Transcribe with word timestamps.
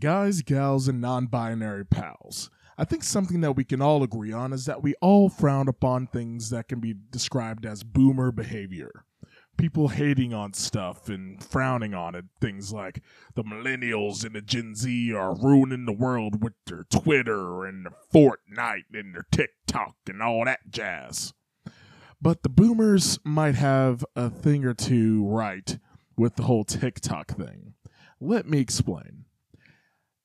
Guys, 0.00 0.40
gals, 0.40 0.88
and 0.88 0.98
non 0.98 1.26
binary 1.26 1.84
pals. 1.84 2.48
I 2.78 2.86
think 2.86 3.04
something 3.04 3.42
that 3.42 3.52
we 3.52 3.64
can 3.64 3.82
all 3.82 4.02
agree 4.02 4.32
on 4.32 4.54
is 4.54 4.64
that 4.64 4.82
we 4.82 4.94
all 5.02 5.28
frown 5.28 5.68
upon 5.68 6.06
things 6.06 6.48
that 6.48 6.68
can 6.68 6.80
be 6.80 6.94
described 7.10 7.66
as 7.66 7.82
boomer 7.82 8.32
behavior. 8.32 9.04
People 9.58 9.88
hating 9.88 10.32
on 10.32 10.54
stuff 10.54 11.10
and 11.10 11.44
frowning 11.44 11.92
on 11.92 12.14
it. 12.14 12.24
Things 12.40 12.72
like 12.72 13.02
the 13.34 13.44
millennials 13.44 14.24
and 14.24 14.34
the 14.34 14.40
Gen 14.40 14.74
Z 14.74 15.12
are 15.12 15.36
ruining 15.36 15.84
the 15.84 15.92
world 15.92 16.42
with 16.42 16.54
their 16.64 16.86
Twitter 16.90 17.66
and 17.66 17.84
their 17.84 17.92
Fortnite 18.10 18.94
and 18.94 19.14
their 19.14 19.26
TikTok 19.30 19.96
and 20.08 20.22
all 20.22 20.46
that 20.46 20.60
jazz. 20.70 21.34
But 22.22 22.42
the 22.42 22.48
boomers 22.48 23.18
might 23.22 23.56
have 23.56 24.02
a 24.16 24.30
thing 24.30 24.64
or 24.64 24.72
two 24.72 25.26
right 25.26 25.78
with 26.16 26.36
the 26.36 26.44
whole 26.44 26.64
TikTok 26.64 27.36
thing. 27.36 27.74
Let 28.18 28.48
me 28.48 28.60
explain. 28.60 29.26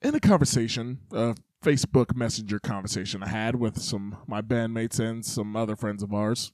In 0.06 0.14
a 0.14 0.20
conversation, 0.20 1.00
a 1.12 1.34
Facebook 1.64 2.16
Messenger 2.16 2.60
conversation 2.60 3.24
I 3.24 3.29
had 3.29 3.56
with 3.56 3.82
some 3.82 4.18
my 4.28 4.39
bandmates 4.39 5.00
and 5.00 5.25
some 5.25 5.56
other 5.56 5.75
friends 5.75 6.04
of 6.04 6.14
ours, 6.14 6.52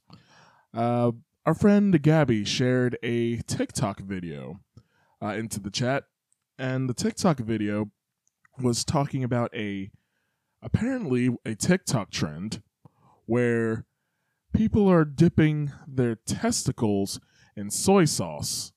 uh, 0.72 1.12
our 1.44 1.52
friend 1.52 2.00
Gabby 2.00 2.46
shared 2.46 2.96
a 3.02 3.42
TikTok 3.42 4.00
video 4.00 4.60
uh, 5.20 5.34
into 5.34 5.60
the 5.60 5.70
chat, 5.70 6.04
and 6.58 6.88
the 6.88 6.94
TikTok 6.94 7.40
video 7.40 7.90
was 8.58 8.86
talking 8.86 9.22
about 9.22 9.54
a 9.54 9.90
apparently 10.62 11.36
a 11.44 11.54
TikTok 11.54 12.10
trend 12.10 12.62
where 13.26 13.84
people 14.54 14.88
are 14.88 15.04
dipping 15.04 15.72
their 15.86 16.14
testicles 16.14 17.20
in 17.54 17.70
soy 17.70 18.06
sauce 18.06 18.72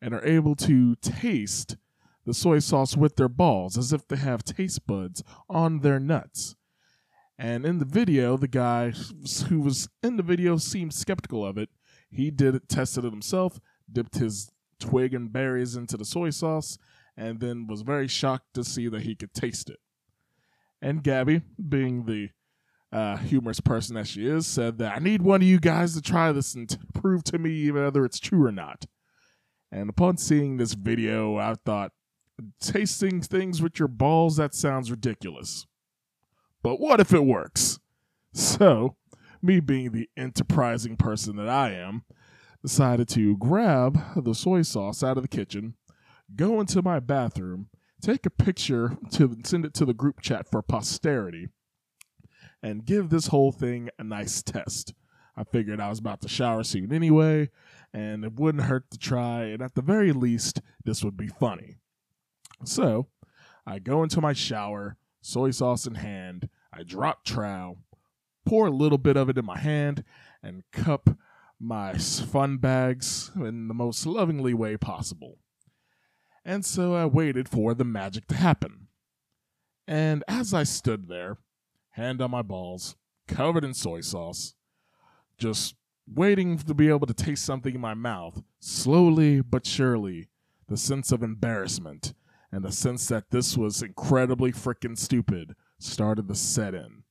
and 0.00 0.14
are 0.14 0.24
able 0.24 0.54
to 0.54 0.94
taste 1.02 1.76
the 2.26 2.34
soy 2.34 2.58
sauce 2.58 2.96
with 2.96 3.16
their 3.16 3.28
balls 3.28 3.78
as 3.78 3.92
if 3.92 4.06
they 4.06 4.16
have 4.16 4.44
taste 4.44 4.86
buds 4.86 5.22
on 5.48 5.80
their 5.80 5.98
nuts. 5.98 6.56
And 7.38 7.64
in 7.64 7.78
the 7.78 7.86
video, 7.86 8.36
the 8.36 8.48
guy 8.48 8.92
who 9.48 9.60
was 9.60 9.88
in 10.02 10.16
the 10.16 10.22
video 10.22 10.58
seemed 10.58 10.92
skeptical 10.92 11.44
of 11.44 11.56
it. 11.56 11.70
He 12.10 12.30
did 12.30 12.54
it, 12.54 12.68
tested 12.68 13.04
it 13.04 13.12
himself, 13.12 13.60
dipped 13.90 14.16
his 14.16 14.50
twig 14.78 15.14
and 15.14 15.32
berries 15.32 15.76
into 15.76 15.96
the 15.96 16.04
soy 16.04 16.30
sauce, 16.30 16.76
and 17.16 17.40
then 17.40 17.66
was 17.66 17.82
very 17.82 18.08
shocked 18.08 18.52
to 18.54 18.64
see 18.64 18.88
that 18.88 19.02
he 19.02 19.14
could 19.14 19.32
taste 19.32 19.70
it. 19.70 19.78
And 20.82 21.02
Gabby, 21.02 21.42
being 21.68 22.04
the 22.04 22.30
uh, 22.92 23.16
humorous 23.18 23.60
person 23.60 23.94
that 23.94 24.06
she 24.06 24.26
is, 24.26 24.46
said 24.46 24.78
that 24.78 24.96
I 24.96 24.98
need 24.98 25.22
one 25.22 25.42
of 25.42 25.48
you 25.48 25.60
guys 25.60 25.94
to 25.94 26.02
try 26.02 26.32
this 26.32 26.54
and 26.54 26.68
to 26.68 26.78
prove 26.92 27.24
to 27.24 27.38
me 27.38 27.70
whether 27.70 28.04
it's 28.04 28.20
true 28.20 28.44
or 28.44 28.52
not. 28.52 28.86
And 29.72 29.88
upon 29.88 30.16
seeing 30.16 30.56
this 30.56 30.74
video, 30.74 31.36
I 31.36 31.54
thought, 31.64 31.92
tasting 32.60 33.20
things 33.20 33.62
with 33.62 33.78
your 33.78 33.88
balls, 33.88 34.36
that 34.36 34.54
sounds 34.54 34.90
ridiculous. 34.90 35.66
But 36.62 36.80
what 36.80 37.00
if 37.00 37.12
it 37.12 37.24
works? 37.24 37.78
So, 38.32 38.96
me 39.42 39.60
being 39.60 39.92
the 39.92 40.08
enterprising 40.16 40.96
person 40.96 41.36
that 41.36 41.48
I 41.48 41.72
am, 41.72 42.04
decided 42.62 43.08
to 43.08 43.36
grab 43.38 43.98
the 44.16 44.34
soy 44.34 44.62
sauce 44.62 45.02
out 45.02 45.16
of 45.16 45.22
the 45.22 45.28
kitchen, 45.28 45.74
go 46.36 46.60
into 46.60 46.82
my 46.82 47.00
bathroom, 47.00 47.68
take 48.00 48.26
a 48.26 48.30
picture 48.30 48.96
to 49.12 49.36
send 49.44 49.64
it 49.64 49.74
to 49.74 49.84
the 49.84 49.94
group 49.94 50.20
chat 50.20 50.48
for 50.50 50.62
posterity, 50.62 51.48
and 52.62 52.84
give 52.84 53.08
this 53.08 53.28
whole 53.28 53.52
thing 53.52 53.88
a 53.98 54.04
nice 54.04 54.42
test. 54.42 54.92
I 55.36 55.44
figured 55.44 55.80
I 55.80 55.88
was 55.88 55.98
about 55.98 56.20
to 56.22 56.28
shower 56.28 56.62
soon 56.62 56.92
anyway, 56.92 57.48
and 57.94 58.24
it 58.24 58.34
wouldn't 58.34 58.64
hurt 58.64 58.90
to 58.90 58.98
try, 58.98 59.44
and 59.44 59.62
at 59.62 59.74
the 59.74 59.82
very 59.82 60.12
least, 60.12 60.60
this 60.84 61.02
would 61.02 61.16
be 61.16 61.28
funny. 61.28 61.76
So, 62.64 63.08
I 63.66 63.78
go 63.78 64.02
into 64.02 64.20
my 64.20 64.32
shower, 64.32 64.96
soy 65.20 65.50
sauce 65.50 65.86
in 65.86 65.94
hand, 65.94 66.48
I 66.72 66.82
drop 66.82 67.24
trow, 67.24 67.78
pour 68.44 68.66
a 68.66 68.70
little 68.70 68.98
bit 68.98 69.16
of 69.16 69.28
it 69.28 69.38
in 69.38 69.44
my 69.44 69.58
hand, 69.58 70.04
and 70.42 70.64
cup 70.72 71.10
my 71.58 71.94
fun 71.94 72.56
bags 72.56 73.30
in 73.36 73.68
the 73.68 73.74
most 73.74 74.06
lovingly 74.06 74.54
way 74.54 74.76
possible. 74.76 75.38
And 76.44 76.64
so 76.64 76.94
I 76.94 77.06
waited 77.06 77.48
for 77.48 77.74
the 77.74 77.84
magic 77.84 78.26
to 78.28 78.34
happen. 78.34 78.88
And 79.86 80.24
as 80.26 80.54
I 80.54 80.62
stood 80.62 81.08
there, 81.08 81.38
hand 81.90 82.22
on 82.22 82.30
my 82.30 82.42
balls, 82.42 82.96
covered 83.28 83.64
in 83.64 83.74
soy 83.74 84.00
sauce, 84.00 84.54
just 85.36 85.74
waiting 86.06 86.56
to 86.58 86.74
be 86.74 86.88
able 86.88 87.06
to 87.06 87.14
taste 87.14 87.44
something 87.44 87.74
in 87.74 87.80
my 87.80 87.94
mouth, 87.94 88.42
slowly 88.58 89.40
but 89.40 89.66
surely, 89.66 90.28
the 90.68 90.76
sense 90.76 91.12
of 91.12 91.22
embarrassment 91.22 92.14
and 92.52 92.64
the 92.64 92.72
sense 92.72 93.06
that 93.08 93.30
this 93.30 93.56
was 93.56 93.82
incredibly 93.82 94.52
freaking 94.52 94.98
stupid 94.98 95.54
started 95.78 96.28
to 96.28 96.34
set 96.34 96.74
in. 96.74 97.04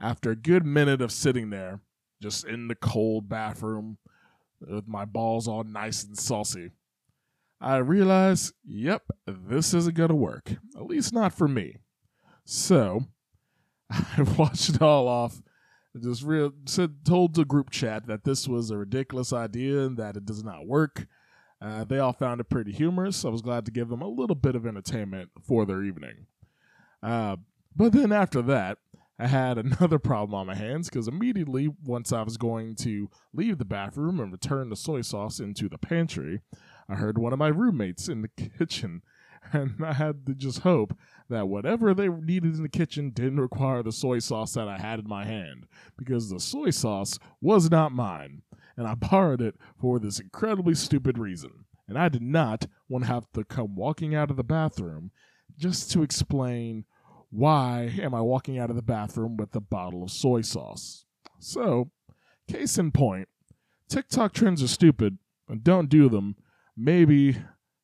After 0.00 0.30
a 0.30 0.36
good 0.36 0.64
minute 0.64 1.00
of 1.00 1.12
sitting 1.12 1.50
there, 1.50 1.80
just 2.22 2.46
in 2.46 2.68
the 2.68 2.74
cold 2.74 3.28
bathroom, 3.28 3.98
with 4.60 4.88
my 4.88 5.04
balls 5.04 5.48
all 5.48 5.64
nice 5.64 6.04
and 6.04 6.18
saucy, 6.18 6.70
I 7.60 7.76
realized, 7.76 8.54
yep, 8.64 9.02
this 9.26 9.74
isn't 9.74 9.96
going 9.96 10.08
to 10.08 10.14
work. 10.14 10.56
At 10.76 10.86
least 10.86 11.12
not 11.12 11.34
for 11.34 11.46
me. 11.46 11.76
So, 12.44 13.04
I 13.90 14.22
watched 14.36 14.70
it 14.70 14.82
all 14.82 15.06
off. 15.08 15.42
Just 16.00 16.24
said, 16.66 17.04
told 17.04 17.34
the 17.34 17.44
group 17.44 17.70
chat 17.70 18.06
that 18.06 18.24
this 18.24 18.46
was 18.46 18.70
a 18.70 18.78
ridiculous 18.78 19.32
idea 19.32 19.80
and 19.80 19.96
that 19.98 20.16
it 20.16 20.24
does 20.24 20.44
not 20.44 20.66
work. 20.66 21.06
Uh, 21.62 21.84
they 21.84 21.98
all 21.98 22.12
found 22.12 22.40
it 22.40 22.48
pretty 22.48 22.72
humorous. 22.72 23.18
So 23.18 23.28
I 23.28 23.32
was 23.32 23.42
glad 23.42 23.64
to 23.66 23.70
give 23.70 23.88
them 23.88 24.02
a 24.02 24.08
little 24.08 24.36
bit 24.36 24.54
of 24.54 24.66
entertainment 24.66 25.30
for 25.42 25.66
their 25.66 25.82
evening. 25.82 26.26
Uh, 27.02 27.36
but 27.76 27.92
then 27.92 28.12
after 28.12 28.42
that, 28.42 28.78
I 29.18 29.26
had 29.26 29.58
another 29.58 29.98
problem 29.98 30.34
on 30.34 30.46
my 30.46 30.54
hands 30.54 30.88
because 30.88 31.06
immediately 31.06 31.68
once 31.84 32.12
I 32.12 32.22
was 32.22 32.36
going 32.36 32.74
to 32.76 33.10
leave 33.34 33.58
the 33.58 33.64
bathroom 33.64 34.18
and 34.20 34.32
return 34.32 34.70
the 34.70 34.76
soy 34.76 35.02
sauce 35.02 35.40
into 35.40 35.68
the 35.68 35.78
pantry, 35.78 36.40
I 36.88 36.94
heard 36.94 37.18
one 37.18 37.32
of 37.32 37.38
my 37.38 37.48
roommates 37.48 38.08
in 38.08 38.22
the 38.22 38.28
kitchen, 38.58 39.02
and 39.52 39.84
I 39.84 39.92
had 39.92 40.26
to 40.26 40.34
just 40.34 40.60
hope 40.60 40.96
that 41.28 41.48
whatever 41.48 41.94
they 41.94 42.08
needed 42.08 42.56
in 42.56 42.62
the 42.62 42.68
kitchen 42.68 43.10
didn't 43.10 43.40
require 43.40 43.82
the 43.82 43.92
soy 43.92 44.18
sauce 44.18 44.54
that 44.54 44.68
I 44.68 44.78
had 44.78 44.98
in 44.98 45.08
my 45.08 45.24
hand 45.24 45.66
because 45.96 46.30
the 46.30 46.40
soy 46.40 46.70
sauce 46.70 47.18
was 47.40 47.70
not 47.70 47.92
mine 47.92 48.42
and 48.80 48.88
I 48.88 48.94
borrowed 48.94 49.42
it 49.42 49.56
for 49.78 49.98
this 49.98 50.18
incredibly 50.18 50.74
stupid 50.74 51.18
reason. 51.18 51.66
And 51.86 51.98
I 51.98 52.08
did 52.08 52.22
not 52.22 52.66
want 52.88 53.04
to 53.04 53.10
have 53.10 53.30
to 53.34 53.44
come 53.44 53.76
walking 53.76 54.14
out 54.14 54.30
of 54.30 54.38
the 54.38 54.42
bathroom 54.42 55.10
just 55.58 55.90
to 55.92 56.02
explain 56.02 56.86
why 57.28 57.92
am 58.00 58.14
I 58.14 58.22
walking 58.22 58.58
out 58.58 58.70
of 58.70 58.76
the 58.76 58.82
bathroom 58.82 59.36
with 59.36 59.54
a 59.54 59.60
bottle 59.60 60.02
of 60.02 60.10
soy 60.10 60.40
sauce. 60.40 61.04
So, 61.38 61.90
case 62.48 62.78
in 62.78 62.90
point, 62.90 63.28
TikTok 63.90 64.32
trends 64.32 64.62
are 64.62 64.68
stupid 64.68 65.18
and 65.46 65.62
don't 65.62 65.90
do 65.90 66.08
them. 66.08 66.36
Maybe 66.74 67.36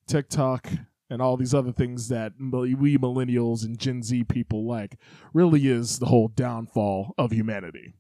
TikTok 0.07 0.67
and 1.11 1.21
all 1.21 1.37
these 1.37 1.53
other 1.53 1.73
things 1.73 2.09
that 2.09 2.33
we 2.41 2.97
millennials 2.97 3.67
and 3.67 3.79
Gen 3.79 4.03
Z 4.03 4.25
people 4.25 4.67
like 4.67 4.97
really 5.35 5.69
is 5.69 5.99
the 5.99 6.07
whole 6.07 6.29
downfall 6.29 7.15
of 7.19 7.33
humanity. 7.33 7.93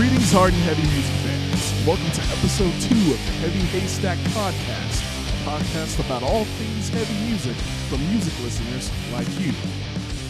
Greetings, 0.00 0.32
hard 0.32 0.54
and 0.54 0.62
heavy 0.62 0.80
music 0.80 1.14
fans. 1.20 1.86
Welcome 1.86 2.10
to 2.12 2.22
episode 2.32 2.72
two 2.80 3.12
of 3.12 3.20
the 3.20 3.32
Heavy 3.44 3.58
Haystack 3.68 4.16
Podcast, 4.32 5.04
a 5.28 5.50
podcast 5.50 6.06
about 6.06 6.22
all 6.22 6.46
things 6.56 6.88
heavy 6.88 7.26
music 7.28 7.54
from 7.90 8.00
music 8.08 8.32
listeners 8.42 8.90
like 9.12 9.28
you. 9.38 9.52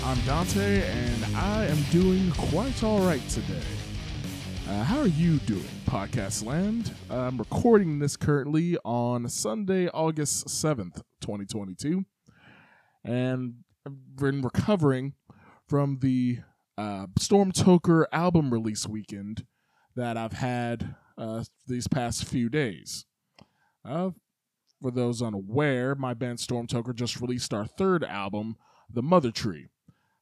I'm 0.05 0.17
Donte, 0.27 0.83
and 0.83 1.37
I 1.37 1.67
am 1.67 1.81
doing 1.93 2.33
quite 2.33 2.83
all 2.83 2.99
right 3.07 3.23
today. 3.29 3.63
Uh, 4.69 4.83
how 4.83 4.99
are 4.99 5.07
you 5.07 5.39
doing, 5.39 5.63
Podcast 5.87 6.45
Land? 6.45 6.93
I'm 7.09 7.39
recording 7.39 8.01
this 8.01 8.17
currently 8.17 8.77
on 8.85 9.29
Sunday, 9.29 9.87
August 9.87 10.49
7th, 10.49 11.01
2022, 11.21 12.05
and 13.05 13.55
I've 13.87 14.17
been 14.17 14.43
recovering 14.43 15.15
from 15.69 16.01
the 16.01 16.41
uh, 16.77 17.07
Stormtoker 17.21 18.07
album 18.11 18.53
release 18.53 18.89
weekend 18.89 19.47
that 19.97 20.17
I've 20.17 20.33
had 20.33 20.95
uh, 21.19 21.45
these 21.67 21.89
past 21.89 22.25
few 22.25 22.49
days. 22.49 23.05
Uh, 23.85 24.11
for 24.81 24.91
those 24.91 25.21
unaware, 25.21 25.95
my 25.95 26.15
band 26.15 26.39
Stormtoker 26.39 26.95
just 26.95 27.21
released 27.21 27.53
our 27.53 27.67
third 27.67 28.03
album, 28.05 28.57
The 28.89 29.03
Mother 29.03 29.31
Tree, 29.31 29.69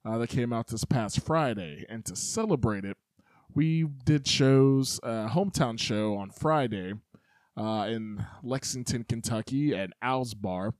uh, 0.04 0.18
that 0.18 0.30
came 0.30 0.52
out 0.52 0.68
this 0.68 0.84
past 0.84 1.24
Friday. 1.24 1.84
And 1.88 2.04
to 2.06 2.16
celebrate 2.16 2.84
it, 2.84 2.96
we 3.54 3.86
did 4.04 4.26
shows, 4.26 5.00
a 5.02 5.06
uh, 5.06 5.28
hometown 5.30 5.78
show 5.78 6.16
on 6.16 6.30
Friday 6.30 6.94
uh, 7.56 7.86
in 7.88 8.24
Lexington, 8.42 9.04
Kentucky 9.04 9.74
at 9.74 9.90
Al's 10.02 10.34
Bar, 10.34 10.74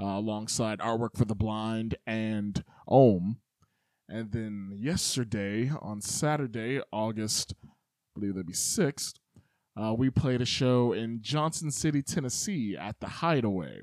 uh, 0.00 0.04
alongside 0.04 0.78
Artwork 0.80 1.16
for 1.16 1.24
the 1.24 1.34
Blind 1.34 1.96
and 2.06 2.64
Ohm. 2.88 3.38
And 4.08 4.32
then 4.32 4.72
yesterday, 4.76 5.70
on 5.80 6.00
Saturday, 6.00 6.80
August, 6.92 7.54
I 8.14 8.20
believe 8.20 8.34
that'd 8.34 8.46
be 8.46 8.52
6th, 8.52 9.14
uh, 9.76 9.92
we 9.96 10.08
played 10.08 10.40
a 10.40 10.44
show 10.44 10.92
in 10.92 11.18
Johnson 11.20 11.72
City, 11.72 12.00
Tennessee 12.00 12.76
at 12.76 13.00
the 13.00 13.08
Hideaway 13.08 13.80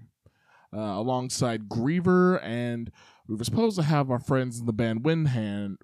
uh, 0.73 0.79
alongside 0.79 1.67
Griever, 1.67 2.41
and 2.41 2.91
we 3.27 3.35
were 3.35 3.43
supposed 3.43 3.75
to 3.75 3.83
have 3.83 4.09
our 4.09 4.19
friends 4.19 4.59
in 4.59 4.65
the 4.67 4.73
band 4.73 5.03
Windhand, 5.03 5.75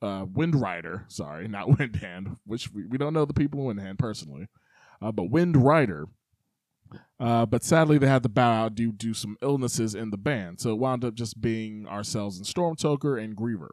uh, 0.00 0.24
Windrider, 0.24 1.10
sorry, 1.10 1.48
not 1.48 1.68
Windhand, 1.68 2.36
which 2.46 2.72
we, 2.72 2.86
we 2.86 2.96
don't 2.96 3.12
know 3.12 3.24
the 3.24 3.34
people 3.34 3.68
in 3.70 3.76
Windhand 3.76 3.98
personally, 3.98 4.46
uh, 5.02 5.10
but 5.10 5.30
Windrider. 5.30 6.04
Uh, 7.18 7.44
but 7.44 7.64
sadly, 7.64 7.98
they 7.98 8.06
had 8.06 8.22
to 8.22 8.28
bow 8.28 8.52
out 8.52 8.76
due 8.76 8.92
to 8.92 9.14
some 9.14 9.36
illnesses 9.42 9.96
in 9.96 10.10
the 10.10 10.16
band, 10.16 10.60
so 10.60 10.70
it 10.70 10.78
wound 10.78 11.04
up 11.04 11.14
just 11.14 11.40
being 11.40 11.88
ourselves 11.88 12.36
and 12.36 12.46
Stormtoker 12.46 13.20
and 13.20 13.36
Griever. 13.36 13.70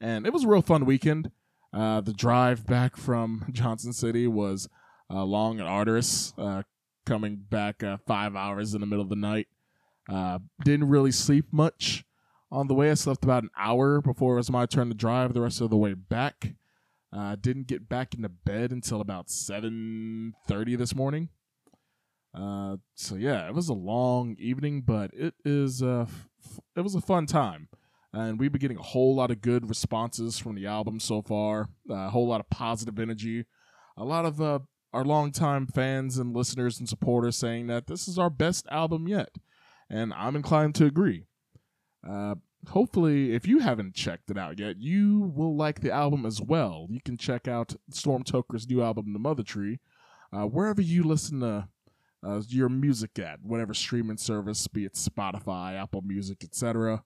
And 0.00 0.26
it 0.26 0.32
was 0.32 0.42
a 0.42 0.48
real 0.48 0.62
fun 0.62 0.84
weekend. 0.84 1.30
Uh, 1.72 2.00
the 2.00 2.12
drive 2.12 2.66
back 2.66 2.96
from 2.96 3.44
Johnson 3.52 3.92
City 3.92 4.26
was 4.26 4.68
uh, 5.10 5.24
long 5.24 5.60
and 5.60 5.68
arduous, 5.68 6.32
uh, 6.38 6.62
coming 7.04 7.36
back 7.36 7.82
uh, 7.82 7.98
five 8.06 8.34
hours 8.36 8.74
in 8.74 8.80
the 8.80 8.86
middle 8.86 9.02
of 9.02 9.08
the 9.08 9.16
night. 9.16 9.48
Uh, 10.08 10.38
didn't 10.64 10.88
really 10.88 11.12
sleep 11.12 11.46
much 11.52 12.04
on 12.50 12.66
the 12.66 12.74
way. 12.74 12.90
I 12.90 12.94
slept 12.94 13.24
about 13.24 13.42
an 13.42 13.50
hour 13.56 14.00
before 14.00 14.34
it 14.34 14.38
was 14.38 14.50
my 14.50 14.64
turn 14.64 14.88
to 14.88 14.94
drive 14.94 15.34
the 15.34 15.42
rest 15.42 15.60
of 15.60 15.70
the 15.70 15.76
way 15.76 15.94
back. 15.94 16.54
Uh, 17.12 17.36
didn't 17.40 17.66
get 17.66 17.88
back 17.88 18.14
into 18.14 18.28
bed 18.28 18.70
until 18.70 19.00
about 19.00 19.28
7.30 19.28 20.78
this 20.78 20.94
morning. 20.94 21.28
So 22.94 23.16
yeah, 23.16 23.48
it 23.48 23.54
was 23.54 23.68
a 23.68 23.74
long 23.74 24.36
evening, 24.38 24.82
but 24.82 25.10
it 25.12 25.34
is 25.44 25.82
it 25.82 26.80
was 26.80 26.94
a 26.94 27.00
fun 27.00 27.26
time, 27.26 27.68
and 28.12 28.38
we've 28.38 28.52
been 28.52 28.60
getting 28.60 28.78
a 28.78 28.82
whole 28.82 29.14
lot 29.14 29.30
of 29.30 29.40
good 29.40 29.68
responses 29.68 30.38
from 30.38 30.54
the 30.54 30.66
album 30.66 31.00
so 31.00 31.22
far. 31.22 31.68
Uh, 31.88 31.94
a 31.94 32.10
whole 32.10 32.28
lot 32.28 32.40
of 32.40 32.48
positive 32.50 32.98
energy, 32.98 33.44
a 33.96 34.04
lot 34.04 34.24
of 34.24 34.40
uh, 34.40 34.60
our 34.92 35.04
longtime 35.04 35.66
fans 35.66 36.18
and 36.18 36.34
listeners 36.34 36.78
and 36.78 36.88
supporters 36.88 37.36
saying 37.36 37.66
that 37.66 37.86
this 37.86 38.08
is 38.08 38.18
our 38.18 38.30
best 38.30 38.66
album 38.70 39.06
yet, 39.06 39.36
and 39.90 40.12
I'm 40.14 40.36
inclined 40.36 40.74
to 40.76 40.86
agree. 40.86 41.24
Uh, 42.08 42.36
hopefully, 42.68 43.34
if 43.34 43.46
you 43.46 43.58
haven't 43.58 43.94
checked 43.94 44.30
it 44.30 44.38
out 44.38 44.58
yet, 44.58 44.76
you 44.78 45.32
will 45.34 45.56
like 45.56 45.80
the 45.80 45.92
album 45.92 46.24
as 46.24 46.40
well. 46.40 46.86
You 46.90 47.00
can 47.04 47.16
check 47.16 47.46
out 47.46 47.74
Stormtoker's 47.92 48.68
new 48.68 48.82
album, 48.82 49.12
The 49.12 49.18
Mother 49.18 49.42
Tree, 49.42 49.80
uh, 50.32 50.44
wherever 50.44 50.80
you 50.80 51.02
listen 51.02 51.40
to 51.40 51.68
uh, 52.22 52.42
your 52.48 52.68
music 52.68 53.18
at, 53.18 53.40
whatever 53.42 53.74
streaming 53.74 54.16
service, 54.16 54.66
be 54.66 54.84
it 54.84 54.94
Spotify, 54.94 55.80
Apple 55.80 56.02
Music, 56.02 56.42
etc. 56.42 57.02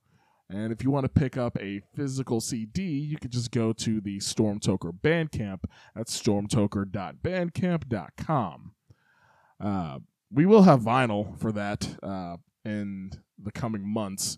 And 0.52 0.70
if 0.70 0.84
you 0.84 0.90
want 0.90 1.04
to 1.04 1.08
pick 1.08 1.38
up 1.38 1.56
a 1.58 1.80
physical 1.96 2.42
CD, 2.42 2.82
you 2.82 3.16
can 3.16 3.30
just 3.30 3.50
go 3.50 3.72
to 3.72 4.02
the 4.02 4.18
Stormtoker 4.18 4.92
Bandcamp 4.92 5.60
at 5.96 6.08
stormtoker.bandcamp.com. 6.08 8.72
Uh, 9.58 9.98
we 10.30 10.44
will 10.44 10.60
have 10.62 10.80
vinyl 10.80 11.40
for 11.40 11.52
that 11.52 11.96
uh, 12.02 12.36
in 12.66 13.12
the 13.42 13.52
coming 13.52 13.90
months. 13.90 14.36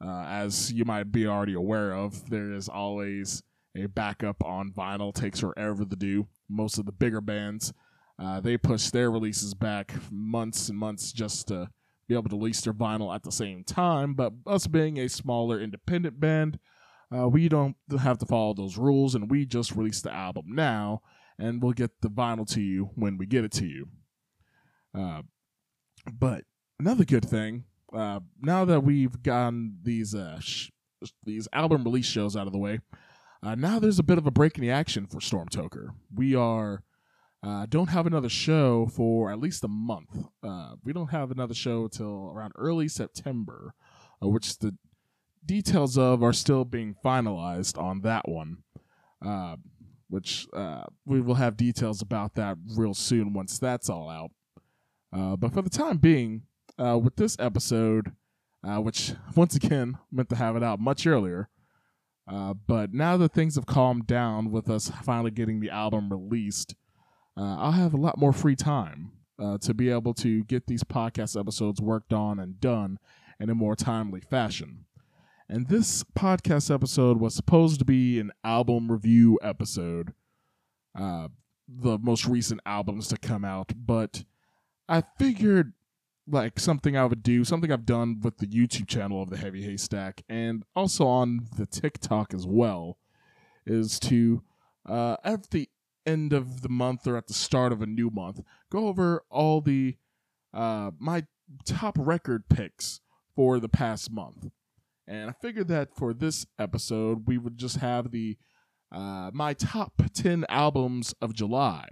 Uh, 0.00 0.26
as 0.28 0.72
you 0.72 0.84
might 0.84 1.10
be 1.10 1.26
already 1.26 1.54
aware 1.54 1.92
of, 1.92 2.30
there 2.30 2.52
is 2.52 2.68
always 2.68 3.42
a 3.76 3.86
backup 3.86 4.44
on 4.44 4.70
vinyl. 4.70 5.12
Takes 5.12 5.40
forever 5.40 5.84
to 5.84 5.96
do. 5.96 6.28
Most 6.48 6.78
of 6.78 6.86
the 6.86 6.92
bigger 6.92 7.20
bands, 7.20 7.72
uh, 8.16 8.38
they 8.38 8.56
push 8.56 8.90
their 8.90 9.10
releases 9.10 9.54
back 9.54 9.92
months 10.12 10.68
and 10.68 10.78
months 10.78 11.10
just 11.10 11.48
to 11.48 11.68
be 12.08 12.14
able 12.14 12.30
to 12.30 12.36
release 12.36 12.62
their 12.62 12.72
vinyl 12.72 13.14
at 13.14 13.22
the 13.22 13.30
same 13.30 13.62
time. 13.64 14.14
But 14.14 14.32
us 14.46 14.66
being 14.66 14.98
a 14.98 15.08
smaller 15.08 15.60
independent 15.60 16.18
band, 16.18 16.58
uh, 17.14 17.28
we 17.28 17.48
don't 17.48 17.76
have 18.00 18.18
to 18.18 18.26
follow 18.26 18.54
those 18.54 18.76
rules, 18.76 19.14
and 19.14 19.30
we 19.30 19.46
just 19.46 19.76
release 19.76 20.00
the 20.00 20.12
album 20.12 20.46
now, 20.48 21.02
and 21.38 21.62
we'll 21.62 21.72
get 21.72 22.00
the 22.00 22.10
vinyl 22.10 22.50
to 22.52 22.60
you 22.60 22.90
when 22.94 23.18
we 23.18 23.26
get 23.26 23.44
it 23.44 23.52
to 23.52 23.66
you. 23.66 23.88
Uh, 24.98 25.22
but 26.10 26.44
another 26.80 27.04
good 27.04 27.28
thing, 27.28 27.64
uh, 27.94 28.20
now 28.40 28.64
that 28.64 28.82
we've 28.82 29.22
gotten 29.22 29.78
these 29.82 30.14
uh, 30.14 30.40
sh- 30.40 30.70
these 31.24 31.46
album 31.52 31.84
release 31.84 32.06
shows 32.06 32.36
out 32.36 32.46
of 32.46 32.52
the 32.52 32.58
way, 32.58 32.80
uh, 33.42 33.54
now 33.54 33.78
there's 33.78 33.98
a 33.98 34.02
bit 34.04 34.18
of 34.18 34.26
a 34.26 34.30
break 34.30 34.56
in 34.56 34.62
the 34.62 34.70
action 34.70 35.06
for 35.06 35.18
Stormtoker. 35.18 35.90
We 36.14 36.34
are 36.34 36.82
uh, 37.42 37.66
don't 37.66 37.88
have 37.88 38.06
another 38.06 38.28
show 38.28 38.86
for 38.86 39.30
at 39.30 39.38
least 39.38 39.62
a 39.62 39.68
month. 39.68 40.26
Uh, 40.42 40.72
we 40.82 40.92
don't 40.92 41.10
have 41.10 41.30
another 41.30 41.54
show 41.54 41.86
till 41.86 42.32
around 42.34 42.52
early 42.56 42.88
September, 42.88 43.74
uh, 44.22 44.28
which 44.28 44.58
the 44.58 44.74
details 45.44 45.96
of 45.96 46.22
are 46.22 46.32
still 46.32 46.64
being 46.64 46.96
finalized 47.04 47.80
on 47.80 48.00
that 48.00 48.28
one. 48.28 48.58
Uh, 49.24 49.56
which 50.10 50.46
uh, 50.54 50.84
we 51.04 51.20
will 51.20 51.34
have 51.34 51.56
details 51.56 52.00
about 52.00 52.34
that 52.34 52.56
real 52.76 52.94
soon 52.94 53.34
once 53.34 53.58
that's 53.58 53.90
all 53.90 54.08
out. 54.08 54.30
Uh, 55.12 55.36
but 55.36 55.52
for 55.52 55.60
the 55.60 55.68
time 55.68 55.98
being, 55.98 56.42
with 56.78 57.16
this 57.16 57.36
episode, 57.38 58.12
which 58.62 59.12
once 59.36 59.54
again 59.54 59.98
meant 60.10 60.30
to 60.30 60.36
have 60.36 60.56
it 60.56 60.62
out 60.62 60.80
much 60.80 61.06
earlier, 61.06 61.50
but 62.26 62.94
now 62.94 63.18
that 63.18 63.34
things 63.34 63.56
have 63.56 63.66
calmed 63.66 64.06
down 64.06 64.50
with 64.50 64.70
us 64.70 64.90
finally 65.02 65.30
getting 65.30 65.60
the 65.60 65.70
album 65.70 66.10
released, 66.10 66.74
uh, 67.38 67.56
I'll 67.58 67.72
have 67.72 67.94
a 67.94 67.98
lot 67.98 68.18
more 68.18 68.32
free 68.32 68.56
time 68.56 69.12
uh, 69.38 69.58
to 69.58 69.72
be 69.72 69.90
able 69.90 70.12
to 70.14 70.42
get 70.44 70.66
these 70.66 70.82
podcast 70.82 71.38
episodes 71.38 71.80
worked 71.80 72.12
on 72.12 72.40
and 72.40 72.60
done 72.60 72.98
in 73.38 73.48
a 73.48 73.54
more 73.54 73.76
timely 73.76 74.20
fashion. 74.20 74.86
And 75.48 75.68
this 75.68 76.04
podcast 76.18 76.74
episode 76.74 77.20
was 77.20 77.34
supposed 77.34 77.78
to 77.78 77.84
be 77.84 78.18
an 78.18 78.32
album 78.42 78.90
review 78.90 79.38
episode, 79.42 80.12
uh, 80.98 81.28
the 81.68 81.98
most 81.98 82.26
recent 82.26 82.60
albums 82.66 83.08
to 83.08 83.16
come 83.16 83.44
out, 83.44 83.72
but 83.76 84.24
I 84.88 85.04
figured 85.18 85.74
like 86.26 86.58
something 86.58 86.96
I 86.96 87.06
would 87.06 87.22
do, 87.22 87.44
something 87.44 87.72
I've 87.72 87.86
done 87.86 88.20
with 88.20 88.38
the 88.38 88.46
YouTube 88.46 88.88
channel 88.88 89.22
of 89.22 89.30
the 89.30 89.38
Heavy 89.38 89.62
Haystack 89.62 90.22
and 90.28 90.64
also 90.74 91.06
on 91.06 91.46
the 91.56 91.66
TikTok 91.66 92.34
as 92.34 92.46
well, 92.46 92.98
is 93.64 93.98
to 94.00 94.42
uh, 94.84 95.16
at 95.24 95.50
the 95.50 95.68
end 96.08 96.32
of 96.32 96.62
the 96.62 96.68
month 96.68 97.06
or 97.06 97.16
at 97.16 97.26
the 97.26 97.34
start 97.34 97.72
of 97.72 97.82
a 97.82 97.86
new 97.86 98.10
month, 98.10 98.40
go 98.70 98.88
over 98.88 99.22
all 99.30 99.60
the 99.60 99.96
uh, 100.54 100.90
my 100.98 101.24
top 101.64 101.96
record 101.98 102.48
picks 102.48 103.00
for 103.36 103.60
the 103.60 103.68
past 103.68 104.10
month. 104.10 104.46
And 105.06 105.30
I 105.30 105.32
figured 105.32 105.68
that 105.68 105.94
for 105.96 106.12
this 106.12 106.46
episode, 106.58 107.26
we 107.26 107.38
would 107.38 107.56
just 107.56 107.76
have 107.76 108.10
the 108.10 108.36
uh, 108.90 109.30
my 109.32 109.54
top 109.54 110.02
10 110.14 110.44
albums 110.48 111.14
of 111.20 111.34
July. 111.34 111.88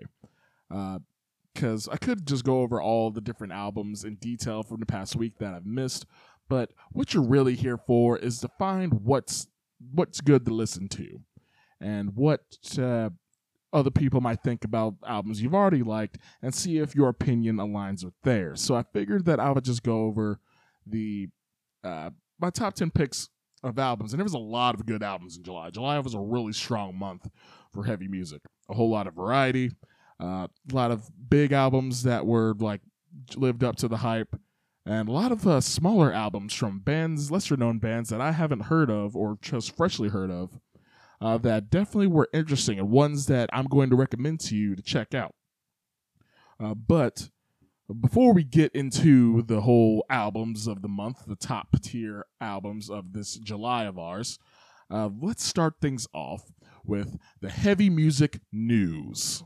Because 1.55 1.89
I 1.89 1.97
could 1.97 2.27
just 2.27 2.45
go 2.45 2.61
over 2.61 2.81
all 2.81 3.11
the 3.11 3.21
different 3.21 3.53
albums 3.53 4.05
in 4.05 4.17
detail 4.17 4.63
from 4.63 4.81
the 4.81 4.87
past 4.87 5.17
week 5.17 5.39
that 5.39 5.55
I've 5.55 5.67
missed. 5.67 6.07
But 6.49 6.73
what 6.93 7.15
you're 7.15 7.23
really 7.23 7.55
here 7.55 7.79
for 7.79 8.19
is 8.19 8.41
to 8.41 8.49
find 8.59 8.93
what's 9.05 9.47
what's 9.93 10.21
good 10.21 10.45
to 10.47 10.55
listen 10.55 10.89
to 10.89 11.21
and 11.81 12.15
what 12.15 12.41
uh, 12.79 13.11
other 13.73 13.91
people 13.91 14.21
might 14.21 14.43
think 14.43 14.65
about 14.65 14.95
albums 15.07 15.43
you've 15.43 15.55
already 15.55 15.83
liked 15.83 16.19
and 16.43 16.55
see 16.55 16.79
if 16.79 16.95
your 16.95 17.09
opinion 17.09 17.57
aligns 17.57 18.05
with 18.05 18.15
theirs. 18.23 18.63
So 18.63 18.75
I 18.75 18.85
figured 18.93 19.25
that 19.27 19.41
I 19.41 19.51
would 19.51 19.65
just 19.65 19.83
go 19.83 20.03
over 20.05 20.41
the 20.87 21.29
uh, 21.85 22.11
my 22.41 22.51
top 22.51 22.75
10 22.75 22.91
picks 22.91 23.29
of 23.63 23.79
albums 23.79 24.13
and 24.13 24.21
there 24.21 24.25
was 24.25 24.35
a 24.35 24.39
lot 24.39 24.75
of 24.75 24.87
good 24.87 25.03
albums 25.03 25.37
in 25.37 25.43
July. 25.43 25.71
July 25.71 25.99
was 25.99 26.15
a 26.15 26.21
really 26.21 26.53
strong 26.53 26.97
month 26.97 27.29
for 27.73 27.85
heavy 27.85 28.09
music. 28.09 28.43
A 28.69 28.75
whole 28.75 28.91
lot 28.91 29.07
of 29.07 29.15
variety, 29.15 29.71
uh, 30.23 30.47
a 30.71 30.75
lot 30.75 30.91
of 30.91 31.09
big 31.29 31.53
albums 31.53 32.03
that 32.05 32.27
were 32.27 32.55
like 32.59 32.81
lived 33.37 33.65
up 33.65 33.77
to 33.77 33.89
the 33.89 33.99
hype 33.99 34.37
and 34.87 35.09
a 35.09 35.13
lot 35.13 35.33
of 35.33 35.47
uh, 35.47 35.61
smaller 35.61 36.13
albums 36.13 36.55
from 36.55 36.79
bands, 36.79 37.31
lesser 37.31 37.57
known 37.57 37.79
bands 37.79 38.09
that 38.11 38.21
I 38.21 38.31
haven't 38.31 38.61
heard 38.61 38.89
of 38.89 39.17
or 39.17 39.37
just 39.43 39.77
freshly 39.77 40.09
heard 40.09 40.31
of 40.31 40.61
uh, 41.21 41.39
that 41.39 41.71
definitely 41.71 42.07
were 42.07 42.29
interesting 42.33 42.79
and 42.79 42.91
ones 42.91 43.27
that 43.27 43.49
I'm 43.53 43.67
going 43.67 43.91
to 43.91 43.97
recommend 43.97 44.41
to 44.41 44.57
you 44.57 44.77
to 44.77 44.83
check 44.83 45.15
out. 45.15 45.35
Uh, 46.59 46.75
but 46.75 47.31
before 48.01 48.33
we 48.33 48.43
get 48.43 48.73
into 48.75 49.43
the 49.43 49.61
whole 49.61 50.05
albums 50.11 50.67
of 50.67 50.83
the 50.83 50.89
month, 50.89 51.25
the 51.27 51.37
top 51.37 51.81
tier 51.83 52.27
albums 52.41 52.91
of 52.91 53.13
this 53.13 53.37
July 53.37 53.85
of 53.85 53.99
ours, 53.99 54.39
uh, 54.91 55.11
let's 55.21 55.45
start 55.45 55.75
things 55.81 56.07
off 56.13 56.53
with 56.85 57.17
the 57.41 57.51
heavy 57.51 57.91
music 57.91 58.41
news. 58.53 59.43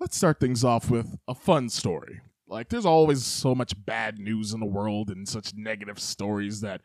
Let's 0.00 0.16
start 0.16 0.38
things 0.38 0.62
off 0.62 0.88
with 0.88 1.18
a 1.26 1.34
fun 1.34 1.68
story. 1.68 2.20
Like, 2.48 2.68
there's 2.68 2.86
always 2.86 3.24
so 3.24 3.54
much 3.54 3.74
bad 3.84 4.18
news 4.18 4.52
in 4.52 4.60
the 4.60 4.66
world 4.66 5.10
and 5.10 5.28
such 5.28 5.54
negative 5.54 5.98
stories 5.98 6.60
that 6.60 6.80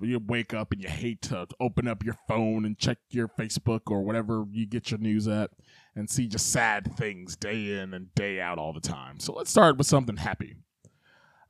you 0.00 0.18
wake 0.18 0.54
up 0.54 0.72
and 0.72 0.82
you 0.82 0.88
hate 0.88 1.22
to 1.22 1.46
open 1.60 1.86
up 1.86 2.04
your 2.04 2.16
phone 2.26 2.64
and 2.64 2.78
check 2.78 2.98
your 3.10 3.28
Facebook 3.28 3.82
or 3.88 4.02
whatever 4.02 4.44
you 4.50 4.66
get 4.66 4.90
your 4.90 4.98
news 4.98 5.28
at 5.28 5.50
and 5.94 6.08
see 6.08 6.26
just 6.26 6.50
sad 6.50 6.96
things 6.96 7.36
day 7.36 7.78
in 7.78 7.94
and 7.94 8.14
day 8.14 8.40
out 8.40 8.58
all 8.58 8.72
the 8.72 8.80
time. 8.80 9.20
So 9.20 9.32
let's 9.32 9.50
start 9.50 9.76
with 9.76 9.86
something 9.86 10.16
happy. 10.16 10.56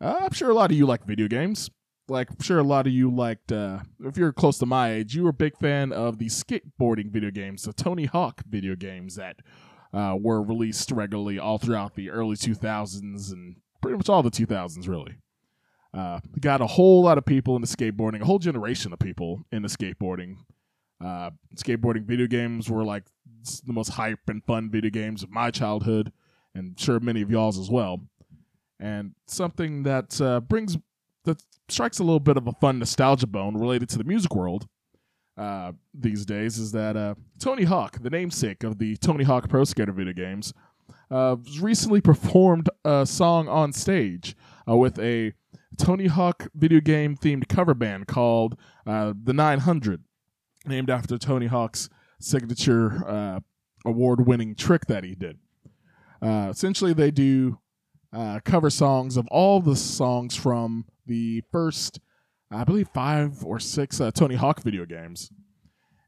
Uh, 0.00 0.16
I'm 0.23 0.33
sure 0.33 0.50
a 0.50 0.54
lot 0.54 0.71
of 0.71 0.76
you 0.76 0.85
like 0.85 1.04
video 1.04 1.28
games. 1.28 1.71
Like, 2.09 2.31
I'm 2.31 2.40
sure 2.40 2.59
a 2.59 2.64
lot 2.64 2.88
of 2.88 2.92
you 2.92 3.14
liked, 3.14 3.52
uh, 3.52 3.78
if 4.00 4.16
you're 4.16 4.33
close 4.33 4.59
to 4.59 4.66
my 4.66 4.92
age, 4.92 5.14
you 5.14 5.23
were 5.23 5.31
a 5.31 5.33
big 5.35 5.57
fan 5.57 5.92
of 5.92 6.19
the 6.19 6.26
skateboarding 6.26 7.11
video 7.11 7.31
games, 7.31 7.62
the 7.62 7.73
Tony 7.73 8.07
Hawk 8.07 8.42
video 8.47 8.75
games 8.75 9.14
that 9.14 9.37
uh, 9.92 10.16
were 10.18 10.42
released 10.42 10.90
regularly 10.90 11.38
all 11.38 11.58
throughout 11.58 11.94
the 11.94 12.11
early 12.11 12.37
2000s 12.37 13.32
and 13.32 13.56
pretty 13.80 13.96
much 13.96 14.08
all 14.08 14.22
the 14.22 14.30
2000s, 14.30 14.88
really. 14.88 15.16
Uh, 15.94 16.20
got 16.40 16.62
a 16.62 16.66
whole 16.66 17.02
lot 17.02 17.18
of 17.18 17.26
people 17.26 17.54
into 17.54 17.68
skateboarding, 17.68 18.22
a 18.22 18.25
whole 18.25 18.38
generation 18.38 18.92
of 18.92 18.99
people 18.99 19.44
into 19.52 19.68
skateboarding. 19.68 20.37
Uh, 21.04 21.30
skateboarding 21.56 22.04
video 22.04 22.26
games 22.26 22.70
were 22.70 22.84
like 22.84 23.04
the 23.66 23.72
most 23.72 23.88
hype 23.88 24.20
and 24.28 24.42
fun 24.44 24.70
video 24.70 24.90
games 24.90 25.22
of 25.22 25.30
my 25.30 25.50
childhood, 25.50 26.12
and 26.54 26.78
sure 26.80 26.99
many 27.00 27.20
of 27.20 27.30
y'all's 27.30 27.58
as 27.58 27.70
well. 27.70 28.00
And 28.80 29.14
something 29.26 29.82
that 29.82 30.18
uh, 30.20 30.40
brings 30.40 30.78
that 31.25 31.42
strikes 31.68 31.99
a 31.99 32.04
little 32.04 32.20
bit 32.20 32.37
of 32.37 32.46
a 32.46 32.52
fun 32.52 32.78
nostalgia 32.78 33.26
bone 33.26 33.56
related 33.56 33.88
to 33.90 33.99
the 33.99 34.04
music 34.04 34.34
world 34.34 34.66
uh, 35.36 35.72
these 35.94 36.26
days 36.26 36.58
is 36.58 36.72
that 36.72 36.96
uh, 36.96 37.14
Tony 37.38 37.64
Hawk, 37.64 37.98
the 38.00 38.10
namesake 38.10 38.64
of 38.64 38.78
the 38.78 38.96
Tony 38.96 39.24
Hawk 39.24 39.48
Pro 39.48 39.64
Skater 39.64 39.92
video 39.92 40.12
games, 40.12 40.52
uh, 41.10 41.36
recently 41.60 42.00
performed 42.00 42.68
a 42.84 43.06
song 43.06 43.48
on 43.48 43.72
stage 43.72 44.36
uh, 44.68 44.76
with 44.76 44.98
a 44.98 45.32
Tony 45.78 46.06
Hawk 46.06 46.48
video 46.54 46.80
game 46.80 47.16
themed 47.16 47.48
cover 47.48 47.74
band 47.74 48.06
called 48.06 48.58
uh, 48.86 49.14
the 49.22 49.32
900, 49.32 50.04
named 50.66 50.90
after 50.90 51.16
Tony 51.16 51.46
Hawk's 51.46 51.88
signature 52.20 53.06
uh, 53.06 53.40
award 53.84 54.26
winning 54.26 54.54
trick 54.54 54.86
that 54.86 55.04
he 55.04 55.14
did. 55.14 55.38
Essentially, 56.22 56.92
they 56.92 57.10
do 57.10 57.58
cover 58.44 58.70
songs 58.70 59.16
of 59.16 59.26
all 59.28 59.60
the 59.60 59.74
songs 59.74 60.36
from 60.36 60.84
the 61.06 61.42
first, 61.50 61.98
I 62.54 62.64
believe, 62.64 62.88
five 62.88 63.44
or 63.44 63.59
six 63.59 64.00
uh, 64.00 64.11
Tony 64.11 64.35
Hawk 64.35 64.62
video 64.62 64.85
games. 64.85 65.30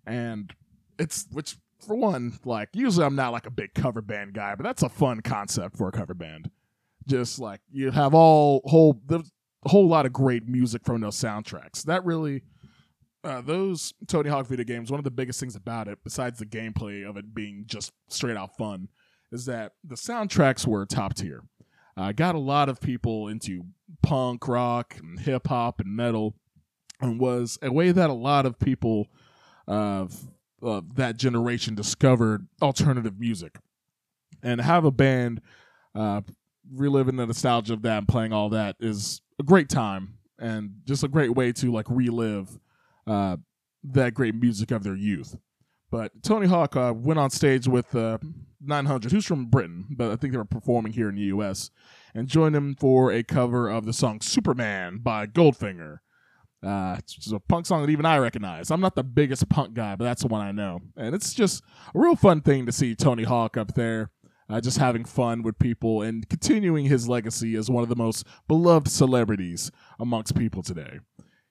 And 0.07 0.53
it's, 0.99 1.27
which, 1.31 1.57
for 1.87 1.97
one, 1.97 2.39
like, 2.45 2.69
usually 2.73 3.07
I'm 3.07 3.17
not 3.17 3.33
like 3.33 3.47
a 3.47 3.51
big 3.51 3.75
cover 3.75 4.03
band 4.03 4.35
guy, 4.35 4.55
but 4.55 4.65
that's 4.65 4.83
a 4.83 4.89
fun 4.89 5.21
concept 5.21 5.77
for 5.77 5.89
a 5.89 5.93
cover 5.93 6.15
band. 6.15 6.51
Just 7.07 7.39
like 7.39 7.61
you 7.71 7.91
have 7.91 8.15
all 8.15 8.63
whole, 8.65 9.01
there's 9.07 9.31
a 9.65 9.69
whole 9.69 9.87
lot 9.87 10.07
of 10.07 10.13
great 10.13 10.49
music 10.49 10.85
from 10.85 11.01
those 11.01 11.17
soundtracks. 11.17 11.83
That 11.85 12.05
really 12.05 12.43
uh, 13.25 13.41
those 13.41 13.95
Tony 14.07 14.29
Hawk 14.29 14.47
video 14.47 14.65
games, 14.65 14.91
one 14.91 15.01
of 15.01 15.05
the 15.05 15.11
biggest 15.11 15.41
things 15.41 15.57
about 15.57 15.89
it, 15.89 15.99
besides 16.05 16.39
the 16.39 16.47
gameplay 16.47 17.09
of 17.09 17.17
it 17.17 17.35
being 17.35 17.65
just 17.67 17.93
straight 18.09 18.37
out 18.37 18.57
fun, 18.57 18.89
is 19.33 19.47
that 19.47 19.73
the 19.83 19.97
soundtracks 19.97 20.67
were 20.67 20.85
top 20.87 21.15
tier. 21.15 21.43
Uh, 21.97 22.13
got 22.13 22.35
a 22.35 22.39
lot 22.39 22.69
of 22.69 22.81
people 22.81 23.29
into 23.29 23.65
punk 24.03 24.49
rock 24.49 24.97
and 24.99 25.21
hip 25.21 25.47
hop 25.47 25.81
and 25.81 25.95
metal, 25.95 26.35
and 27.01 27.21
was 27.21 27.59
a 27.63 27.73
way 27.73 27.93
that 27.93 28.11
a 28.11 28.15
lot 28.15 28.47
of 28.47 28.59
people 28.59 29.09
of 29.67 30.29
uh, 30.63 30.81
that 30.95 31.17
generation 31.17 31.75
discovered 31.75 32.47
alternative 32.63 33.19
music. 33.19 33.59
And 34.43 34.61
have 34.61 34.85
a 34.85 34.91
band 34.91 35.41
uh, 35.95 36.21
reliving 36.71 37.17
the 37.17 37.27
nostalgia 37.27 37.73
of 37.73 37.83
that 37.83 37.99
and 37.99 38.09
playing 38.09 38.33
all 38.33 38.51
that 38.51 38.77
is 38.79 39.23
a 39.39 39.43
great 39.43 39.69
time 39.69 40.19
and 40.39 40.71
just 40.85 41.03
a 41.03 41.09
great 41.09 41.35
way 41.35 41.53
to 41.53 41.73
like 41.73 41.87
relive 41.89 42.59
uh, 43.07 43.39
that 43.85 44.15
great 44.15 44.35
music 44.35 44.71
of 44.71 44.83
their 44.83 44.97
youth. 44.97 45.37
But 45.91 46.23
Tony 46.23 46.47
Hawk 46.47 46.77
uh, 46.77 46.93
went 46.95 47.19
on 47.19 47.31
stage 47.31 47.69
with 47.69 47.95
uh, 47.95 48.19
900, 48.67 49.13
who's 49.13 49.27
from 49.27 49.47
Britain, 49.47 49.87
but 49.91 50.11
I 50.11 50.17
think 50.17 50.33
they 50.33 50.39
were 50.39 50.45
performing 50.45 50.93
here 50.93 51.09
in 51.09 51.17
the 51.17 51.23
U.S., 51.23 51.71
and 52.15 52.29
joined 52.29 52.55
him 52.55 52.77
for 52.79 53.11
a 53.11 53.23
cover 53.23 53.69
of 53.69 53.87
the 53.87 53.93
song 53.93 54.21
Superman 54.21 54.99
by 54.99 55.27
Goldfinger. 55.27 55.99
Uh, 56.65 56.97
it's 56.99 57.31
a 57.31 57.41
punk 57.41 57.67
song 57.67 57.83
that 57.83 57.91
even 57.91 58.07
I 58.07 58.19
recognize. 58.19 58.71
I'm 58.71 58.81
not 58.81 58.95
the 58.95 59.03
biggest 59.03 59.49
punk 59.49 59.75
guy, 59.75 59.97
but 59.97 60.05
that's 60.05 60.23
the 60.23 60.29
one 60.29 60.41
I 60.41 60.53
know. 60.53 60.81
And 60.97 61.15
it's 61.15 61.35
just 61.35 61.63
a 61.95 61.99
real 61.99 62.17
fun 62.17 62.41
thing 62.41 62.67
to 62.67 62.73
see 62.73 62.95
Tony 62.95 63.25
Hawk 63.25 63.57
up 63.57 63.75
there, 63.75 64.11
uh, 64.49 64.61
just 64.61 64.79
having 64.79 65.05
fun 65.05 65.43
with 65.43 65.59
people 65.59 66.01
and 66.03 66.27
continuing 66.29 66.87
his 66.87 67.09
legacy 67.09 67.55
as 67.57 67.69
one 67.69 67.83
of 67.83 67.91
the 67.91 67.97
most 67.97 68.25
beloved 68.49 68.89
celebrities 68.89 69.71
amongst 69.99 70.37
people 70.37 70.63
today. 70.63 71.01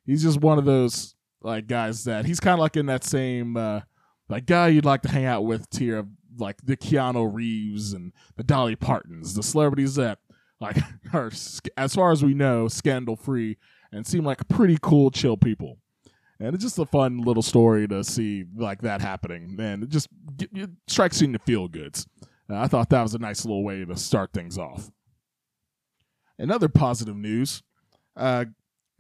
He's 0.05 0.23
just 0.23 0.41
one 0.41 0.57
of 0.57 0.65
those 0.65 1.15
like 1.41 1.67
guys 1.67 2.05
that 2.05 2.25
he's 2.25 2.39
kind 2.39 2.53
of 2.53 2.59
like 2.59 2.77
in 2.77 2.85
that 2.87 3.03
same 3.03 3.57
uh, 3.57 3.81
like 4.29 4.45
guy 4.45 4.69
you'd 4.69 4.85
like 4.85 5.01
to 5.01 5.09
hang 5.09 5.25
out 5.25 5.45
with 5.45 5.69
tier 5.69 5.97
of 5.99 6.07
like 6.37 6.57
the 6.63 6.77
Keanu 6.77 7.33
Reeves 7.33 7.93
and 7.93 8.13
the 8.35 8.43
Dolly 8.43 8.75
Partons, 8.75 9.33
the 9.33 9.43
celebrities 9.43 9.95
that 9.95 10.19
like 10.59 10.77
are 11.13 11.31
as 11.77 11.95
far 11.95 12.11
as 12.11 12.23
we 12.23 12.33
know 12.33 12.67
scandal 12.67 13.15
free 13.15 13.57
and 13.91 14.05
seem 14.05 14.25
like 14.25 14.47
pretty 14.47 14.77
cool, 14.81 15.11
chill 15.11 15.37
people. 15.37 15.77
And 16.39 16.53
it's 16.55 16.63
just 16.63 16.79
a 16.79 16.85
fun 16.85 17.19
little 17.19 17.43
story 17.43 17.87
to 17.87 18.03
see 18.03 18.45
like 18.55 18.81
that 18.81 19.01
happening, 19.01 19.55
and 19.59 19.83
it 19.83 19.89
just 19.89 20.09
it 20.39 20.69
strikes 20.87 21.21
you 21.21 21.25
in 21.25 21.31
the 21.31 21.39
feel 21.39 21.67
goods. 21.67 22.07
Uh, 22.49 22.57
I 22.57 22.67
thought 22.67 22.89
that 22.89 23.01
was 23.01 23.13
a 23.13 23.19
nice 23.19 23.45
little 23.45 23.63
way 23.63 23.85
to 23.85 23.95
start 23.95 24.33
things 24.33 24.57
off. 24.57 24.91
Another 26.37 26.67
positive 26.67 27.15
news: 27.15 27.63
uh, 28.17 28.45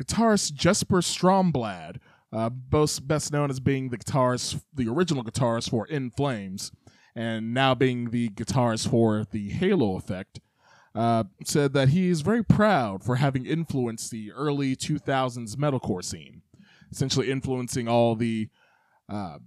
guitarist 0.01 0.53
Jesper 0.53 1.01
Stromblad 1.01 1.97
uh, 2.33 2.49
best 2.49 3.31
known 3.31 3.49
as 3.49 3.59
being 3.59 3.89
the 3.89 3.97
guitarist, 3.97 4.61
the 4.73 4.87
original 4.89 5.23
guitarist 5.23 5.69
for 5.69 5.85
In 5.87 6.09
Flames, 6.09 6.71
and 7.15 7.53
now 7.53 7.75
being 7.75 8.09
the 8.09 8.29
guitarist 8.29 8.89
for 8.89 9.25
the 9.31 9.49
Halo 9.49 9.95
Effect, 9.95 10.39
uh, 10.95 11.23
said 11.43 11.73
that 11.73 11.89
he 11.89 12.09
is 12.09 12.21
very 12.21 12.43
proud 12.43 13.03
for 13.03 13.15
having 13.15 13.45
influenced 13.45 14.11
the 14.11 14.31
early 14.31 14.75
2000s 14.75 15.55
metalcore 15.55 16.03
scene, 16.03 16.41
essentially 16.91 17.31
influencing 17.31 17.87
all 17.87 18.15
the 18.15 18.49
uh, 19.09 19.37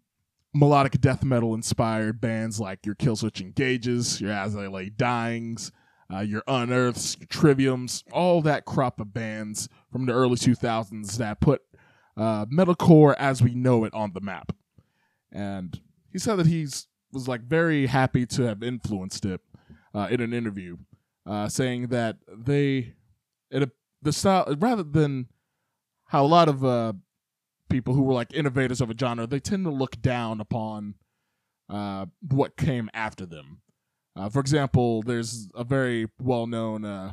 melodic 0.53 1.01
death 1.01 1.25
metal 1.25 1.55
inspired 1.55 2.21
bands 2.21 2.59
like 2.59 2.85
your 2.85 2.95
Killswitch 2.95 3.41
Engages, 3.41 4.21
your 4.21 4.33
As 4.33 4.57
I 4.57 4.67
Lay 4.67 4.91
Dyings, 4.91 5.71
uh, 6.13 6.21
your 6.21 6.43
Unearths, 6.49 7.17
your 7.19 7.27
Triviums, 7.29 8.03
all 8.13 8.41
that 8.43 8.65
crop 8.65 9.01
of 9.01 9.13
bands 9.13 9.69
from 9.93 10.07
the 10.07 10.13
early 10.13 10.37
2000s 10.37 11.17
that 11.19 11.41
put 11.41 11.63
uh, 12.17 12.47
metalcore 12.47 13.15
as 13.19 13.43
we 13.43 13.55
know 13.55 13.85
it 13.85 13.95
on 13.95 14.13
the 14.13 14.21
map. 14.21 14.53
And 15.31 15.79
he 16.11 16.19
said 16.19 16.37
that 16.37 16.47
he's 16.47 16.87
was 17.13 17.29
like 17.29 17.43
very 17.43 17.87
happy 17.87 18.27
to 18.27 18.43
have 18.43 18.63
influenced 18.63 19.25
it 19.25 19.41
uh, 19.95 20.09
in 20.11 20.21
an 20.21 20.33
interview, 20.33 20.77
uh, 21.27 21.49
saying 21.49 21.89
that 21.89 22.17
they 22.29 22.95
it 23.51 23.71
the 24.03 24.13
style 24.13 24.55
rather 24.59 24.83
than 24.83 25.27
how 26.07 26.25
a 26.25 26.27
lot 26.27 26.49
of 26.49 26.65
uh, 26.65 26.93
people 27.69 27.95
who 27.95 28.03
were 28.03 28.15
like 28.15 28.33
innovators 28.33 28.81
of 28.81 28.91
a 28.91 28.95
genre 28.99 29.27
they 29.27 29.41
tend 29.41 29.65
to 29.65 29.71
look 29.71 30.01
down 30.01 30.41
upon 30.41 30.95
uh, 31.69 32.07
what 32.21 32.57
came 32.57 32.91
after 32.95 33.27
them. 33.27 33.61
Uh, 34.15 34.29
for 34.31 34.41
example, 34.41 35.03
there's 35.03 35.49
a 35.55 35.65
very 35.65 36.07
well 36.19 36.47
known 36.47 36.85
uh, 36.85 37.13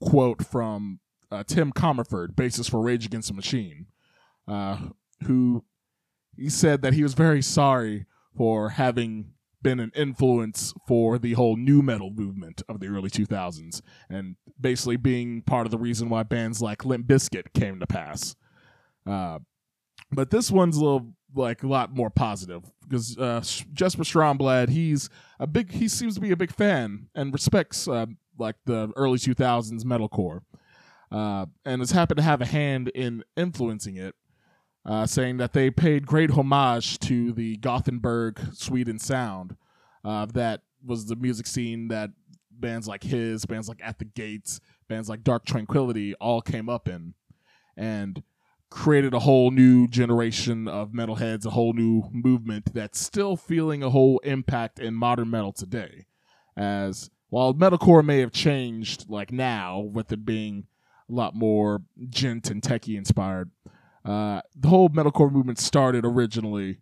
quote 0.00 0.44
from 0.44 1.00
uh, 1.30 1.42
Tim 1.44 1.72
Commerford, 1.72 2.34
bassist 2.34 2.70
for 2.70 2.82
Rage 2.82 3.06
Against 3.06 3.28
the 3.28 3.34
Machine, 3.34 3.86
uh, 4.46 4.78
who 5.24 5.64
he 6.36 6.50
said 6.50 6.82
that 6.82 6.92
he 6.92 7.02
was 7.02 7.14
very 7.14 7.42
sorry 7.42 8.06
for 8.36 8.70
having 8.70 9.32
been 9.62 9.80
an 9.80 9.90
influence 9.96 10.74
for 10.86 11.18
the 11.18 11.32
whole 11.32 11.56
nu 11.56 11.82
metal 11.82 12.10
movement 12.10 12.62
of 12.68 12.78
the 12.78 12.86
early 12.86 13.10
2000s 13.10 13.80
and 14.08 14.36
basically 14.60 14.96
being 14.96 15.42
part 15.42 15.66
of 15.66 15.70
the 15.70 15.78
reason 15.78 16.08
why 16.08 16.22
bands 16.22 16.62
like 16.62 16.84
Limp 16.84 17.06
Bizkit 17.06 17.52
came 17.52 17.80
to 17.80 17.86
pass. 17.86 18.36
Uh, 19.06 19.40
but 20.12 20.30
this 20.30 20.50
one's 20.50 20.76
a 20.76 20.80
little 20.80 21.12
like 21.34 21.62
a 21.62 21.66
lot 21.66 21.94
more 21.94 22.10
positive 22.10 22.62
because 22.88 23.18
uh, 23.18 23.42
Jesper 23.72 24.04
Stromblad, 24.04 24.68
he's 24.68 25.10
a 25.40 25.46
big, 25.46 25.72
he 25.72 25.88
seems 25.88 26.14
to 26.14 26.20
be 26.20 26.30
a 26.30 26.36
big 26.36 26.52
fan 26.52 27.08
and 27.14 27.32
respects 27.32 27.88
uh, 27.88 28.06
like 28.38 28.56
the 28.66 28.92
early 28.96 29.18
2000s 29.18 29.82
metalcore, 29.82 30.42
uh, 31.10 31.46
and 31.64 31.80
has 31.80 31.90
happened 31.90 32.18
to 32.18 32.22
have 32.22 32.40
a 32.40 32.46
hand 32.46 32.88
in 32.94 33.24
influencing 33.36 33.96
it 33.96 34.14
uh, 34.86 35.04
saying 35.04 35.36
that 35.38 35.52
they 35.52 35.70
paid 35.70 36.06
great 36.06 36.30
homage 36.30 36.98
to 37.00 37.32
the 37.32 37.56
Gothenburg 37.56 38.40
Sweden 38.54 38.98
sound. 38.98 39.56
Uh, 40.04 40.26
that 40.26 40.62
was 40.84 41.06
the 41.06 41.16
music 41.16 41.46
scene 41.46 41.88
that 41.88 42.10
bands 42.50 42.86
like 42.86 43.02
his, 43.02 43.44
bands 43.44 43.68
like 43.68 43.80
At 43.82 43.98
the 43.98 44.04
Gates, 44.04 44.60
bands 44.88 45.08
like 45.08 45.24
Dark 45.24 45.44
Tranquillity 45.44 46.14
all 46.14 46.40
came 46.40 46.68
up 46.68 46.88
in, 46.88 47.14
and 47.76 48.22
created 48.70 49.14
a 49.14 49.20
whole 49.20 49.50
new 49.50 49.88
generation 49.88 50.68
of 50.68 50.90
metalheads, 50.92 51.46
a 51.46 51.50
whole 51.50 51.72
new 51.72 52.04
movement 52.12 52.72
that's 52.72 53.00
still 53.00 53.36
feeling 53.36 53.82
a 53.82 53.90
whole 53.90 54.18
impact 54.20 54.78
in 54.78 54.94
modern 54.94 55.30
metal 55.30 55.52
today. 55.52 56.06
As 56.56 57.10
while 57.28 57.54
metalcore 57.54 58.04
may 58.04 58.20
have 58.20 58.32
changed, 58.32 59.08
like 59.08 59.32
now 59.32 59.80
with 59.80 60.12
it 60.12 60.24
being 60.24 60.66
a 61.08 61.12
lot 61.12 61.34
more 61.34 61.82
djent 62.08 62.50
and 62.50 62.62
techie 62.62 62.96
inspired, 62.96 63.50
Uh, 64.06 64.40
the 64.54 64.68
whole 64.68 64.88
metalcore 64.88 65.32
movement 65.32 65.58
started 65.58 66.04
originally, 66.04 66.78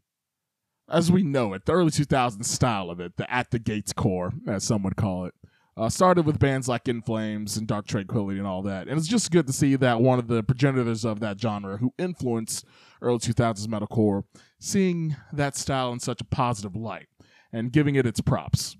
as 0.91 1.11
we 1.11 1.23
know 1.23 1.55
it, 1.55 1.65
the 1.65 1.73
early 1.73 1.91
2000s 1.91 2.45
style 2.45 2.91
of 2.91 3.01
it, 3.01 3.17
the 3.17 3.31
at 3.33 3.51
the 3.51 3.59
gates 3.59 3.95
core, 3.95 4.33
as 4.47 4.65
some 4.65 4.83
would 4.83 4.97
call 4.97 5.25
it. 5.25 5.35
Uh, 5.77 5.89
started 5.89 6.25
with 6.25 6.39
bands 6.39 6.69
like 6.69 6.87
In 6.87 7.03
Flames 7.03 7.57
and 7.57 7.67
Dark 7.67 7.87
Tranquillity 7.89 8.39
and 8.39 8.47
all 8.47 8.63
that. 8.63 8.87
And 8.87 8.97
it's 8.97 9.09
just 9.09 9.33
good 9.33 9.47
to 9.49 9.53
see 9.53 9.75
that 9.75 10.01
one 10.01 10.21
of 10.21 10.29
the 10.29 10.45
progenitors 10.45 11.05
of 11.05 11.19
that 11.19 11.41
genre 11.41 11.79
who 11.79 11.93
influenced 11.99 12.65
early 13.03 13.19
2000s 13.19 13.67
metalcore, 13.67 14.23
seeing 14.61 15.17
that 15.33 15.57
style 15.57 15.93
in 15.93 15.99
such 15.99 16.21
a 16.21 16.25
positive 16.25 16.77
light 16.77 17.09
and 17.53 17.73
giving 17.73 17.97
it 17.97 18.07
its 18.07 18.21
props. 18.21 18.77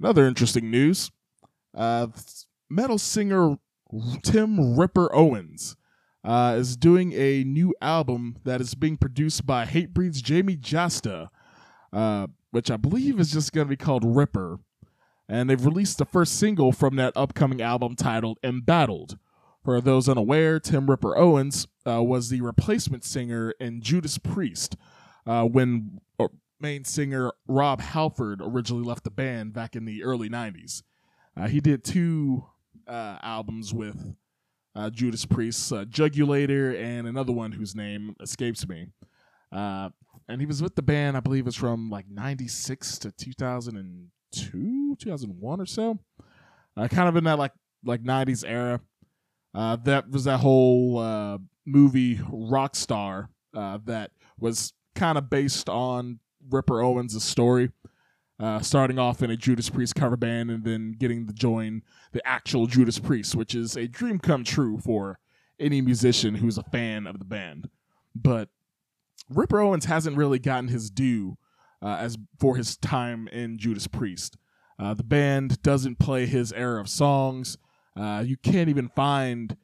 Another 0.00 0.26
interesting 0.26 0.70
news 0.70 1.10
uh, 1.76 2.06
metal 2.70 2.98
singer 2.98 3.58
Tim 4.22 4.76
Ripper 4.76 5.14
Owens 5.14 5.76
uh, 6.24 6.56
is 6.58 6.76
doing 6.76 7.12
a 7.12 7.44
new 7.44 7.74
album 7.80 8.36
that 8.44 8.60
is 8.60 8.74
being 8.74 8.96
produced 8.96 9.46
by 9.46 9.66
Hatebreed's 9.66 10.22
Jamey 10.22 10.58
Jasta, 10.58 11.28
uh, 11.92 12.26
which 12.50 12.70
I 12.70 12.76
believe 12.76 13.20
is 13.20 13.32
just 13.32 13.52
going 13.52 13.66
to 13.66 13.70
be 13.70 13.76
called 13.76 14.04
Ripper. 14.04 14.58
And 15.28 15.48
they've 15.48 15.64
released 15.64 15.98
the 15.98 16.04
first 16.04 16.38
single 16.38 16.72
from 16.72 16.96
that 16.96 17.12
upcoming 17.16 17.62
album 17.62 17.96
titled 17.96 18.38
Embattled. 18.42 19.18
For 19.64 19.80
those 19.80 20.08
unaware, 20.08 20.60
Tim 20.60 20.90
Ripper 20.90 21.16
Owens 21.16 21.66
uh, 21.86 22.02
was 22.02 22.28
the 22.28 22.42
replacement 22.42 23.04
singer 23.04 23.54
in 23.58 23.80
Judas 23.80 24.18
Priest 24.18 24.76
uh, 25.26 25.44
when 25.44 26.00
uh, 26.18 26.28
main 26.60 26.84
singer 26.84 27.32
Rob 27.48 27.80
Halford 27.80 28.40
originally 28.42 28.84
left 28.84 29.04
the 29.04 29.10
band 29.10 29.54
back 29.54 29.74
in 29.74 29.86
the 29.86 30.04
early 30.04 30.28
90s. 30.28 30.82
Uh, 31.34 31.48
he 31.48 31.60
did 31.60 31.82
two 31.82 32.44
uh, 32.86 33.18
albums 33.22 33.72
with 33.72 34.14
uh, 34.74 34.90
Judas 34.90 35.24
Priest, 35.24 35.72
uh, 35.72 35.84
Jugulator, 35.84 36.78
and 36.78 37.06
another 37.06 37.32
one 37.32 37.52
whose 37.52 37.74
name 37.74 38.14
escapes 38.20 38.66
me. 38.68 38.88
Uh, 39.52 39.90
and 40.28 40.40
he 40.40 40.46
was 40.46 40.62
with 40.62 40.74
the 40.74 40.82
band, 40.82 41.16
I 41.16 41.20
believe 41.20 41.46
it's 41.46 41.56
from 41.56 41.90
like 41.90 42.06
96 42.08 42.98
to 43.00 43.12
2002, 43.12 44.96
2001 44.98 45.60
or 45.60 45.66
so. 45.66 45.98
Uh, 46.76 46.88
kind 46.88 47.08
of 47.08 47.16
in 47.16 47.24
that 47.24 47.38
like 47.38 47.52
like 47.84 48.02
90s 48.02 48.44
era. 48.46 48.80
Uh, 49.54 49.76
that 49.84 50.10
was 50.10 50.24
that 50.24 50.40
whole 50.40 50.98
uh, 50.98 51.38
movie 51.64 52.16
Rockstar 52.16 53.28
that 53.52 54.10
was 54.40 54.72
kind 54.96 55.16
of 55.16 55.30
based 55.30 55.68
on 55.68 56.18
Ripper 56.50 56.82
Owens' 56.82 57.22
story 57.22 57.70
uh, 58.40 58.60
starting 58.60 58.98
off 58.98 59.22
in 59.22 59.30
a 59.30 59.36
Judas 59.36 59.70
Priest 59.70 59.94
cover 59.94 60.16
band 60.16 60.50
and 60.50 60.64
then 60.64 60.92
getting 60.98 61.26
to 61.26 61.32
join 61.32 61.82
the 62.12 62.26
actual 62.26 62.66
Judas 62.66 62.98
Priest, 62.98 63.34
which 63.34 63.54
is 63.54 63.76
a 63.76 63.86
dream 63.86 64.18
come 64.18 64.44
true 64.44 64.78
for 64.78 65.18
any 65.60 65.80
musician 65.80 66.36
who's 66.36 66.58
a 66.58 66.64
fan 66.64 67.06
of 67.06 67.18
the 67.18 67.24
band. 67.24 67.68
But 68.14 68.48
Ripper 69.28 69.60
Owens 69.60 69.84
hasn't 69.84 70.16
really 70.16 70.38
gotten 70.38 70.68
his 70.68 70.90
due 70.90 71.38
uh, 71.82 71.96
as 72.00 72.18
for 72.38 72.56
his 72.56 72.76
time 72.76 73.28
in 73.28 73.58
Judas 73.58 73.86
Priest. 73.86 74.36
Uh, 74.78 74.94
the 74.94 75.04
band 75.04 75.62
doesn't 75.62 75.98
play 75.98 76.26
his 76.26 76.52
era 76.52 76.80
of 76.80 76.88
songs. 76.88 77.56
Uh, 77.96 78.24
you 78.26 78.36
can't 78.36 78.68
even 78.68 78.88
find 78.88 79.56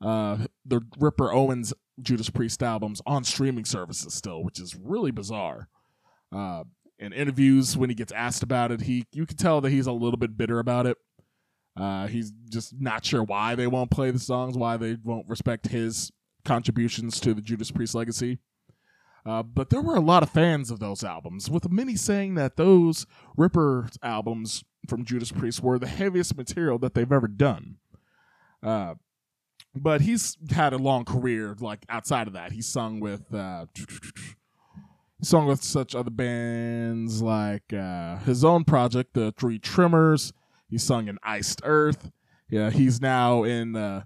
uh, 0.00 0.38
the 0.64 0.80
Ripper 0.98 1.32
Owens 1.32 1.74
Judas 2.00 2.30
Priest 2.30 2.62
albums 2.62 3.02
on 3.04 3.24
streaming 3.24 3.64
services 3.64 4.14
still, 4.14 4.44
which 4.44 4.60
is 4.60 4.76
really 4.76 5.10
bizarre. 5.10 5.68
Uh, 7.02 7.06
in 7.06 7.12
interviews 7.12 7.76
when 7.76 7.90
he 7.90 7.94
gets 7.94 8.12
asked 8.12 8.42
about 8.42 8.70
it, 8.70 8.82
he 8.82 9.04
you 9.12 9.26
can 9.26 9.36
tell 9.36 9.60
that 9.60 9.70
he's 9.70 9.86
a 9.86 9.92
little 9.92 10.18
bit 10.18 10.36
bitter 10.36 10.58
about 10.58 10.86
it. 10.86 10.96
Uh, 11.76 12.06
he's 12.06 12.30
just 12.50 12.74
not 12.78 13.04
sure 13.04 13.22
why 13.22 13.54
they 13.54 13.66
won't 13.66 13.90
play 13.90 14.10
the 14.10 14.18
songs, 14.18 14.56
why 14.56 14.76
they 14.76 14.96
won't 15.02 15.28
respect 15.28 15.68
his 15.68 16.12
contributions 16.44 17.18
to 17.20 17.34
the 17.34 17.40
Judas 17.40 17.70
Priest 17.70 17.94
legacy. 17.94 18.38
Uh, 19.24 19.42
but 19.42 19.70
there 19.70 19.80
were 19.80 19.94
a 19.94 20.00
lot 20.00 20.22
of 20.22 20.30
fans 20.30 20.70
of 20.70 20.80
those 20.80 21.04
albums, 21.04 21.48
with 21.48 21.70
many 21.70 21.94
saying 21.94 22.34
that 22.34 22.56
those 22.56 23.06
Ripper 23.36 23.88
albums 24.02 24.64
from 24.88 25.04
Judas 25.04 25.30
Priest 25.30 25.62
were 25.62 25.78
the 25.78 25.86
heaviest 25.86 26.36
material 26.36 26.78
that 26.80 26.94
they've 26.94 27.12
ever 27.12 27.28
done. 27.28 27.76
Uh, 28.62 28.94
but 29.74 30.00
he's 30.00 30.36
had 30.50 30.72
a 30.72 30.78
long 30.78 31.04
career, 31.04 31.56
like 31.60 31.86
outside 31.88 32.26
of 32.26 32.32
that. 32.34 32.52
He's 32.52 32.66
sung 32.66 33.00
with 33.00 33.32
uh, 35.22 35.24
sung 35.24 35.46
with 35.46 35.62
such 35.62 35.94
other 35.94 36.10
bands 36.10 37.22
like 37.22 37.72
uh, 37.72 38.18
his 38.18 38.44
own 38.44 38.64
project, 38.64 39.14
the 39.14 39.32
Three 39.32 39.58
Tremors. 39.58 40.32
He 40.68 40.78
sung 40.78 41.08
in 41.08 41.18
Iced 41.22 41.60
Earth. 41.64 42.10
Yeah, 42.48 42.70
he's 42.70 43.00
now 43.00 43.44
in 43.44 43.76
uh, 43.76 44.04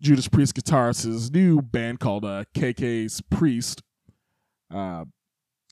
Judas 0.00 0.28
Priest 0.28 0.54
guitarist's 0.54 1.30
new 1.30 1.60
band 1.60 2.00
called 2.00 2.24
uh, 2.24 2.44
KK's 2.54 3.20
Priest, 3.30 3.82
uh, 4.72 5.04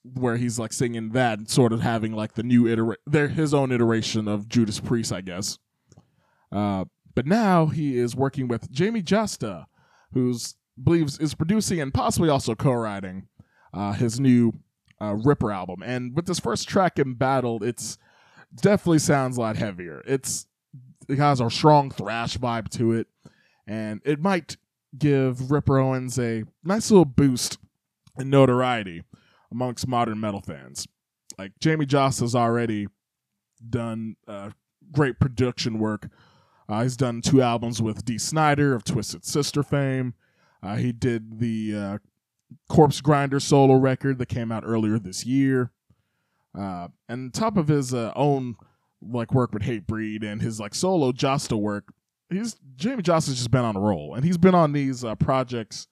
where 0.04 0.36
he's 0.36 0.58
like 0.58 0.72
singing 0.72 1.10
that 1.10 1.38
and 1.38 1.48
sort 1.48 1.72
of 1.72 1.80
having 1.80 2.12
like 2.12 2.34
the 2.34 2.42
new 2.42 2.66
iteration, 2.66 3.02
their 3.06 3.28
his 3.28 3.54
own 3.54 3.72
iteration 3.72 4.26
of 4.26 4.48
Judas 4.48 4.80
Priest, 4.80 5.12
I 5.12 5.20
guess. 5.20 5.58
Uh, 6.50 6.86
but 7.14 7.26
now 7.26 7.66
he 7.66 7.96
is 7.98 8.16
working 8.16 8.48
with 8.48 8.72
Jamey 8.72 9.04
Jasta, 9.04 9.66
who's 10.12 10.56
believes 10.82 11.18
is 11.18 11.34
producing 11.34 11.80
and 11.80 11.92
possibly 11.92 12.30
also 12.30 12.54
co-writing 12.54 13.28
uh, 13.72 13.92
his 13.92 14.20
new 14.20 14.52
uh, 15.00 15.14
Ripper 15.14 15.50
album. 15.50 15.82
And 15.82 16.14
with 16.14 16.26
this 16.26 16.40
first 16.40 16.68
track, 16.68 16.98
Embattled, 16.98 17.62
it's 17.62 17.98
definitely 18.54 18.98
sounds 18.98 19.36
a 19.36 19.40
lot 19.40 19.56
heavier. 19.56 20.02
It's 20.06 20.46
it 21.08 21.18
has 21.18 21.40
a 21.40 21.50
strong 21.50 21.90
thrash 21.90 22.36
vibe 22.36 22.68
to 22.70 22.92
it, 22.92 23.08
and 23.66 24.00
it 24.04 24.20
might 24.20 24.56
give 24.96 25.50
Ripper 25.50 25.78
Owens 25.78 26.18
a 26.18 26.44
nice 26.64 26.90
little 26.90 27.04
boost 27.04 27.58
in 28.18 28.30
notoriety 28.30 29.02
amongst 29.50 29.88
modern 29.88 30.20
metal 30.20 30.40
fans. 30.40 30.86
Like 31.38 31.52
Jamie 31.58 31.86
Joss 31.86 32.20
has 32.20 32.34
already 32.34 32.88
done 33.68 34.16
uh, 34.28 34.50
great 34.92 35.18
production 35.18 35.78
work. 35.78 36.08
Uh, 36.68 36.82
he's 36.82 36.96
done 36.96 37.20
two 37.20 37.42
albums 37.42 37.82
with 37.82 38.04
Dee 38.04 38.18
Snider 38.18 38.74
of 38.74 38.84
Twisted 38.84 39.24
Sister 39.24 39.62
fame. 39.62 40.14
Uh, 40.62 40.76
he 40.76 40.92
did 40.92 41.40
the 41.40 41.74
uh, 41.74 41.98
Corpsegrinder 42.70 43.40
solo 43.40 43.74
record 43.74 44.18
that 44.18 44.28
came 44.28 44.52
out 44.52 44.64
earlier 44.64 44.98
this 44.98 45.24
year. 45.26 45.70
Uh, 46.58 46.88
and 47.08 47.32
top 47.32 47.56
of 47.56 47.68
his 47.68 47.94
uh, 47.94 48.12
own 48.16 48.56
like 49.02 49.32
work 49.32 49.52
with 49.52 49.62
Hatebreed 49.62 50.24
and 50.24 50.42
his 50.42 50.60
like 50.60 50.74
solo 50.74 51.12
Jasta 51.12 51.58
work, 51.58 51.92
he's 52.28 52.56
Jamey 52.76 53.02
Jasta's 53.02 53.36
just 53.36 53.50
been 53.50 53.64
on 53.64 53.76
a 53.76 53.80
roll, 53.80 54.14
and 54.14 54.24
he's 54.24 54.38
been 54.38 54.54
on 54.54 54.72
these 54.72 55.04
uh, 55.04 55.14
projects, 55.14 55.88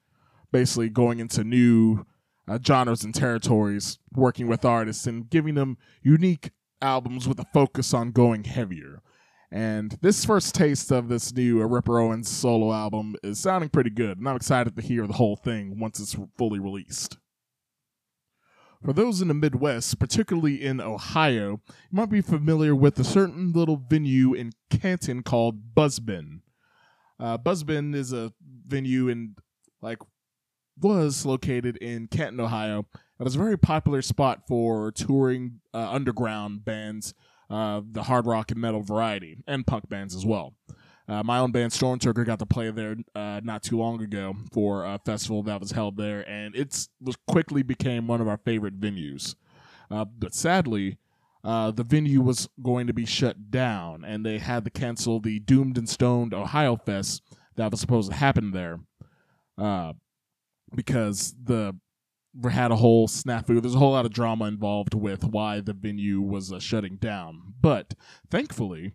basically 0.52 0.88
going 0.88 1.20
into 1.20 1.44
new 1.44 2.04
uh, 2.48 2.58
genres 2.64 3.04
and 3.04 3.14
territories, 3.14 3.98
working 4.14 4.48
with 4.48 4.64
artists 4.64 5.06
and 5.06 5.28
giving 5.30 5.54
them 5.54 5.78
unique 6.02 6.50
albums 6.80 7.28
with 7.28 7.38
a 7.38 7.46
focus 7.52 7.92
on 7.92 8.10
going 8.10 8.44
heavier. 8.44 9.02
And 9.50 9.96
this 10.02 10.24
first 10.24 10.54
taste 10.54 10.90
of 10.90 11.08
this 11.08 11.32
new 11.32 11.64
Ripper 11.66 11.98
Owens 11.98 12.28
solo 12.28 12.72
album 12.72 13.16
is 13.22 13.38
sounding 13.38 13.70
pretty 13.70 13.90
good, 13.90 14.18
and 14.18 14.28
I'm 14.28 14.36
excited 14.36 14.76
to 14.76 14.82
hear 14.82 15.06
the 15.06 15.14
whole 15.14 15.36
thing 15.36 15.78
once 15.80 15.98
it's 15.98 16.16
fully 16.36 16.58
released. 16.58 17.16
For 18.84 18.92
those 18.92 19.20
in 19.20 19.28
the 19.28 19.34
Midwest, 19.34 19.98
particularly 19.98 20.62
in 20.64 20.80
Ohio, 20.80 21.60
you 21.68 21.96
might 21.96 22.10
be 22.10 22.20
familiar 22.20 22.74
with 22.74 22.98
a 22.98 23.04
certain 23.04 23.52
little 23.52 23.76
venue 23.76 24.34
in 24.34 24.52
Canton 24.70 25.22
called 25.22 25.74
Buzzbin. 25.74 26.42
Uh, 27.18 27.38
Buzzbin 27.38 27.94
is 27.94 28.12
a 28.12 28.32
venue 28.66 29.08
in, 29.08 29.34
like, 29.80 29.98
was 30.80 31.26
located 31.26 31.76
in 31.78 32.06
Canton, 32.06 32.38
Ohio. 32.38 32.86
It 33.18 33.24
was 33.24 33.34
a 33.34 33.38
very 33.38 33.58
popular 33.58 34.00
spot 34.02 34.46
for 34.46 34.92
touring 34.92 35.60
uh, 35.74 35.90
underground 35.90 36.64
bands 36.64 37.14
uh, 37.50 37.80
the 37.90 38.04
hard 38.04 38.26
rock 38.26 38.50
and 38.50 38.60
metal 38.60 38.82
variety, 38.82 39.38
and 39.46 39.66
punk 39.66 39.88
bands 39.88 40.14
as 40.14 40.24
well. 40.24 40.54
Uh, 41.08 41.22
my 41.22 41.38
own 41.38 41.50
band 41.50 41.72
Stormtoker 41.72 42.24
got 42.26 42.38
to 42.38 42.46
play 42.46 42.70
there 42.70 42.96
uh, 43.14 43.40
not 43.42 43.62
too 43.62 43.78
long 43.78 44.02
ago 44.02 44.34
for 44.52 44.84
a 44.84 44.98
festival 44.98 45.42
that 45.44 45.58
was 45.58 45.70
held 45.70 45.96
there, 45.96 46.28
and 46.28 46.54
it 46.54 46.86
was 47.00 47.16
quickly 47.26 47.62
became 47.62 48.06
one 48.06 48.20
of 48.20 48.28
our 48.28 48.36
favorite 48.36 48.78
venues. 48.78 49.34
Uh, 49.90 50.04
but 50.04 50.34
sadly, 50.34 50.98
uh, 51.42 51.70
the 51.70 51.84
venue 51.84 52.20
was 52.20 52.48
going 52.62 52.86
to 52.86 52.92
be 52.92 53.06
shut 53.06 53.50
down, 53.50 54.04
and 54.04 54.24
they 54.24 54.38
had 54.38 54.64
to 54.64 54.70
cancel 54.70 55.18
the 55.18 55.38
Doomed 55.38 55.78
and 55.78 55.88
Stoned 55.88 56.34
Ohio 56.34 56.76
Fest 56.76 57.22
that 57.56 57.70
was 57.70 57.80
supposed 57.80 58.10
to 58.10 58.16
happen 58.16 58.50
there 58.50 58.80
uh, 59.56 59.94
because 60.74 61.34
the 61.42 61.74
had 62.50 62.70
a 62.70 62.76
whole 62.76 63.08
snafu. 63.08 63.60
There's 63.60 63.74
a 63.74 63.78
whole 63.78 63.92
lot 63.92 64.06
of 64.06 64.12
drama 64.12 64.46
involved 64.46 64.94
with 64.94 65.24
why 65.24 65.60
the 65.60 65.72
venue 65.72 66.20
was 66.20 66.52
uh, 66.52 66.60
shutting 66.60 66.96
down. 66.96 67.54
But 67.60 67.94
thankfully, 68.30 68.94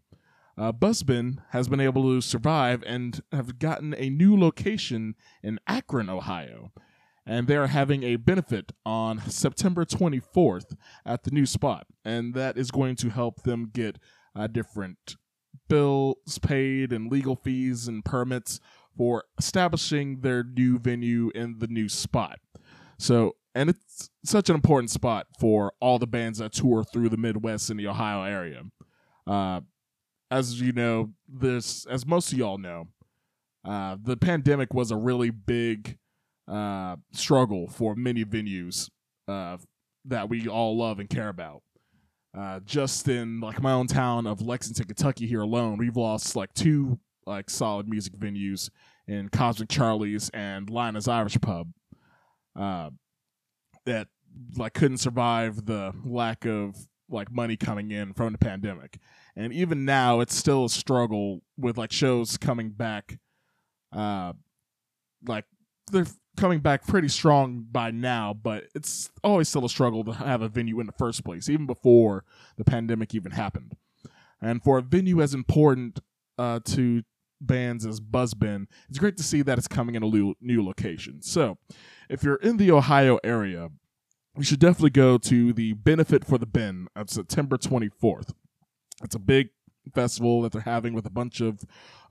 uh, 0.57 0.71
Buzzbin 0.71 1.39
has 1.49 1.67
been 1.67 1.79
able 1.79 2.03
to 2.03 2.21
survive 2.21 2.83
and 2.85 3.21
have 3.31 3.59
gotten 3.59 3.95
a 3.97 4.09
new 4.09 4.39
location 4.39 5.15
in 5.41 5.59
Akron, 5.67 6.09
Ohio. 6.09 6.71
And 7.25 7.47
they're 7.47 7.67
having 7.67 8.03
a 8.03 8.17
benefit 8.17 8.73
on 8.85 9.21
September 9.29 9.85
24th 9.85 10.75
at 11.05 11.23
the 11.23 11.31
new 11.31 11.45
spot. 11.45 11.87
And 12.03 12.33
that 12.33 12.57
is 12.57 12.69
going 12.69 12.97
to 12.97 13.09
help 13.09 13.43
them 13.43 13.71
get 13.73 13.97
uh, 14.35 14.47
different 14.47 15.15
bills 15.69 16.37
paid 16.39 16.91
and 16.91 17.11
legal 17.11 17.35
fees 17.35 17.87
and 17.87 18.03
permits 18.03 18.59
for 18.97 19.23
establishing 19.39 20.19
their 20.19 20.43
new 20.43 20.77
venue 20.77 21.31
in 21.33 21.59
the 21.59 21.67
new 21.67 21.89
spot. 21.89 22.39
So, 22.97 23.36
and 23.56 23.69
it's 23.69 24.10
such 24.23 24.49
an 24.49 24.56
important 24.56 24.89
spot 24.89 25.27
for 25.39 25.73
all 25.79 25.99
the 25.99 26.08
bands 26.08 26.39
that 26.39 26.53
tour 26.53 26.84
through 26.84 27.10
the 27.10 27.17
Midwest 27.17 27.69
and 27.69 27.79
the 27.79 27.88
Ohio 27.88 28.23
area. 28.23 28.63
Uh, 29.27 29.62
as 30.32 30.60
you 30.60 30.71
know, 30.71 31.12
this, 31.27 31.86
as 31.86 32.06
most 32.06 32.32
of 32.32 32.38
y'all 32.38 32.58
know, 32.58 32.88
uh, 33.65 33.97
the 34.01 34.17
pandemic 34.17 34.73
was 34.73 34.91
a 34.91 34.97
really 34.97 35.29
big 35.29 35.97
uh, 36.47 36.95
struggle 37.12 37.67
for 37.67 37.95
many 37.95 38.25
venues 38.25 38.89
uh, 39.27 39.58
that 40.06 40.29
we 40.29 40.47
all 40.47 40.77
love 40.77 40.99
and 40.99 41.10
care 41.10 41.29
about. 41.29 41.62
Uh, 42.38 42.60
just 42.62 43.08
in 43.08 43.39
like 43.39 43.62
my 43.62 43.71
own 43.71 43.86
town 43.86 44.25
of 44.25 44.41
Lexington, 44.41 44.86
Kentucky, 44.86 45.27
here 45.27 45.41
alone, 45.41 45.77
we've 45.77 45.95
lost 45.95 46.36
like 46.36 46.51
two 46.53 46.99
like 47.25 47.49
solid 47.49 47.88
music 47.88 48.13
venues 48.13 48.69
in 49.08 49.29
Cosmic 49.29 49.69
Charlie's 49.69 50.29
and 50.34 50.69
Lynagh's 50.69 51.08
Irish 51.08 51.39
Pub 51.39 51.69
uh, 52.55 52.89
that 53.85 54.07
like 54.57 54.73
couldn't 54.73 54.97
survive 54.97 55.65
the 55.65 55.93
lack 56.03 56.45
of 56.45 56.75
like 57.09 57.31
money 57.31 57.55
coming 57.55 57.91
in 57.91 58.13
from 58.13 58.31
the 58.31 58.37
pandemic. 58.37 58.97
And 59.35 59.53
even 59.53 59.85
now, 59.85 60.19
it's 60.19 60.35
still 60.35 60.65
a 60.65 60.69
struggle 60.69 61.41
with 61.57 61.77
like 61.77 61.91
shows 61.91 62.37
coming 62.37 62.69
back. 62.69 63.19
Uh, 63.91 64.33
like 65.25 65.45
they're 65.91 66.07
coming 66.37 66.59
back 66.59 66.85
pretty 66.87 67.07
strong 67.07 67.65
by 67.71 67.91
now, 67.91 68.33
but 68.33 68.65
it's 68.73 69.11
always 69.23 69.49
still 69.49 69.65
a 69.65 69.69
struggle 69.69 70.03
to 70.03 70.13
have 70.13 70.41
a 70.41 70.49
venue 70.49 70.79
in 70.79 70.87
the 70.87 70.93
first 70.93 71.23
place, 71.23 71.49
even 71.49 71.65
before 71.65 72.25
the 72.57 72.63
pandemic 72.63 73.13
even 73.13 73.31
happened. 73.31 73.75
And 74.41 74.63
for 74.63 74.77
a 74.77 74.81
venue 74.81 75.21
as 75.21 75.33
important 75.33 75.99
uh, 76.37 76.59
to 76.65 77.03
bands 77.39 77.85
as 77.85 77.99
Buzzbin, 77.99 78.65
it's 78.89 78.99
great 78.99 79.17
to 79.17 79.23
see 79.23 79.41
that 79.43 79.57
it's 79.57 79.67
coming 79.67 79.95
in 79.95 80.03
a 80.03 80.33
new 80.41 80.65
location. 80.65 81.21
So, 81.21 81.57
if 82.09 82.23
you're 82.23 82.35
in 82.35 82.57
the 82.57 82.71
Ohio 82.71 83.19
area, 83.23 83.69
you 84.37 84.43
should 84.43 84.59
definitely 84.59 84.89
go 84.89 85.17
to 85.17 85.53
the 85.53 85.73
Benefit 85.73 86.25
for 86.25 86.37
the 86.37 86.45
Bin 86.45 86.87
on 86.95 87.07
September 87.07 87.57
24th. 87.57 88.33
It's 89.03 89.15
a 89.15 89.19
big 89.19 89.49
festival 89.93 90.41
that 90.41 90.51
they're 90.51 90.61
having 90.61 90.93
with 90.93 91.05
a 91.05 91.11
bunch 91.11 91.41
of 91.41 91.59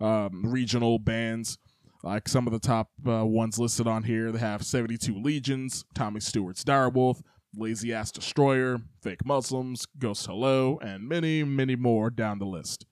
um, 0.00 0.42
regional 0.44 0.98
bands. 0.98 1.58
Like 2.02 2.28
some 2.28 2.46
of 2.46 2.52
the 2.52 2.58
top 2.58 2.90
uh, 3.06 3.24
ones 3.24 3.58
listed 3.58 3.86
on 3.86 4.02
here, 4.02 4.32
they 4.32 4.38
have 4.38 4.64
72 4.64 5.14
Legions, 5.14 5.84
Tommy 5.94 6.20
Stewart's 6.20 6.64
Direwolf, 6.64 7.22
Lazy 7.56 7.92
Ass 7.92 8.10
Destroyer, 8.10 8.78
Fake 9.02 9.24
Muslims, 9.24 9.86
Ghost 9.98 10.26
Hello, 10.26 10.78
and 10.82 11.08
many, 11.08 11.44
many 11.44 11.76
more 11.76 12.10
down 12.10 12.38
the 12.38 12.44
list. 12.44 12.86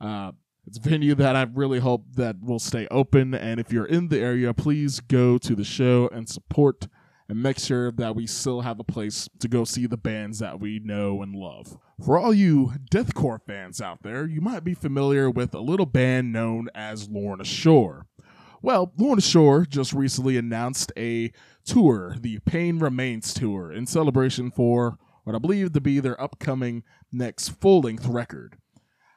Uh, 0.00 0.32
it's 0.66 0.78
a 0.78 0.80
venue 0.80 1.14
that 1.16 1.36
I 1.36 1.42
really 1.42 1.80
hope 1.80 2.04
that 2.14 2.36
will 2.40 2.58
stay 2.58 2.86
open. 2.90 3.34
And 3.34 3.58
if 3.58 3.72
you're 3.72 3.86
in 3.86 4.08
the 4.08 4.20
area, 4.20 4.54
please 4.54 5.00
go 5.00 5.38
to 5.38 5.54
the 5.54 5.64
show 5.64 6.08
and 6.12 6.28
support 6.28 6.86
and 7.28 7.42
make 7.42 7.58
sure 7.58 7.90
that 7.90 8.14
we 8.14 8.26
still 8.26 8.60
have 8.60 8.78
a 8.78 8.84
place 8.84 9.28
to 9.40 9.48
go 9.48 9.64
see 9.64 9.86
the 9.86 9.96
bands 9.96 10.38
that 10.38 10.60
we 10.60 10.78
know 10.78 11.22
and 11.22 11.34
love. 11.34 11.78
For 12.04 12.18
all 12.18 12.34
you 12.34 12.72
deathcore 12.90 13.40
fans 13.46 13.80
out 13.80 14.02
there, 14.02 14.26
you 14.26 14.40
might 14.40 14.64
be 14.64 14.74
familiar 14.74 15.30
with 15.30 15.54
a 15.54 15.60
little 15.60 15.86
band 15.86 16.32
known 16.32 16.68
as 16.74 17.08
Lorna 17.08 17.44
Shore. 17.44 18.06
Well, 18.60 18.92
Lorna 18.96 19.22
Shore 19.22 19.64
just 19.64 19.92
recently 19.92 20.36
announced 20.36 20.92
a 20.96 21.32
tour, 21.64 22.16
the 22.20 22.38
Pain 22.40 22.78
Remains 22.78 23.34
Tour, 23.34 23.72
in 23.72 23.86
celebration 23.86 24.50
for 24.50 24.98
what 25.24 25.34
I 25.34 25.38
believe 25.38 25.72
to 25.72 25.80
be 25.80 25.98
their 26.00 26.20
upcoming 26.20 26.84
next 27.10 27.48
full 27.48 27.80
length 27.80 28.06
record. 28.06 28.58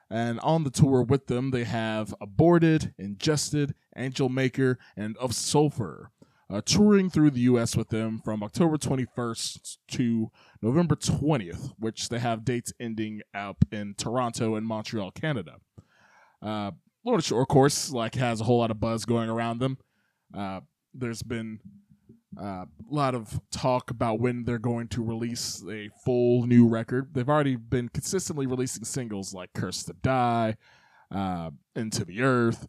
And 0.10 0.40
on 0.42 0.64
the 0.64 0.70
tour 0.70 1.02
with 1.02 1.28
them, 1.28 1.52
they 1.52 1.64
have 1.64 2.14
Aborted, 2.22 2.94
Ingested, 2.98 3.74
Angelmaker, 3.98 4.78
and 4.96 5.18
Of 5.18 5.34
Sulfur. 5.34 6.12
Uh, 6.48 6.62
touring 6.64 7.10
through 7.10 7.32
the 7.32 7.40
U.S. 7.42 7.76
with 7.76 7.90
them 7.90 8.22
from 8.24 8.44
October 8.44 8.78
21st 8.78 9.78
to 9.88 10.30
November 10.62 10.96
20th, 10.96 11.74
which 11.80 12.10
they 12.10 12.20
have 12.20 12.46
dates 12.46 12.72
ending 12.80 13.22
up 13.34 13.66
in 13.72 13.96
Toronto 13.98 14.54
and 14.54 14.68
Montreal, 14.68 15.10
Canada. 15.10 15.56
Uh, 16.44 16.72
Lorna 17.04 17.24
Shore, 17.24 17.42
of 17.42 17.48
course, 17.48 17.92
like 17.92 18.14
has 18.14 18.42
a 18.42 18.44
whole 18.44 18.60
lot 18.60 18.70
of 18.70 18.80
buzz 18.80 19.06
going 19.06 19.28
around 19.28 19.58
them. 19.58 19.80
Uh, 20.36 20.60
there's 20.94 21.24
been 21.24 21.60
uh, 22.40 22.66
a 22.66 22.68
lot 22.90 23.16
of 23.16 23.40
talk 23.52 23.90
about 23.90 24.20
when 24.20 24.44
they're 24.44 24.58
going 24.58 24.88
to 24.90 25.04
release 25.04 25.64
a 25.70 25.90
full 26.04 26.46
new 26.46 26.68
record. 26.68 27.14
They've 27.14 27.30
already 27.30 27.56
been 27.56 27.90
consistently 27.90 28.46
releasing 28.46 28.84
singles 28.84 29.34
like 29.34 29.54
Curse 29.54 29.84
to 29.84 29.94
Die, 29.94 30.56
uh, 31.12 31.52
Into 31.76 32.06
the 32.06 32.22
Earth, 32.22 32.68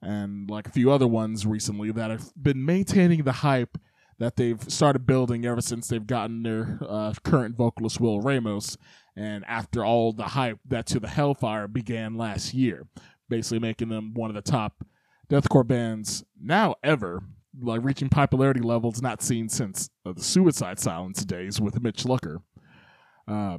and 0.00 0.48
like 0.50 0.66
a 0.66 0.72
few 0.72 0.90
other 0.90 1.06
ones 1.06 1.46
recently 1.46 1.92
that 1.92 2.10
have 2.10 2.32
been 2.40 2.64
maintaining 2.64 3.22
the 3.22 3.32
hype 3.32 3.78
that 4.18 4.36
they've 4.36 4.62
started 4.68 5.06
building 5.06 5.44
ever 5.44 5.60
since 5.60 5.88
they've 5.88 6.06
gotten 6.06 6.42
their 6.42 6.78
uh, 6.86 7.12
current 7.24 7.56
vocalist 7.56 8.00
Will 8.00 8.20
Ramos, 8.20 8.76
and 9.16 9.44
after 9.46 9.84
all 9.84 10.12
the 10.12 10.22
hype 10.22 10.58
that 10.66 10.86
To 10.86 11.00
the 11.00 11.08
Hellfire 11.08 11.68
began 11.68 12.16
last 12.16 12.54
year, 12.54 12.86
basically 13.28 13.58
making 13.58 13.88
them 13.88 14.14
one 14.14 14.30
of 14.30 14.34
the 14.34 14.50
top 14.50 14.84
deathcore 15.28 15.66
bands 15.66 16.24
now 16.40 16.76
ever 16.82 17.22
like 17.60 17.82
reaching 17.82 18.08
popularity 18.08 18.60
levels 18.60 19.02
not 19.02 19.22
seen 19.22 19.48
since 19.48 19.90
uh, 20.06 20.12
the 20.12 20.22
Suicide 20.22 20.78
Silence 20.78 21.24
days 21.24 21.60
with 21.60 21.80
Mitch 21.82 22.04
Lucker. 22.04 22.38
Uh, 23.28 23.58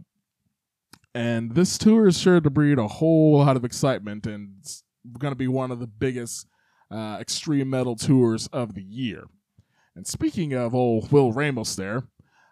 and 1.16 1.54
this 1.54 1.78
tour 1.78 2.08
is 2.08 2.18
sure 2.18 2.42
to 2.42 2.50
breed 2.50 2.80
a 2.80 2.88
whole 2.88 3.38
lot 3.38 3.56
of 3.56 3.64
excitement 3.64 4.26
and 4.26 4.56
it's 4.60 4.84
going 5.20 5.32
to 5.32 5.38
be 5.38 5.48
one 5.48 5.72
of 5.72 5.80
the 5.80 5.88
biggest 5.88 6.48
uh, 6.90 7.18
extreme 7.20 7.70
metal 7.70 7.96
tours 7.96 8.48
of 8.48 8.74
the 8.74 8.84
year. 8.84 9.26
And 9.96 10.08
speaking 10.08 10.54
of 10.54 10.74
old 10.74 11.12
Will 11.12 11.32
Ramos 11.32 11.76
there, 11.76 12.04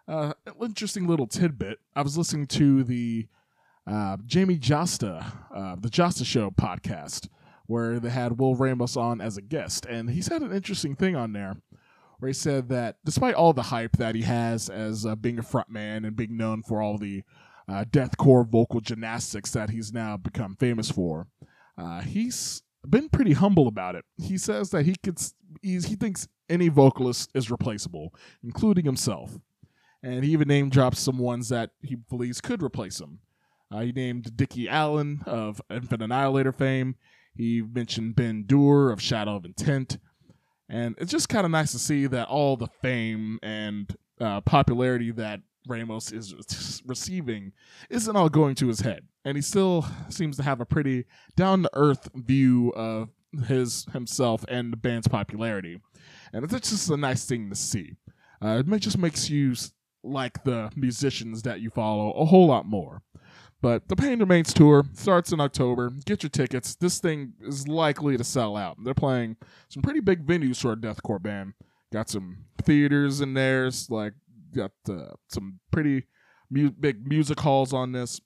uh, 0.06 0.32
interesting 0.60 1.06
little 1.06 1.26
tidbit. 1.26 1.78
I 1.94 2.02
was 2.02 2.16
listening 2.16 2.46
to 2.48 2.84
the 2.84 3.26
uh, 3.86 4.16
Jamey 4.18 4.60
Jasta, 4.60 5.24
uh, 5.54 5.76
the 5.80 5.88
Jasta 5.88 6.24
Show 6.24 6.50
podcast, 6.50 7.28
where 7.72 7.98
they 7.98 8.10
had 8.10 8.38
Will 8.38 8.54
Ramos 8.54 8.98
on 8.98 9.22
as 9.22 9.38
a 9.38 9.42
guest. 9.42 9.86
And 9.86 10.10
he 10.10 10.20
said 10.20 10.42
an 10.42 10.52
interesting 10.52 10.94
thing 10.94 11.16
on 11.16 11.32
there 11.32 11.56
where 12.18 12.28
he 12.28 12.34
said 12.34 12.68
that 12.68 12.96
despite 13.02 13.34
all 13.34 13.54
the 13.54 13.62
hype 13.62 13.96
that 13.96 14.14
he 14.14 14.22
has 14.22 14.68
as 14.68 15.06
uh, 15.06 15.16
being 15.16 15.38
a 15.38 15.42
frontman 15.42 16.06
and 16.06 16.14
being 16.14 16.36
known 16.36 16.62
for 16.62 16.82
all 16.82 16.98
the 16.98 17.22
uh, 17.68 17.84
deathcore 17.90 18.46
vocal 18.46 18.82
gymnastics 18.82 19.52
that 19.52 19.70
he's 19.70 19.90
now 19.90 20.18
become 20.18 20.54
famous 20.54 20.90
for, 20.90 21.28
uh, 21.78 22.02
he's 22.02 22.62
been 22.86 23.08
pretty 23.08 23.32
humble 23.32 23.68
about 23.68 23.94
it. 23.94 24.04
He 24.18 24.36
says 24.36 24.68
that 24.70 24.84
he 24.84 24.94
could, 25.02 25.18
he 25.62 25.78
thinks 25.80 26.28
any 26.50 26.68
vocalist 26.68 27.30
is 27.34 27.50
replaceable, 27.50 28.12
including 28.44 28.84
himself. 28.84 29.38
And 30.02 30.24
he 30.24 30.32
even 30.32 30.48
name 30.48 30.68
drops 30.68 31.00
some 31.00 31.16
ones 31.16 31.48
that 31.48 31.70
he 31.80 31.94
believes 31.94 32.42
could 32.42 32.62
replace 32.62 33.00
him. 33.00 33.20
Uh, 33.70 33.80
he 33.80 33.92
named 33.92 34.36
Dickie 34.36 34.68
Allen 34.68 35.22
of 35.24 35.62
Infant 35.70 36.02
Annihilator 36.02 36.52
fame. 36.52 36.96
He 37.34 37.62
mentioned 37.62 38.16
Ben 38.16 38.44
Duerr 38.44 38.92
of 38.92 39.00
Shadow 39.00 39.36
of 39.36 39.44
Intent. 39.44 39.98
And 40.68 40.94
it's 40.98 41.10
just 41.10 41.28
kind 41.28 41.44
of 41.44 41.50
nice 41.50 41.72
to 41.72 41.78
see 41.78 42.06
that 42.06 42.28
all 42.28 42.56
the 42.56 42.68
fame 42.80 43.38
and 43.42 43.94
uh, 44.20 44.40
popularity 44.40 45.10
that 45.12 45.40
Ramos 45.66 46.12
is 46.12 46.82
receiving 46.86 47.52
isn't 47.90 48.16
all 48.16 48.28
going 48.28 48.54
to 48.56 48.68
his 48.68 48.80
head. 48.80 49.06
And 49.24 49.36
he 49.36 49.42
still 49.42 49.86
seems 50.08 50.36
to 50.38 50.42
have 50.42 50.60
a 50.60 50.66
pretty 50.66 51.04
down 51.36 51.62
to 51.64 51.70
earth 51.74 52.08
view 52.14 52.70
of 52.70 53.10
his 53.46 53.86
himself 53.92 54.44
and 54.48 54.72
the 54.72 54.76
band's 54.76 55.08
popularity. 55.08 55.80
And 56.32 56.44
it's 56.44 56.70
just 56.70 56.90
a 56.90 56.96
nice 56.96 57.24
thing 57.24 57.50
to 57.50 57.56
see. 57.56 57.96
Uh, 58.42 58.62
it 58.66 58.80
just 58.80 58.98
makes 58.98 59.30
you 59.30 59.54
like 60.02 60.42
the 60.44 60.70
musicians 60.74 61.42
that 61.42 61.60
you 61.60 61.70
follow 61.70 62.10
a 62.12 62.24
whole 62.24 62.46
lot 62.46 62.66
more. 62.66 63.02
But 63.62 63.88
the 63.88 63.94
Pain 63.94 64.18
Remains 64.18 64.52
tour 64.52 64.84
starts 64.92 65.32
in 65.32 65.40
October. 65.40 65.90
Get 66.04 66.24
your 66.24 66.30
tickets. 66.30 66.74
This 66.74 66.98
thing 66.98 67.34
is 67.40 67.68
likely 67.68 68.16
to 68.16 68.24
sell 68.24 68.56
out. 68.56 68.76
They're 68.82 68.92
playing 68.92 69.36
some 69.68 69.82
pretty 69.82 70.00
big 70.00 70.26
venues 70.26 70.60
for 70.60 70.72
a 70.72 70.76
deathcore 70.76 71.22
band. 71.22 71.54
Got 71.92 72.10
some 72.10 72.38
theaters 72.60 73.20
in 73.20 73.34
there. 73.34 73.70
Like 73.88 74.14
got 74.52 74.72
uh, 74.90 75.14
some 75.28 75.60
pretty 75.70 76.06
mu- 76.50 76.72
big 76.72 77.06
music 77.06 77.38
halls 77.38 77.72
on 77.72 77.92
this. 77.92 78.20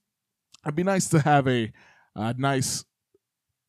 It'd 0.64 0.75
be 0.75 0.83
nice 0.83 1.09
to 1.11 1.20
have 1.20 1.46
a, 1.46 1.70
a 2.14 2.35
nice 2.38 2.87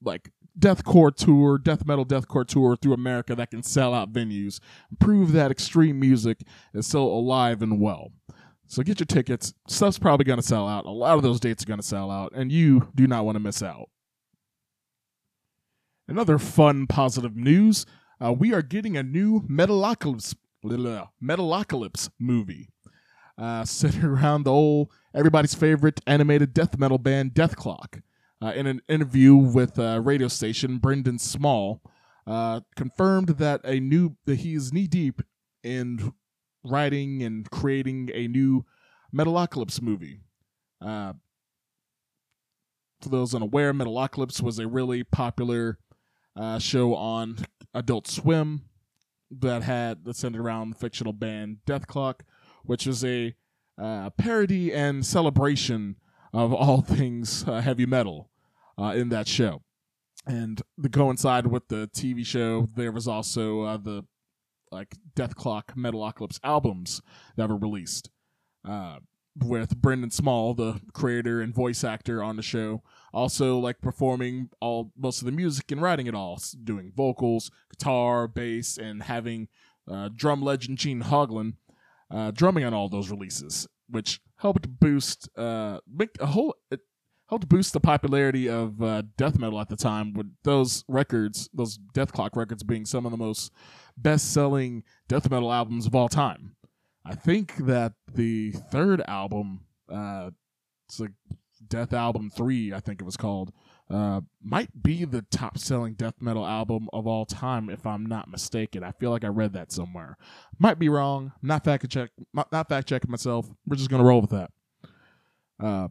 like 0.01 0.31
deathcore 0.57 1.13
tour, 1.13 1.57
death 1.57 1.85
metal 1.85 2.05
deathcore 2.05 2.47
tour 2.47 2.77
through 2.77 2.93
America 2.93 3.35
that 3.35 3.51
can 3.51 3.61
sell 3.61 3.93
out 3.93 4.13
venues, 4.13 4.59
prove 4.99 5.33
that 5.33 5.51
extreme 5.51 5.99
music 5.99 6.43
is 6.73 6.87
still 6.87 7.07
alive 7.07 7.61
and 7.61 7.81
well. 7.81 8.13
So 8.67 8.83
get 8.83 8.99
your 8.99 9.05
tickets. 9.05 9.53
Stuff's 9.67 9.99
probably 9.99 10.25
going 10.25 10.39
to 10.39 10.45
sell 10.45 10.67
out. 10.67 10.85
A 10.85 10.89
lot 10.89 11.15
of 11.15 11.23
those 11.23 11.39
dates 11.39 11.63
are 11.63 11.67
going 11.67 11.79
to 11.79 11.85
sell 11.85 12.11
out, 12.11 12.33
and 12.35 12.51
you 12.51 12.89
do 12.95 13.07
not 13.07 13.25
want 13.25 13.35
to 13.35 13.39
miss 13.39 13.63
out. 13.63 13.89
Another 16.07 16.37
fun, 16.37 16.87
positive 16.87 17.35
news 17.35 17.85
uh, 18.23 18.33
we 18.33 18.53
are 18.53 18.61
getting 18.61 18.97
a 18.97 19.03
new 19.03 19.41
Metalocalypse, 19.41 20.35
Metalocalypse 20.63 22.09
movie. 22.19 22.69
Uh, 23.37 23.65
around 24.03 24.43
the 24.43 24.51
old, 24.51 24.91
everybody's 25.13 25.53
favorite 25.53 26.01
animated 26.07 26.53
death 26.53 26.77
metal 26.77 26.97
band, 26.97 27.33
Dethklok. 27.33 28.01
uh, 28.41 28.53
in 28.55 28.65
an 28.65 28.81
interview 28.87 29.35
with 29.35 29.77
a 29.77 30.01
radio 30.01 30.27
station, 30.27 30.79
Brendan 30.79 31.19
Small 31.19 31.81
uh, 32.25 32.61
confirmed 32.75 33.29
that 33.29 33.61
a 33.63 33.79
new 33.79 34.17
that 34.25 34.39
he 34.39 34.55
is 34.55 34.73
knee 34.73 34.87
deep 34.87 35.21
in 35.63 36.13
writing 36.63 37.23
and 37.23 37.49
creating 37.49 38.09
a 38.13 38.27
new 38.27 38.65
Metalocalypse 39.15 39.81
movie. 39.81 40.21
Uh, 40.81 41.13
for 43.01 43.09
those 43.09 43.33
unaware, 43.35 43.73
Metalocalypse 43.73 44.41
was 44.41 44.59
a 44.59 44.67
really 44.67 45.03
popular 45.03 45.77
uh, 46.35 46.59
show 46.59 46.95
on 46.95 47.37
Adult 47.73 48.07
Swim 48.07 48.63
that 49.29 49.63
had 49.63 50.05
that 50.05 50.15
centered 50.15 50.41
around 50.41 50.77
fictional 50.77 51.13
band 51.13 51.57
Dethklok, 51.65 52.21
which 52.63 52.85
was 52.85 53.03
a 53.03 53.35
uh, 53.77 54.09
parody 54.11 54.73
and 54.73 55.05
celebration 55.05 55.97
of 56.33 56.53
all 56.53 56.81
things 56.87 57.43
uh, 57.47 57.61
heavy 57.61 57.85
metal 57.85 58.29
uh, 58.79 58.93
in 58.95 59.09
that 59.09 59.27
show. 59.27 59.61
And 60.25 60.61
to 60.81 60.89
coincide 60.89 61.47
with 61.47 61.67
the 61.69 61.89
TV 61.95 62.25
show, 62.25 62.69
there 62.75 62.91
was 62.91 63.07
also 63.07 63.61
uh, 63.61 63.77
the 63.77 64.03
like 64.71 64.95
Dethklok 65.15 65.75
Metalocalypse 65.75 66.39
albums 66.43 67.01
that 67.35 67.49
were 67.49 67.57
released. 67.57 68.09
Uh, 68.67 68.97
with 69.45 69.77
Brendan 69.77 70.11
Small, 70.11 70.53
the 70.53 70.81
creator 70.93 71.41
and 71.41 71.53
voice 71.53 71.83
actor 71.83 72.23
on 72.23 72.37
the 72.37 72.41
show, 72.41 72.81
also 73.13 73.59
like 73.59 73.81
performing 73.81 74.49
all 74.59 74.91
most 74.97 75.21
of 75.21 75.25
the 75.25 75.31
music 75.31 75.71
and 75.71 75.81
writing 75.81 76.07
it 76.07 76.15
all, 76.15 76.39
doing 76.63 76.91
vocals, 76.95 77.51
guitar, 77.69 78.27
bass, 78.27 78.77
and 78.77 79.03
having 79.03 79.47
uh, 79.89 80.09
drum 80.13 80.41
legend 80.41 80.77
Gene 80.77 81.03
Hoglan 81.03 81.53
uh, 82.09 82.31
drumming 82.31 82.63
on 82.63 82.73
all 82.73 82.89
those 82.89 83.09
releases, 83.09 83.67
which 83.89 84.21
helped 84.37 84.79
boost 84.79 85.29
uh, 85.37 85.79
make 85.91 86.09
a 86.19 86.27
whole 86.27 86.55
it 86.71 86.81
helped 87.29 87.49
boost 87.49 87.73
the 87.73 87.79
popularity 87.79 88.49
of 88.49 88.81
uh, 88.81 89.03
death 89.17 89.37
metal 89.37 89.59
at 89.59 89.69
the 89.69 89.75
time. 89.75 90.13
With 90.13 90.31
those 90.43 90.83
records, 90.87 91.49
those 91.53 91.77
Dethklok 91.93 92.35
records, 92.35 92.63
being 92.63 92.85
some 92.85 93.05
of 93.05 93.11
the 93.11 93.17
most 93.17 93.51
best-selling 93.97 94.83
death 95.07 95.29
metal 95.29 95.51
albums 95.51 95.85
of 95.85 95.95
all 95.95 96.09
time. 96.09 96.55
I 97.05 97.15
think 97.15 97.55
that 97.57 97.93
the 98.13 98.51
third 98.51 99.01
album, 99.07 99.61
uh, 99.91 100.31
it's 100.87 100.99
like 100.99 101.11
Dethalbum 101.65 102.33
Three, 102.33 102.73
I 102.73 102.79
think 102.79 103.01
it 103.01 103.05
was 103.05 103.17
called, 103.17 103.51
uh, 103.89 104.21
might 104.43 104.83
be 104.83 105.05
the 105.05 105.23
top-selling 105.31 105.93
death 105.93 106.15
metal 106.19 106.45
album 106.45 106.89
of 106.91 107.07
all 107.07 107.25
time, 107.25 107.69
if 107.69 107.85
I'm 107.85 108.05
not 108.05 108.29
mistaken. 108.29 108.83
I 108.83 108.91
feel 108.91 109.11
like 109.11 109.23
I 109.23 109.29
read 109.29 109.53
that 109.53 109.71
somewhere. 109.71 110.17
Might 110.59 110.79
be 110.79 110.89
wrong. 110.89 111.31
Not 111.41 111.63
fact 111.63 111.89
check. 111.89 112.11
Not 112.33 112.69
fact 112.69 112.87
checking 112.87 113.11
myself. 113.11 113.49
We're 113.65 113.77
just 113.77 113.89
gonna 113.89 114.03
roll 114.03 114.21
with 114.21 114.31
that. 114.31 114.51
Uh, 115.59 115.87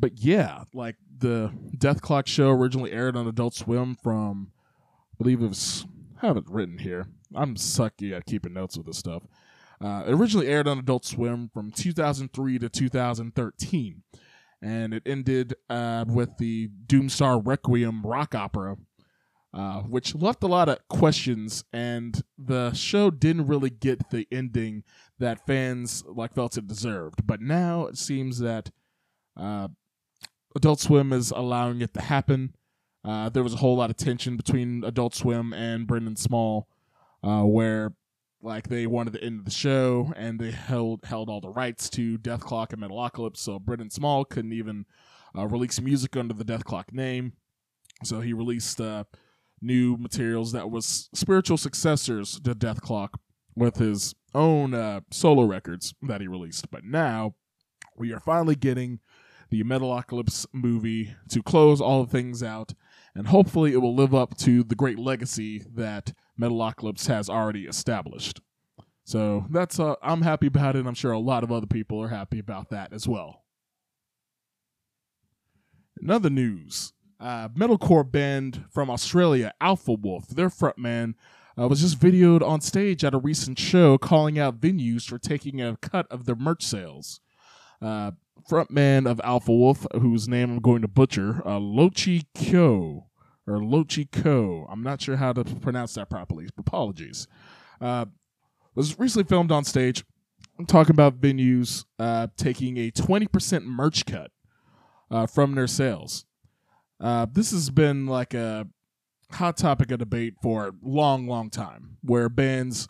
but 0.00 0.18
yeah, 0.18 0.64
like 0.72 0.96
the 1.18 1.52
Dethklok 1.76 2.26
show 2.26 2.50
originally 2.50 2.92
aired 2.92 3.16
on 3.16 3.26
Adult 3.26 3.54
Swim 3.54 3.96
from, 4.02 4.52
I 5.14 5.22
believe 5.22 5.42
it 5.42 5.48
was. 5.48 5.86
I 6.22 6.26
have 6.26 6.36
it 6.36 6.44
written 6.48 6.78
here. 6.78 7.06
I'm 7.34 7.56
sucky 7.56 8.12
at 8.12 8.26
keeping 8.26 8.52
notes 8.52 8.76
with 8.76 8.86
this 8.86 8.98
stuff. 8.98 9.22
Uh, 9.82 10.04
originally 10.06 10.46
aired 10.46 10.68
on 10.68 10.78
Adult 10.78 11.04
Swim 11.04 11.50
from 11.52 11.72
2003 11.72 12.58
to 12.60 12.68
2013, 12.68 14.02
and 14.62 14.94
it 14.94 15.02
ended 15.04 15.54
uh, 15.68 16.04
with 16.06 16.36
the 16.38 16.70
Doomstar 16.86 17.44
Requiem 17.44 18.02
rock 18.06 18.34
opera, 18.34 18.76
uh, 19.52 19.80
which 19.80 20.14
left 20.14 20.44
a 20.44 20.46
lot 20.46 20.68
of 20.68 20.78
questions, 20.88 21.64
and 21.72 22.22
the 22.38 22.72
show 22.72 23.10
didn't 23.10 23.46
really 23.46 23.70
get 23.70 24.10
the 24.10 24.28
ending 24.30 24.84
that 25.18 25.44
fans 25.46 26.04
like 26.06 26.32
felt 26.32 26.56
it 26.56 26.68
deserved. 26.68 27.26
But 27.26 27.40
now 27.40 27.86
it 27.86 27.98
seems 27.98 28.38
that 28.38 28.70
uh, 29.36 29.68
Adult 30.54 30.80
Swim 30.80 31.12
is 31.12 31.30
allowing 31.30 31.80
it 31.80 31.94
to 31.94 32.00
happen. 32.00 32.54
Uh, 33.04 33.28
there 33.28 33.42
was 33.42 33.54
a 33.54 33.58
whole 33.58 33.76
lot 33.76 33.90
of 33.90 33.96
tension 33.96 34.36
between 34.36 34.84
Adult 34.84 35.14
Swim 35.14 35.52
and 35.52 35.86
Brendan 35.86 36.16
Small, 36.16 36.68
uh, 37.22 37.42
where 37.42 37.94
like 38.42 38.68
they 38.68 38.86
wanted 38.86 39.12
to 39.14 39.22
end 39.22 39.38
of 39.40 39.44
the 39.44 39.50
show 39.50 40.12
and 40.16 40.38
they 40.38 40.50
held 40.50 41.04
held 41.04 41.28
all 41.28 41.40
the 41.40 41.48
rights 41.48 41.88
to 41.90 42.18
Dethklok 42.18 42.72
and 42.72 42.82
Metalocalypse, 42.82 43.38
so 43.38 43.58
Brendan 43.58 43.90
Small 43.90 44.24
couldn't 44.24 44.52
even 44.52 44.86
uh, 45.36 45.46
release 45.46 45.80
music 45.80 46.16
under 46.16 46.34
the 46.34 46.44
Dethklok 46.44 46.92
name. 46.92 47.32
So 48.04 48.20
he 48.20 48.32
released 48.32 48.80
uh, 48.80 49.04
new 49.60 49.96
materials 49.96 50.52
that 50.52 50.70
was 50.70 51.08
spiritual 51.14 51.56
successors 51.56 52.40
to 52.40 52.54
Dethklok 52.54 53.10
with 53.54 53.76
his 53.76 54.14
own 54.34 54.74
uh, 54.74 55.00
solo 55.10 55.44
records 55.44 55.94
that 56.02 56.20
he 56.20 56.26
released. 56.26 56.70
But 56.70 56.84
now 56.84 57.34
we 57.96 58.12
are 58.12 58.20
finally 58.20 58.56
getting 58.56 59.00
the 59.52 59.62
Metalocalypse 59.62 60.46
movie 60.50 61.14
to 61.28 61.42
close 61.42 61.78
all 61.78 62.04
the 62.04 62.10
things 62.10 62.42
out, 62.42 62.72
and 63.14 63.26
hopefully 63.26 63.74
it 63.74 63.82
will 63.82 63.94
live 63.94 64.14
up 64.14 64.34
to 64.38 64.64
the 64.64 64.74
great 64.74 64.98
legacy 64.98 65.62
that 65.74 66.14
Metalocalypse 66.40 67.06
has 67.08 67.28
already 67.28 67.66
established. 67.66 68.40
So 69.04 69.44
that's 69.50 69.78
uh, 69.78 69.96
I'm 70.02 70.22
happy 70.22 70.46
about 70.46 70.74
it. 70.74 70.86
I'm 70.86 70.94
sure 70.94 71.12
a 71.12 71.18
lot 71.18 71.44
of 71.44 71.52
other 71.52 71.66
people 71.66 72.00
are 72.00 72.08
happy 72.08 72.38
about 72.38 72.70
that 72.70 72.94
as 72.94 73.06
well. 73.06 73.44
Another 76.00 76.30
news, 76.30 76.94
uh, 77.20 77.50
metalcore 77.50 78.10
band 78.10 78.64
from 78.70 78.88
Australia, 78.88 79.52
Alpha 79.60 79.92
Wolf, 79.92 80.28
their 80.28 80.48
frontman 80.48 81.12
uh, 81.60 81.68
was 81.68 81.82
just 81.82 82.00
videoed 82.00 82.40
on 82.40 82.62
stage 82.62 83.04
at 83.04 83.12
a 83.12 83.18
recent 83.18 83.58
show 83.58 83.98
calling 83.98 84.38
out 84.38 84.62
venues 84.62 85.06
for 85.06 85.18
taking 85.18 85.60
a 85.60 85.76
cut 85.76 86.06
of 86.10 86.24
their 86.24 86.36
merch 86.36 86.64
sales. 86.64 87.20
Uh, 87.82 88.12
frontman 88.48 89.10
of 89.10 89.20
Alpha 89.24 89.52
Wolf, 89.52 89.86
whose 89.94 90.28
name 90.28 90.50
I'm 90.50 90.60
going 90.60 90.82
to 90.82 90.88
butcher, 90.88 91.42
uh, 91.44 91.58
Lochi 91.58 92.24
Kyo, 92.34 93.06
or 93.46 93.58
Lochi 93.58 94.10
Ko. 94.10 94.66
I'm 94.70 94.82
not 94.82 95.00
sure 95.00 95.16
how 95.16 95.32
to 95.32 95.44
pronounce 95.44 95.94
that 95.94 96.10
properly. 96.10 96.48
Apologies. 96.56 97.26
Uh, 97.80 98.06
was 98.74 98.98
recently 98.98 99.24
filmed 99.24 99.52
on 99.52 99.64
stage. 99.64 100.04
I'm 100.58 100.66
talking 100.66 100.94
about 100.94 101.20
venues 101.20 101.84
uh, 101.98 102.28
taking 102.36 102.76
a 102.76 102.90
20% 102.90 103.64
merch 103.64 104.06
cut 104.06 104.30
uh, 105.10 105.26
from 105.26 105.54
their 105.54 105.66
sales. 105.66 106.24
Uh, 107.00 107.26
this 107.30 107.50
has 107.50 107.70
been 107.70 108.06
like 108.06 108.32
a 108.34 108.68
hot 109.32 109.56
topic 109.56 109.90
of 109.90 109.98
debate 109.98 110.34
for 110.42 110.68
a 110.68 110.72
long, 110.82 111.26
long 111.26 111.50
time, 111.50 111.96
where 112.02 112.28
bands 112.28 112.88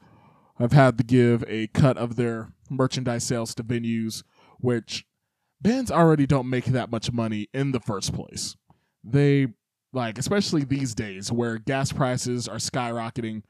have 0.59 0.73
had 0.73 0.99
to 0.99 1.05
give 1.05 1.45
a 1.49 1.69
cut 1.69 1.97
of 1.97 2.17
their 2.17 2.53
merchandise 2.69 3.25
sales 3.25 3.55
to 3.55 3.65
venues, 3.65 4.23
which 4.59 5.07
bands 5.63 5.91
already 5.91 6.27
don't 6.27 6.51
make 6.51 6.67
that 6.67 6.91
much 6.91 7.13
money 7.13 7.49
in 7.55 7.73
the 7.73 7.81
first 7.81 8.13
place. 8.13 8.57
They 9.05 9.49
like 9.93 10.19
especially 10.19 10.65
these 10.65 10.95
days 10.95 11.31
where 11.31 11.59
gas 11.59 11.93
prices 11.93 12.49
are 12.49 12.57
skyrocketing 12.57 13.43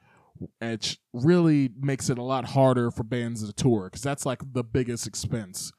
it 0.61 0.97
really 1.13 1.71
makes 1.81 2.11
it 2.11 2.19
a 2.19 2.23
lot 2.23 2.47
harder 2.47 2.91
for 2.91 3.05
bands 3.05 3.47
to 3.47 3.53
tour 3.53 3.85
because 3.85 4.03
that's 4.03 4.27
like 4.27 4.41
the 4.53 4.65
biggest 4.65 5.07
expense 5.07 5.73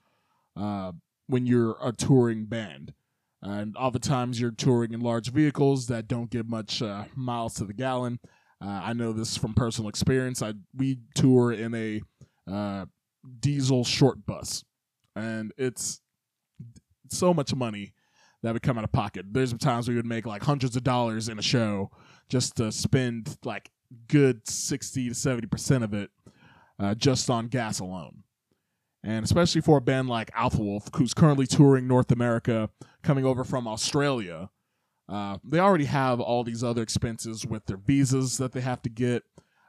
uh, 0.55 0.91
when 1.27 1.45
you're 1.45 1.75
a 1.81 1.91
touring 1.91 2.45
band 2.45 2.93
and 3.41 3.75
oftentimes 3.75 4.39
you're 4.39 4.51
touring 4.51 4.93
in 4.93 5.01
large 5.01 5.31
vehicles 5.31 5.87
that 5.87 6.07
don't 6.07 6.29
get 6.29 6.47
much 6.47 6.81
uh, 6.81 7.05
miles 7.15 7.55
to 7.55 7.65
the 7.65 7.73
gallon 7.73 8.19
uh, 8.63 8.81
i 8.83 8.93
know 8.93 9.11
this 9.11 9.35
from 9.35 9.53
personal 9.53 9.89
experience 9.89 10.41
i 10.41 10.53
we 10.75 10.99
tour 11.15 11.51
in 11.51 11.73
a 11.75 12.01
uh, 12.49 12.85
diesel 13.39 13.83
short 13.83 14.25
bus 14.25 14.63
and 15.15 15.51
it's 15.57 16.01
so 17.13 17.33
much 17.33 17.53
money 17.55 17.93
that 18.41 18.53
would 18.53 18.61
come 18.61 18.77
out 18.77 18.83
of 18.83 18.91
pocket. 18.91 19.25
There's 19.31 19.53
times 19.53 19.87
we 19.87 19.95
would 19.95 20.05
make 20.05 20.25
like 20.25 20.43
hundreds 20.43 20.75
of 20.75 20.83
dollars 20.83 21.29
in 21.29 21.39
a 21.39 21.41
show 21.41 21.91
just 22.29 22.57
to 22.57 22.71
spend 22.71 23.37
like 23.43 23.71
good 24.07 24.47
60 24.47 25.09
to 25.09 25.15
70% 25.15 25.83
of 25.83 25.93
it 25.93 26.11
uh, 26.79 26.95
just 26.95 27.29
on 27.29 27.47
gas 27.47 27.79
alone. 27.79 28.23
And 29.03 29.25
especially 29.25 29.61
for 29.61 29.77
a 29.77 29.81
band 29.81 30.07
like 30.07 30.31
Alpha 30.33 30.61
Wolf, 30.61 30.89
who's 30.95 31.13
currently 31.13 31.45
touring 31.45 31.87
North 31.87 32.11
America, 32.11 32.69
coming 33.01 33.25
over 33.25 33.43
from 33.43 33.67
Australia, 33.67 34.49
uh, 35.09 35.37
they 35.43 35.59
already 35.59 35.85
have 35.85 36.21
all 36.21 36.43
these 36.43 36.63
other 36.63 36.81
expenses 36.81 37.45
with 37.45 37.65
their 37.65 37.77
visas 37.77 38.37
that 38.37 38.53
they 38.53 38.61
have 38.61 38.81
to 38.83 38.89
get, 38.89 39.23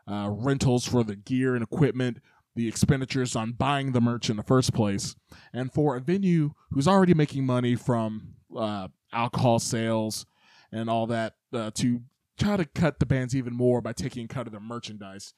uh, 0.06 0.28
rentals 0.30 0.86
for 0.86 1.02
the 1.02 1.16
gear 1.16 1.54
and 1.54 1.64
equipment, 1.64 2.18
the 2.56 2.68
expenditures 2.68 3.34
on 3.34 3.52
buying 3.52 3.92
the 3.92 4.00
merch 4.00 4.30
in 4.30 4.36
the 4.36 4.42
first 4.42 4.72
place. 4.72 5.16
And 5.52 5.72
for 5.72 5.96
a 5.96 6.00
venue 6.00 6.52
who's 6.70 6.88
already 6.88 7.14
making 7.14 7.44
money 7.44 7.74
from 7.74 8.34
uh, 8.56 8.88
alcohol 9.12 9.58
sales 9.58 10.26
and 10.72 10.88
all 10.88 11.06
that 11.08 11.34
uh, 11.52 11.70
to 11.74 12.00
try 12.38 12.56
to 12.56 12.64
cut 12.64 12.98
the 12.98 13.06
bands 13.06 13.34
even 13.34 13.54
more 13.54 13.80
by 13.80 13.92
taking 13.92 14.24
a 14.24 14.28
cut 14.28 14.46
of 14.46 14.52
their 14.52 14.60
merchandise 14.60 15.34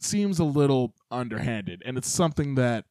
seems 0.00 0.38
a 0.38 0.44
little 0.44 0.94
underhanded. 1.10 1.82
And 1.84 1.96
it's 1.96 2.08
something 2.08 2.54
that 2.56 2.84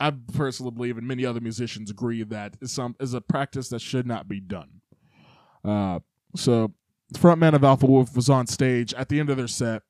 I 0.00 0.12
personally 0.32 0.72
believe, 0.72 0.98
and 0.98 1.06
many 1.06 1.24
other 1.24 1.40
musicians 1.40 1.90
agree, 1.90 2.22
that 2.24 2.56
is 2.60 2.72
some 2.72 2.96
is 3.00 3.14
a 3.14 3.20
practice 3.20 3.68
that 3.68 3.80
should 3.80 4.06
not 4.06 4.28
be 4.28 4.40
done. 4.40 4.80
Uh, 5.64 6.00
so, 6.34 6.72
frontman 7.14 7.54
of 7.54 7.62
Alpha 7.62 7.86
Wolf 7.86 8.14
was 8.16 8.28
on 8.28 8.46
stage 8.46 8.92
at 8.94 9.08
the 9.08 9.20
end 9.20 9.30
of 9.30 9.36
their 9.36 9.48
set 9.48 9.82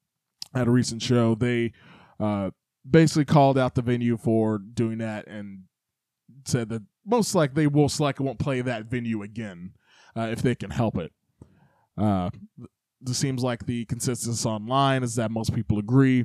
at 0.54 0.68
a 0.68 0.70
recent 0.70 1.02
show. 1.02 1.34
They 1.34 1.72
uh, 2.20 2.50
basically 2.88 3.24
called 3.24 3.58
out 3.58 3.74
the 3.74 3.82
venue 3.82 4.16
for 4.16 4.58
doing 4.58 4.98
that 4.98 5.26
and 5.26 5.64
said 6.44 6.68
that 6.68 6.82
most 7.06 7.34
likely 7.34 7.64
they 7.64 7.70
most 7.70 8.00
likely 8.00 8.24
won't 8.24 8.38
play 8.38 8.60
that 8.60 8.86
venue 8.86 9.22
again 9.22 9.72
uh, 10.16 10.28
if 10.30 10.42
they 10.42 10.54
can 10.54 10.70
help 10.70 10.96
it. 10.96 11.12
Uh, 11.96 12.30
seems 13.12 13.42
like 13.42 13.66
the 13.66 13.84
consensus 13.84 14.46
online 14.46 15.02
is 15.02 15.14
that 15.16 15.30
most 15.30 15.54
people 15.54 15.78
agree, 15.78 16.24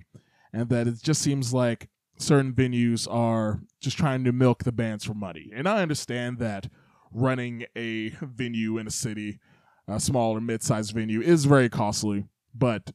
and 0.54 0.70
that 0.70 0.88
it 0.88 1.02
just 1.02 1.22
seems 1.22 1.54
like 1.54 1.90
certain 2.18 2.54
venues 2.54 3.08
are 3.12 3.62
just 3.82 3.98
trying 3.98 4.24
to 4.24 4.32
milk 4.32 4.64
the 4.64 4.72
bands 4.72 5.04
for 5.04 5.14
money. 5.14 5.52
And 5.54 5.68
I 5.68 5.82
understand 5.82 6.40
that 6.40 6.70
running 7.12 7.66
a 7.76 8.10
venue 8.22 8.78
in 8.78 8.88
a 8.88 8.92
city, 8.92 9.40
a 9.88 10.00
small 10.00 10.38
or 10.38 10.42
mid-sized 10.42 10.94
venue, 10.94 11.22
is 11.22 11.46
very 11.46 11.70
costly, 11.70 12.26
but 12.54 12.92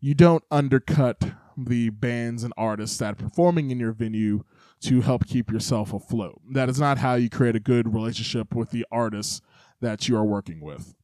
you 0.00 0.14
don't 0.14 0.44
undercut 0.50 1.32
the 1.66 1.90
bands 1.90 2.44
and 2.44 2.52
artists 2.56 2.98
that 2.98 3.12
are 3.12 3.28
performing 3.28 3.70
in 3.70 3.80
your 3.80 3.92
venue 3.92 4.44
to 4.80 5.00
help 5.00 5.26
keep 5.26 5.50
yourself 5.50 5.92
afloat. 5.92 6.40
That 6.52 6.68
is 6.68 6.78
not 6.78 6.98
how 6.98 7.14
you 7.14 7.28
create 7.28 7.56
a 7.56 7.60
good 7.60 7.92
relationship 7.92 8.54
with 8.54 8.70
the 8.70 8.86
artists 8.92 9.40
that 9.80 10.08
you 10.08 10.16
are 10.16 10.24
working 10.24 10.60
with. 10.60 10.94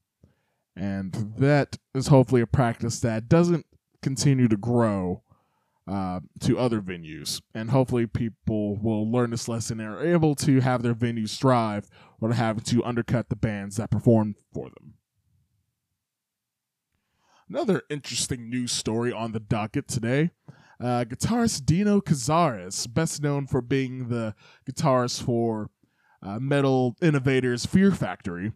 And 0.77 1.35
that 1.39 1.79
is 1.95 2.09
hopefully 2.09 2.41
a 2.41 2.47
practice 2.47 3.01
that 3.01 3.29
doesn't 3.29 3.67
continue 4.03 4.49
to 4.49 4.57
grow 4.57 5.23
uh, 5.87 6.21
to 6.41 6.59
other 6.59 6.81
venues. 6.81 7.41
And 7.55 7.71
hopefully, 7.71 8.07
people 8.07 8.77
will 8.77 9.11
learn 9.11 9.31
this 9.31 9.49
lesson 9.49 9.81
and 9.81 9.89
are 9.89 10.05
able 10.05 10.35
to 10.37 10.61
have 10.61 10.83
their 10.83 10.95
venues 10.95 11.39
thrive 11.39 11.89
without 12.21 12.37
having 12.37 12.65
to 12.65 12.85
undercut 12.85 13.29
the 13.29 13.37
bands 13.37 13.77
that 13.77 13.91
perform 13.91 14.35
for 14.53 14.71
them. 14.71 14.95
Another 17.49 17.83
interesting 17.91 18.49
news 18.49 18.73
story 18.73 19.13
on 19.13 19.33
the 19.33 19.41
docket 19.41 19.87
today. 19.87 20.31
Uh, 20.81 21.05
guitarist 21.05 21.67
Dino 21.67 22.01
Cazares, 22.01 22.87
best 22.87 23.23
known 23.23 23.47
for 23.47 23.61
being 23.61 24.09
the 24.09 24.35
guitarist 24.69 25.23
for 25.23 25.69
uh, 26.23 26.39
metal 26.39 26.97
innovators 27.03 27.67
Fear 27.67 27.93
Factory, 27.93 28.53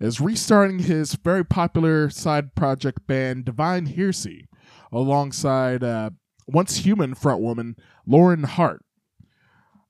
is 0.00 0.20
restarting 0.20 0.80
his 0.80 1.14
very 1.14 1.44
popular 1.44 2.10
side 2.10 2.54
project 2.54 3.06
band 3.06 3.46
Divine 3.46 3.86
Heresy 3.86 4.46
alongside 4.92 5.82
uh, 5.82 6.10
once 6.46 6.78
human 6.78 7.14
frontwoman 7.14 7.76
Lauren 8.06 8.42
Hart. 8.44 8.84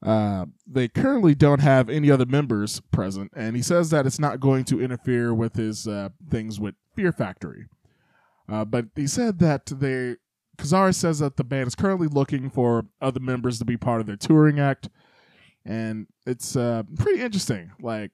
Uh, 0.04 0.46
they 0.66 0.86
currently 0.86 1.34
don't 1.34 1.60
have 1.60 1.88
any 1.88 2.12
other 2.12 2.26
members 2.26 2.80
present, 2.92 3.32
and 3.34 3.56
he 3.56 3.62
says 3.62 3.90
that 3.90 4.06
it's 4.06 4.20
not 4.20 4.38
going 4.38 4.64
to 4.66 4.80
interfere 4.80 5.34
with 5.34 5.56
his 5.56 5.88
uh, 5.88 6.10
things 6.30 6.60
with 6.60 6.76
Fear 6.94 7.10
Factory. 7.10 7.66
Uh, 8.48 8.64
but 8.64 8.86
he 8.94 9.06
said 9.06 9.38
that 9.40 9.66
they, 9.66 10.16
Cazares 10.58 10.96
says 10.96 11.18
that 11.18 11.36
the 11.36 11.44
band 11.44 11.66
is 11.66 11.74
currently 11.74 12.08
looking 12.08 12.48
for 12.50 12.86
other 13.00 13.20
members 13.20 13.58
to 13.58 13.64
be 13.64 13.76
part 13.76 14.00
of 14.00 14.06
their 14.06 14.16
touring 14.16 14.60
act, 14.60 14.88
and 15.64 16.06
it's 16.26 16.56
uh, 16.56 16.82
pretty 16.96 17.20
interesting. 17.20 17.72
Like, 17.80 18.12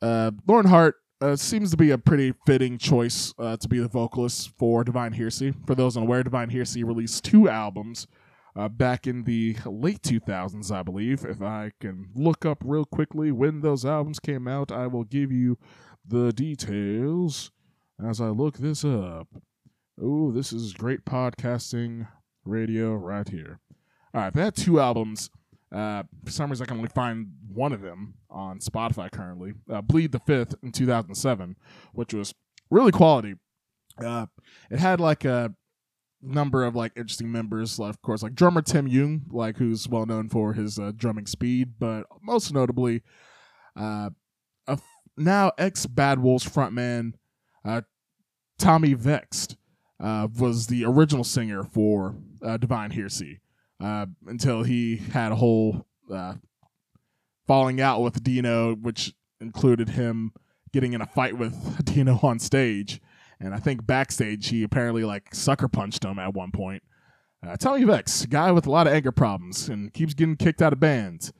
uh, 0.00 0.30
Lauren 0.46 0.66
Hart 0.66 0.96
uh, 1.20 1.36
seems 1.36 1.70
to 1.70 1.76
be 1.76 1.90
a 1.90 1.98
pretty 1.98 2.34
fitting 2.46 2.78
choice 2.78 3.34
uh, 3.38 3.56
to 3.56 3.68
be 3.68 3.78
the 3.78 3.88
vocalist 3.88 4.50
for 4.58 4.84
Divine 4.84 5.12
Heresy. 5.12 5.54
For 5.66 5.74
those 5.74 5.96
unaware, 5.96 6.22
Divine 6.22 6.50
Heresy 6.50 6.84
released 6.84 7.24
two 7.24 7.48
albums 7.48 8.06
uh, 8.54 8.68
back 8.68 9.06
in 9.06 9.24
the 9.24 9.56
late 9.64 10.02
2000s, 10.02 10.70
I 10.70 10.82
believe. 10.82 11.24
If 11.24 11.42
I 11.42 11.72
can 11.80 12.10
look 12.14 12.44
up 12.44 12.58
real 12.64 12.84
quickly 12.84 13.30
when 13.30 13.60
those 13.60 13.84
albums 13.84 14.18
came 14.18 14.48
out, 14.48 14.72
I 14.72 14.86
will 14.86 15.04
give 15.04 15.30
you 15.30 15.58
the 16.06 16.32
details 16.32 17.50
as 18.04 18.20
I 18.20 18.28
look 18.28 18.58
this 18.58 18.84
up. 18.84 19.28
Oh, 20.00 20.30
this 20.30 20.52
is 20.52 20.72
great 20.74 21.04
podcasting 21.04 22.08
radio 22.44 22.94
right 22.94 23.28
here. 23.28 23.60
All 24.14 24.22
right, 24.22 24.32
they 24.32 24.42
had 24.42 24.56
two 24.56 24.80
albums. 24.80 25.30
Uh, 25.72 26.02
for 26.24 26.30
some 26.30 26.50
reason, 26.50 26.64
I 26.64 26.68
can 26.68 26.76
only 26.76 26.90
find 26.90 27.28
one 27.52 27.72
of 27.72 27.80
them 27.80 28.14
on 28.30 28.60
Spotify 28.60 29.10
currently. 29.10 29.54
Uh, 29.70 29.80
Bleed 29.80 30.12
the 30.12 30.20
Fifth 30.20 30.54
in 30.62 30.72
2007, 30.72 31.56
which 31.92 32.14
was 32.14 32.34
really 32.70 32.92
quality. 32.92 33.34
Uh, 34.02 34.26
it 34.70 34.78
had 34.78 35.00
like 35.00 35.24
a 35.24 35.54
number 36.22 36.64
of 36.64 36.74
like 36.74 36.92
interesting 36.96 37.32
members, 37.32 37.80
of 37.80 38.00
course, 38.02 38.22
like 38.22 38.34
drummer 38.34 38.62
Tim 38.62 38.88
Yeung, 38.88 39.22
like 39.30 39.56
who's 39.56 39.88
well 39.88 40.06
known 40.06 40.28
for 40.28 40.52
his 40.52 40.78
uh, 40.78 40.92
drumming 40.94 41.26
speed, 41.26 41.74
but 41.78 42.04
most 42.22 42.52
notably, 42.52 43.02
uh, 43.78 44.10
a 44.66 44.78
now 45.16 45.52
ex 45.56 45.86
Bad 45.86 46.18
Wolves 46.18 46.44
frontman 46.44 47.12
uh, 47.66 47.82
Tommy 48.58 48.94
Vext 48.94 49.56
uh, 50.00 50.28
was 50.38 50.68
the 50.68 50.84
original 50.84 51.24
singer 51.24 51.64
for 51.64 52.14
uh, 52.42 52.56
Divine 52.56 52.90
Heresy 52.90 53.40
uh, 53.82 54.06
until 54.26 54.62
he 54.62 54.96
had 54.96 55.32
a 55.32 55.36
whole 55.36 55.86
uh, 56.12 56.34
falling 57.46 57.80
out 57.80 58.02
with 58.02 58.22
Dino, 58.22 58.74
which 58.74 59.14
included 59.40 59.90
him 59.90 60.32
getting 60.72 60.92
in 60.92 61.00
a 61.00 61.06
fight 61.06 61.36
with 61.36 61.84
Dino 61.84 62.18
on 62.22 62.38
stage. 62.38 63.00
And 63.40 63.54
I 63.54 63.58
think 63.58 63.86
backstage 63.86 64.48
he 64.48 64.62
apparently 64.62 65.04
like 65.04 65.34
sucker 65.34 65.68
punched 65.68 66.04
him 66.04 66.18
at 66.18 66.34
one 66.34 66.52
point. 66.52 66.82
Tommy 67.60 67.84
Vext, 67.84 68.28
guy 68.28 68.50
with 68.50 68.66
a 68.66 68.70
lot 68.72 68.88
of 68.88 68.92
anger 68.92 69.12
problems 69.12 69.68
and 69.68 69.92
keeps 69.94 70.14
getting 70.14 70.34
kicked 70.34 70.60
out 70.60 70.72
of 70.72 70.80
bands. 70.80 71.32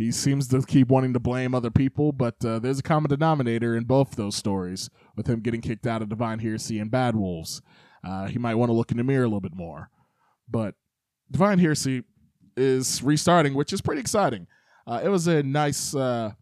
He 0.00 0.12
seems 0.12 0.48
to 0.48 0.62
keep 0.62 0.88
wanting 0.88 1.12
to 1.12 1.20
blame 1.20 1.54
other 1.54 1.70
people, 1.70 2.10
but 2.12 2.42
uh, 2.42 2.58
there's 2.58 2.78
a 2.78 2.82
common 2.82 3.10
denominator 3.10 3.76
in 3.76 3.84
both 3.84 4.16
those 4.16 4.34
stories 4.34 4.88
with 5.14 5.26
him 5.26 5.40
getting 5.40 5.60
kicked 5.60 5.86
out 5.86 6.00
of 6.00 6.08
Divine 6.08 6.38
Heresy 6.38 6.78
and 6.78 6.90
Bad 6.90 7.14
Wolves. 7.16 7.60
Uh, 8.02 8.26
he 8.26 8.38
might 8.38 8.54
want 8.54 8.70
to 8.70 8.72
look 8.72 8.90
in 8.90 8.96
the 8.96 9.04
mirror 9.04 9.24
a 9.24 9.26
little 9.26 9.42
bit 9.42 9.54
more. 9.54 9.90
But 10.48 10.74
Divine 11.30 11.58
Heresy 11.58 12.04
is 12.56 13.02
restarting, 13.02 13.52
which 13.52 13.74
is 13.74 13.82
pretty 13.82 14.00
exciting. 14.00 14.46
Uh, 14.86 15.02
it 15.04 15.10
was 15.10 15.26
a 15.26 15.42
nice 15.42 15.94
uh, 15.94 16.32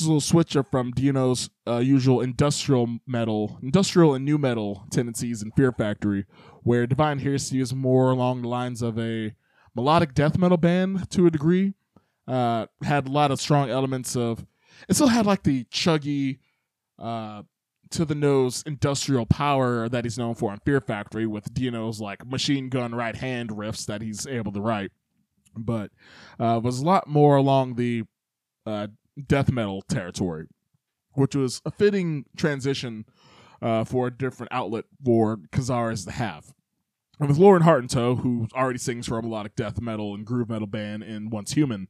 little 0.00 0.20
switcher 0.20 0.64
from 0.64 0.90
Dino's 0.90 1.50
uh, 1.68 1.76
usual 1.76 2.20
industrial 2.20 2.98
metal, 3.06 3.60
industrial 3.62 4.12
and 4.12 4.24
nu 4.24 4.38
metal 4.38 4.88
tendencies 4.90 5.40
in 5.40 5.52
Fear 5.52 5.70
Factory, 5.70 6.26
where 6.64 6.88
Divine 6.88 7.20
Heresy 7.20 7.60
is 7.60 7.72
more 7.72 8.10
along 8.10 8.42
the 8.42 8.48
lines 8.48 8.82
of 8.82 8.98
a 8.98 9.36
melodic 9.76 10.14
death 10.14 10.36
metal 10.36 10.56
band 10.56 11.08
to 11.12 11.28
a 11.28 11.30
degree. 11.30 11.74
Uh, 12.26 12.66
had 12.82 13.06
a 13.06 13.10
lot 13.10 13.30
of 13.30 13.40
strong 13.40 13.70
elements 13.70 14.16
of. 14.16 14.46
It 14.88 14.94
still 14.94 15.08
had 15.08 15.26
like 15.26 15.42
the 15.42 15.64
chuggy, 15.64 16.38
uh, 16.98 17.42
to 17.90 18.04
the 18.04 18.14
nose 18.14 18.62
industrial 18.66 19.24
power 19.24 19.88
that 19.88 20.04
he's 20.04 20.18
known 20.18 20.34
for 20.34 20.50
on 20.50 20.58
Fear 20.64 20.80
Factory 20.80 21.26
with 21.26 21.54
Dino's 21.54 22.00
like 22.00 22.26
machine 22.26 22.68
gun 22.68 22.94
right 22.94 23.14
hand 23.14 23.50
riffs 23.50 23.86
that 23.86 24.02
he's 24.02 24.26
able 24.26 24.52
to 24.52 24.60
write, 24.60 24.90
but 25.56 25.90
uh, 26.40 26.60
was 26.62 26.80
a 26.80 26.84
lot 26.84 27.06
more 27.06 27.36
along 27.36 27.74
the 27.74 28.02
uh, 28.66 28.88
death 29.28 29.50
metal 29.50 29.82
territory, 29.82 30.46
which 31.12 31.36
was 31.36 31.62
a 31.64 31.70
fitting 31.70 32.24
transition 32.36 33.04
uh, 33.62 33.84
for 33.84 34.08
a 34.08 34.10
different 34.10 34.52
outlet 34.52 34.84
for 35.04 35.38
Cazares 35.52 36.04
to 36.04 36.10
have. 36.10 36.52
And 37.20 37.28
with 37.28 37.38
Lauren 37.38 37.62
Hartentoe, 37.62 38.16
who 38.16 38.48
already 38.54 38.78
sings 38.78 39.06
for 39.06 39.18
a 39.18 39.22
melodic 39.22 39.54
death 39.54 39.80
metal 39.80 40.14
and 40.14 40.26
groove 40.26 40.48
metal 40.48 40.66
band 40.66 41.04
in 41.04 41.30
Once 41.30 41.52
Human, 41.52 41.88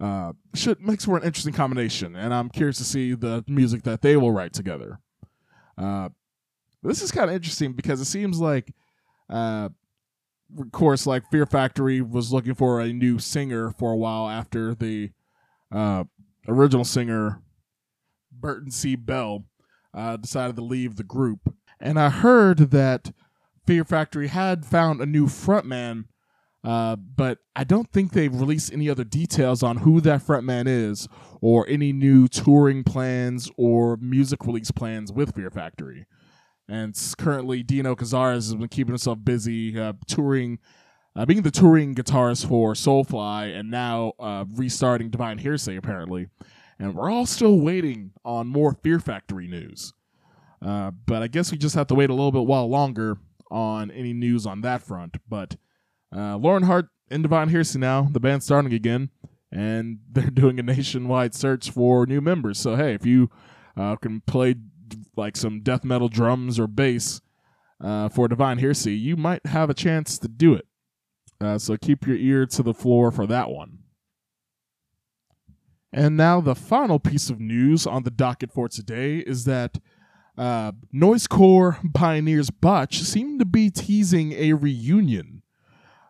uh, 0.00 0.32
should 0.54 0.80
makes 0.80 1.04
for 1.04 1.16
an 1.16 1.24
interesting 1.24 1.52
combination, 1.52 2.14
and 2.16 2.32
I'm 2.32 2.48
curious 2.48 2.78
to 2.78 2.84
see 2.84 3.14
the 3.14 3.44
music 3.48 3.82
that 3.82 4.02
they 4.02 4.16
will 4.16 4.32
write 4.32 4.52
together. 4.52 5.00
Uh, 5.76 6.10
this 6.82 7.02
is 7.02 7.10
kind 7.10 7.28
of 7.28 7.34
interesting 7.34 7.72
because 7.72 8.00
it 8.00 8.06
seems 8.06 8.38
like, 8.38 8.72
uh, 9.28 9.68
of 10.58 10.72
course, 10.72 11.06
like 11.06 11.28
Fear 11.30 11.46
Factory 11.46 12.00
was 12.00 12.32
looking 12.32 12.54
for 12.54 12.80
a 12.80 12.92
new 12.92 13.18
singer 13.18 13.72
for 13.72 13.92
a 13.92 13.96
while 13.96 14.28
after 14.28 14.74
the 14.74 15.10
uh, 15.72 16.04
original 16.46 16.84
singer 16.84 17.42
Burton 18.30 18.70
C. 18.70 18.94
Bell 18.94 19.44
uh, 19.92 20.16
decided 20.16 20.56
to 20.56 20.62
leave 20.62 20.96
the 20.96 21.04
group, 21.04 21.52
and 21.80 21.98
I 21.98 22.10
heard 22.10 22.70
that 22.70 23.12
Fear 23.68 23.84
Factory 23.84 24.28
had 24.28 24.64
found 24.64 25.02
a 25.02 25.04
new 25.04 25.26
frontman. 25.26 26.06
Uh, 26.64 26.96
but 26.96 27.40
I 27.54 27.64
don't 27.64 27.92
think 27.92 28.12
they've 28.12 28.34
released 28.34 28.72
any 28.72 28.88
other 28.88 29.04
details 29.04 29.62
on 29.62 29.76
who 29.76 30.00
that 30.00 30.22
frontman 30.22 30.64
is 30.66 31.06
or 31.42 31.68
any 31.68 31.92
new 31.92 32.28
touring 32.28 32.82
plans 32.82 33.50
or 33.58 33.98
music 33.98 34.46
release 34.46 34.70
plans 34.70 35.12
with 35.12 35.34
Fear 35.34 35.50
Factory. 35.50 36.06
And 36.66 36.98
currently, 37.18 37.62
Dino 37.62 37.94
Cazares 37.94 38.36
has 38.36 38.54
been 38.54 38.68
keeping 38.68 38.92
himself 38.92 39.18
busy 39.22 39.78
uh, 39.78 39.92
touring, 40.06 40.60
uh, 41.14 41.26
being 41.26 41.42
the 41.42 41.50
touring 41.50 41.94
guitarist 41.94 42.48
for 42.48 42.72
Soulfly, 42.72 43.54
and 43.54 43.70
now 43.70 44.14
uh, 44.18 44.46
restarting 44.54 45.10
Divine 45.10 45.36
Heresy, 45.36 45.76
apparently. 45.76 46.28
And 46.78 46.94
we're 46.94 47.10
all 47.10 47.26
still 47.26 47.60
waiting 47.60 48.12
on 48.24 48.46
more 48.46 48.72
Fear 48.82 49.00
Factory 49.00 49.46
news. 49.46 49.92
Uh, 50.64 50.90
but 51.04 51.22
I 51.22 51.28
guess 51.28 51.52
we 51.52 51.58
just 51.58 51.74
have 51.74 51.88
to 51.88 51.94
wait 51.94 52.08
a 52.08 52.14
little 52.14 52.32
bit 52.32 52.46
while 52.46 52.66
longer 52.66 53.18
on 53.50 53.90
any 53.90 54.12
news 54.12 54.46
on 54.46 54.60
that 54.62 54.82
front. 54.82 55.16
But 55.28 55.56
uh, 56.14 56.36
Lauren 56.36 56.64
Hart 56.64 56.88
in 57.10 57.22
Divine 57.22 57.48
Heresy 57.48 57.78
now, 57.78 58.08
the 58.10 58.20
band's 58.20 58.44
starting 58.44 58.72
again 58.72 59.10
and 59.50 59.98
they're 60.10 60.30
doing 60.30 60.58
a 60.58 60.62
nationwide 60.62 61.34
search 61.34 61.70
for 61.70 62.06
new 62.06 62.20
members. 62.20 62.58
So 62.58 62.76
hey, 62.76 62.94
if 62.94 63.06
you 63.06 63.30
uh, 63.76 63.96
can 63.96 64.20
play 64.22 64.56
like 65.16 65.36
some 65.36 65.60
death 65.60 65.84
metal 65.84 66.08
drums 66.08 66.58
or 66.58 66.66
bass 66.66 67.20
uh, 67.82 68.08
for 68.08 68.28
Divine 68.28 68.58
Heresy, 68.58 68.94
you 68.94 69.16
might 69.16 69.44
have 69.46 69.70
a 69.70 69.74
chance 69.74 70.18
to 70.18 70.28
do 70.28 70.54
it. 70.54 70.66
Uh, 71.40 71.58
so 71.58 71.76
keep 71.76 72.06
your 72.06 72.16
ear 72.16 72.46
to 72.46 72.62
the 72.62 72.74
floor 72.74 73.12
for 73.12 73.26
that 73.26 73.50
one. 73.50 73.78
And 75.92 76.16
now 76.16 76.40
the 76.40 76.54
final 76.54 76.98
piece 76.98 77.30
of 77.30 77.40
news 77.40 77.86
on 77.86 78.02
the 78.02 78.10
docket 78.10 78.52
for 78.52 78.68
today 78.68 79.18
is 79.18 79.44
that 79.44 79.78
uh, 80.38 80.72
noisecore 80.94 81.92
pioneers 81.94 82.50
Botch 82.50 83.02
seem 83.02 83.38
to 83.38 83.44
be 83.44 83.70
teasing 83.70 84.32
a 84.32 84.52
reunion. 84.54 85.42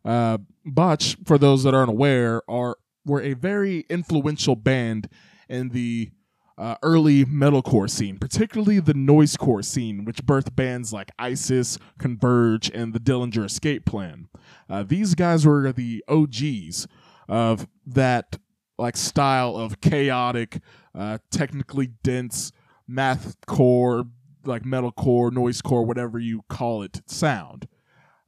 Uh, 0.04 0.38
Botch, 0.64 1.16
for 1.24 1.38
those 1.38 1.64
that 1.64 1.74
aren't 1.74 1.90
aware, 1.90 2.42
are 2.48 2.76
were 3.04 3.22
a 3.22 3.32
very 3.32 3.86
influential 3.88 4.54
band 4.54 5.08
in 5.48 5.70
the 5.70 6.10
uh, 6.58 6.74
early 6.82 7.24
metalcore 7.24 7.88
scene, 7.88 8.18
particularly 8.18 8.80
the 8.80 8.92
noisecore 8.92 9.64
scene, 9.64 10.04
which 10.04 10.26
birthed 10.26 10.54
bands 10.54 10.92
like 10.92 11.10
ISIS, 11.18 11.78
Converge, 11.98 12.70
and 12.70 12.92
the 12.92 13.00
Dillinger 13.00 13.44
Escape 13.44 13.86
Plan. 13.86 14.28
Uh, 14.68 14.82
these 14.82 15.14
guys 15.14 15.46
were 15.46 15.72
the 15.72 16.04
OGs 16.08 16.86
of 17.28 17.66
that 17.86 18.38
like 18.76 18.96
style 18.96 19.56
of 19.56 19.80
chaotic, 19.80 20.60
uh, 20.94 21.18
technically 21.30 21.88
dense 22.02 22.52
mathcore, 22.90 24.08
like 24.44 24.62
metalcore, 24.62 25.30
noisecore, 25.30 25.86
whatever 25.86 26.18
you 26.18 26.42
call 26.48 26.82
it, 26.82 27.00
sound. 27.06 27.68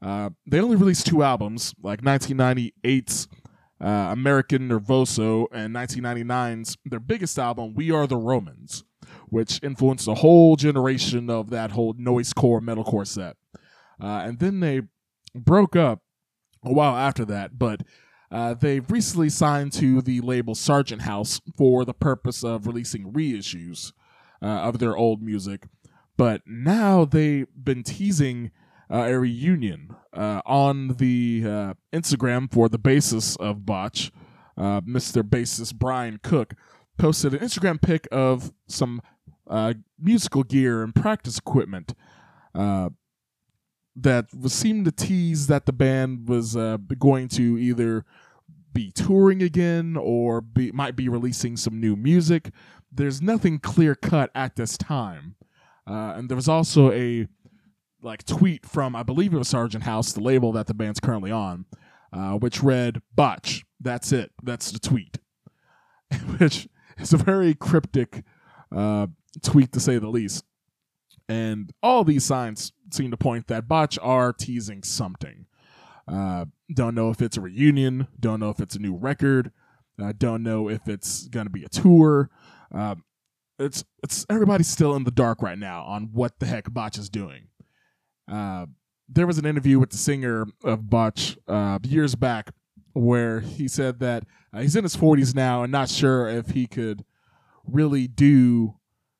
Uh, 0.03 0.31
they 0.47 0.61
only 0.61 0.77
released 0.77 1.07
two 1.07 1.23
albums, 1.23 1.75
like 1.83 2.03
1998's 2.03 3.29
uh, 3.81 4.09
American 4.11 4.69
Nervoso 4.69 5.47
and 5.53 5.75
1999's 5.75 6.77
their 6.85 7.01
biggest 7.01 7.39
album, 7.39 7.75
We 7.75 7.91
Are 7.91 8.07
the 8.07 8.17
Romans, 8.17 8.85
which 9.29 9.63
influenced 9.63 10.09
a 10.09 10.15
whole 10.15 10.57
generation 10.57 11.31
of 11.31 11.51
that 11.51 11.73
whole 11.73 11.95
noisecore 11.95 12.61
metalcore 12.61 13.07
set. 13.07 13.37
Uh, 14.03 14.23
and 14.25 14.39
then 14.39 14.61
they 14.61 14.83
broke 15.35 15.77
up 15.77 16.01
a 16.65 16.73
while 16.73 16.97
after 16.97 17.25
that, 17.27 17.59
but 17.59 17.83
uh, 18.31 18.55
they've 18.55 18.91
recently 18.91 19.29
signed 19.29 19.73
to 19.73 20.01
the 20.01 20.21
label 20.21 20.55
Sargent 20.55 21.03
House 21.03 21.41
for 21.57 21.85
the 21.85 21.95
purpose 21.95 22.45
of 22.45 22.67
releasing 22.67 23.13
reissues 23.13 23.93
uh, 24.43 24.47
of 24.47 24.79
their 24.79 24.97
old 24.97 25.23
music. 25.23 25.67
But 26.21 26.43
now 26.45 27.07
they've 27.07 27.47
been 27.57 27.83
teasing 27.83 28.51
uh, 28.91 29.05
a 29.05 29.19
reunion 29.19 29.97
uh, 30.13 30.43
on 30.45 30.89
the 30.99 31.43
uh, 31.47 31.75
Instagram 31.95 32.53
for 32.53 32.69
the 32.69 32.77
basis 32.77 33.37
of 33.37 33.65
Botch. 33.65 34.13
Uh, 34.55 34.83
Mr. 34.83 35.23
Bassist 35.23 35.77
Brian 35.77 36.21
Cook 36.23 36.53
posted 36.99 37.33
an 37.33 37.41
Instagram 37.41 37.81
pic 37.81 38.07
of 38.13 38.53
some 38.69 39.01
musical 39.99 40.43
gear 40.43 40.83
and 40.83 40.95
practice 40.95 41.39
equipment 41.39 41.95
that 42.53 44.27
was 44.39 44.53
seemed 44.53 44.85
to 44.85 44.93
tease 44.93 45.47
that 45.47 45.65
the 45.65 45.73
band 45.73 46.29
was 46.29 46.55
uh, 46.55 46.77
going 46.99 47.29
to 47.29 47.57
either 47.57 48.05
be 48.75 48.91
touring 48.91 49.43
again 49.43 49.97
or 49.97 50.43
be, 50.43 50.71
might 50.71 50.97
be 50.97 51.09
releasing 51.09 51.57
some 51.57 51.81
new 51.81 51.97
music. 51.97 52.51
There's 52.93 53.23
nothing 53.23 53.59
clear 53.59 53.95
cut 53.95 54.31
at 54.35 54.57
this 54.57 54.77
time, 54.77 55.37
uh, 55.91 56.15
and 56.17 56.29
there 56.29 56.37
was 56.37 56.49
also 56.49 56.93
a 56.93 57.27
like 58.03 58.25
tweet 58.25 58.65
from 58.65 58.95
I 58.95 59.03
believe 59.03 59.35
it 59.35 59.39
was 59.39 59.49
Sargent 59.49 59.85
House, 59.85 60.13
the 60.13 60.21
label 60.21 60.53
that 60.53 60.69
the 60.69 60.75
band's 60.75 61.01
currently 61.01 61.33
on, 61.33 61.67
uh, 62.13 62.35
which 62.35 62.63
read 62.63 63.03
"Botch." 63.15 63.65
That's 63.81 64.13
it. 64.13 64.31
That's 64.43 64.71
the 64.71 64.79
tweet, 64.79 65.19
which 66.39 66.69
is 66.99 67.13
a 67.13 67.17
very 67.17 67.55
cryptic 67.55 68.23
uh, 68.75 69.09
tweet 69.43 69.73
to 69.73 69.81
say 69.81 69.99
the 69.99 70.09
least. 70.09 70.45
And 71.29 71.73
all 71.83 72.05
these 72.05 72.25
signs 72.25 72.73
seem 72.93 73.11
to 73.11 73.17
point 73.17 73.49
that 73.49 73.69
Botch 73.69 73.99
are 74.01 74.33
teasing 74.33 74.83
something. 74.83 75.47
Uh, 76.07 76.47
don't 76.75 76.95
know 76.95 77.11
if 77.11 77.21
it's 77.21 77.37
a 77.37 77.41
reunion. 77.41 78.09
Don't 78.19 78.41
know 78.41 78.51
if 78.51 78.61
it's 78.61 78.77
a 78.77 78.81
new 78.81 78.95
record. 78.95 79.53
Uh, 80.01 80.13
don't 80.17 80.43
know 80.43 80.69
if 80.69 80.89
it's 80.89 81.29
going 81.29 81.47
to 81.47 81.51
be 81.51 81.65
a 81.65 81.69
tour. 81.69 82.31
Uh, 82.75 82.97
it's 83.61 83.85
it's 84.03 84.27
everybody's 84.29 84.69
still 84.69 84.97
in 84.97 85.05
the 85.05 85.11
dark 85.11 85.43
right 85.43 85.59
now 85.59 85.85
on 85.85 86.11
what 86.13 86.39
the 86.39 86.47
heck 86.47 86.73
Botch 86.73 86.99
is 86.99 87.09
doing. 87.09 87.49
Uh, 88.31 88.67
there 89.09 89.27
was 89.27 89.39
an 89.39 89.47
interview 89.47 89.79
with 89.79 89.91
the 89.91 89.99
singer 89.99 90.47
of 90.65 90.89
Botch 90.89 91.37
uh, 91.47 91.79
years 91.83 92.15
back 92.15 92.51
where 92.93 93.41
he 93.41 93.69
said 93.69 94.01
that 94.01 94.25
uh, 94.53 94.61
he's 94.61 94.77
in 94.77 94.85
his 94.85 94.97
40s 94.97 95.35
now 95.35 95.63
and 95.63 95.71
not 95.71 95.89
sure 95.89 96.29
if 96.29 96.51
he 96.51 96.67
could 96.67 97.05
really 97.65 98.07
do 98.07 98.75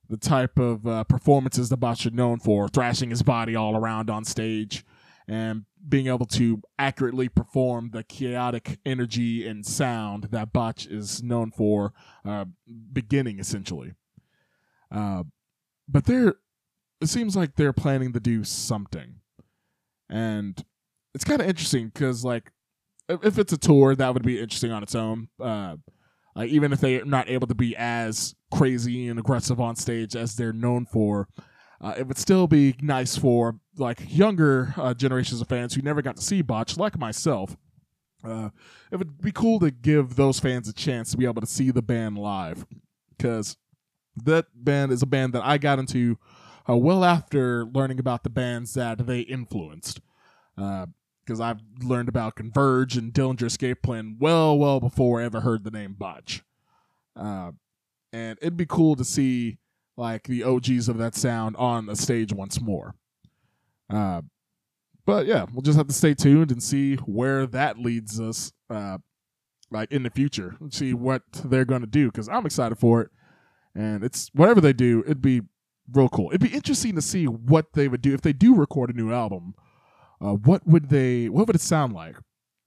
the 0.09 0.17
type 0.17 0.59
of 0.59 0.87
uh, 0.87 1.05
performances 1.05 1.69
that 1.69 1.77
Botch 1.77 2.07
is 2.07 2.13
known 2.13 2.41
for, 2.41 2.69
thrashing 2.69 3.11
his 3.11 3.23
body 3.23 3.55
all 3.55 3.77
around 3.77 4.11
on 4.11 4.25
stage 4.25 4.85
and 5.29 5.65
being 5.89 6.09
able 6.09 6.27
to 6.27 6.61
accurately 6.79 7.29
perform 7.29 7.91
the 7.93 8.03
chaotic 8.03 8.79
energy 8.85 9.47
and 9.47 9.65
sound 9.65 10.25
that 10.33 10.53
Botch 10.53 10.87
is 10.87 11.23
known 11.23 11.53
for, 11.53 11.93
uh, 12.25 12.45
beginning 12.93 13.39
essentially. 13.39 13.93
Uh, 14.91 15.25
but 15.89 16.05
there, 16.07 16.35
it 17.01 17.09
seems 17.09 17.37
like 17.37 17.57
they're 17.57 17.73
planning 17.73 18.13
to 18.13 18.21
do 18.21 18.45
something, 18.45 19.17
and 20.09 20.65
it's 21.15 21.25
kind 21.25 21.41
of 21.41 21.49
interesting 21.49 21.89
because 21.89 22.25
like 22.25 22.53
if 23.09 23.39
it's 23.39 23.53
a 23.53 23.59
tour, 23.59 23.95
that 23.95 24.15
would 24.15 24.23
be 24.23 24.41
interesting 24.41 24.71
on 24.71 24.83
its 24.83 24.95
own. 24.95 25.29
Uh, 25.41 25.77
like 26.37 26.51
even 26.51 26.73
if 26.73 26.81
they're 26.81 27.05
not 27.05 27.29
able 27.29 27.47
to 27.49 27.55
be 27.55 27.75
as 27.77 28.35
crazy 28.53 29.09
and 29.09 29.19
aggressive 29.19 29.61
on 29.61 29.75
stage 29.77 30.15
as 30.15 30.37
they're 30.37 30.53
known 30.53 30.87
for, 30.87 31.29
uh, 31.81 31.95
it 31.99 32.07
would 32.07 32.19
still 32.19 32.47
be 32.47 32.77
nice 32.81 33.17
for 33.17 33.59
like 33.77 34.01
younger 34.07 34.75
uh, 34.77 34.95
generations 34.95 35.41
of 35.41 35.49
fans 35.49 35.75
who 35.75 35.83
never 35.83 36.03
got 36.03 36.17
to 36.17 36.23
see 36.23 36.43
Botch, 36.43 36.77
like 36.77 36.99
myself. 36.99 37.57
Uh, 38.23 38.51
it 38.93 38.97
would 38.97 39.21
be 39.21 39.33
cool 39.33 39.59
to 39.59 39.71
give 39.71 40.15
those 40.17 40.39
fans 40.39 40.69
a 40.69 40.73
chance 40.73 41.11
to 41.11 41.17
be 41.17 41.25
able 41.25 41.41
to 41.41 41.47
see 41.47 41.71
the 41.71 41.83
band 41.83 42.19
live, 42.19 42.67
because 43.17 43.57
that 44.25 44.47
band 44.55 44.93
is 44.93 45.03
a 45.03 45.07
band 45.07 45.33
that 45.35 45.45
I 45.45 45.59
got 45.59 45.79
into 45.79 46.19
uh, 46.69 46.77
well 46.77 47.05
after 47.05 47.65
learning 47.65 47.99
about 47.99 48.23
the 48.23 48.31
bands 48.31 48.75
that 48.75 49.07
they 49.07 49.21
influenced. 49.21 50.01
Because 50.57 51.41
uh, 51.41 51.45
I've 51.45 51.61
learned 51.83 52.09
about 52.09 52.37
Converge 52.37 52.97
and 52.97 53.13
Dillinger 53.13 53.45
Escape 53.45 53.83
Plan 53.83 54.17
well, 54.21 54.59
well 54.59 54.81
before 54.81 55.21
I 55.21 55.25
ever 55.25 55.41
heard 55.41 55.65
the 55.65 55.71
name 55.71 55.95
Botch. 55.99 56.43
Uh, 57.17 57.53
and 58.13 58.39
it'd 58.41 58.57
be 58.57 58.67
cool 58.67 58.97
to 58.97 59.05
see 59.05 59.59
like 59.97 60.25
the 60.25 60.43
OGs 60.43 60.89
of 60.89 60.99
that 60.99 61.15
sound 61.15 61.57
on 61.57 61.89
a 61.89 61.97
stage 61.97 62.33
once 62.33 62.61
more. 62.61 62.95
Uh, 63.89 64.23
but 65.07 65.27
yeah, 65.27 65.47
we'll 65.53 65.63
just 65.63 65.79
have 65.79 65.89
to 65.89 65.95
stay 65.95 66.15
tuned 66.15 66.51
and 66.51 66.63
see 66.63 66.97
where 66.97 67.47
that 67.47 67.79
leads 67.79 68.21
us, 68.21 68.53
uh, 68.69 68.99
like 69.71 69.91
in 69.93 70.03
the 70.03 70.11
future. 70.11 70.57
See 70.71 70.95
what 70.95 71.23
they're 71.45 71.65
going 71.65 71.81
to 71.81 71.87
do 71.87 72.07
because 72.07 72.29
I'm 72.29 72.47
excited 72.47 72.79
for 72.79 73.03
it, 73.03 73.11
and 73.75 74.03
it's 74.05 74.31
whatever 74.35 74.61
they 74.61 74.73
do, 74.73 75.03
it'd 75.07 75.23
be 75.23 75.43
real 75.93 76.09
cool. 76.09 76.29
It'd 76.29 76.41
be 76.41 76.55
interesting 76.55 76.95
to 76.95 77.03
see 77.03 77.27
what 77.27 77.73
they 77.75 77.89
would 77.89 78.03
do 78.03 78.15
if 78.15 78.21
they 78.21 78.33
do 78.33 78.55
record 78.55 78.91
a 78.91 78.93
new 78.93 79.13
album. 79.13 79.55
Uh, 80.21 80.35
what 80.35 80.67
would 80.67 80.91
they? 80.91 81.29
What 81.29 81.47
would 81.47 81.57
it 81.57 81.63
sound 81.63 81.93
like? 81.93 82.17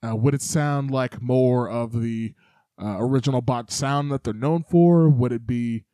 Uh, 0.06 0.16
would 0.16 0.34
it 0.34 0.42
sound 0.42 0.92
like 0.92 1.22
more 1.22 1.70
of 1.70 2.02
the 2.02 2.34
uh, 2.82 2.98
original 3.00 3.42
bot 3.42 3.72
sound 3.72 4.12
that 4.12 4.24
they're 4.24 4.34
known 4.34 4.64
for? 4.64 5.08
Would 5.08 5.32
it 5.32 5.48
be 5.48 5.86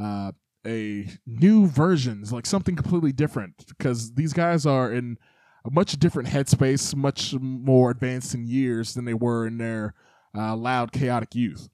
uh, 0.00 0.32
a 0.66 1.08
new 1.26 1.66
versions, 1.66 2.32
like 2.32 2.46
something 2.46 2.74
completely 2.74 3.12
different? 3.12 3.66
Because 3.68 4.14
these 4.14 4.32
guys 4.32 4.66
are 4.66 4.92
in 4.92 5.18
a 5.64 5.70
much 5.70 5.98
different 5.98 6.28
headspace, 6.28 6.94
much 6.94 7.34
more 7.34 7.90
advanced 7.90 8.34
in 8.34 8.46
years 8.46 8.94
than 8.94 9.04
they 9.04 9.14
were 9.14 9.46
in 9.46 9.58
their 9.58 9.94
uh, 10.36 10.56
loud, 10.56 10.92
chaotic 10.92 11.34
youth. 11.34 11.68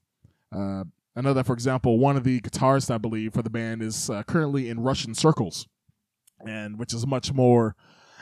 I 1.15 1.21
know 1.21 1.33
that, 1.33 1.45
for 1.45 1.53
example, 1.53 1.99
one 1.99 2.15
of 2.15 2.23
the 2.23 2.39
guitarists, 2.39 2.93
I 2.93 2.97
believe, 2.97 3.33
for 3.33 3.41
the 3.41 3.49
band 3.49 3.81
is 3.81 4.09
uh, 4.09 4.23
currently 4.23 4.69
in 4.69 4.79
Russian 4.79 5.13
Circles, 5.13 5.67
and 6.45 6.79
which 6.79 6.93
is 6.93 7.05
much 7.05 7.33
more 7.33 7.75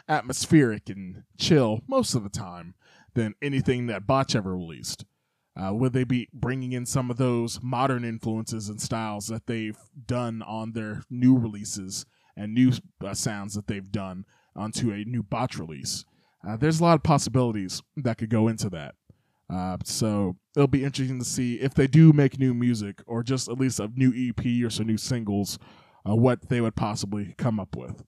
atmospheric 0.07 0.89
and 0.89 1.23
chill 1.37 1.81
most 1.87 2.15
of 2.15 2.23
the 2.23 2.29
time 2.29 2.73
than 3.13 3.35
anything 3.41 3.87
that 3.87 4.07
Botch 4.07 4.35
ever 4.35 4.55
released. 4.55 5.05
Uh, 5.55 5.73
would 5.73 5.93
they 5.93 6.03
be 6.03 6.29
bringing 6.33 6.71
in 6.71 6.85
some 6.85 7.11
of 7.11 7.17
those 7.17 7.59
modern 7.61 8.05
influences 8.05 8.69
and 8.69 8.81
styles 8.81 9.27
that 9.27 9.45
they've 9.45 9.77
done 10.05 10.41
on 10.43 10.71
their 10.71 11.03
new 11.09 11.37
releases 11.37 12.05
and 12.35 12.53
new 12.53 12.71
uh, 13.05 13.13
sounds 13.13 13.53
that 13.55 13.67
they've 13.67 13.91
done 13.91 14.25
onto 14.55 14.91
a 14.91 15.03
new 15.03 15.21
Botch 15.21 15.59
release? 15.59 16.05
Uh, 16.47 16.55
there's 16.55 16.79
a 16.79 16.83
lot 16.83 16.95
of 16.95 17.03
possibilities 17.03 17.81
that 17.97 18.17
could 18.17 18.29
go 18.29 18.47
into 18.47 18.69
that. 18.69 18.95
Uh, 19.49 19.77
so 19.83 20.35
it'll 20.55 20.67
be 20.67 20.83
interesting 20.83 21.19
to 21.19 21.25
see 21.25 21.55
if 21.55 21.73
they 21.73 21.87
do 21.87 22.13
make 22.13 22.37
new 22.37 22.53
music 22.53 23.01
or 23.07 23.23
just 23.23 23.49
at 23.49 23.59
least 23.59 23.79
a 23.79 23.89
new 23.95 24.13
EP 24.15 24.63
or 24.63 24.69
some 24.69 24.85
new 24.85 24.97
singles, 24.97 25.57
uh, 26.07 26.15
what 26.15 26.49
they 26.49 26.61
would 26.61 26.75
possibly 26.75 27.33
come 27.37 27.59
up 27.59 27.75
with. 27.75 28.03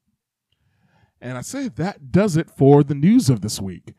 And 1.20 1.38
I 1.38 1.42
say 1.42 1.68
that 1.68 2.12
does 2.12 2.38
it 2.38 2.50
for 2.50 2.84
the 2.84 2.96
news 2.96 3.30
of 3.30 3.42
this 3.42 3.60
week. 3.60 3.94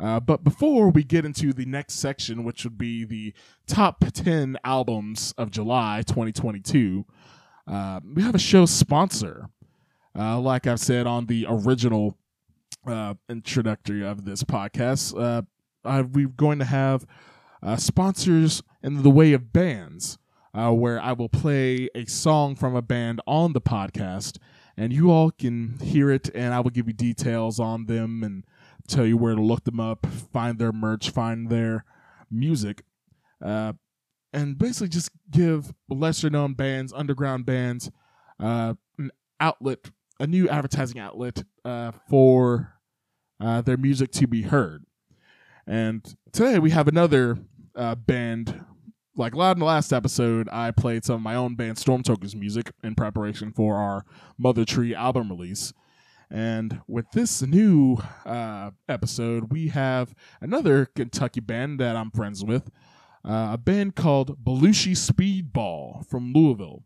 Uh, 0.00 0.20
but 0.20 0.44
before 0.44 0.90
we 0.90 1.02
get 1.02 1.24
into 1.24 1.52
the 1.52 1.64
next 1.64 1.94
section, 1.94 2.44
which 2.44 2.62
would 2.64 2.78
be 2.78 3.04
the 3.04 3.34
top 3.66 4.04
10 4.12 4.56
albums 4.62 5.34
of 5.36 5.50
July 5.50 6.02
2022, 6.06 7.04
uh, 7.66 8.00
we 8.14 8.22
have 8.22 8.34
a 8.34 8.38
show 8.38 8.64
sponsor. 8.64 9.48
Uh, 10.16 10.38
like 10.38 10.66
I've 10.66 10.80
said 10.80 11.06
on 11.06 11.26
the 11.26 11.46
original 11.48 12.16
uh, 12.86 13.14
introductory 13.28 14.04
of 14.04 14.24
this 14.24 14.44
podcast, 14.44 15.46
uh, 15.88 16.02
we're 16.12 16.28
going 16.28 16.58
to 16.58 16.64
have 16.64 17.06
uh, 17.62 17.76
sponsors 17.76 18.62
in 18.82 19.02
the 19.02 19.10
way 19.10 19.32
of 19.32 19.52
bands 19.52 20.18
uh, 20.54 20.70
where 20.70 21.00
I 21.00 21.12
will 21.12 21.28
play 21.28 21.88
a 21.94 22.04
song 22.04 22.54
from 22.54 22.76
a 22.76 22.82
band 22.82 23.20
on 23.26 23.52
the 23.52 23.60
podcast, 23.60 24.38
and 24.76 24.92
you 24.92 25.10
all 25.10 25.30
can 25.30 25.78
hear 25.80 26.10
it, 26.10 26.30
and 26.34 26.54
I 26.54 26.60
will 26.60 26.70
give 26.70 26.86
you 26.86 26.92
details 26.92 27.58
on 27.58 27.86
them 27.86 28.22
and 28.22 28.44
tell 28.86 29.06
you 29.06 29.16
where 29.16 29.34
to 29.34 29.42
look 29.42 29.64
them 29.64 29.80
up, 29.80 30.06
find 30.06 30.58
their 30.58 30.72
merch, 30.72 31.10
find 31.10 31.48
their 31.48 31.84
music, 32.30 32.82
uh, 33.44 33.72
and 34.32 34.58
basically 34.58 34.88
just 34.88 35.10
give 35.30 35.72
lesser 35.88 36.30
known 36.30 36.54
bands, 36.54 36.92
underground 36.92 37.46
bands, 37.46 37.90
uh, 38.40 38.74
an 38.98 39.10
outlet, 39.40 39.90
a 40.20 40.26
new 40.26 40.48
advertising 40.48 40.98
outlet 40.98 41.44
uh, 41.64 41.92
for 42.08 42.74
uh, 43.40 43.60
their 43.62 43.76
music 43.76 44.10
to 44.12 44.26
be 44.26 44.42
heard. 44.42 44.84
And 45.68 46.16
today 46.32 46.58
we 46.58 46.70
have 46.70 46.88
another 46.88 47.38
uh, 47.76 47.94
band. 47.94 48.64
Like 49.14 49.34
loud 49.34 49.56
in 49.56 49.58
the 49.58 49.66
last 49.66 49.92
episode, 49.92 50.48
I 50.50 50.70
played 50.70 51.04
some 51.04 51.16
of 51.16 51.20
my 51.22 51.34
own 51.34 51.56
band 51.56 51.76
Stormtoker's 51.76 52.34
music 52.34 52.72
in 52.82 52.94
preparation 52.94 53.52
for 53.52 53.76
our 53.76 54.06
Mother 54.38 54.64
Tree 54.64 54.94
album 54.94 55.28
release. 55.28 55.74
And 56.30 56.80
with 56.88 57.10
this 57.12 57.42
new 57.42 57.98
uh, 58.24 58.70
episode, 58.88 59.52
we 59.52 59.68
have 59.68 60.14
another 60.40 60.86
Kentucky 60.86 61.40
band 61.40 61.80
that 61.80 61.96
I'm 61.96 62.12
friends 62.12 62.42
with, 62.42 62.70
uh, 63.22 63.50
a 63.52 63.58
band 63.58 63.94
called 63.94 64.42
Belushi 64.42 64.92
Speedball 64.92 66.06
from 66.06 66.32
Louisville. 66.32 66.84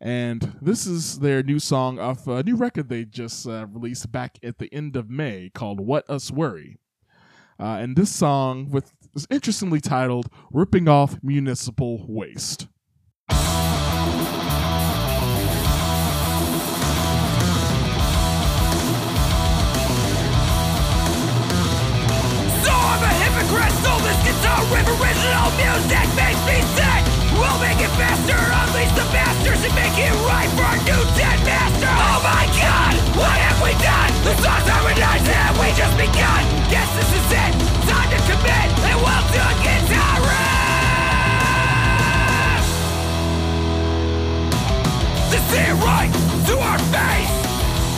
And 0.00 0.56
this 0.62 0.86
is 0.86 1.18
their 1.18 1.42
new 1.42 1.58
song 1.58 1.98
off 1.98 2.28
a 2.28 2.42
new 2.44 2.54
record 2.56 2.88
they 2.88 3.04
just 3.04 3.48
uh, 3.48 3.66
released 3.68 4.12
back 4.12 4.38
at 4.44 4.58
the 4.58 4.72
end 4.72 4.94
of 4.94 5.10
May 5.10 5.50
called 5.52 5.80
What 5.80 6.08
Us 6.08 6.30
Worry. 6.30 6.78
Uh, 7.60 7.76
and 7.76 7.94
this 7.94 8.10
song 8.10 8.70
with 8.70 8.92
is 9.14 9.26
interestingly 9.28 9.80
titled 9.80 10.28
Ripping 10.50 10.88
Off 10.88 11.18
Municipal 11.22 12.06
Waste. 12.08 12.68
crystal, 23.50 23.98
this 23.98 24.14
guitar 24.22 24.62
riff 24.70 24.86
original 24.86 25.50
music 25.58 26.06
makes 26.14 26.38
me 26.46 26.59
We'll 27.40 27.56
make 27.56 27.80
it 27.80 27.88
faster, 27.96 28.36
unleash 28.36 28.92
the 28.92 29.08
masters 29.16 29.64
and 29.64 29.72
make 29.72 29.96
it 29.96 30.12
right 30.28 30.50
for 30.52 30.60
our 30.60 30.76
new 30.84 31.00
dead 31.16 31.40
master. 31.48 31.88
Oh 31.88 32.20
my 32.20 32.44
god, 32.52 32.92
what 33.16 33.32
have 33.32 33.56
we 33.64 33.72
done? 33.80 34.12
The 34.28 34.36
songs 34.44 34.68
harmonized 34.68 35.24
and 35.24 35.56
we 35.56 35.72
just 35.72 35.96
begun. 35.96 36.42
Guess 36.68 36.84
this 37.00 37.08
is 37.16 37.32
it, 37.32 37.52
time 37.88 38.12
to 38.12 38.20
commit 38.28 38.68
and 38.92 39.00
we'll 39.00 39.24
do 39.32 39.40
a 39.40 39.54
guitar 39.64 40.20
riff 40.20 40.60
This 45.32 45.46
is 45.48 45.72
right 45.80 46.12
to 46.44 46.54
our 46.60 46.80
face. 46.92 47.34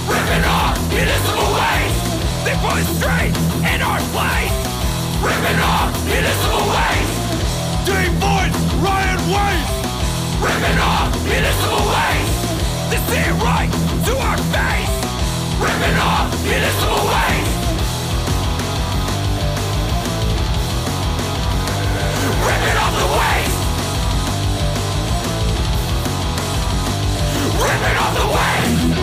Ripping 0.06 0.44
off 0.46 0.78
municipal 0.94 1.50
waste. 1.50 1.98
They 2.46 2.54
put 2.62 2.78
straight 2.94 3.34
in 3.66 3.82
our 3.82 3.98
place. 4.14 4.54
Ripping 5.18 5.58
off 5.66 5.90
municipal 6.06 6.62
waste. 6.70 7.10
Deep 7.90 8.14
Waste, 9.22 9.70
ripping 10.42 10.78
off 10.80 11.14
municipal 11.24 11.78
waste. 11.78 12.42
This 12.90 13.00
ain't 13.14 13.40
right 13.40 13.70
to 14.06 14.12
our 14.18 14.36
face, 14.50 14.94
ripping 15.62 15.96
off 15.96 16.26
municipal 16.42 17.06
waste. 17.06 17.54
Ripping 22.46 22.76
off 22.82 22.94
the 22.98 23.06
waste. 23.18 23.58
Ripping 27.62 27.96
off 28.02 28.12
the 28.18 28.26
waste. 28.26 29.01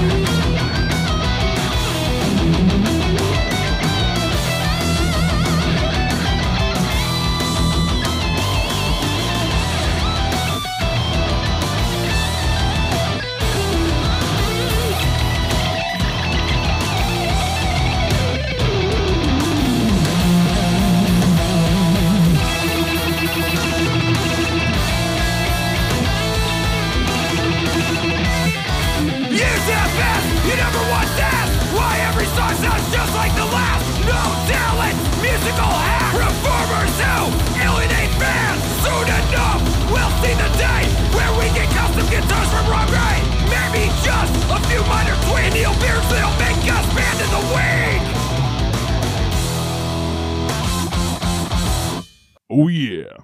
Oh 52.52 52.68
yeah. 52.68 53.18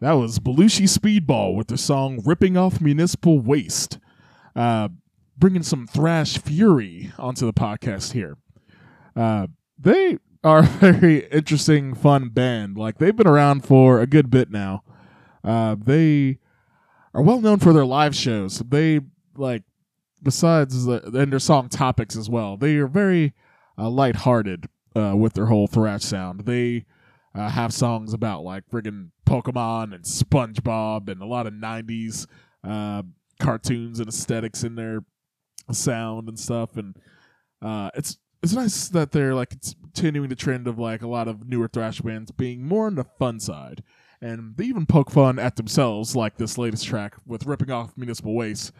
That 0.00 0.12
was 0.12 0.38
Belushi 0.38 0.84
Speedball 0.84 1.54
with 1.56 1.68
the 1.68 1.78
song 1.78 2.22
Ripping 2.24 2.56
Off 2.56 2.80
Municipal 2.80 3.40
Waste. 3.40 3.98
Uh, 4.54 4.88
bringing 5.36 5.62
some 5.62 5.86
thrash 5.86 6.38
fury 6.38 7.12
onto 7.18 7.46
the 7.46 7.52
podcast 7.52 8.12
here. 8.12 8.36
Uh, 9.14 9.46
they 9.78 10.18
are 10.44 10.58
a 10.80 10.92
very 10.92 11.26
interesting, 11.26 11.94
fun 11.94 12.28
band. 12.28 12.76
Like 12.76 12.98
they've 12.98 13.16
been 13.16 13.26
around 13.26 13.64
for 13.64 14.00
a 14.00 14.06
good 14.06 14.30
bit 14.30 14.50
now. 14.50 14.82
Uh, 15.42 15.76
they 15.78 16.38
are 17.14 17.22
well 17.22 17.40
known 17.40 17.58
for 17.58 17.72
their 17.72 17.86
live 17.86 18.14
shows. 18.14 18.58
They 18.58 19.00
like 19.36 19.62
besides 20.22 20.84
the 20.86 21.02
and 21.14 21.32
their 21.32 21.38
song 21.38 21.68
topics 21.68 22.16
as 22.16 22.28
well. 22.28 22.56
They 22.56 22.76
are 22.76 22.86
very 22.86 23.34
uh, 23.78 23.90
lighthearted 23.90 24.68
uh, 24.94 25.14
with 25.16 25.34
their 25.34 25.46
whole 25.46 25.66
thrash 25.66 26.02
sound. 26.02 26.46
They 26.46 26.84
uh, 27.34 27.50
have 27.50 27.72
songs 27.72 28.12
about 28.12 28.42
like 28.42 28.68
friggin' 28.70 29.10
Pokemon 29.26 29.94
and 29.94 30.04
SpongeBob 30.04 31.08
and 31.10 31.20
a 31.20 31.26
lot 31.26 31.46
of 31.46 31.52
'90s 31.52 32.26
uh, 32.64 33.02
cartoons 33.40 34.00
and 34.00 34.08
aesthetics 34.08 34.64
in 34.64 34.74
their 34.74 35.04
sound 35.70 36.28
and 36.28 36.38
stuff, 36.38 36.76
and 36.76 36.96
uh, 37.62 37.90
it's 37.94 38.18
it's 38.42 38.52
nice 38.52 38.88
that 38.88 39.12
they're 39.12 39.34
like 39.34 39.50
continuing 39.50 40.28
the 40.28 40.36
trend 40.36 40.68
of 40.68 40.78
like 40.78 41.02
a 41.02 41.08
lot 41.08 41.28
of 41.28 41.48
newer 41.48 41.68
thrash 41.68 42.00
bands 42.00 42.30
being 42.30 42.66
more 42.66 42.86
on 42.86 42.94
the 42.94 43.04
fun 43.18 43.40
side, 43.40 43.82
and 44.20 44.56
they 44.56 44.64
even 44.64 44.86
poke 44.86 45.10
fun 45.10 45.38
at 45.38 45.56
themselves, 45.56 46.16
like 46.16 46.36
this 46.36 46.56
latest 46.56 46.86
track 46.86 47.16
with 47.26 47.46
ripping 47.46 47.70
off 47.70 47.96
Municipal 47.96 48.34
Waste, 48.34 48.72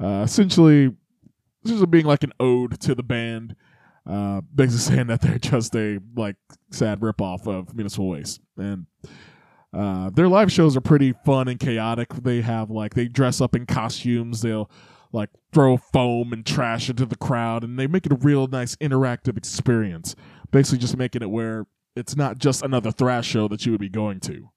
uh, 0.00 0.22
essentially, 0.24 0.94
this 1.62 1.72
is 1.72 1.86
being 1.86 2.06
like 2.06 2.22
an 2.22 2.32
ode 2.40 2.80
to 2.80 2.94
the 2.94 3.02
band. 3.02 3.56
Uh, 4.08 4.40
basically 4.54 4.94
saying 4.94 5.06
that 5.08 5.20
they're 5.20 5.38
just 5.38 5.74
a 5.74 5.98
like 6.16 6.36
sad 6.70 7.00
ripoff 7.00 7.46
of 7.46 7.74
Municipal 7.74 8.08
Waste, 8.08 8.40
and 8.56 8.86
uh, 9.72 10.10
their 10.10 10.28
live 10.28 10.52
shows 10.52 10.76
are 10.76 10.80
pretty 10.80 11.12
fun 11.24 11.48
and 11.48 11.58
chaotic. 11.58 12.10
They 12.14 12.40
have 12.40 12.70
like 12.70 12.94
they 12.94 13.08
dress 13.08 13.40
up 13.40 13.56
in 13.56 13.66
costumes. 13.66 14.42
They'll 14.42 14.70
like 15.12 15.30
throw 15.52 15.76
foam 15.76 16.32
and 16.32 16.44
trash 16.44 16.90
into 16.90 17.06
the 17.06 17.16
crowd 17.16 17.64
and 17.64 17.78
they 17.78 17.86
make 17.86 18.04
it 18.04 18.12
a 18.12 18.16
real 18.16 18.48
nice 18.48 18.76
interactive 18.76 19.38
experience 19.38 20.14
basically 20.50 20.78
just 20.78 20.96
making 20.96 21.22
it 21.22 21.30
where 21.30 21.64
it's 21.94 22.16
not 22.16 22.38
just 22.38 22.62
another 22.62 22.90
thrash 22.90 23.26
show 23.26 23.48
that 23.48 23.64
you 23.64 23.72
would 23.72 23.80
be 23.80 23.88
going 23.88 24.18
to 24.20 24.50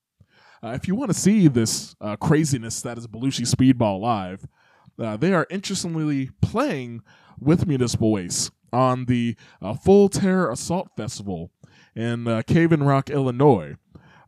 uh, 0.64 0.70
if 0.70 0.88
you 0.88 0.96
want 0.96 1.10
to 1.10 1.18
see 1.18 1.48
this 1.48 1.96
uh, 2.02 2.16
craziness 2.18 2.82
that 2.82 2.98
is 2.98 3.08
Belushi 3.08 3.48
Speedball 3.48 4.02
live, 4.02 4.46
uh, 5.00 5.18
they 5.18 5.34
are 5.34 5.48
interestingly 5.50 6.30
playing 6.42 7.02
with 7.40 7.68
Municipal 7.68 8.12
Waste 8.12 8.52
on 8.72 9.06
the 9.06 9.36
uh, 9.62 9.74
Full 9.74 10.10
Terror 10.10 10.52
Assault 10.52 10.90
Festival 10.96 11.52
in 11.96 12.28
uh, 12.28 12.42
Cave-in 12.46 12.84
Rock, 12.84 13.10
Illinois. 13.10 13.76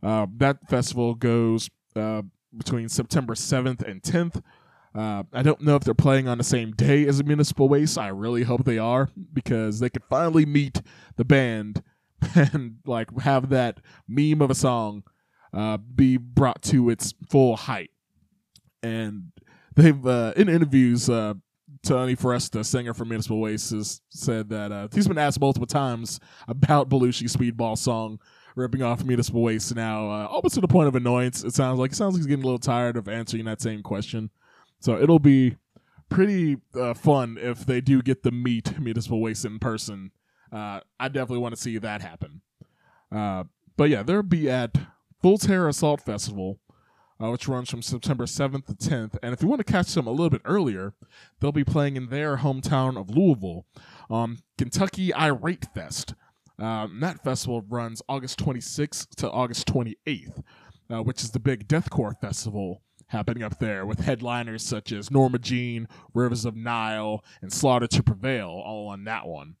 Uh, 0.02 0.26
that 0.36 0.68
festival 0.68 1.14
goes 1.14 1.70
between 2.56 2.88
September 2.88 3.34
7th 3.34 3.82
and 3.82 4.02
10th. 4.02 4.42
Uh, 4.94 5.22
I 5.32 5.42
don't 5.42 5.62
know 5.62 5.76
if 5.76 5.84
they're 5.84 5.94
playing 5.94 6.28
on 6.28 6.38
the 6.38 6.44
same 6.44 6.72
day 6.72 7.06
as 7.06 7.22
Municipal 7.24 7.68
Waste. 7.68 7.96
I 7.96 8.08
really 8.08 8.42
hope 8.42 8.64
they 8.64 8.78
are 8.78 9.08
because 9.32 9.80
they 9.80 9.88
could 9.88 10.04
finally 10.04 10.44
meet 10.44 10.82
the 11.16 11.24
band 11.24 11.82
and 12.34 12.76
like 12.84 13.08
have 13.20 13.48
that 13.50 13.80
meme 14.06 14.42
of 14.42 14.50
a 14.50 14.54
song 14.54 15.04
uh, 15.54 15.78
be 15.78 16.16
brought 16.18 16.62
to 16.62 16.90
its 16.90 17.14
full 17.30 17.56
height. 17.56 17.90
And 18.82 19.32
they've 19.74 20.06
uh, 20.06 20.32
in 20.36 20.48
interviews, 20.48 21.08
uh, 21.08 21.34
Tony 21.82 22.14
Foresta, 22.14 22.64
singer 22.64 22.94
for 22.94 23.04
Municipal 23.04 23.40
Waste, 23.40 23.70
has 23.70 24.00
said 24.10 24.48
that 24.50 24.72
uh, 24.72 24.88
he's 24.92 25.08
been 25.08 25.18
asked 25.18 25.40
multiple 25.40 25.66
times 25.66 26.20
about 26.46 26.88
Belushi 26.88 27.24
Speedball 27.24 27.76
song 27.76 28.18
ripping 28.54 28.82
off 28.82 29.04
municipal 29.04 29.42
waste 29.42 29.74
now, 29.74 30.10
uh, 30.10 30.26
almost 30.26 30.54
to 30.54 30.60
the 30.60 30.68
point 30.68 30.88
of 30.88 30.94
annoyance. 30.94 31.42
It 31.44 31.54
sounds 31.54 31.78
like 31.78 31.92
it 31.92 31.94
sounds 31.94 32.14
like 32.14 32.20
he's 32.20 32.26
getting 32.26 32.44
a 32.44 32.46
little 32.46 32.58
tired 32.58 32.96
of 32.96 33.08
answering 33.08 33.44
that 33.46 33.60
same 33.60 33.82
question. 33.82 34.30
So 34.80 35.00
it'll 35.00 35.18
be 35.18 35.56
pretty 36.08 36.58
uh, 36.74 36.94
fun 36.94 37.38
if 37.40 37.64
they 37.64 37.80
do 37.80 38.02
get 38.02 38.22
to 38.24 38.30
meet 38.30 38.78
municipal 38.78 39.20
waste 39.20 39.44
in 39.44 39.58
person. 39.58 40.10
Uh, 40.52 40.80
I 41.00 41.08
definitely 41.08 41.38
want 41.38 41.54
to 41.54 41.60
see 41.60 41.78
that 41.78 42.02
happen. 42.02 42.42
Uh, 43.10 43.44
but 43.76 43.88
yeah, 43.88 44.02
they'll 44.02 44.22
be 44.22 44.50
at 44.50 44.76
Full 45.22 45.38
Terror 45.38 45.68
Assault 45.68 46.00
Festival, 46.00 46.58
uh, 47.22 47.30
which 47.30 47.46
runs 47.46 47.70
from 47.70 47.82
September 47.82 48.24
7th 48.24 48.66
to 48.66 48.74
10th. 48.74 49.16
And 49.22 49.32
if 49.32 49.42
you 49.42 49.48
want 49.48 49.64
to 49.64 49.72
catch 49.72 49.94
them 49.94 50.06
a 50.06 50.10
little 50.10 50.30
bit 50.30 50.42
earlier, 50.44 50.94
they'll 51.40 51.52
be 51.52 51.64
playing 51.64 51.96
in 51.96 52.08
their 52.08 52.38
hometown 52.38 52.98
of 52.98 53.10
Louisville 53.10 53.64
on 54.10 54.38
Kentucky 54.58 55.14
Irate 55.14 55.66
Fest. 55.74 56.14
Um, 56.58 57.00
that 57.00 57.22
festival 57.22 57.62
runs 57.68 58.02
August 58.08 58.38
26th 58.38 59.14
to 59.16 59.30
August 59.30 59.66
28th, 59.68 60.42
uh, 60.90 61.02
which 61.02 61.22
is 61.22 61.30
the 61.30 61.40
big 61.40 61.68
deathcore 61.68 62.18
festival 62.20 62.82
happening 63.08 63.42
up 63.42 63.58
there 63.58 63.84
with 63.84 64.00
headliners 64.00 64.62
such 64.62 64.90
as 64.90 65.10
Norma 65.10 65.38
Jean, 65.38 65.86
Rivers 66.14 66.44
of 66.44 66.56
Nihil, 66.56 67.22
and 67.42 67.52
Slaughter 67.52 67.86
to 67.86 68.02
Prevail 68.02 68.48
all 68.48 68.88
on 68.88 69.04
that 69.04 69.26
one. 69.26 69.56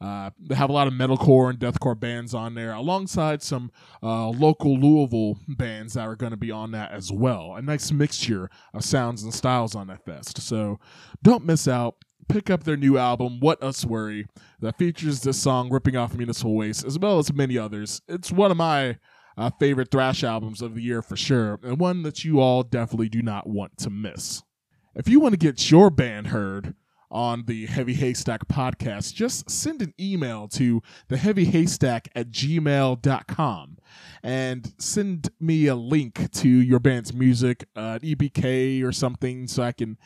Uh, 0.00 0.30
they 0.38 0.54
have 0.54 0.68
a 0.68 0.72
lot 0.72 0.86
of 0.86 0.92
metalcore 0.92 1.48
and 1.48 1.58
deathcore 1.58 1.98
bands 1.98 2.34
on 2.34 2.54
there, 2.54 2.72
alongside 2.72 3.42
some 3.42 3.70
uh, 4.02 4.28
local 4.28 4.78
Louisville 4.78 5.38
bands 5.48 5.94
that 5.94 6.06
are 6.06 6.16
going 6.16 6.32
to 6.32 6.36
be 6.36 6.50
on 6.50 6.72
that 6.72 6.92
as 6.92 7.10
well. 7.10 7.54
A 7.56 7.62
nice 7.62 7.90
mixture 7.90 8.50
of 8.74 8.84
sounds 8.84 9.22
and 9.22 9.32
styles 9.32 9.74
on 9.74 9.86
that 9.86 10.04
fest. 10.04 10.42
So 10.42 10.78
don't 11.22 11.46
miss 11.46 11.66
out. 11.66 11.96
Pick 12.28 12.50
up 12.50 12.64
their 12.64 12.76
new 12.76 12.98
album, 12.98 13.38
What 13.40 13.62
Us 13.62 13.84
Worry, 13.84 14.26
that 14.60 14.76
features 14.76 15.20
this 15.20 15.40
song, 15.40 15.70
Ripping 15.70 15.96
Off 15.96 16.14
Municipal 16.14 16.56
Waste, 16.56 16.84
as 16.84 16.98
well 16.98 17.18
as 17.18 17.32
many 17.32 17.56
others. 17.56 18.02
It's 18.08 18.32
one 18.32 18.50
of 18.50 18.56
my 18.56 18.98
uh, 19.38 19.50
favorite 19.60 19.90
thrash 19.90 20.24
albums 20.24 20.60
of 20.60 20.74
the 20.74 20.82
year 20.82 21.02
for 21.02 21.16
sure, 21.16 21.60
and 21.62 21.78
one 21.78 22.02
that 22.02 22.24
you 22.24 22.40
all 22.40 22.64
definitely 22.64 23.08
do 23.08 23.22
not 23.22 23.48
want 23.48 23.78
to 23.78 23.90
miss. 23.90 24.42
If 24.94 25.08
you 25.08 25.20
want 25.20 25.34
to 25.34 25.38
get 25.38 25.70
your 25.70 25.88
band 25.88 26.28
heard, 26.28 26.74
on 27.10 27.44
the 27.46 27.66
Heavy 27.66 27.94
Haystack 27.94 28.48
podcast, 28.48 29.14
just 29.14 29.50
send 29.50 29.82
an 29.82 29.94
email 29.98 30.48
to 30.48 30.82
the 31.08 31.16
Heavy 31.16 31.44
Haystack 31.44 32.08
at 32.14 32.30
gmail.com 32.30 33.78
and 34.22 34.74
send 34.78 35.30
me 35.40 35.66
a 35.66 35.74
link 35.74 36.30
to 36.32 36.48
your 36.48 36.78
band's 36.78 37.12
music, 37.14 37.68
uh, 37.76 37.98
EPK 38.02 38.84
or 38.84 38.92
something, 38.92 39.46
so 39.46 39.62
I 39.62 39.72
can 39.72 39.98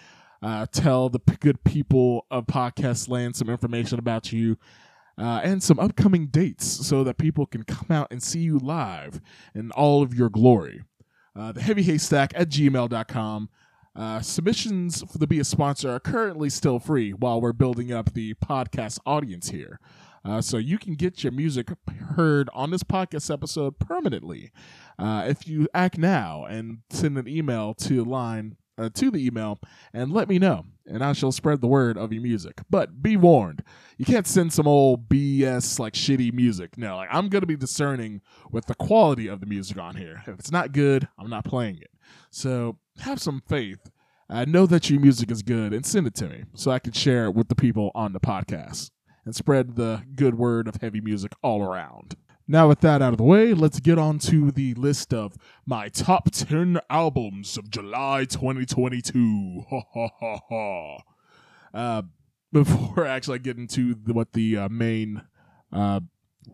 uh, 0.43 0.67
tell 0.73 1.09
the 1.09 1.19
p- 1.19 1.37
good 1.41 1.63
people 1.65 2.27
of 2.31 2.47
Podcast 2.47 3.09
Land 3.09 3.37
some 3.37 3.49
information 3.49 3.99
about 3.99 4.33
you. 4.33 4.57
Uh, 5.19 5.41
and 5.45 5.63
some 5.63 5.79
upcoming 5.79 6.29
dates 6.29 6.65
so 6.87 7.05
that 7.05 7.19
people 7.19 7.45
can 7.45 7.63
come 7.63 7.89
out 7.91 8.07
and 8.11 8.23
see 8.23 8.41
you 8.41 8.59
live 8.59 9.21
in 9.55 9.71
all 9.73 10.03
of 10.03 10.15
your 10.15 10.31
glory. 10.31 10.83
Uh, 11.37 11.53
the 11.53 11.61
heavy 11.61 11.83
haystack 11.83 12.33
at 12.35 12.49
gmail.com. 12.49 13.51
Uh, 13.95 14.21
submissions 14.21 15.03
for 15.11 15.19
the 15.19 15.27
Be 15.27 15.41
a 15.41 15.45
Sponsor 15.45 15.91
are 15.91 16.01
currently 16.01 16.49
still 16.49 16.79
free 16.79 17.11
while 17.13 17.41
we're 17.41 17.53
building 17.53 17.93
up 17.93 18.13
the 18.13 18.35
podcast 18.35 18.99
audience 19.05 19.51
here. 19.51 19.81
Uh, 20.25 20.41
so 20.41 20.59
you 20.59 20.79
can 20.79 20.95
get 20.95 21.25
your 21.25 21.33
music 21.33 21.69
heard 22.17 22.49
on 22.53 22.71
this 22.71 22.83
podcast 22.83 23.33
episode 23.33 23.79
permanently 23.79 24.53
uh, 24.99 25.25
if 25.27 25.49
you 25.49 25.67
act 25.73 25.97
now 25.99 26.45
and 26.45 26.79
send 26.91 27.17
an 27.17 27.27
email 27.27 27.73
to 27.75 28.05
line 28.05 28.57
uh, 28.77 28.91
to 28.95 29.11
the 29.11 29.25
email 29.25 29.59
and 29.93 30.13
let 30.13 30.29
me 30.29 30.39
know, 30.39 30.65
and 30.87 31.05
I 31.05 31.13
shall 31.13 31.33
spread 31.33 31.61
the 31.61 31.67
word 31.67 31.99
of 31.99 32.13
your 32.13 32.23
music. 32.23 32.61
But 32.71 33.03
be 33.03 33.17
warned, 33.17 33.63
you 33.99 34.05
can't 34.05 34.27
send 34.27 34.53
some 34.53 34.67
old 34.67 35.09
BS 35.09 35.79
like 35.79 35.95
shitty 35.95 36.33
music. 36.33 36.79
No, 36.79 36.97
like 36.97 37.09
I'm 37.11 37.29
gonna 37.29 37.47
be 37.47 37.57
discerning 37.57 38.21
with 38.51 38.67
the 38.67 38.75
quality 38.75 39.27
of 39.27 39.41
the 39.41 39.47
music 39.47 39.79
on 39.79 39.97
here. 39.97 40.23
If 40.27 40.39
it's 40.39 40.53
not 40.53 40.73
good, 40.73 41.09
I'm 41.19 41.31
not 41.31 41.45
playing 41.45 41.79
it. 41.79 41.91
So 42.31 42.79
have 43.01 43.21
some 43.21 43.43
faith. 43.49 43.91
I 44.29 44.45
know 44.45 44.67
that 44.67 44.89
your 44.89 45.01
music 45.01 45.31
is 45.31 45.43
good 45.43 45.73
and 45.73 45.85
send 45.85 46.07
it 46.07 46.15
to 46.17 46.29
me 46.29 46.45
so 46.55 46.71
I 46.71 46.79
can 46.79 46.93
share 46.93 47.27
it 47.27 47.35
with 47.35 47.49
the 47.49 47.55
people 47.55 47.91
on 47.95 48.13
the 48.13 48.21
podcast 48.21 48.91
and 49.25 49.35
spread 49.35 49.77
the 49.77 50.03
good 50.15 50.37
word 50.37 50.69
of 50.69 50.77
heavy 50.81 51.01
music 51.01 51.33
all 51.43 51.63
around. 51.63 52.17
Now, 52.47 52.69
with 52.69 52.81
that 52.81 53.01
out 53.01 53.13
of 53.13 53.19
the 53.19 53.25
way, 53.25 53.55
let's 53.55 53.79
get 53.79 53.99
on 53.99 54.19
to 54.21 54.51
the 54.51 54.75
list 54.75 55.15
of 55.15 55.35
my 55.67 55.89
top 55.89 56.33
10 56.33 56.81
albums 56.91 57.57
of 57.57 57.71
July 57.71 58.25
2022. 58.25 59.67
Ha 59.71 59.83
ha 59.95 60.09
ha 60.19 60.39
ha. 60.49 60.99
Uh, 61.73 62.03
before 62.53 63.07
I 63.07 63.11
actually 63.15 63.39
get 63.39 63.57
into 63.57 63.95
the, 63.95 64.13
what 64.13 64.33
the 64.33 64.57
uh, 64.57 64.69
main 64.69 65.23
uh, 65.73 66.01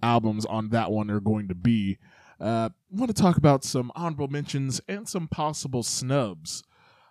albums 0.03 0.45
on 0.45 0.69
that 0.69 0.91
one 0.91 1.11
are 1.11 1.21
going 1.21 1.49
to 1.49 1.55
be, 1.55 1.97
uh, 2.41 2.69
want 2.91 3.15
to 3.15 3.23
talk 3.23 3.37
about 3.37 3.65
some 3.65 3.91
honorable 3.95 4.29
mentions 4.29 4.81
and 4.89 5.09
some 5.09 5.29
possible 5.29 5.83
snubs 5.83 6.63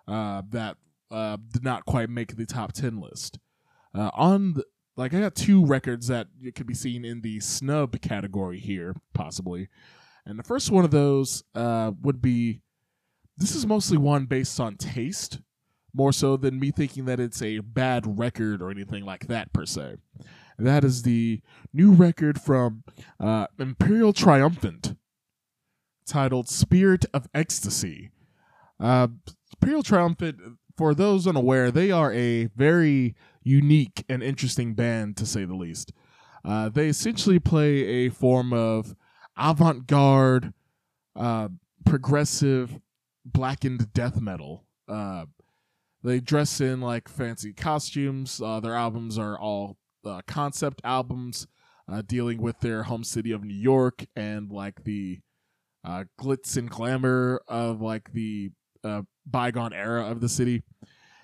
uh, 0.07 0.41
that 0.49 0.77
uh, 1.11 1.37
did 1.51 1.63
not 1.63 1.85
quite 1.85 2.09
make 2.09 2.35
the 2.35 2.45
top 2.45 2.73
10 2.73 2.99
list. 2.99 3.39
Uh, 3.93 4.11
on 4.13 4.53
the, 4.53 4.63
like, 4.97 5.13
I 5.13 5.19
got 5.19 5.35
two 5.35 5.65
records 5.65 6.07
that 6.07 6.27
could 6.55 6.67
be 6.67 6.73
seen 6.73 7.03
in 7.03 7.21
the 7.21 7.39
snub 7.39 7.99
category 8.01 8.59
here, 8.59 8.95
possibly. 9.13 9.67
And 10.25 10.39
the 10.39 10.43
first 10.43 10.71
one 10.71 10.85
of 10.85 10.91
those 10.91 11.43
uh, 11.53 11.91
would 12.01 12.21
be 12.21 12.61
this 13.37 13.55
is 13.55 13.67
mostly 13.67 13.97
one 13.97 14.25
based 14.25 14.59
on 14.59 14.77
taste, 14.77 15.39
more 15.93 16.13
so 16.13 16.37
than 16.37 16.59
me 16.59 16.71
thinking 16.71 17.05
that 17.05 17.19
it's 17.19 17.41
a 17.41 17.59
bad 17.59 18.19
record 18.19 18.61
or 18.61 18.71
anything 18.71 19.05
like 19.05 19.27
that, 19.27 19.51
per 19.53 19.65
se. 19.65 19.95
That 20.57 20.85
is 20.85 21.03
the 21.03 21.41
new 21.73 21.91
record 21.91 22.39
from 22.39 22.83
uh, 23.19 23.47
Imperial 23.59 24.13
Triumphant 24.13 24.95
titled 26.05 26.47
Spirit 26.47 27.05
of 27.13 27.27
Ecstasy. 27.33 28.11
Uh, 28.79 29.07
Imperial 29.53 29.83
Triumphant, 29.83 30.39
for 30.77 30.93
those 30.93 31.27
unaware, 31.27 31.71
they 31.71 31.91
are 31.91 32.11
a 32.13 32.45
very 32.55 33.15
unique 33.43 34.03
and 34.09 34.21
interesting 34.21 34.73
band, 34.73 35.17
to 35.17 35.25
say 35.25 35.45
the 35.45 35.55
least. 35.55 35.91
Uh, 36.43 36.69
they 36.69 36.87
essentially 36.87 37.39
play 37.39 37.83
a 37.83 38.09
form 38.09 38.53
of 38.53 38.95
avant 39.37 39.87
garde, 39.87 40.53
uh, 41.15 41.49
progressive, 41.85 42.79
blackened 43.25 43.91
death 43.93 44.21
metal. 44.21 44.65
Uh, 44.87 45.25
they 46.03 46.19
dress 46.19 46.61
in 46.61 46.81
like 46.81 47.09
fancy 47.09 47.51
costumes. 47.51 48.39
Uh, 48.43 48.59
their 48.59 48.75
albums 48.75 49.17
are 49.17 49.39
all 49.39 49.77
uh, 50.05 50.21
concept 50.27 50.81
albums 50.83 51.47
uh, 51.91 52.01
dealing 52.05 52.41
with 52.41 52.59
their 52.59 52.83
home 52.83 53.03
city 53.03 53.31
of 53.31 53.43
New 53.43 53.55
York 53.55 54.05
and 54.15 54.51
like 54.51 54.83
the 54.83 55.19
uh, 55.85 56.03
glitz 56.19 56.57
and 56.57 56.69
glamour 56.69 57.41
of 57.47 57.81
like 57.81 58.11
the 58.13 58.51
uh, 58.83 59.03
bygone 59.25 59.73
era 59.73 60.05
of 60.05 60.19
the 60.19 60.29
city, 60.29 60.63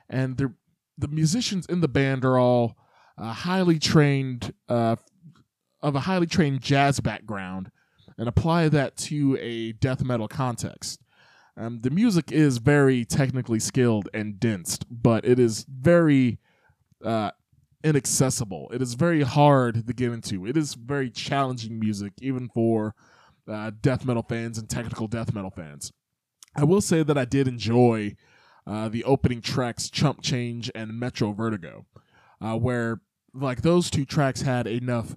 and 0.10 0.38
the 0.38 0.54
the 0.98 1.08
musicians 1.08 1.66
in 1.66 1.82
the 1.82 1.88
band 1.88 2.24
are 2.24 2.38
all 2.38 2.78
uh, 3.18 3.34
highly 3.34 3.80
trained 3.80 4.54
uh, 4.70 4.96
of 5.82 5.96
a 5.96 6.02
highly 6.02 6.28
trained 6.28 6.62
jazz 6.62 7.00
background, 7.00 7.72
and 8.18 8.28
apply 8.28 8.70
that 8.70 8.96
to 8.96 9.38
a 9.42 9.72
death 9.74 10.04
metal 10.04 10.28
context. 10.28 11.02
Um, 11.58 11.82
the 11.82 11.90
music 11.90 12.32
is 12.32 12.60
very 12.60 13.04
technically 13.04 13.60
skilled 13.60 14.10
and 14.14 14.40
dense, 14.40 14.78
but 14.90 15.26
it 15.26 15.38
is 15.38 15.66
very 15.68 16.40
uh, 17.04 17.32
inaccessible. 17.84 18.70
It 18.74 18.82
is 18.82 18.94
very 18.94 19.24
hard 19.24 19.86
to 19.88 19.94
get 19.94 20.12
into. 20.12 20.46
It 20.46 20.56
is 20.56 20.76
very 20.76 21.10
challenging 21.10 21.80
music, 21.80 22.14
even 22.22 22.48
for 22.48 22.96
uh, 23.52 23.72
death 23.82 24.06
metal 24.06 24.24
fans 24.24 24.58
and 24.58 24.70
technical 24.70 25.08
death 25.08 25.34
metal 25.34 25.52
fans. 25.52 25.92
I 26.56 26.64
will 26.64 26.82
say 26.82 27.04
that 27.04 27.18
I 27.18 27.26
did 27.26 27.48
enjoy 27.48 28.16
uh, 28.68 28.90
the 28.90 29.04
opening 29.04 29.42
tracks, 29.42 29.90
Chump 29.90 30.22
Change 30.22 30.70
and 30.76 31.00
Metro 31.00 31.32
Vertigo, 31.32 31.86
uh, 32.40 32.58
where 32.58 33.02
like 33.34 33.62
those 33.62 33.90
two 33.90 34.06
tracks 34.06 34.42
had 34.42 34.68
enough 34.68 35.16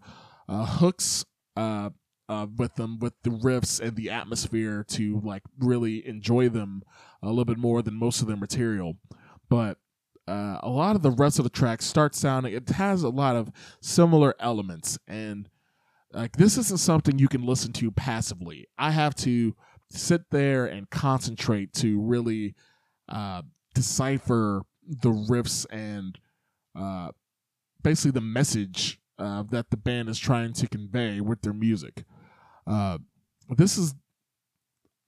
uh, 0.49 0.65
hooks 0.65 1.25
uh, 1.57 1.91
uh, 2.29 2.47
with 2.57 2.77
them, 2.77 2.99
with 2.99 3.15
the 3.23 3.31
riffs 3.31 3.81
and 3.81 3.97
the 3.97 4.11
atmosphere 4.11 4.85
to 4.89 5.21
like 5.25 5.43
really 5.59 6.07
enjoy 6.07 6.49
them 6.49 6.83
a 7.23 7.29
little 7.29 7.45
bit 7.45 7.59
more 7.59 7.83
than 7.83 7.95
most 7.95 8.21
of 8.21 8.29
their 8.29 8.37
material. 8.37 8.97
But 9.49 9.79
a 10.27 10.71
lot 10.71 10.97
of 10.97 11.03
the 11.03 11.11
rest 11.11 11.39
of 11.39 11.45
the 11.45 11.51
tracks 11.51 11.85
start 11.85 12.15
sounding 12.15 12.55
it 12.55 12.71
has 12.71 13.03
a 13.03 13.11
lot 13.11 13.37
of 13.37 13.53
similar 13.83 14.35
elements 14.41 14.99
and 15.07 15.51
like 16.15 16.37
this 16.37 16.57
isn't 16.57 16.79
something 16.79 17.19
you 17.19 17.29
can 17.29 17.45
listen 17.45 17.73
to 17.75 17.91
passively. 17.91 18.67
I 18.79 18.91
have 18.91 19.15
to 19.17 19.55
sit 19.91 20.23
there 20.31 20.67
and 20.67 20.89
concentrate 20.91 21.73
to 21.75 22.01
really 22.01 22.55
uh, 23.09 23.43
decipher 23.75 24.63
the 24.87 25.11
riffs 25.11 25.67
and 25.71 26.19
uh, 26.79 27.11
basically 27.83 28.13
the 28.13 28.21
message 28.21 28.99
uh, 29.19 29.45
that 29.51 29.71
the 29.71 29.77
band 29.77 30.09
is 30.09 30.19
trying 30.19 30.53
to 30.55 30.69
convey 30.69 31.21
with 31.21 31.43
their 31.43 31.53
music. 31.53 32.05
Uh, 32.67 32.99
this 33.51 33.77
is 33.77 33.95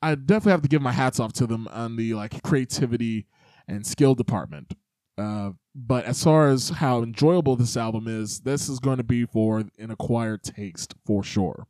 i 0.02 0.14
definitely 0.14 0.52
have 0.52 0.62
to 0.62 0.68
give 0.68 0.82
my 0.82 0.92
hats 0.92 1.18
off 1.18 1.32
to 1.32 1.46
them 1.46 1.66
on 1.68 1.96
the 1.96 2.14
like 2.14 2.42
creativity 2.42 3.26
and 3.66 3.86
skill 3.86 4.14
department 4.14 4.74
uh, 5.18 5.50
but 5.74 6.04
as 6.04 6.22
far 6.22 6.48
as 6.48 6.68
how 6.68 7.02
enjoyable 7.02 7.56
this 7.56 7.76
album 7.76 8.06
is, 8.06 8.40
this 8.40 8.68
is 8.68 8.78
going 8.78 8.98
to 8.98 9.04
be 9.04 9.24
for 9.24 9.64
an 9.78 9.90
acquired 9.90 10.42
taste 10.42 10.94
for 11.04 11.22
sure. 11.22 11.66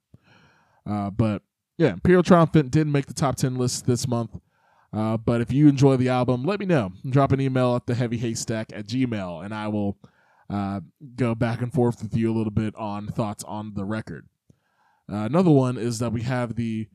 Uh, 0.88 1.10
but 1.10 1.42
yeah, 1.78 1.92
Imperial 1.92 2.22
Triumphant 2.22 2.70
didn't 2.70 2.92
make 2.92 3.06
the 3.06 3.14
top 3.14 3.36
10 3.36 3.56
list 3.56 3.86
this 3.86 4.08
month. 4.08 4.38
Uh, 4.92 5.16
but 5.16 5.40
if 5.40 5.52
you 5.52 5.68
enjoy 5.68 5.96
the 5.96 6.08
album, 6.08 6.44
let 6.44 6.58
me 6.58 6.66
know. 6.66 6.92
Drop 7.08 7.32
an 7.32 7.40
email 7.40 7.76
at 7.76 7.86
the 7.86 7.94
heavy 7.94 8.16
haystack 8.16 8.72
at 8.72 8.86
gmail, 8.86 9.44
and 9.44 9.54
I 9.54 9.68
will 9.68 9.98
uh, 10.48 10.80
go 11.16 11.34
back 11.34 11.60
and 11.60 11.72
forth 11.72 12.02
with 12.02 12.16
you 12.16 12.32
a 12.32 12.36
little 12.36 12.52
bit 12.52 12.74
on 12.76 13.08
thoughts 13.08 13.44
on 13.44 13.74
the 13.74 13.84
record. 13.84 14.26
Uh, 15.10 15.16
another 15.16 15.50
one 15.50 15.76
is 15.76 15.98
that 15.98 16.12
we 16.12 16.22
have 16.22 16.54
the 16.54 16.88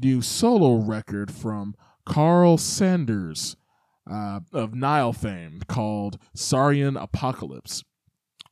new 0.00 0.22
solo 0.22 0.76
record 0.76 1.30
from 1.30 1.74
Karl 2.06 2.56
Sanders 2.56 3.56
uh, 4.10 4.40
of 4.52 4.74
Nile 4.74 5.12
fame 5.12 5.60
called 5.66 6.18
Saurian 6.34 6.96
Apocalypse. 6.96 7.82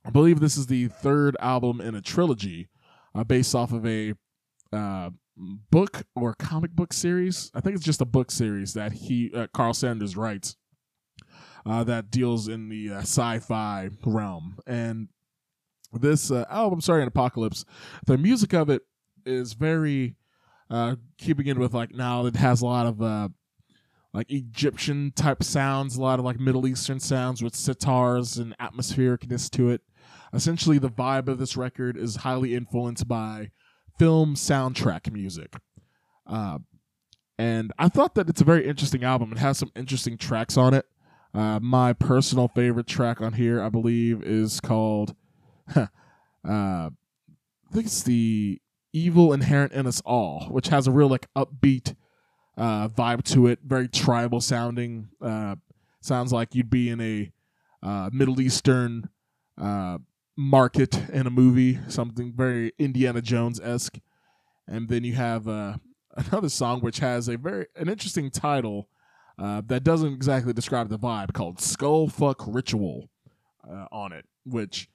I 0.05 0.11
believe 0.11 0.41
this 0.41 0.57
is 0.57 0.67
the 0.67 0.89
third 0.89 1.37
album 1.41 1.81
in 1.81 1.95
a 1.95 2.03
trilogy 2.03 2.69
uh, 3.15 3.25
based 3.25 3.55
off 3.55 3.73
of 3.73 3.87
a 3.87 4.15
uh, 4.73 5.11
book 5.71 6.03
or 6.15 6.35
comic 6.35 6.73
book 6.73 6.93
series. 6.93 7.51
I 7.55 7.61
think 7.61 7.77
it's 7.77 7.85
just 7.85 8.01
a 8.01 8.07
book 8.07 8.31
series 8.31 8.75
that 8.75 8.93
he 8.93 9.31
uh, 9.35 9.47
Karl 9.55 9.73
Sanders 9.73 10.17
writes 10.17 10.57
uh, 11.65 11.85
that 11.85 12.11
deals 12.11 12.49
in 12.49 12.69
the 12.69 12.91
uh, 12.91 12.99
sci-fi 12.99 13.91
realm. 14.05 14.59
And 14.67 15.09
this 15.93 16.31
album, 16.31 16.81
Saurian 16.81 17.09
Apocalypse, 17.09 17.65
the 18.07 18.19
music 18.19 18.53
of 18.53 18.69
it 18.69 18.83
is 19.25 19.55
very 19.55 20.17
keeping 21.19 21.47
in 21.47 21.59
with 21.61 21.73
like 21.73 21.95
now 21.95 22.27
it 22.27 22.37
has 22.37 22.61
a 22.61 22.67
lot 22.67 22.87
of 22.87 23.31
like 24.15 24.31
Egyptian 24.31 25.13
type 25.15 25.43
sounds, 25.43 25.97
a 25.97 26.01
lot 26.01 26.21
of 26.21 26.25
like 26.25 26.39
Middle 26.39 26.69
Eastern 26.69 27.01
sounds 27.01 27.43
with 27.43 27.55
sitars 27.55 28.39
and 28.39 28.57
atmosphericness 28.59 29.51
to 29.51 29.71
it. 29.71 29.83
Essentially, 30.33 30.79
the 30.79 30.89
vibe 30.89 31.27
of 31.27 31.39
this 31.39 31.57
record 31.57 31.97
is 31.97 32.17
highly 32.17 32.55
influenced 32.55 33.09
by 33.09 33.51
film 33.99 34.37
soundtrack 34.37 35.13
music. 35.13 35.55
Uh, 36.27 36.59
and 37.39 37.73
I 37.77 37.89
thought 37.89 38.15
that 38.15 38.29
it's 38.29 38.41
a 38.41 38.45
very 38.45 38.65
interesting 38.65 39.03
album. 39.03 39.33
It 39.33 39.39
has 39.39 39.59
some 39.59 39.73
interesting 39.75 40.17
tracks 40.17 40.57
on 40.57 40.75
it. 40.75 40.87
Uh, 41.35 41.59
my 41.61 41.93
personal 41.93 42.47
favorite 42.47 42.87
track 42.87 43.21
on 43.21 43.33
here, 43.33 43.61
I 43.61 43.69
believe, 43.69 44.23
is 44.23 44.61
called, 44.61 45.17
uh, 45.75 45.87
I 46.45 46.91
think 47.73 47.87
it's 47.87 48.05
the 48.05 48.61
Evil 48.93 49.33
Inherent 49.33 49.73
in 49.73 49.89
Us 49.89 50.01
All, 50.07 50.47
which 50.51 50.69
has 50.69 50.87
a 50.87 50.93
real 50.93 51.09
like 51.09 51.27
upbeat 51.37 51.97
uh, 52.57 52.89
vibe 52.89 53.25
to 53.25 53.47
it, 53.47 53.61
very 53.65 53.89
tribal 53.89 54.41
sounding. 54.41 55.09
Uh, 55.21 55.57
sounds 56.01 56.33
like 56.33 56.55
you'd 56.55 56.71
be 56.71 56.89
in 56.89 57.01
a 57.01 57.33
uh, 57.83 58.11
Middle 58.13 58.41
Eastern 58.41 59.09
uh, 59.61 59.99
market 60.37 60.97
in 61.11 61.27
a 61.27 61.31
movie, 61.31 61.79
something 61.89 62.33
very 62.35 62.73
Indiana 62.79 63.21
Jones 63.21 63.61
esque. 63.61 63.99
And 64.67 64.89
then 64.89 65.05
you 65.05 65.15
have 65.15 65.47
uh, 65.49 65.77
another 66.17 66.49
song 66.49 66.81
which 66.81 67.01
has 67.01 67.29
a 67.29 67.37
very 67.37 67.67
an 67.77 67.89
interesting 67.89 68.31
title 68.31 68.89
uh, 69.39 69.63
that 69.67 69.83
doesn't 69.83 70.13
exactly 70.15 70.53
describe 70.53 70.89
the 70.89 70.99
vibe 70.99 71.33
called 71.33 71.61
Skull 71.61 72.09
Fuck 72.09 72.45
Ritual 72.47 73.11
on 73.91 74.13
it, 74.13 74.27
which 74.45 74.89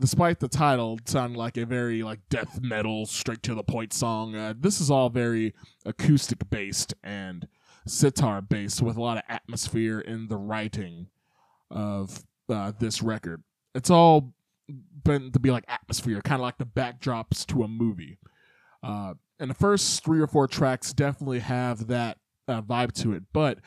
despite 0.00 0.40
the 0.40 0.48
title 0.48 0.98
sounding 1.04 1.38
like 1.38 1.56
a 1.56 1.66
very 1.66 2.02
like 2.02 2.20
death 2.28 2.60
metal 2.62 3.06
straight 3.06 3.42
to 3.44 3.54
the 3.54 3.62
point 3.62 3.92
song, 3.92 4.34
uh, 4.34 4.54
this 4.58 4.80
is 4.80 4.90
all 4.90 5.10
very 5.10 5.54
acoustic 5.84 6.48
based 6.50 6.94
and 7.04 7.46
sitar 7.86 8.40
based 8.40 8.82
with 8.82 8.96
a 8.96 9.02
lot 9.02 9.18
of 9.18 9.22
atmosphere 9.28 10.00
in 10.00 10.28
the 10.28 10.36
writing 10.36 11.08
of 11.70 12.24
uh, 12.48 12.72
this 12.78 13.02
record. 13.02 13.42
It's 13.74 13.90
all 13.90 14.34
been 15.04 15.32
to 15.32 15.38
be 15.38 15.50
like 15.50 15.64
atmosphere, 15.68 16.20
kind 16.22 16.40
of 16.40 16.44
like 16.44 16.58
the 16.58 16.66
backdrops 16.66 17.46
to 17.46 17.62
a 17.62 17.68
movie. 17.68 18.18
Uh, 18.82 19.14
and 19.38 19.50
the 19.50 19.54
first 19.54 20.02
three 20.04 20.20
or 20.20 20.26
four 20.26 20.46
tracks 20.46 20.92
definitely 20.92 21.40
have 21.40 21.86
that 21.88 22.18
uh, 22.48 22.62
vibe 22.62 22.92
to 22.92 23.12
it. 23.12 23.24
But 23.32 23.58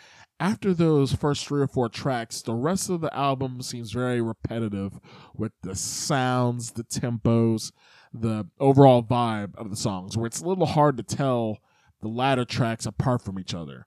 after 0.43 0.73
those 0.73 1.13
first 1.13 1.47
three 1.47 1.61
or 1.61 1.67
four 1.67 1.87
tracks, 1.87 2.41
the 2.41 2.53
rest 2.53 2.89
of 2.89 2.99
the 2.99 3.15
album 3.15 3.61
seems 3.61 3.93
very 3.93 4.21
repetitive 4.21 4.99
with 5.33 5.53
the 5.61 5.73
sounds, 5.73 6.73
the 6.73 6.83
tempos, 6.83 7.71
the 8.13 8.45
overall 8.59 9.01
vibe 9.01 9.55
of 9.55 9.69
the 9.69 9.75
songs, 9.77 10.17
where 10.17 10.27
it's 10.27 10.41
a 10.41 10.45
little 10.45 10.65
hard 10.65 10.97
to 10.97 11.03
tell 11.03 11.59
the 12.01 12.09
latter 12.09 12.43
tracks 12.43 12.85
apart 12.85 13.21
from 13.21 13.39
each 13.39 13.53
other. 13.53 13.85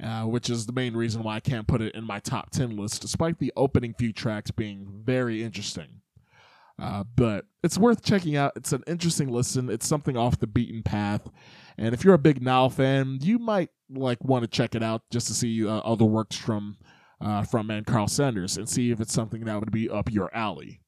Uh, 0.00 0.24
which 0.24 0.50
is 0.50 0.66
the 0.66 0.74
main 0.74 0.94
reason 0.94 1.22
why 1.22 1.36
I 1.36 1.40
can't 1.40 1.66
put 1.66 1.80
it 1.80 1.94
in 1.94 2.04
my 2.04 2.20
top 2.20 2.50
10 2.50 2.76
list, 2.76 3.00
despite 3.00 3.38
the 3.38 3.50
opening 3.56 3.94
few 3.94 4.12
tracks 4.12 4.50
being 4.50 4.86
very 4.86 5.42
interesting. 5.42 6.02
Uh, 6.78 7.04
but 7.16 7.46
it's 7.64 7.78
worth 7.78 8.04
checking 8.04 8.36
out. 8.36 8.52
It's 8.56 8.74
an 8.74 8.84
interesting 8.86 9.28
listen. 9.28 9.70
It's 9.70 9.86
something 9.86 10.14
off 10.14 10.38
the 10.38 10.46
beaten 10.46 10.82
path. 10.82 11.30
And 11.78 11.94
if 11.94 12.04
you're 12.04 12.12
a 12.12 12.18
big 12.18 12.42
Nile 12.42 12.68
fan, 12.68 13.20
you 13.22 13.38
might 13.38 13.70
like 13.90 14.22
want 14.24 14.42
to 14.42 14.48
check 14.48 14.74
it 14.74 14.82
out 14.82 15.02
just 15.10 15.26
to 15.28 15.34
see 15.34 15.66
uh, 15.66 15.78
other 15.78 16.04
works 16.04 16.36
from 16.36 16.76
uh, 17.20 17.42
from 17.42 17.66
man 17.66 17.84
Karl 17.84 18.08
Sanders 18.08 18.56
and 18.56 18.68
see 18.68 18.90
if 18.90 19.00
it's 19.00 19.12
something 19.12 19.44
that 19.44 19.58
would 19.60 19.72
be 19.72 19.88
up 19.88 20.10
your 20.10 20.34
alley. 20.34 20.80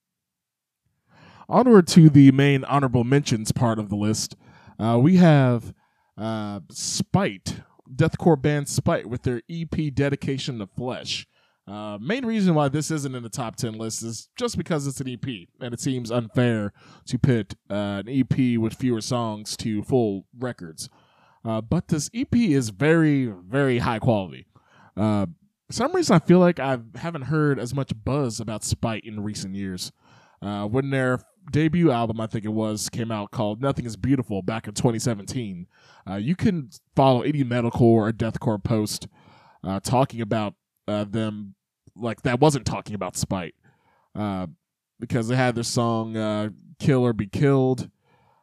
Onward 1.48 1.86
to 1.88 2.10
the 2.10 2.30
main 2.32 2.64
honorable 2.64 3.04
mentions 3.04 3.52
part 3.52 3.78
of 3.78 3.88
the 3.88 3.96
list, 3.96 4.36
uh, 4.78 4.98
we 5.00 5.16
have 5.16 5.72
uh, 6.18 6.60
Spite, 6.70 7.62
deathcore 7.94 8.40
band 8.40 8.68
Spite, 8.68 9.06
with 9.06 9.22
their 9.22 9.40
EP 9.50 9.94
dedication 9.94 10.58
to 10.58 10.66
Flesh. 10.66 11.26
Uh, 11.66 11.98
main 12.00 12.24
reason 12.24 12.54
why 12.54 12.68
this 12.68 12.90
isn't 12.90 13.14
in 13.14 13.22
the 13.22 13.28
top 13.28 13.56
10 13.56 13.74
list 13.74 14.02
is 14.02 14.28
just 14.36 14.56
because 14.56 14.86
it's 14.86 15.00
an 15.00 15.08
EP, 15.08 15.48
and 15.60 15.74
it 15.74 15.80
seems 15.80 16.10
unfair 16.10 16.72
to 17.06 17.18
pit 17.18 17.54
uh, 17.70 18.02
an 18.04 18.08
EP 18.08 18.58
with 18.58 18.74
fewer 18.74 19.00
songs 19.00 19.56
to 19.56 19.82
full 19.82 20.26
records. 20.38 20.88
Uh, 21.44 21.60
but 21.60 21.88
this 21.88 22.10
EP 22.14 22.34
is 22.34 22.70
very, 22.70 23.26
very 23.26 23.78
high 23.78 23.98
quality. 23.98 24.46
Uh, 24.96 25.26
for 25.66 25.72
some 25.72 25.94
reason, 25.94 26.16
I 26.16 26.18
feel 26.18 26.38
like 26.38 26.58
I 26.58 26.78
haven't 26.96 27.22
heard 27.22 27.58
as 27.58 27.74
much 27.74 27.92
buzz 28.04 28.40
about 28.40 28.64
Spite 28.64 29.04
in 29.04 29.22
recent 29.22 29.54
years. 29.54 29.92
Uh, 30.40 30.66
when 30.66 30.90
their 30.90 31.20
debut 31.50 31.90
album, 31.90 32.20
I 32.20 32.26
think 32.26 32.44
it 32.44 32.52
was, 32.52 32.88
came 32.88 33.10
out 33.10 33.30
called 33.30 33.60
Nothing 33.60 33.86
is 33.86 33.96
Beautiful 33.96 34.42
back 34.42 34.66
in 34.66 34.74
2017, 34.74 35.66
uh, 36.08 36.14
you 36.14 36.36
can 36.36 36.70
follow 36.96 37.22
any 37.22 37.44
metalcore 37.44 38.08
or 38.08 38.12
deathcore 38.12 38.62
post 38.62 39.08
talking 39.82 40.20
about 40.20 40.54
them 40.86 41.54
like 41.94 42.22
that 42.22 42.40
wasn't 42.40 42.64
talking 42.64 42.94
about 42.94 43.16
spite 43.16 43.54
uh, 44.14 44.46
because 45.00 45.28
they 45.28 45.36
had 45.36 45.54
their 45.54 45.64
song 45.64 46.16
uh, 46.16 46.50
"Kill 46.78 47.04
or 47.04 47.12
Be 47.12 47.26
Killed" 47.26 47.90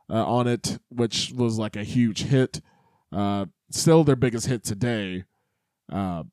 uh, 0.10 0.26
on 0.26 0.48
it, 0.48 0.80
which 0.90 1.32
was 1.36 1.58
like 1.58 1.76
a 1.76 1.84
huge 1.84 2.24
hit. 2.24 2.62
Uh, 3.16 3.46
still 3.72 4.04
their 4.04 4.16
biggest 4.16 4.48
hit 4.48 4.64
today, 4.64 5.24
uh, 5.92 6.24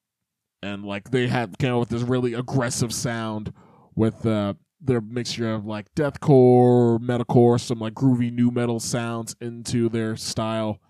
and 0.63 0.85
like 0.85 1.11
they 1.11 1.29
had 1.29 1.57
came 1.59 1.73
out 1.73 1.81
with 1.81 1.89
this 1.91 2.03
really 2.03 2.35
aggressive 2.35 2.93
sound 2.93 3.53
with 3.95 4.27
uh, 4.27 4.55
their 4.81 5.01
mixture 5.01 5.53
of 5.55 5.65
like 5.65 5.95
deathcore, 5.95 6.99
metalcore, 6.99 7.61
some 7.61 7.79
like 7.79 7.95
groovy 7.95 8.33
nu 8.33 8.51
metal 8.51 8.81
sounds 8.81 9.37
into 9.41 9.89
their 9.89 10.17
style. 10.17 10.81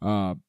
and 0.00 0.40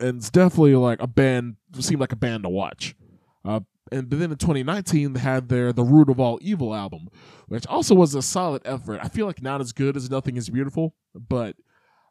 it's 0.00 0.30
definitely 0.30 0.74
like 0.74 1.00
a 1.00 1.06
band 1.06 1.56
seemed 1.78 2.00
like 2.00 2.12
a 2.12 2.16
band 2.16 2.42
to 2.42 2.48
watch. 2.48 2.96
Uh, 3.44 3.60
and 3.92 4.10
then 4.10 4.30
in 4.30 4.36
2019 4.36 5.12
they 5.12 5.20
had 5.20 5.48
their 5.48 5.72
the 5.72 5.84
root 5.84 6.10
of 6.10 6.20
all 6.20 6.38
evil 6.42 6.74
album 6.74 7.08
which 7.46 7.66
also 7.66 7.94
was 7.94 8.14
a 8.14 8.22
solid 8.22 8.62
effort 8.64 9.00
i 9.02 9.08
feel 9.08 9.26
like 9.26 9.42
not 9.42 9.60
as 9.60 9.72
good 9.72 9.96
as 9.96 10.10
nothing 10.10 10.36
is 10.36 10.50
beautiful 10.50 10.94
but 11.14 11.56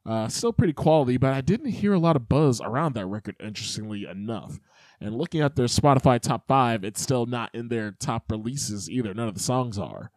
uh, 0.07 0.27
still 0.27 0.53
pretty 0.53 0.73
quality 0.73 1.17
but 1.17 1.33
i 1.33 1.41
didn't 1.41 1.69
hear 1.69 1.93
a 1.93 1.99
lot 1.99 2.15
of 2.15 2.29
buzz 2.29 2.61
around 2.61 2.95
that 2.95 3.05
record 3.05 3.35
interestingly 3.39 4.05
enough. 4.05 4.59
And 4.99 5.15
looking 5.15 5.41
at 5.41 5.55
their 5.55 5.67
spotify 5.67 6.19
top 6.19 6.47
five 6.47 6.83
it's 6.83 7.01
still 7.01 7.25
not 7.25 7.53
in 7.53 7.67
their 7.67 7.91
top 7.91 8.31
releases 8.31 8.89
either. 8.89 9.13
None 9.13 9.27
of 9.27 9.35
the 9.35 9.39
songs 9.39 9.77
are. 9.77 10.11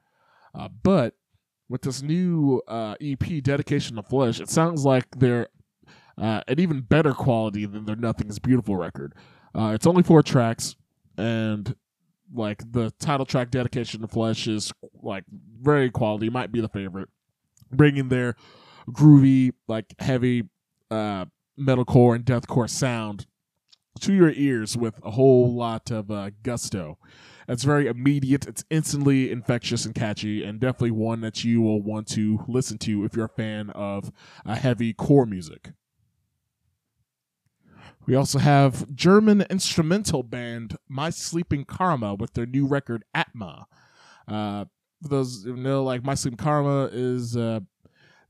Uh, 0.55 0.69
but 0.83 1.15
with 1.69 1.83
this 1.83 2.03
new 2.03 2.63
uh, 2.67 2.95
ep 3.01 3.25
dedication 3.43 3.97
to 3.97 4.03
flesh 4.03 4.41
it 4.41 4.49
sounds 4.49 4.85
like 4.85 5.05
they're 5.17 5.49
uh, 6.17 6.43
an 6.49 6.61
even 6.61 6.83
better 6.83 7.13
quality 7.15 7.67
than 7.67 7.85
their 7.85 7.97
nothing 7.97 8.29
is 8.29 8.39
beautiful 8.39 8.77
record. 8.77 9.15
Uh, 9.55 9.73
it's 9.75 9.87
only 9.87 10.03
four 10.03 10.23
tracks 10.23 10.77
and 11.17 11.75
like 12.33 12.63
the 12.73 12.93
title 13.01 13.27
track 13.27 13.51
dedication 13.51 14.01
to 14.01 14.09
flesh 14.09 14.47
is 14.47 14.73
like 15.03 15.25
very 15.61 15.91
quality. 15.91 16.31
Might 16.31 16.53
be 16.53 16.61
the 16.61 16.69
favorite. 16.69 17.09
Bringing 17.73 18.09
their 18.09 18.37
groovy 18.89 19.53
like 19.69 19.95
heavy 19.99 20.45
uh 20.91 21.25
metalcore 21.59 22.15
and 22.15 22.25
deathcore 22.25 22.69
sound 22.69 23.27
to 24.01 24.13
your 24.13 24.31
ears 24.31 24.77
with 24.77 24.99
a 25.05 25.11
whole 25.11 25.53
lot 25.55 25.91
of 25.91 26.11
uh, 26.11 26.31
gusto 26.43 26.97
it's 27.49 27.65
very 27.65 27.87
immediate 27.87 28.47
it's 28.47 28.65
instantly 28.71 29.31
infectious 29.31 29.85
and 29.85 29.95
catchy 29.95 30.43
and 30.43 30.61
definitely 30.61 30.91
one 30.91 31.21
that 31.21 31.45
you 31.45 31.61
will 31.61 31.83
want 31.83 32.07
to 32.07 32.45
listen 32.49 32.79
to 32.79 33.05
if 33.05 33.15
you're 33.15 33.27
a 33.27 33.29
fan 33.29 33.71
of 33.71 34.11
uh, 34.47 34.55
heavy 34.55 34.93
core 34.93 35.27
music 35.27 35.73
we 38.07 38.15
also 38.15 38.39
have 38.39 38.93
German 38.95 39.43
instrumental 39.51 40.23
band 40.23 40.77
My 40.89 41.11
Sleeping 41.11 41.65
Karma 41.65 42.15
with 42.15 42.33
their 42.35 42.47
new 42.47 42.67
record 42.67 43.05
Atma. 43.15 43.67
Uh, 44.27 44.65
for 45.03 45.09
those 45.09 45.45
who 45.45 45.57
know, 45.57 45.85
like 45.85 46.03
My 46.03 46.15
Sleeping 46.15 46.39
Karma 46.39 46.89
is 46.93 47.37
uh, 47.37 47.61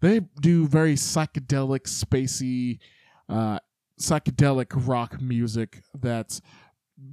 they 0.01 0.21
do 0.41 0.67
very 0.67 0.95
psychedelic, 0.95 1.83
spacey, 1.83 2.79
uh, 3.29 3.59
psychedelic 4.01 4.69
rock 4.87 5.21
music 5.21 5.83
that 5.95 6.41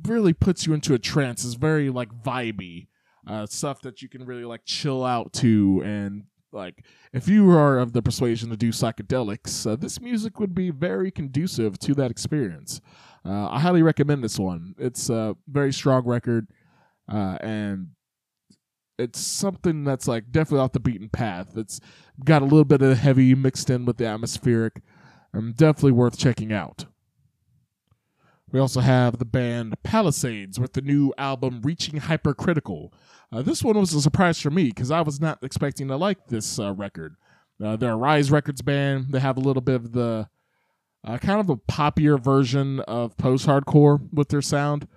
really 0.04 0.34
puts 0.34 0.66
you 0.66 0.74
into 0.74 0.94
a 0.94 1.00
trance. 1.00 1.46
It's 1.46 1.56
very 1.56 1.90
like 1.90 2.10
vibey 2.24 2.88
uh, 3.28 3.46
stuff 3.46 3.82
that 3.82 4.02
you 4.02 4.10
can 4.10 4.26
really 4.26 4.46
like 4.46 4.62
chill 4.66 5.04
out 5.04 5.34
to 5.34 5.82
and 5.86 6.24
like 6.54 6.86
if 7.12 7.28
you 7.28 7.50
are 7.52 7.78
of 7.78 7.92
the 7.92 8.02
persuasion 8.02 8.50
to 8.50 8.58
do 8.58 8.70
psychedelics 8.72 9.70
uh, 9.70 9.76
this 9.76 10.00
music 10.00 10.40
would 10.40 10.56
be 10.56 10.70
very 10.70 11.12
conducive 11.12 11.78
to 11.78 11.94
that 11.94 12.10
experience 12.10 12.80
uh, 13.26 13.50
i 13.50 13.60
highly 13.60 13.82
recommend 13.82 14.24
this 14.24 14.40
one 14.40 14.74
it's 14.78 15.10
a 15.10 15.36
very 15.50 15.74
strong 15.74 16.06
record 16.06 16.48
uh, 17.12 17.38
and 17.42 17.90
it's 18.98 19.20
something 19.20 19.84
that's 19.84 20.08
like 20.08 20.32
definitely 20.32 20.64
off 20.64 20.72
the 20.72 20.80
beaten 20.80 21.10
path 21.10 21.56
it's 21.56 21.80
got 22.24 22.42
a 22.42 22.46
little 22.46 22.66
bit 22.66 22.82
of 22.82 22.90
the 22.90 22.96
heavy 22.96 23.36
mixed 23.36 23.70
in 23.70 23.86
with 23.86 23.98
the 23.98 24.06
atmospheric 24.06 24.82
and 25.34 25.56
definitely 25.56 25.92
worth 25.92 26.18
checking 26.18 26.52
out 26.52 26.86
we 28.52 28.60
also 28.60 28.80
have 28.80 29.18
the 29.18 29.26
band 29.26 29.76
Palisades 29.84 30.60
with 30.60 30.74
the 30.74 30.82
new 30.82 31.14
album 31.18 31.62
Reaching 31.62 31.98
Hypercritical. 32.00 32.94
Uh, 33.32 33.42
this 33.42 33.62
one 33.62 33.78
was 33.78 33.94
a 33.94 34.02
surprise 34.02 34.40
for 34.40 34.50
me 34.50 34.66
because 34.66 34.90
I 34.90 35.02
was 35.02 35.20
not 35.20 35.44
expecting 35.44 35.90
to 35.90 35.98
like 35.98 36.28
this 36.28 36.58
uh, 36.58 36.74
record. 36.74 37.18
Uh, 37.62 37.76
they're 37.76 37.92
a 37.92 37.98
Rise 37.98 38.32
Records 38.32 38.62
band. 38.62 39.08
They 39.10 39.20
have 39.20 39.36
a 39.36 39.42
little 39.42 39.62
bit 39.62 39.76
of 39.76 39.92
the 39.92 40.30
uh, 41.06 41.18
kind 41.18 41.42
of 41.42 41.50
a 41.50 41.58
poppier 41.58 42.20
version 42.20 42.80
of 42.82 43.18
post 43.18 43.48
hardcore 43.48 44.08
with 44.14 44.30
their 44.30 44.42
sound. 44.42 44.88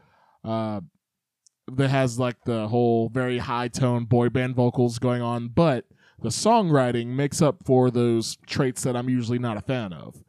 That 1.76 1.88
has 1.88 2.18
like 2.18 2.44
the 2.44 2.68
whole 2.68 3.08
very 3.08 3.38
high 3.38 3.68
tone 3.68 4.04
boy 4.04 4.28
band 4.28 4.56
vocals 4.56 4.98
going 4.98 5.22
on, 5.22 5.48
but 5.48 5.84
the 6.20 6.28
songwriting 6.28 7.08
makes 7.08 7.40
up 7.40 7.64
for 7.64 7.90
those 7.90 8.36
traits 8.46 8.82
that 8.82 8.96
I'm 8.96 9.08
usually 9.08 9.38
not 9.38 9.56
a 9.56 9.62
fan 9.62 9.92
of. 9.92 10.22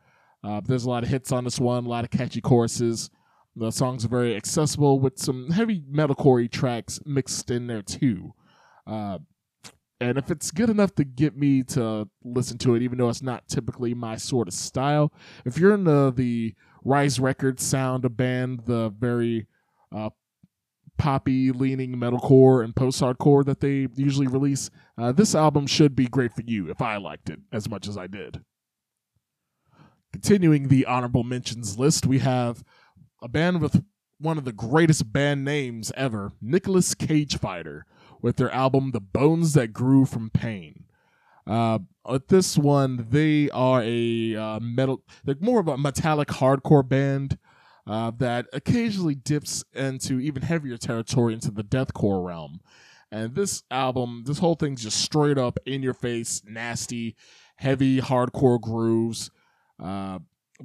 Uh, 0.44 0.62
there's 0.64 0.86
a 0.86 0.90
lot 0.90 1.04
of 1.04 1.10
hits 1.10 1.32
on 1.32 1.44
this 1.44 1.60
one, 1.60 1.86
a 1.86 1.90
lot 1.90 2.04
of 2.04 2.12
catchy 2.12 2.42
choruses. 2.42 3.10
The 3.56 3.72
songs 3.72 4.06
are 4.06 4.10
very 4.10 4.36
accessible 4.36 5.00
with 5.00 5.20
some 5.20 5.52
heavy 5.52 5.82
metalcore 5.82 6.50
tracks 6.50 7.00
mixed 7.06 7.52
in 7.52 7.68
there 7.68 7.82
too. 7.82 8.34
Uh, 8.88 9.20
and 10.00 10.18
if 10.18 10.32
it's 10.32 10.50
good 10.50 10.70
enough 10.70 10.96
to 10.96 11.04
get 11.04 11.38
me 11.38 11.62
to 11.64 12.10
listen 12.24 12.58
to 12.60 12.76
it, 12.76 12.82
even 12.82 12.98
though 12.98 13.10
it's 13.10 13.22
not 13.22 13.48
typically 13.48 13.94
my 13.94 14.16
sort 14.16 14.48
of 14.48 14.54
style, 14.54 15.14
if 15.46 15.58
you're 15.58 15.74
in 15.74 15.84
the, 15.84 16.12
the 16.16 16.56
Rise 16.84 17.20
Records 17.20 17.64
sound 17.64 18.04
a 18.06 18.10
band, 18.10 18.62
the 18.66 18.90
very 18.90 19.46
uh, 19.96 20.10
poppy 20.98 21.52
leaning 21.52 21.96
metalcore 21.96 22.64
and 22.64 22.76
post 22.76 23.02
hardcore 23.02 23.44
that 23.46 23.60
they 23.60 23.88
usually 23.96 24.28
release, 24.28 24.70
uh, 24.98 25.12
this 25.12 25.34
album 25.34 25.68
should 25.68 25.96
be 25.96 26.08
great 26.08 26.34
for 26.34 26.44
you 26.46 26.70
if 26.70 26.82
I 26.82 26.98
liked 26.98 27.30
it 27.30 27.40
as 27.52 27.70
much 27.70 27.88
as 27.88 27.98
I 27.98 28.08
did. 28.08 28.42
Continuing 30.12 30.68
the 30.68 30.86
honorable 30.86 31.24
mentions 31.24 31.80
list, 31.80 32.06
we 32.06 32.20
have 32.20 32.64
a 33.22 33.28
band 33.28 33.62
with 33.62 33.84
one 34.20 34.38
of 34.38 34.46
the 34.46 34.52
greatest 34.52 35.12
band 35.12 35.44
names 35.44 35.92
ever, 35.96 36.34
Nicolas 36.42 36.94
Cage 36.94 37.38
Fighter, 37.38 37.86
with 38.22 38.36
their 38.36 38.52
album 38.52 38.92
The 38.92 39.00
Bones 39.00 39.54
That 39.54 39.74
Grew 39.74 40.06
from 40.06 40.30
Pain. 40.30 40.86
Uh, 41.48 41.80
with 42.08 42.28
this 42.28 42.58
one, 42.58 43.08
they 43.10 43.50
are 43.50 43.82
a 43.84 44.36
uh, 44.36 44.60
metal, 44.60 45.04
they're 45.24 45.36
more 45.40 45.60
of 45.60 45.68
a 45.68 45.78
metallic 45.78 46.28
hardcore 46.28 46.88
band 46.88 47.38
uh, 47.88 48.12
that 48.18 48.48
occasionally 48.54 49.16
dips 49.16 49.64
into 49.74 50.20
even 50.20 50.44
heavier 50.44 50.78
territory 50.78 51.34
into 51.34 51.52
the 51.52 51.64
deathcore 51.64 52.26
realm. 52.26 52.62
And 53.12 53.36
this 53.36 53.64
album, 53.70 54.24
this 54.26 54.40
whole 54.40 54.56
thing's 54.56 54.84
just 54.84 55.02
straight 55.02 55.38
up 55.38 55.60
in 55.66 55.84
your 55.84 55.94
face, 55.94 56.42
nasty, 56.46 57.16
heavy 57.56 58.00
hardcore 58.00 58.60
grooves 58.60 59.30
uh, 59.82 60.20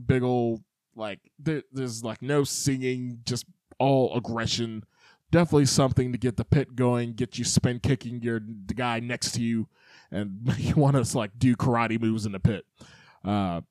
big 0.06 0.22
old 0.22 0.62
like 0.94 1.20
there, 1.38 1.62
there's 1.72 2.04
like 2.04 2.22
no 2.22 2.44
singing, 2.44 3.20
just 3.24 3.46
all 3.78 4.14
aggression. 4.14 4.84
Definitely 5.32 5.66
something 5.66 6.12
to 6.12 6.18
get 6.18 6.36
the 6.36 6.44
pit 6.44 6.76
going, 6.76 7.14
get 7.14 7.38
you 7.38 7.44
spin 7.44 7.80
kicking 7.80 8.22
your 8.22 8.40
the 8.40 8.74
guy 8.74 9.00
next 9.00 9.32
to 9.32 9.42
you, 9.42 9.68
and 10.10 10.52
you 10.58 10.74
want 10.74 11.02
to 11.02 11.18
like 11.18 11.32
do 11.38 11.56
karate 11.56 12.00
moves 12.00 12.26
in 12.26 12.32
the 12.32 12.40
pit. 12.40 12.64
Uh, 13.24 13.62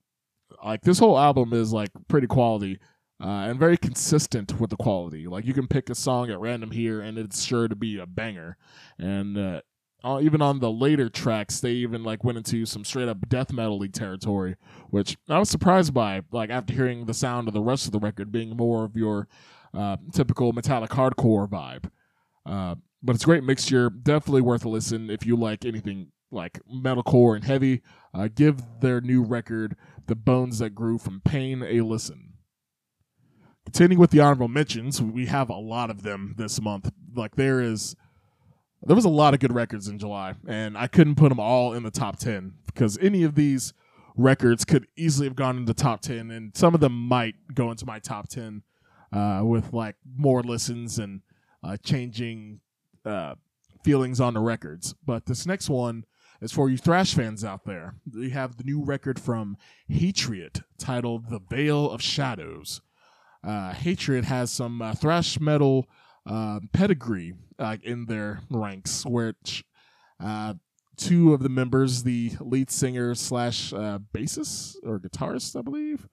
like 0.63 0.81
this 0.81 0.99
whole 0.99 1.17
album 1.17 1.53
is 1.53 1.71
like 1.71 1.89
pretty 2.07 2.27
quality. 2.27 2.79
Uh, 3.21 3.47
and 3.47 3.57
very 3.57 3.77
consistent 3.77 4.59
with 4.59 4.69
the 4.69 4.75
quality. 4.75 5.25
Like 5.25 5.45
you 5.45 5.53
can 5.53 5.67
pick 5.67 5.89
a 5.89 5.95
song 5.95 6.29
at 6.29 6.39
random 6.39 6.71
here, 6.71 6.99
and 6.99 7.17
it's 7.17 7.43
sure 7.43 7.67
to 7.67 7.75
be 7.75 7.97
a 7.97 8.05
banger. 8.05 8.57
And 8.99 9.37
uh, 9.37 9.61
uh, 10.03 10.19
even 10.21 10.41
on 10.41 10.59
the 10.59 10.71
later 10.71 11.09
tracks, 11.09 11.59
they 11.59 11.71
even 11.71 12.03
like 12.03 12.23
went 12.23 12.37
into 12.37 12.65
some 12.65 12.83
straight 12.83 13.07
up 13.07 13.27
death 13.27 13.51
metal 13.51 13.79
league 13.79 13.93
territory, 13.93 14.55
which 14.89 15.17
I 15.29 15.39
was 15.39 15.49
surprised 15.49 15.93
by. 15.93 16.21
Like 16.31 16.49
after 16.49 16.73
hearing 16.73 17.05
the 17.05 17.13
sound 17.13 17.47
of 17.47 17.53
the 17.53 17.61
rest 17.61 17.85
of 17.85 17.91
the 17.91 17.99
record 17.99 18.31
being 18.31 18.55
more 18.55 18.83
of 18.83 18.95
your 18.95 19.27
uh, 19.73 19.97
typical 20.11 20.53
metallic 20.53 20.91
hardcore 20.91 21.49
vibe. 21.49 21.89
Uh, 22.45 22.75
but 23.01 23.15
it's 23.15 23.23
a 23.23 23.27
great 23.27 23.43
mixture. 23.43 23.89
Definitely 23.89 24.41
worth 24.41 24.65
a 24.65 24.69
listen 24.69 25.09
if 25.09 25.25
you 25.25 25.35
like 25.35 25.65
anything 25.65 26.11
like 26.31 26.59
metalcore 26.71 27.35
and 27.35 27.43
heavy. 27.43 27.81
Uh, 28.13 28.27
give 28.33 28.61
their 28.81 29.01
new 29.01 29.23
record, 29.23 29.75
"The 30.05 30.15
Bones 30.15 30.59
That 30.59 30.75
Grew 30.75 30.97
from 30.97 31.21
Pain," 31.21 31.63
a 31.63 31.81
listen. 31.81 32.33
Continuing 33.75 33.99
with 33.99 34.11
the 34.11 34.21
honorable 34.21 34.47
mentions, 34.47 35.01
we 35.01 35.25
have 35.25 35.49
a 35.49 35.57
lot 35.57 35.89
of 35.89 36.01
them 36.01 36.33
this 36.37 36.61
month. 36.61 36.89
Like 37.13 37.35
there 37.35 37.59
is 37.59 37.93
there 38.83 38.95
was 38.95 39.03
a 39.03 39.09
lot 39.09 39.33
of 39.33 39.41
good 39.41 39.51
records 39.51 39.89
in 39.89 39.99
July, 39.99 40.35
and 40.47 40.77
I 40.77 40.87
couldn't 40.87 41.15
put 41.15 41.27
them 41.27 41.41
all 41.41 41.73
in 41.73 41.83
the 41.83 41.91
top 41.91 42.17
10 42.17 42.53
because 42.67 42.97
any 42.99 43.23
of 43.23 43.35
these 43.35 43.73
records 44.15 44.63
could 44.63 44.87
easily 44.95 45.27
have 45.27 45.35
gone 45.35 45.57
into 45.57 45.73
the 45.73 45.81
top 45.81 45.99
10, 45.99 46.31
and 46.31 46.55
some 46.55 46.73
of 46.73 46.79
them 46.79 46.93
might 46.93 47.35
go 47.53 47.69
into 47.69 47.85
my 47.85 47.99
top 47.99 48.29
10 48.29 48.63
uh, 49.11 49.41
with 49.43 49.73
like 49.73 49.97
more 50.17 50.41
listens 50.41 50.97
and 50.97 51.19
uh, 51.61 51.75
changing 51.83 52.61
uh, 53.03 53.35
feelings 53.83 54.21
on 54.21 54.35
the 54.35 54.39
records. 54.39 54.95
But 55.05 55.25
this 55.25 55.45
next 55.45 55.69
one 55.69 56.05
is 56.39 56.53
for 56.53 56.69
you 56.69 56.77
thrash 56.77 57.13
fans 57.13 57.43
out 57.43 57.65
there. 57.65 57.95
We 58.15 58.29
have 58.29 58.55
the 58.55 58.63
new 58.63 58.85
record 58.85 59.19
from 59.19 59.57
Hatriot 59.89 60.61
titled 60.77 61.29
The 61.29 61.41
Vale 61.49 61.91
of 61.91 62.01
Shadows. 62.01 62.79
Uh, 63.45 63.73
Hatriot 63.73 64.25
has 64.25 64.49
some 64.49 64.81
uh, 64.81 64.93
thrash 64.95 65.39
metal 65.39 65.87
uh, 66.25 66.59
pedigree 66.73 67.33
uh, 67.59 67.77
in 67.83 68.05
their 68.07 68.39
ranks, 68.49 69.05
which 69.05 69.63
uh, 70.19 70.55
two 70.97 71.33
of 71.33 71.43
the 71.43 71.49
members, 71.49 72.03
the 72.03 72.31
lead 72.39 72.71
singer 72.71 73.13
slash 73.13 73.71
bassist 73.71 74.77
or 74.83 74.99
guitarist, 74.99 75.55
I 75.55 75.61
believe, 75.61 76.07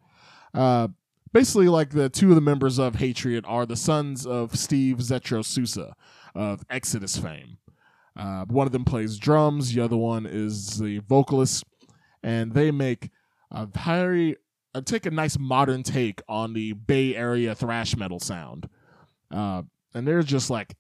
basically 1.33 1.69
like 1.69 1.91
the 1.91 2.11
two 2.11 2.29
of 2.29 2.35
the 2.35 2.43
members 2.43 2.79
of 2.79 2.97
Hatriot 2.97 3.45
are 3.47 3.65
the 3.65 3.77
sons 3.77 4.27
of 4.27 4.59
Steve 4.59 4.99
Zetro 4.99 5.43
Souza 5.43 5.97
of 6.35 6.65
Exodus 6.69 7.17
fame. 7.17 7.57
One 8.15 8.67
of 8.67 8.73
them 8.73 8.85
plays 8.85 9.17
drums, 9.17 9.73
the 9.73 9.81
other 9.81 9.97
one 9.97 10.27
is 10.27 10.79
the 10.79 10.99
vocalist, 10.99 11.65
and 12.23 12.53
they 12.53 12.71
make 12.71 13.09
a 13.51 13.65
very 13.65 14.37
uh, 14.75 14.81
take 14.81 15.07
a 15.07 15.11
nice 15.11 15.39
modern 15.39 15.83
take 15.83 16.23
on 16.29 16.53
the 16.53 16.73
Bay 16.73 17.15
Area 17.15 17.55
thrash 17.55 17.97
metal 17.97 18.21
sound. 18.21 18.69
Uh, 19.31 19.63
and 19.95 20.07
there's 20.07 20.25
just 20.25 20.51
like 20.51 20.75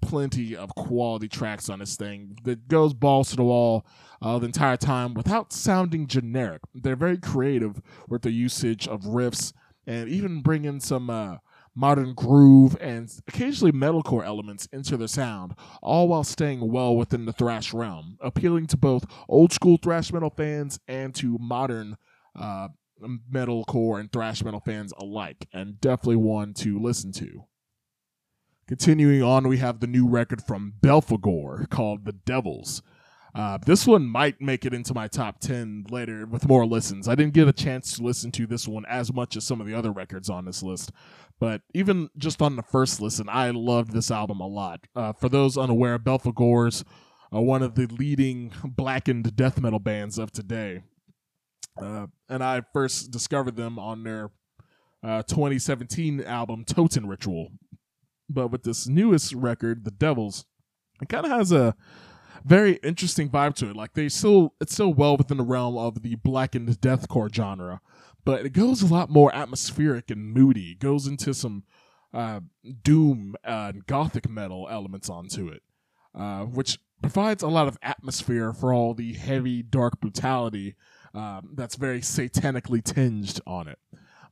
plenty 0.00 0.56
of 0.56 0.74
quality 0.74 1.28
tracks 1.28 1.68
on 1.68 1.80
this 1.80 1.96
thing 1.96 2.36
that 2.44 2.68
goes 2.68 2.94
balls 2.94 3.30
to 3.30 3.36
the 3.36 3.44
wall 3.44 3.84
uh, 4.22 4.38
the 4.38 4.46
entire 4.46 4.76
time 4.76 5.14
without 5.14 5.52
sounding 5.52 6.06
generic. 6.06 6.60
They're 6.74 6.96
very 6.96 7.18
creative 7.18 7.80
with 8.08 8.22
the 8.22 8.30
usage 8.30 8.86
of 8.86 9.02
riffs 9.02 9.52
and 9.86 10.08
even 10.08 10.42
bring 10.42 10.64
in 10.64 10.80
some 10.80 11.10
uh, 11.10 11.36
modern 11.74 12.12
groove 12.14 12.76
and 12.80 13.10
occasionally 13.26 13.72
metalcore 13.72 14.24
elements 14.24 14.68
into 14.72 14.96
the 14.96 15.08
sound, 15.08 15.54
all 15.82 16.08
while 16.08 16.24
staying 16.24 16.70
well 16.70 16.94
within 16.94 17.24
the 17.24 17.32
thrash 17.32 17.72
realm, 17.72 18.18
appealing 18.20 18.66
to 18.66 18.76
both 18.76 19.04
old 19.28 19.52
school 19.52 19.78
thrash 19.82 20.12
metal 20.12 20.30
fans 20.30 20.78
and 20.88 21.14
to 21.14 21.38
modern 21.40 21.96
uh, 22.38 22.68
metalcore 23.00 24.00
and 24.00 24.12
thrash 24.12 24.42
metal 24.42 24.60
fans 24.60 24.92
alike, 24.98 25.48
and 25.52 25.80
definitely 25.80 26.16
one 26.16 26.54
to 26.54 26.78
listen 26.78 27.12
to. 27.12 27.44
Continuing 28.66 29.22
on, 29.22 29.48
we 29.48 29.58
have 29.58 29.80
the 29.80 29.86
new 29.86 30.06
record 30.06 30.42
from 30.42 30.74
Belphegor 30.82 31.70
called 31.70 32.04
The 32.04 32.12
Devils. 32.12 32.82
Uh, 33.34 33.58
this 33.64 33.86
one 33.86 34.06
might 34.06 34.40
make 34.40 34.64
it 34.66 34.74
into 34.74 34.92
my 34.92 35.06
top 35.06 35.38
10 35.40 35.86
later 35.90 36.26
with 36.26 36.48
more 36.48 36.66
listens. 36.66 37.08
I 37.08 37.14
didn't 37.14 37.34
get 37.34 37.48
a 37.48 37.52
chance 37.52 37.96
to 37.96 38.02
listen 38.02 38.30
to 38.32 38.46
this 38.46 38.66
one 38.66 38.84
as 38.86 39.12
much 39.12 39.36
as 39.36 39.44
some 39.44 39.60
of 39.60 39.66
the 39.66 39.74
other 39.74 39.92
records 39.92 40.28
on 40.28 40.44
this 40.44 40.62
list, 40.62 40.92
but 41.38 41.62
even 41.72 42.10
just 42.16 42.42
on 42.42 42.56
the 42.56 42.62
first 42.62 43.00
listen, 43.00 43.28
I 43.28 43.50
loved 43.50 43.92
this 43.92 44.10
album 44.10 44.40
a 44.40 44.46
lot. 44.46 44.80
Uh, 44.94 45.12
for 45.12 45.28
those 45.28 45.56
unaware, 45.56 45.98
Belphegor's 45.98 46.84
uh, 47.34 47.40
one 47.40 47.62
of 47.62 47.74
the 47.74 47.86
leading 47.86 48.52
blackened 48.64 49.36
death 49.36 49.60
metal 49.60 49.78
bands 49.78 50.18
of 50.18 50.32
today. 50.32 50.82
Uh, 51.80 52.06
and 52.28 52.42
I 52.42 52.62
first 52.72 53.10
discovered 53.10 53.56
them 53.56 53.78
on 53.78 54.02
their 54.04 54.30
uh, 55.02 55.22
2017 55.22 56.22
album 56.24 56.64
Totenritual, 56.64 57.48
but 58.28 58.48
with 58.48 58.64
this 58.64 58.86
newest 58.86 59.32
record, 59.34 59.84
The 59.84 59.90
Devils, 59.90 60.44
it 61.00 61.08
kind 61.08 61.24
of 61.24 61.32
has 61.32 61.52
a 61.52 61.74
very 62.44 62.74
interesting 62.82 63.28
vibe 63.28 63.54
to 63.56 63.70
it. 63.70 63.76
Like 63.76 63.94
they 63.94 64.08
still, 64.08 64.54
it's 64.60 64.72
still 64.72 64.92
well 64.92 65.16
within 65.16 65.36
the 65.36 65.44
realm 65.44 65.76
of 65.76 66.02
the 66.02 66.16
blackened 66.16 66.68
deathcore 66.80 67.32
genre, 67.32 67.80
but 68.24 68.44
it 68.44 68.50
goes 68.50 68.82
a 68.82 68.86
lot 68.86 69.10
more 69.10 69.34
atmospheric 69.34 70.10
and 70.10 70.32
moody. 70.32 70.72
It 70.72 70.80
goes 70.80 71.06
into 71.06 71.32
some 71.32 71.64
uh, 72.12 72.40
doom 72.82 73.36
and 73.44 73.86
gothic 73.86 74.28
metal 74.28 74.66
elements 74.70 75.08
onto 75.08 75.48
it, 75.48 75.62
uh, 76.14 76.44
which 76.44 76.78
provides 77.02 77.42
a 77.42 77.48
lot 77.48 77.68
of 77.68 77.78
atmosphere 77.82 78.52
for 78.52 78.72
all 78.72 78.94
the 78.94 79.14
heavy, 79.14 79.62
dark 79.62 80.00
brutality 80.00 80.74
um, 81.18 81.50
that's 81.54 81.74
very 81.74 82.00
satanically 82.00 82.82
tinged 82.82 83.40
on 83.46 83.68
it. 83.68 83.78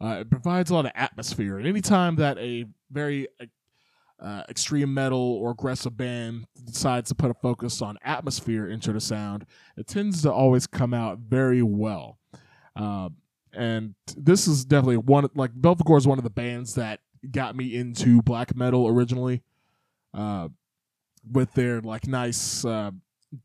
Uh, 0.00 0.18
it 0.20 0.30
provides 0.30 0.70
a 0.70 0.74
lot 0.74 0.86
of 0.86 0.92
atmosphere, 0.94 1.58
and 1.58 1.66
anytime 1.66 2.16
that 2.16 2.38
a 2.38 2.66
very 2.90 3.26
uh, 4.20 4.42
extreme 4.48 4.92
metal 4.94 5.18
or 5.18 5.50
aggressive 5.50 5.96
band 5.96 6.46
decides 6.64 7.08
to 7.08 7.14
put 7.14 7.30
a 7.30 7.34
focus 7.34 7.82
on 7.82 7.98
atmosphere 8.04 8.68
into 8.68 8.92
the 8.92 9.00
sound, 9.00 9.46
it 9.76 9.86
tends 9.86 10.22
to 10.22 10.32
always 10.32 10.66
come 10.66 10.94
out 10.94 11.18
very 11.18 11.62
well. 11.62 12.18
Uh, 12.76 13.08
and 13.52 13.94
this 14.16 14.46
is 14.46 14.64
definitely 14.64 14.98
one 14.98 15.28
like 15.34 15.52
Belphegor 15.54 15.96
is 15.96 16.06
one 16.06 16.18
of 16.18 16.24
the 16.24 16.30
bands 16.30 16.74
that 16.74 17.00
got 17.30 17.56
me 17.56 17.74
into 17.74 18.22
black 18.22 18.54
metal 18.54 18.86
originally. 18.86 19.42
Uh, 20.14 20.48
with 21.30 21.52
their 21.54 21.80
like 21.80 22.06
nice 22.06 22.64
uh, 22.64 22.90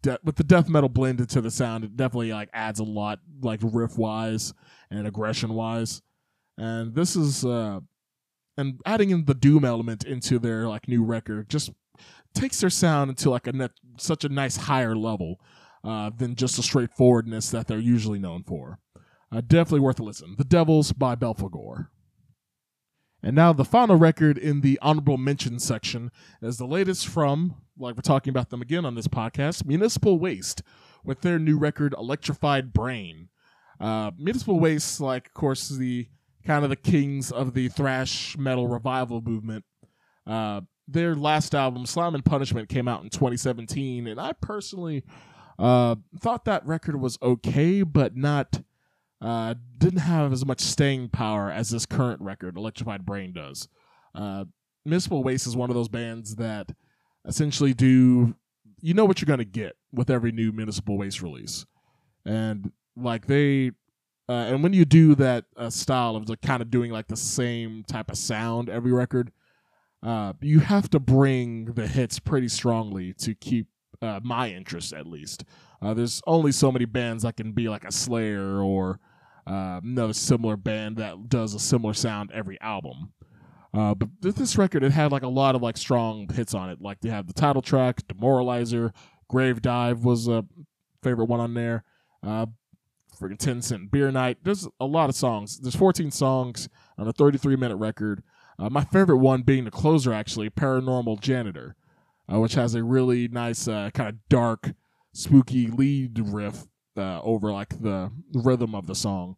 de- 0.01 0.19
with 0.23 0.35
the 0.35 0.43
death 0.43 0.69
metal 0.69 0.89
blended 0.89 1.29
to 1.29 1.41
the 1.41 1.51
sound, 1.51 1.83
it 1.83 1.95
definitely 1.95 2.33
like 2.33 2.49
adds 2.53 2.79
a 2.79 2.83
lot 2.83 3.19
like 3.41 3.59
riff 3.63 3.97
wise 3.97 4.53
and 4.89 5.07
aggression 5.07 5.53
wise. 5.53 6.01
And 6.57 6.93
this 6.93 7.15
is 7.15 7.45
uh, 7.45 7.79
and 8.57 8.79
adding 8.85 9.09
in 9.09 9.25
the 9.25 9.33
doom 9.33 9.65
element 9.65 10.03
into 10.03 10.39
their 10.39 10.67
like 10.67 10.87
new 10.87 11.03
record 11.03 11.49
just 11.49 11.71
takes 12.33 12.61
their 12.61 12.69
sound 12.69 13.09
into 13.09 13.29
like 13.29 13.47
a 13.47 13.51
net, 13.51 13.71
such 13.97 14.23
a 14.23 14.29
nice 14.29 14.55
higher 14.55 14.95
level 14.95 15.39
uh, 15.83 16.11
than 16.15 16.35
just 16.35 16.57
the 16.57 16.63
straightforwardness 16.63 17.49
that 17.49 17.67
they're 17.67 17.79
usually 17.79 18.19
known 18.19 18.43
for. 18.43 18.79
Uh, 19.31 19.41
definitely 19.41 19.79
worth 19.79 19.99
a 19.99 20.03
listen. 20.03 20.35
The 20.37 20.43
Devils 20.43 20.91
by 20.91 21.15
Belphegor. 21.15 21.87
And 23.23 23.35
now 23.35 23.53
the 23.53 23.65
final 23.65 23.95
record 23.95 24.37
in 24.37 24.61
the 24.61 24.79
honorable 24.81 25.17
mention 25.17 25.59
section 25.59 26.11
is 26.41 26.57
the 26.57 26.65
latest 26.65 27.07
from, 27.07 27.55
like 27.81 27.95
we're 27.95 28.01
talking 28.01 28.31
about 28.31 28.49
them 28.49 28.61
again 28.61 28.85
on 28.85 28.95
this 28.95 29.07
podcast, 29.07 29.65
Municipal 29.65 30.19
Waste, 30.19 30.61
with 31.03 31.21
their 31.21 31.39
new 31.39 31.57
record 31.57 31.93
Electrified 31.97 32.73
Brain. 32.73 33.29
Uh, 33.79 34.11
Municipal 34.17 34.59
Waste, 34.59 35.01
like 35.01 35.27
of 35.27 35.33
course 35.33 35.69
the 35.69 36.07
kind 36.45 36.63
of 36.63 36.69
the 36.69 36.75
kings 36.75 37.31
of 37.31 37.53
the 37.53 37.69
thrash 37.69 38.37
metal 38.37 38.67
revival 38.67 39.21
movement. 39.21 39.65
Uh, 40.25 40.61
their 40.87 41.15
last 41.15 41.55
album, 41.55 41.85
Slime 41.85 42.15
and 42.15 42.25
Punishment, 42.25 42.69
came 42.69 42.87
out 42.87 43.03
in 43.03 43.09
2017, 43.09 44.07
and 44.07 44.19
I 44.19 44.33
personally 44.33 45.03
uh, 45.57 45.95
thought 46.19 46.45
that 46.45 46.65
record 46.65 46.99
was 46.99 47.17
okay, 47.21 47.81
but 47.81 48.15
not 48.15 48.61
uh, 49.21 49.55
didn't 49.77 49.99
have 49.99 50.33
as 50.33 50.45
much 50.45 50.61
staying 50.61 51.09
power 51.09 51.51
as 51.51 51.69
this 51.69 51.85
current 51.85 52.21
record, 52.21 52.57
Electrified 52.57 53.05
Brain, 53.05 53.33
does. 53.33 53.67
Uh, 54.13 54.45
Municipal 54.85 55.23
Waste 55.23 55.47
is 55.47 55.55
one 55.55 55.69
of 55.69 55.75
those 55.75 55.89
bands 55.89 56.35
that 56.35 56.71
essentially 57.25 57.73
do 57.73 58.35
you 58.81 58.93
know 58.93 59.05
what 59.05 59.21
you're 59.21 59.27
going 59.27 59.39
to 59.39 59.45
get 59.45 59.75
with 59.91 60.09
every 60.09 60.31
new 60.31 60.51
Municipal 60.51 60.97
Waste 60.97 61.21
release, 61.21 61.65
and 62.25 62.71
like 62.95 63.27
they 63.27 63.71
uh, 64.29 64.45
and 64.47 64.63
when 64.63 64.73
you 64.73 64.85
do 64.85 65.13
that 65.15 65.45
uh, 65.57 65.69
style 65.69 66.15
of 66.15 66.29
like 66.29 66.41
kind 66.41 66.61
of 66.61 66.71
doing 66.71 66.91
like 66.91 67.07
the 67.07 67.17
same 67.17 67.83
type 67.83 68.09
of 68.09 68.17
sound 68.17 68.69
every 68.69 68.91
record, 68.91 69.31
uh, 70.03 70.33
you 70.41 70.59
have 70.59 70.89
to 70.89 70.99
bring 70.99 71.65
the 71.65 71.87
hits 71.87 72.17
pretty 72.19 72.47
strongly 72.47 73.13
to 73.13 73.35
keep 73.35 73.67
uh, 74.01 74.19
my 74.23 74.49
interest 74.49 74.93
at 74.93 75.05
least. 75.05 75.43
Uh, 75.81 75.93
there's 75.93 76.21
only 76.25 76.51
so 76.51 76.71
many 76.71 76.85
bands 76.85 77.23
that 77.23 77.35
can 77.35 77.51
be 77.51 77.67
like 77.67 77.83
a 77.83 77.91
Slayer 77.91 78.61
or 78.61 78.99
uh, 79.45 79.81
another 79.83 80.13
similar 80.13 80.55
band 80.55 80.97
that 80.97 81.27
does 81.27 81.53
a 81.53 81.59
similar 81.59 81.93
sound 81.93 82.31
every 82.31 82.59
album. 82.61 83.13
Uh, 83.73 83.95
but 83.95 84.09
this 84.21 84.57
record, 84.57 84.83
it 84.83 84.91
had 84.91 85.11
like 85.11 85.23
a 85.23 85.29
lot 85.29 85.55
of 85.55 85.61
like 85.61 85.77
strong 85.77 86.27
hits 86.29 86.53
on 86.53 86.69
it. 86.69 86.81
Like 86.81 86.99
they 87.01 87.09
have 87.09 87.27
the 87.27 87.33
title 87.33 87.61
track, 87.61 88.01
Demoralizer, 88.07 88.91
Grave 89.29 89.61
Dive 89.61 90.03
was 90.03 90.27
a 90.27 90.45
favorite 91.01 91.25
one 91.25 91.39
on 91.39 91.53
there. 91.53 91.83
Uh, 92.21 92.47
freaking 93.19 93.37
10 93.37 93.61
Cent 93.61 93.91
Beer 93.91 94.11
Night. 94.11 94.39
There's 94.43 94.67
a 94.79 94.85
lot 94.85 95.09
of 95.09 95.15
songs. 95.15 95.59
There's 95.59 95.75
14 95.75 96.11
songs 96.11 96.67
on 96.97 97.07
a 97.07 97.13
33 97.13 97.55
minute 97.55 97.77
record. 97.77 98.23
Uh, 98.59 98.69
my 98.69 98.83
favorite 98.83 99.17
one 99.17 99.41
being 99.43 99.63
the 99.63 99.71
closer, 99.71 100.13
actually, 100.13 100.49
Paranormal 100.49 101.19
Janitor, 101.21 101.75
uh, 102.31 102.39
which 102.39 102.53
has 102.53 102.75
a 102.75 102.83
really 102.83 103.27
nice, 103.27 103.67
uh, 103.67 103.89
kind 103.93 104.09
of 104.09 104.15
dark, 104.29 104.73
spooky 105.13 105.67
lead 105.67 106.19
riff 106.19 106.65
uh, 106.97 107.21
over 107.21 107.51
like 107.51 107.81
the 107.81 108.11
rhythm 108.33 108.75
of 108.75 108.87
the 108.87 108.95
song. 108.95 109.37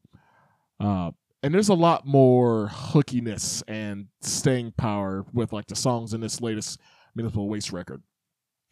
And 1.43 1.53
there's 1.53 1.69
a 1.69 1.73
lot 1.73 2.07
more 2.07 2.69
hookiness 2.69 3.63
and 3.67 4.07
staying 4.21 4.71
power 4.77 5.25
with 5.33 5.51
like 5.51 5.67
the 5.67 5.75
songs 5.75 6.13
in 6.13 6.21
this 6.21 6.39
latest 6.39 6.79
Municipal 7.15 7.49
Waste 7.49 7.73
record. 7.73 8.01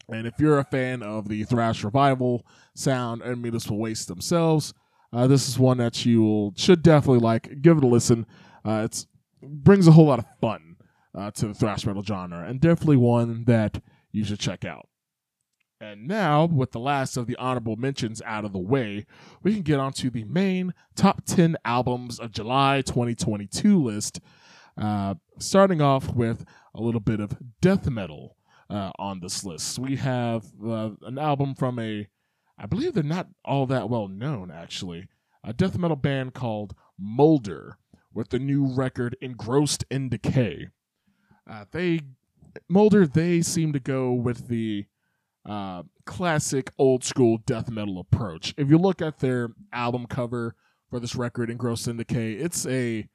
And 0.08 0.26
if 0.26 0.34
you're 0.38 0.58
a 0.58 0.64
fan 0.64 1.02
of 1.02 1.28
the 1.28 1.44
thrash 1.44 1.84
revival 1.84 2.46
sound 2.74 3.20
and 3.20 3.42
Municipal 3.42 3.78
Waste 3.78 4.08
themselves, 4.08 4.72
uh, 5.12 5.26
this 5.26 5.48
is 5.48 5.58
one 5.58 5.76
that 5.78 6.06
you 6.06 6.52
should 6.56 6.82
definitely 6.82 7.20
like. 7.20 7.60
Give 7.60 7.76
it 7.76 7.84
a 7.84 7.86
listen. 7.86 8.26
Uh, 8.64 8.82
it's 8.86 9.06
brings 9.42 9.86
a 9.86 9.92
whole 9.92 10.06
lot 10.06 10.18
of 10.18 10.24
fun 10.40 10.76
uh, 11.14 11.30
to 11.32 11.48
the 11.48 11.54
thrash 11.54 11.84
metal 11.84 12.02
genre, 12.02 12.46
and 12.48 12.60
definitely 12.60 12.96
one 12.96 13.44
that 13.44 13.82
you 14.12 14.24
should 14.24 14.40
check 14.40 14.64
out. 14.64 14.88
And 15.82 16.06
now, 16.06 16.44
with 16.44 16.70
the 16.70 16.78
last 16.78 17.16
of 17.16 17.26
the 17.26 17.34
honorable 17.38 17.74
mentions 17.74 18.22
out 18.24 18.44
of 18.44 18.52
the 18.52 18.58
way, 18.60 19.04
we 19.42 19.52
can 19.52 19.62
get 19.62 19.80
onto 19.80 20.10
the 20.10 20.22
main 20.22 20.74
top 20.94 21.24
10 21.24 21.56
albums 21.64 22.20
of 22.20 22.30
July 22.30 22.82
2022 22.82 23.82
list. 23.82 24.20
Uh, 24.80 25.14
starting 25.40 25.82
off 25.82 26.14
with 26.14 26.44
a 26.72 26.80
little 26.80 27.00
bit 27.00 27.18
of 27.18 27.36
death 27.60 27.90
metal 27.90 28.36
uh, 28.70 28.92
on 28.96 29.18
this 29.18 29.44
list. 29.44 29.80
We 29.80 29.96
have 29.96 30.44
uh, 30.64 30.90
an 31.02 31.18
album 31.18 31.56
from 31.56 31.80
a 31.80 32.06
I 32.56 32.66
believe 32.66 32.94
they're 32.94 33.02
not 33.02 33.26
all 33.44 33.66
that 33.66 33.88
well 33.88 34.06
known, 34.06 34.52
actually. 34.52 35.08
A 35.42 35.52
death 35.52 35.76
metal 35.76 35.96
band 35.96 36.32
called 36.32 36.76
Molder 36.96 37.76
with 38.14 38.28
the 38.28 38.38
new 38.38 38.66
record 38.66 39.16
Engrossed 39.20 39.84
in 39.90 40.10
Decay. 40.10 40.68
Uh, 41.50 41.64
they 41.72 42.02
Molder 42.68 43.04
they 43.04 43.42
seem 43.42 43.72
to 43.72 43.80
go 43.80 44.12
with 44.12 44.46
the 44.46 44.86
uh, 45.48 45.82
classic 46.06 46.70
old 46.78 47.04
school 47.04 47.38
death 47.46 47.70
metal 47.70 47.98
approach. 47.98 48.54
If 48.56 48.70
you 48.70 48.78
look 48.78 49.02
at 49.02 49.18
their 49.18 49.50
album 49.72 50.06
cover 50.06 50.54
for 50.88 51.00
this 51.00 51.16
record 51.16 51.50
in 51.50 51.56
Gross 51.56 51.84
Decay, 51.84 52.32
it's 52.34 52.66
a 52.66 53.08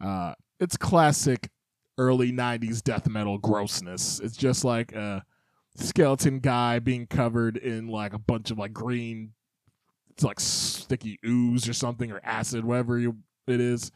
uh, 0.00 0.34
it's 0.60 0.76
classic 0.76 1.50
early 1.98 2.32
90s 2.32 2.82
death 2.82 3.08
metal 3.08 3.38
grossness. 3.38 4.20
It's 4.20 4.36
just 4.36 4.64
like 4.64 4.92
a 4.92 5.24
skeleton 5.76 6.38
guy 6.38 6.78
being 6.78 7.06
covered 7.06 7.56
in 7.56 7.88
like 7.88 8.12
a 8.12 8.18
bunch 8.18 8.50
of 8.50 8.58
like 8.58 8.72
green 8.72 9.32
it's 10.10 10.22
like 10.22 10.38
sticky 10.38 11.18
ooze 11.26 11.68
or 11.68 11.72
something 11.72 12.10
or 12.10 12.20
acid 12.22 12.64
whatever 12.64 12.98
you, 12.98 13.16
it 13.46 13.60
is 13.60 13.90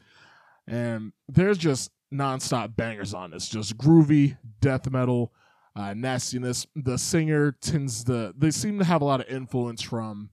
and 0.67 1.13
there's 1.27 1.57
just 1.57 1.91
nonstop 2.13 2.75
bangers 2.75 3.13
on 3.13 3.31
this 3.31 3.47
just 3.47 3.77
groovy 3.77 4.37
death 4.59 4.89
metal 4.91 5.31
uh, 5.79 5.93
nastiness 5.93 6.67
the 6.75 6.97
singer 6.97 7.53
tends 7.61 8.03
to 8.03 8.33
they 8.37 8.51
seem 8.51 8.77
to 8.77 8.85
have 8.85 9.01
a 9.01 9.05
lot 9.05 9.21
of 9.21 9.27
influence 9.27 9.81
from 9.81 10.29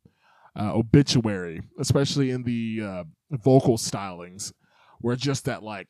uh, 0.59 0.73
obituary 0.75 1.61
especially 1.79 2.31
in 2.31 2.43
the 2.43 2.81
uh, 2.83 3.05
vocal 3.31 3.77
stylings 3.77 4.53
where 5.01 5.17
just 5.17 5.45
that 5.45 5.63
like 5.63 5.89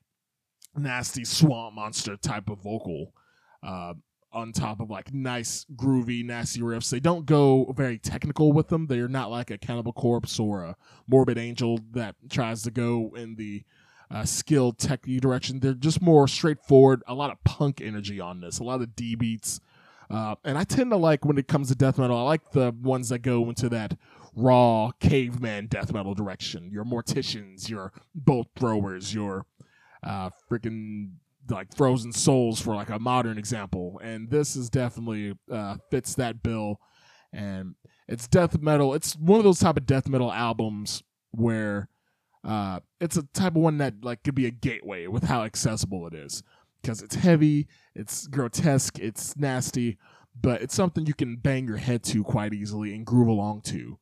nasty 0.77 1.25
swamp 1.25 1.75
monster 1.75 2.17
type 2.17 2.51
of 2.51 2.59
vocal 2.59 3.13
uh, 3.63 3.95
on 4.33 4.53
top 4.53 4.81
of 4.81 4.91
like 4.91 5.15
nice, 5.15 5.65
groovy, 5.77 6.23
nasty 6.23 6.61
riffs. 6.61 6.91
They 6.91 7.01
don't 7.01 7.25
go 7.25 7.73
very 7.75 7.99
technical 7.99 8.53
with 8.53 8.69
them. 8.69 8.87
They're 8.87 9.09
not 9.09 9.31
like 9.31 9.51
a 9.51 9.57
Cannibal 9.57 9.95
Corpse 9.95 10.39
or 10.39 10.63
a 10.63 10.77
Morbid 11.09 11.39
Angel 11.39 11.81
that 11.93 12.17
tries 12.29 12.63
to 12.65 12.71
go 12.71 13.15
in 13.17 13.37
the 13.37 13.65
uh, 14.11 14.25
skilled 14.25 14.79
technique 14.79 15.21
direction. 15.21 15.61
They're 15.61 15.75
just 15.75 16.01
more 16.01 16.29
straightforward. 16.29 17.03
A 17.07 17.15
lot 17.15 17.31
of 17.31 17.43
punk 17.45 17.81
energy 17.81 18.21
on 18.21 18.41
this. 18.41 18.59
A 18.59 18.65
lot 18.65 18.81
of 18.81 18.95
D 18.95 19.15
beats. 19.15 19.61
Uh, 20.09 20.37
and 20.45 20.57
I 20.57 20.65
tend 20.65 20.91
to 20.91 20.97
like 20.97 21.25
when 21.25 21.39
it 21.39 21.49
comes 21.49 21.69
to 21.69 21.75
death 21.75 21.99
metal. 21.99 22.17
I 22.17 22.23
like 22.23 22.53
the 22.53 22.75
ones 22.83 23.09
that 23.09 23.21
go 23.21 23.49
into 23.49 23.69
that 23.71 23.97
raw 24.37 24.93
caveman 25.01 25.67
death 25.67 25.93
metal 25.93 26.15
direction. 26.15 26.71
Your 26.71 26.85
morticians, 26.85 27.69
your 27.69 27.93
bolt 28.15 28.49
throwers, 28.55 29.13
your 29.13 29.47
uh, 30.03 30.31
freaking 30.51 31.11
like 31.51 31.75
Frozen 31.77 32.13
Souls 32.13 32.61
for 32.61 32.75
like 32.75 32.91
a 32.91 32.99
modern 32.99 33.39
example, 33.39 34.01
and 34.03 34.31
this 34.31 34.57
is 34.57 34.69
definitely 34.69 35.35
uh, 35.51 35.77
fits 35.91 36.15
that 36.15 36.43
bill. 36.43 36.81
And 37.33 37.75
it's 38.09 38.29
death 38.29 38.61
metal. 38.61 38.95
It's 38.95 39.17
one 39.17 39.39
of 39.39 39.45
those 39.45 39.59
type 39.59 39.77
of 39.77 39.87
death 39.87 40.09
metal 40.09 40.33
albums 40.33 41.03
where 41.33 41.89
uh, 42.47 42.81
it's 43.01 43.17
a 43.17 43.25
type 43.35 43.57
of 43.57 43.63
one 43.63 43.79
that 43.79 44.05
like 44.05 44.23
could 44.23 44.35
be 44.35 44.47
a 44.47 44.51
gateway 44.51 45.07
with 45.07 45.25
how 45.25 45.43
accessible 45.43 46.07
it 46.07 46.15
is 46.15 46.43
because 46.81 47.03
it's 47.03 47.17
heavy, 47.17 47.67
it's 47.95 48.29
grotesque, 48.29 48.99
it's 49.01 49.37
nasty, 49.37 49.99
but 50.41 50.63
it's 50.63 50.75
something 50.75 51.07
you 51.07 51.15
can 51.15 51.37
bang 51.37 51.67
your 51.67 51.79
head 51.79 52.05
to 52.05 52.23
quite 52.23 52.55
easily 52.55 52.95
and 52.95 53.05
groove 53.05 53.29
along 53.29 53.63
to. 53.63 53.99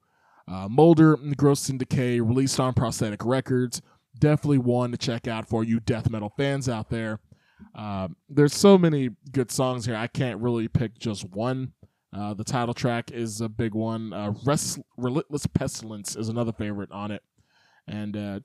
Uh, 0.46 0.68
Molder, 0.68 1.16
Gross 1.36 1.70
and 1.70 1.78
Decay, 1.78 2.20
released 2.20 2.60
on 2.60 2.74
Prosthetic 2.74 3.24
Records. 3.24 3.80
Definitely 4.18 4.58
one 4.58 4.90
to 4.92 4.98
check 4.98 5.26
out 5.26 5.48
for 5.48 5.64
you 5.64 5.80
death 5.80 6.10
metal 6.10 6.32
fans 6.36 6.68
out 6.68 6.90
there. 6.90 7.20
Uh, 7.74 8.08
there's 8.28 8.54
so 8.54 8.76
many 8.76 9.10
good 9.32 9.50
songs 9.50 9.86
here. 9.86 9.96
I 9.96 10.06
can't 10.06 10.40
really 10.40 10.68
pick 10.68 10.98
just 10.98 11.24
one. 11.30 11.72
Uh, 12.14 12.34
the 12.34 12.44
title 12.44 12.74
track 12.74 13.10
is 13.10 13.40
a 13.40 13.48
big 13.48 13.74
one. 13.74 14.12
Uh, 14.12 14.34
Rest- 14.44 14.80
Relentless 14.98 15.46
Pestilence 15.46 16.14
is 16.14 16.28
another 16.28 16.52
favorite 16.52 16.92
on 16.92 17.10
it. 17.10 17.22
And 17.86 18.16
uh, 18.16 18.40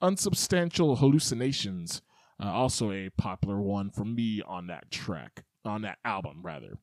Unsubstantial 0.00 0.96
Hallucinations, 0.96 2.02
uh, 2.42 2.50
also 2.50 2.90
a 2.90 3.10
popular 3.10 3.60
one 3.60 3.90
for 3.90 4.04
me 4.04 4.42
on 4.46 4.68
that 4.68 4.90
track, 4.90 5.44
on 5.64 5.82
that 5.82 5.98
album, 6.04 6.40
rather. 6.42 6.78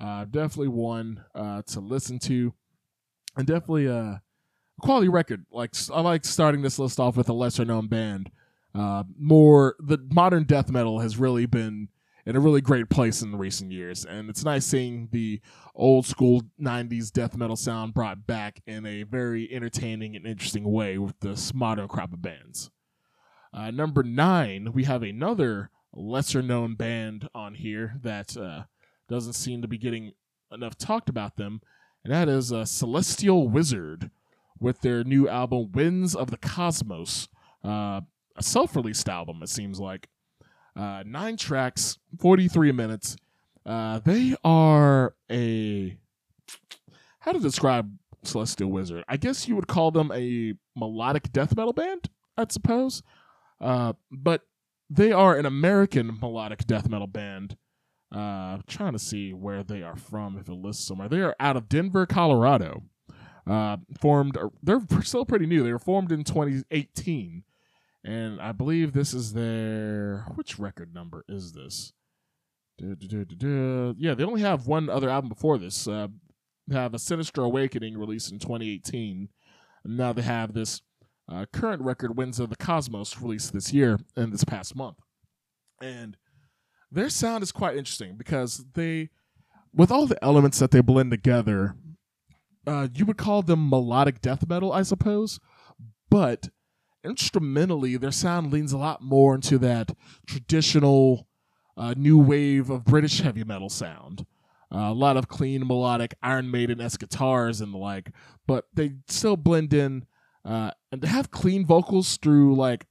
Uh, 0.00 0.24
definitely 0.24 0.68
one 0.68 1.24
uh, 1.34 1.62
to 1.62 1.80
listen 1.80 2.18
to, 2.18 2.52
and 3.36 3.46
definitely 3.46 3.86
a 3.86 4.22
quality 4.80 5.08
record. 5.08 5.44
Like 5.52 5.74
I 5.92 6.00
like 6.00 6.24
starting 6.24 6.62
this 6.62 6.78
list 6.78 6.98
off 6.98 7.16
with 7.16 7.28
a 7.28 7.32
lesser 7.32 7.64
known 7.64 7.88
band. 7.88 8.30
Uh, 8.74 9.04
more 9.18 9.76
the 9.78 9.98
modern 10.12 10.44
death 10.44 10.68
metal 10.70 10.98
has 10.98 11.16
really 11.16 11.46
been 11.46 11.88
in 12.26 12.36
a 12.36 12.40
really 12.40 12.60
great 12.60 12.88
place 12.88 13.22
in 13.22 13.36
recent 13.36 13.70
years, 13.70 14.04
and 14.04 14.30
it's 14.30 14.44
nice 14.44 14.64
seeing 14.64 15.08
the 15.12 15.40
old 15.74 16.06
school 16.06 16.42
'90s 16.60 17.12
death 17.12 17.36
metal 17.36 17.56
sound 17.56 17.94
brought 17.94 18.26
back 18.26 18.60
in 18.66 18.86
a 18.86 19.02
very 19.02 19.52
entertaining 19.52 20.16
and 20.16 20.26
interesting 20.26 20.64
way 20.64 20.98
with 20.98 21.18
this 21.20 21.52
modern 21.52 21.88
crop 21.88 22.12
of 22.12 22.22
bands. 22.22 22.70
Uh, 23.52 23.70
number 23.70 24.02
nine, 24.02 24.72
we 24.72 24.84
have 24.84 25.02
another 25.02 25.70
lesser 25.92 26.42
known 26.42 26.74
band 26.74 27.28
on 27.34 27.54
here 27.54 27.94
that 28.02 28.36
uh, 28.36 28.64
doesn't 29.08 29.34
seem 29.34 29.62
to 29.62 29.68
be 29.68 29.78
getting 29.78 30.12
enough 30.50 30.76
talked 30.76 31.08
about 31.08 31.36
them, 31.36 31.60
and 32.02 32.12
that 32.12 32.28
is 32.28 32.52
uh, 32.52 32.64
Celestial 32.64 33.48
Wizard 33.48 34.10
with 34.58 34.80
their 34.80 35.04
new 35.04 35.28
album 35.28 35.70
Winds 35.72 36.14
of 36.14 36.30
the 36.30 36.36
Cosmos, 36.36 37.28
uh, 37.64 38.00
a 38.36 38.42
self-released 38.42 39.08
album. 39.08 39.42
It 39.42 39.48
seems 39.48 39.78
like 39.78 40.08
uh, 40.76 41.02
nine 41.06 41.36
tracks, 41.36 41.98
forty-three 42.18 42.72
minutes. 42.72 43.16
Uh, 43.66 43.98
they 44.00 44.36
are 44.44 45.14
a 45.30 45.96
how 47.20 47.32
to 47.32 47.40
describe 47.40 47.90
Celestial 48.26 48.70
Wizard? 48.70 49.04
I 49.08 49.16
guess 49.16 49.48
you 49.48 49.56
would 49.56 49.66
call 49.66 49.90
them 49.90 50.10
a 50.12 50.54
melodic 50.76 51.32
death 51.32 51.56
metal 51.56 51.72
band, 51.72 52.10
I 52.36 52.46
suppose. 52.48 53.02
Uh, 53.60 53.94
but 54.10 54.42
they 54.90 55.12
are 55.12 55.36
an 55.36 55.46
American 55.46 56.18
melodic 56.20 56.66
death 56.66 56.88
metal 56.88 57.06
band 57.06 57.56
uh, 58.12 58.58
trying 58.66 58.92
to 58.92 58.98
see 58.98 59.32
where 59.32 59.62
they 59.62 59.82
are 59.82 59.96
from 59.96 60.38
if 60.38 60.48
it 60.48 60.54
lists 60.54 60.86
somewhere. 60.86 61.08
They 61.08 61.22
are 61.22 61.34
out 61.40 61.56
of 61.56 61.68
Denver, 61.68 62.06
Colorado. 62.06 62.82
Uh, 63.46 63.76
formed, 63.98 64.38
they're 64.62 64.80
still 65.02 65.26
pretty 65.26 65.46
new. 65.46 65.62
They 65.62 65.72
were 65.72 65.78
formed 65.78 66.12
in 66.12 66.24
2018, 66.24 67.44
and 68.04 68.40
I 68.40 68.52
believe 68.52 68.92
this 68.92 69.14
is 69.14 69.32
their 69.32 70.26
which 70.34 70.58
record 70.58 70.94
number 70.94 71.24
is 71.28 71.52
this? 71.52 71.92
Yeah, 72.78 74.14
they 74.14 74.24
only 74.24 74.42
have 74.42 74.66
one 74.66 74.90
other 74.90 75.08
album 75.08 75.28
before 75.28 75.58
this. 75.58 75.88
Uh, 75.88 76.08
they 76.66 76.76
have 76.76 76.94
a 76.94 76.98
Sinister 76.98 77.42
Awakening 77.42 77.96
released 77.96 78.32
in 78.32 78.38
2018. 78.38 79.28
And 79.84 79.96
now 79.96 80.12
they 80.12 80.22
have 80.22 80.54
this 80.54 80.82
uh, 81.30 81.46
current 81.52 81.82
record, 81.82 82.16
Winds 82.16 82.40
of 82.40 82.50
the 82.50 82.56
Cosmos, 82.56 83.20
released 83.20 83.52
this 83.52 83.72
year 83.72 83.98
and 84.16 84.32
this 84.32 84.44
past 84.44 84.74
month. 84.76 84.98
And 85.80 86.16
their 86.90 87.08
sound 87.10 87.42
is 87.42 87.52
quite 87.52 87.76
interesting 87.76 88.16
because 88.16 88.64
they, 88.74 89.10
with 89.74 89.90
all 89.90 90.06
the 90.06 90.22
elements 90.22 90.58
that 90.58 90.70
they 90.70 90.80
blend 90.80 91.10
together, 91.10 91.76
uh, 92.66 92.88
you 92.94 93.04
would 93.04 93.18
call 93.18 93.42
them 93.42 93.68
melodic 93.68 94.20
death 94.20 94.48
metal, 94.48 94.72
I 94.72 94.82
suppose. 94.82 95.38
But 96.10 96.48
instrumentally, 97.04 97.96
their 97.96 98.10
sound 98.10 98.52
leans 98.52 98.72
a 98.72 98.78
lot 98.78 99.02
more 99.02 99.34
into 99.34 99.58
that 99.58 99.96
traditional 100.26 101.26
uh, 101.76 101.94
new 101.96 102.18
wave 102.18 102.70
of 102.70 102.84
British 102.84 103.20
heavy 103.20 103.44
metal 103.44 103.68
sound. 103.68 104.26
Uh, 104.72 104.90
a 104.90 104.92
lot 104.92 105.16
of 105.16 105.28
clean 105.28 105.66
melodic 105.66 106.14
Iron 106.22 106.50
Maiden 106.50 106.80
esque 106.80 107.00
guitars 107.00 107.60
and 107.60 107.72
the 107.72 107.78
like, 107.78 108.10
but 108.46 108.66
they 108.74 108.94
still 109.06 109.36
blend 109.36 109.72
in 109.72 110.06
uh, 110.44 110.70
and 110.92 111.00
they 111.00 111.08
have 111.08 111.30
clean 111.30 111.64
vocals 111.64 112.16
through 112.18 112.54
like 112.54 112.86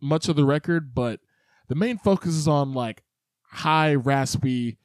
much 0.00 0.28
of 0.28 0.36
the 0.36 0.44
record, 0.44 0.94
but 0.94 1.20
the 1.68 1.74
main 1.74 1.98
focus 1.98 2.34
is 2.34 2.48
on 2.48 2.72
like 2.72 3.02
high, 3.42 3.94
raspy, 3.94 4.78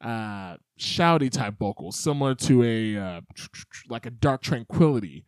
uh, 0.00 0.56
shouty 0.78 1.30
type 1.30 1.54
vocals, 1.58 1.98
similar 1.98 2.34
to 2.34 2.62
a 2.62 2.96
uh, 2.96 3.20
like 3.88 4.06
a 4.06 4.10
Dark 4.10 4.42
Tranquillity 4.42 5.24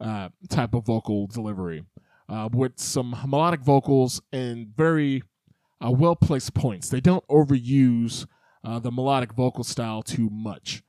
uh, 0.00 0.28
type 0.48 0.74
of 0.74 0.84
vocal 0.84 1.26
delivery, 1.26 1.84
uh, 2.30 2.48
with 2.52 2.78
some 2.78 3.14
melodic 3.26 3.60
vocals 3.60 4.22
and 4.32 4.68
very 4.68 5.22
uh, 5.84 5.90
well 5.90 6.16
placed 6.16 6.54
points. 6.54 6.88
They 6.88 7.00
don't 7.00 7.26
overuse 7.28 8.26
uh, 8.64 8.78
the 8.78 8.92
melodic 8.92 9.32
vocal 9.32 9.64
style 9.64 10.02
too 10.02 10.30
much. 10.30 10.82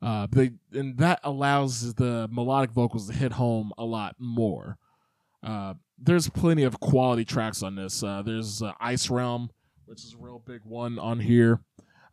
Uh, 0.00 0.26
they 0.30 0.52
and 0.72 0.98
that 0.98 1.20
allows 1.22 1.94
the 1.94 2.28
melodic 2.30 2.70
vocals 2.70 3.08
to 3.08 3.12
hit 3.14 3.32
home 3.32 3.72
a 3.76 3.84
lot 3.84 4.16
more. 4.18 4.78
Uh, 5.42 5.74
there's 5.98 6.28
plenty 6.28 6.62
of 6.62 6.80
quality 6.80 7.24
tracks 7.24 7.62
on 7.62 7.76
this. 7.76 8.02
Uh, 8.02 8.22
there's 8.22 8.62
Ice 8.80 9.10
Realm, 9.10 9.50
which 9.84 10.02
is 10.04 10.14
a 10.14 10.22
real 10.22 10.38
big 10.38 10.60
one 10.64 10.98
on 10.98 11.20
here. 11.20 11.60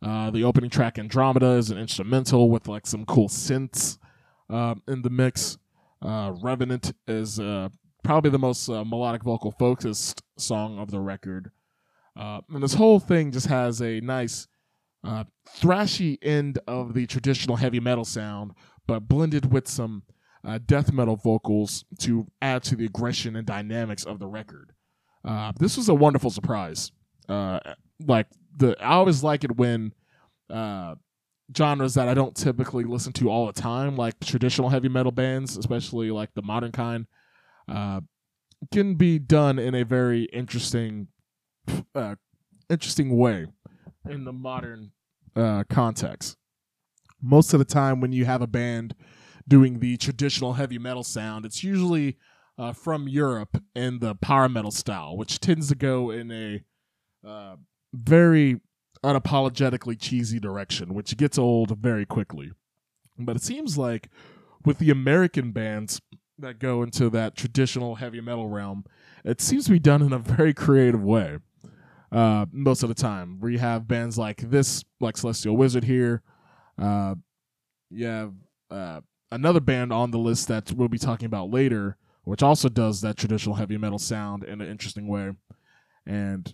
The 0.02 0.44
opening 0.44 0.70
track 0.70 0.98
Andromeda 0.98 1.52
is 1.52 1.70
an 1.70 1.78
instrumental 1.78 2.50
with 2.50 2.68
like 2.68 2.86
some 2.86 3.06
cool 3.06 3.28
synths 3.28 3.98
uh, 4.50 4.74
in 4.86 5.02
the 5.02 5.10
mix. 5.10 5.58
Revenant 6.02 6.92
is 7.06 7.38
probably 8.04 8.30
the 8.30 8.38
most 8.38 8.68
uh, 8.68 8.84
melodic 8.84 9.24
vocal 9.24 9.50
focused 9.50 10.22
song 10.38 10.78
of 10.78 10.90
the 10.90 11.00
record. 11.00 11.50
Uh, 12.16 12.40
and 12.52 12.62
this 12.62 12.74
whole 12.74 13.00
thing 13.00 13.32
just 13.32 13.46
has 13.46 13.80
a 13.80 14.00
nice 14.00 14.46
uh, 15.02 15.24
thrashy 15.58 16.18
end 16.22 16.58
of 16.68 16.94
the 16.94 17.06
traditional 17.06 17.56
heavy 17.56 17.80
metal 17.80 18.04
sound, 18.04 18.52
but 18.86 19.08
blended 19.08 19.52
with 19.52 19.66
some 19.66 20.04
uh, 20.46 20.58
death 20.64 20.92
metal 20.92 21.16
vocals 21.16 21.84
to 21.98 22.26
add 22.40 22.62
to 22.62 22.76
the 22.76 22.84
aggression 22.84 23.34
and 23.34 23.46
dynamics 23.46 24.04
of 24.04 24.18
the 24.18 24.26
record. 24.26 24.72
Uh, 25.24 25.52
this 25.58 25.76
was 25.76 25.88
a 25.88 25.94
wonderful 25.94 26.30
surprise. 26.30 26.92
Uh, 27.28 27.58
like 28.06 28.26
the, 28.58 28.76
I 28.80 28.92
always 28.92 29.24
like 29.24 29.42
it 29.42 29.56
when 29.56 29.92
genres 31.56 31.94
that 31.94 32.08
I 32.08 32.14
don't 32.14 32.36
typically 32.36 32.84
listen 32.84 33.12
to 33.14 33.30
all 33.30 33.46
the 33.46 33.52
time, 33.52 33.96
like 33.96 34.18
traditional 34.20 34.68
heavy 34.68 34.88
metal 34.88 35.12
bands, 35.12 35.56
especially 35.56 36.10
like 36.10 36.30
the 36.34 36.42
modern 36.42 36.72
kind, 36.72 37.06
uh, 37.68 38.00
can 38.72 38.94
be 38.94 39.18
done 39.18 39.58
in 39.58 39.74
a 39.74 39.84
very 39.84 40.24
interesting, 40.24 41.08
uh, 41.94 42.16
interesting 42.68 43.16
way 43.16 43.46
in 44.08 44.24
the 44.24 44.32
modern 44.32 44.92
uh, 45.36 45.64
context. 45.68 46.36
Most 47.20 47.52
of 47.54 47.58
the 47.58 47.64
time, 47.64 48.00
when 48.00 48.12
you 48.12 48.24
have 48.24 48.42
a 48.42 48.46
band 48.46 48.94
doing 49.46 49.80
the 49.80 49.96
traditional 49.96 50.54
heavy 50.54 50.78
metal 50.78 51.04
sound, 51.04 51.44
it's 51.44 51.64
usually 51.64 52.16
uh, 52.58 52.72
from 52.72 53.08
Europe 53.08 53.62
in 53.74 53.98
the 53.98 54.14
power 54.14 54.48
metal 54.48 54.70
style, 54.70 55.16
which 55.16 55.40
tends 55.40 55.68
to 55.68 55.74
go 55.74 56.10
in 56.10 56.30
a 56.30 56.62
uh, 57.26 57.56
very 57.92 58.60
unapologetically 59.02 60.00
cheesy 60.00 60.38
direction, 60.38 60.94
which 60.94 61.16
gets 61.16 61.38
old 61.38 61.78
very 61.78 62.06
quickly. 62.06 62.52
But 63.18 63.36
it 63.36 63.42
seems 63.42 63.78
like 63.78 64.08
with 64.64 64.78
the 64.78 64.90
American 64.90 65.52
bands 65.52 66.00
that 66.38 66.58
go 66.58 66.82
into 66.82 67.10
that 67.10 67.36
traditional 67.36 67.96
heavy 67.96 68.20
metal 68.20 68.48
realm, 68.48 68.84
it 69.24 69.40
seems 69.40 69.64
to 69.66 69.70
be 69.70 69.78
done 69.78 70.02
in 70.02 70.12
a 70.12 70.18
very 70.18 70.52
creative 70.52 71.02
way 71.02 71.38
uh, 72.12 72.46
most 72.52 72.82
of 72.82 72.88
the 72.88 72.94
time. 72.94 73.40
Where 73.40 73.50
you 73.50 73.58
have 73.58 73.88
bands 73.88 74.18
like 74.18 74.50
this, 74.50 74.84
like 75.00 75.16
Celestial 75.16 75.56
Wizard 75.56 75.84
here. 75.84 76.22
Uh, 76.80 77.14
you 77.90 78.06
have 78.06 78.32
uh, 78.70 79.00
another 79.30 79.60
band 79.60 79.92
on 79.92 80.10
the 80.10 80.18
list 80.18 80.48
that 80.48 80.72
we'll 80.72 80.88
be 80.88 80.98
talking 80.98 81.26
about 81.26 81.50
later, 81.50 81.96
which 82.24 82.42
also 82.42 82.68
does 82.68 83.00
that 83.02 83.16
traditional 83.16 83.54
heavy 83.54 83.78
metal 83.78 83.98
sound 83.98 84.44
in 84.44 84.60
an 84.60 84.68
interesting 84.68 85.06
way. 85.06 85.32
And 86.06 86.52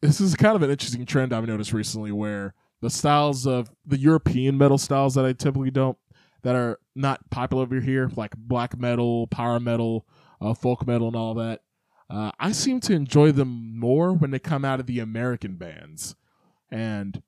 this 0.00 0.20
is 0.20 0.34
kind 0.34 0.56
of 0.56 0.62
an 0.62 0.70
interesting 0.70 1.04
trend 1.04 1.32
I've 1.32 1.46
noticed 1.46 1.72
recently 1.72 2.12
where 2.12 2.54
the 2.80 2.90
styles 2.90 3.46
of 3.46 3.70
the 3.84 3.98
European 3.98 4.56
metal 4.56 4.78
styles 4.78 5.14
that 5.14 5.24
I 5.24 5.32
typically 5.32 5.70
don't, 5.70 5.98
that 6.42 6.56
are 6.56 6.78
not 6.94 7.28
popular 7.30 7.62
over 7.62 7.80
here, 7.80 8.10
like 8.16 8.36
black 8.36 8.78
metal, 8.78 9.26
power 9.26 9.60
metal, 9.60 10.06
uh, 10.40 10.54
folk 10.54 10.86
metal, 10.86 11.08
and 11.08 11.16
all 11.16 11.34
that, 11.34 11.60
uh, 12.08 12.32
I 12.40 12.52
seem 12.52 12.80
to 12.80 12.92
enjoy 12.92 13.32
them 13.32 13.78
more 13.78 14.12
when 14.12 14.30
they 14.30 14.38
come 14.38 14.64
out 14.64 14.80
of 14.80 14.86
the 14.86 14.98
American 14.98 15.56
bands. 15.56 16.16
And 16.70 17.22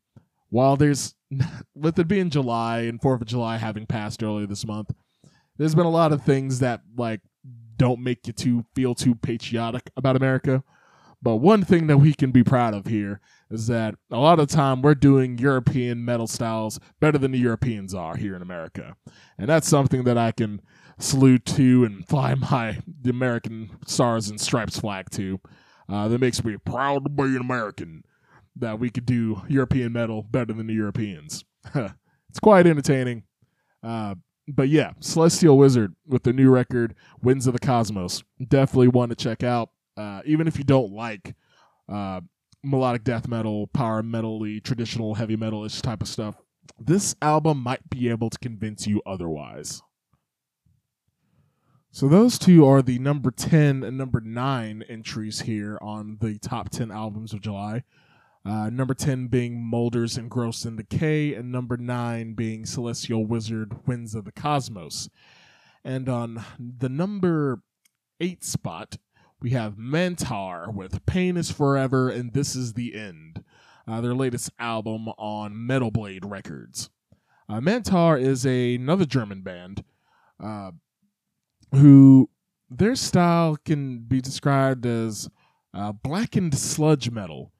while 0.51 0.77
there's, 0.77 1.15
with 1.75 1.99
it 1.99 2.09
being 2.09 2.31
July 2.31 2.81
and 2.81 3.01
4th 3.01 3.21
of 3.23 3.27
July 3.27 3.59
having 3.59 3.87
passed 3.87 4.23
earlier 4.23 4.47
this 4.47 4.67
month, 4.67 4.91
there's 5.57 5.75
been 5.75 5.87
a 5.87 5.91
lot 5.91 6.13
of 6.13 6.25
things 6.25 6.59
that, 6.59 6.81
like, 6.97 7.21
don't 7.77 8.01
make 8.01 8.27
you 8.27 8.33
too 8.33 8.65
feel 8.75 8.95
too 8.95 9.15
patriotic 9.15 9.91
about 9.97 10.17
America. 10.17 10.63
But 11.23 11.37
one 11.37 11.65
thing 11.65 11.87
that 11.87 11.99
we 11.99 12.15
can 12.15 12.33
be 12.33 12.43
proud 12.43 12.75
of 12.75 12.87
here 12.87 13.21
is 13.49 13.69
that 13.69 13.95
a 14.11 14.19
lot 14.19 14.41
of 14.41 14.49
the 14.49 14.55
time 14.55 14.83
we're 14.83 14.97
doing 14.97 15.39
European 15.39 16.05
metal 16.05 16.27
styles 16.27 16.81
better 16.99 17.17
than 17.17 17.31
the 17.31 17.39
Europeans 17.39 17.95
are 17.95 18.17
here 18.17 18.35
in 18.35 18.43
America. 18.43 18.97
And 19.39 19.49
that's 19.49 19.69
something 19.69 20.03
that 20.05 20.19
I 20.19 20.33
can 20.33 20.61
salute 20.99 21.45
to 21.47 21.85
and 21.85 22.07
fly 22.09 22.35
my 22.35 22.79
the 23.01 23.11
American 23.11 23.71
stars 23.87 24.29
and 24.29 24.41
stripes 24.41 24.81
flag 24.81 25.11
to. 25.11 25.41
Uh, 25.89 26.09
that 26.09 26.21
makes 26.21 26.43
me 26.43 26.57
proud 26.57 27.05
to 27.05 27.11
be 27.11 27.23
an 27.25 27.37
American 27.37 28.03
that 28.57 28.79
we 28.79 28.91
could 28.91 29.07
do 29.07 29.43
European 29.49 29.93
metal 29.93 30.23
better 30.23 30.53
than 30.53 30.67
the 30.67 30.75
Europeans. 30.75 31.45
it's 31.75 32.41
quite 32.43 32.67
entertaining. 32.67 33.25
Uh, 33.83 34.15
but 34.49 34.69
yeah, 34.69 34.93
Celestial 35.01 35.57
Wizard 35.57 35.95
with 36.07 36.25
the 36.25 36.33
new 36.33 36.51
record, 36.51 36.95
Winds 37.23 37.47
of 37.47 37.53
the 37.53 37.61
Cosmos. 37.61 38.23
Definitely 38.47 38.89
one 38.89 39.09
to 39.11 39.15
check 39.15 39.43
out. 39.43 39.71
Uh, 40.03 40.21
even 40.25 40.49
if 40.49 40.59
you 40.59 40.65
don't 40.65 40.93
like 40.93 41.35
uh, 41.89 42.21
melodic 42.65 43.05
death 43.05 43.29
metal, 43.29 43.69
power 43.69 44.03
metal 44.03 44.41
y, 44.41 44.61
traditional 44.63 45.15
heavy 45.15 45.37
metalish 45.37 45.81
type 45.81 46.03
of 46.03 46.09
stuff, 46.09 46.37
this 46.79 47.15
album 47.23 47.63
might 47.63 47.89
be 47.89 48.09
able 48.09 48.29
to 48.29 48.39
convince 48.39 48.87
you 48.87 49.01
otherwise. 49.07 49.81
So 51.93 52.09
those 52.09 52.37
two 52.37 52.67
are 52.67 52.83
the 52.83 52.99
number 52.99 53.31
10 53.31 53.85
and 53.85 53.97
number 53.97 54.21
9 54.21 54.83
entries 54.89 55.43
here 55.43 55.79
on 55.81 56.17
the 56.21 56.39
top 56.39 56.71
10 56.71 56.91
albums 56.91 57.33
of 57.33 57.41
July. 57.41 57.85
Uh, 58.45 58.71
number 58.71 58.95
10 58.95 59.29
being 59.29 59.63
Molders 59.63 60.19
Engrossed 60.19 60.67
in 60.67 60.75
Decay, 60.75 61.35
and 61.35 61.53
number 61.53 61.77
9 61.77 62.35
being 62.35 62.67
Celestial 62.67 63.25
Wizard 63.25 63.87
Winds 63.87 64.17
of 64.17 64.25
the 64.25 64.33
Cosmos. 64.33 65.09
And 65.85 66.09
on 66.09 66.45
the 66.59 66.89
number 66.89 67.63
8 68.19 68.43
spot, 68.43 68.97
we 69.43 69.51
have 69.51 69.75
Mantar 69.75 70.73
with 70.73 71.05
Pain 71.05 71.37
is 71.37 71.51
Forever 71.51 72.09
and 72.09 72.33
This 72.33 72.55
is 72.55 72.75
the 72.75 72.95
End, 72.95 73.43
uh, 73.89 74.01
their 74.01 74.15
latest 74.15 74.51
album 74.59 75.09
on 75.19 75.67
Metal 75.67 75.91
Blade 75.91 76.25
Records. 76.25 76.91
Uh, 77.49 77.59
Mantar 77.59 78.21
is 78.21 78.47
a, 78.47 78.77
another 78.77 79.05
German 79.05 79.43
band 79.43 79.83
uh, 80.41 80.71
who 81.73 82.31
their 82.71 82.95
style 82.95 83.59
can 83.65 83.99
be 83.99 84.21
described 84.21 84.87
as 84.87 85.29
uh, 85.75 85.91
blackened 85.91 86.57
sludge 86.57 87.11
metal. 87.11 87.53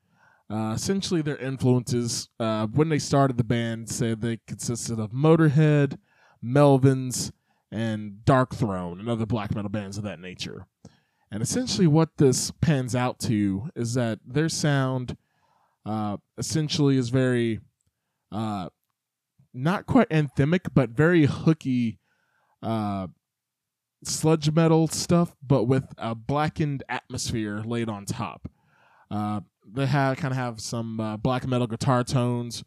Uh, 0.49 0.73
essentially, 0.75 1.21
their 1.21 1.37
influences 1.39 2.29
uh, 2.39 2.67
when 2.69 2.91
they 2.91 2.99
started 2.99 3.39
the 3.39 3.45
band 3.45 3.89
said 3.89 4.21
they 4.21 4.39
consisted 4.47 5.01
of 5.01 5.11
Motorhead, 5.11 5.99
Melvins, 6.45 7.33
and 7.73 8.21
Darkthrone, 8.25 9.01
and 9.01 9.09
other 9.09 9.27
black 9.27 9.55
metal 9.55 9.71
bands 9.71 9.99
of 9.99 10.05
that 10.05 10.21
nature. 10.21 10.67
And 11.33 11.43
essentially, 11.43 11.87
what 11.87 12.19
this 12.19 12.51
pans 12.61 12.95
out 12.95 13.19
to 13.21 13.71
is 13.75 13.95
that 13.95 14.19
their 14.27 14.51
sound 14.51 15.17
uh, 15.87 16.19
essentially 16.37 16.99
is 16.99 17.09
very 17.09 17.61
uh, 18.31 18.69
not 19.55 19.87
quite 19.87 20.11
anthemic, 20.11 20.75
but 20.75 20.91
very 20.91 21.25
hooky 21.25 21.99
uh, 22.63 23.07
sludge 24.05 24.53
metal 24.53 24.89
stuff, 24.89 25.35
but 25.43 25.65
with 25.65 25.85
a 25.97 26.15
blackened 26.15 26.83
atmosphere 26.91 27.63
laid 27.65 27.89
on 27.89 28.05
top. 28.05 28.51
Uh, 29.11 29.41
they 29.67 29.87
have 29.87 30.19
kind 30.19 30.33
of 30.33 30.39
have 30.39 30.61
some 30.61 31.01
uh, 31.01 31.17
black 31.17 31.47
metal 31.47 31.67
guitar 31.67 32.05
tones 32.05 32.63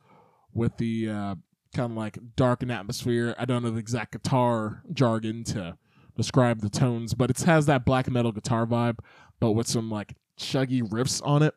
with 0.56 0.78
the 0.78 1.08
uh, 1.08 1.36
kind 1.76 1.92
of 1.92 1.98
like 1.98 2.18
darkened 2.36 2.72
atmosphere. 2.72 3.36
I 3.38 3.46
don't 3.46 3.62
know 3.62 3.70
the 3.70 3.78
exact 3.78 4.14
guitar 4.14 4.82
jargon 4.92 5.44
to 5.46 5.78
describe 6.16 6.62
the 6.62 6.70
tones, 6.70 7.14
but 7.14 7.30
it 7.30 7.40
has 7.42 7.66
that 7.66 7.86
black 7.86 8.10
metal 8.10 8.32
guitar 8.32 8.66
vibe, 8.66 9.00
but 9.40 9.52
with 9.52 9.68
some 9.68 9.90
like 9.90 10.16
chuggy 10.40 10.82
riffs 10.82 11.22
on 11.26 11.44
it. 11.44 11.56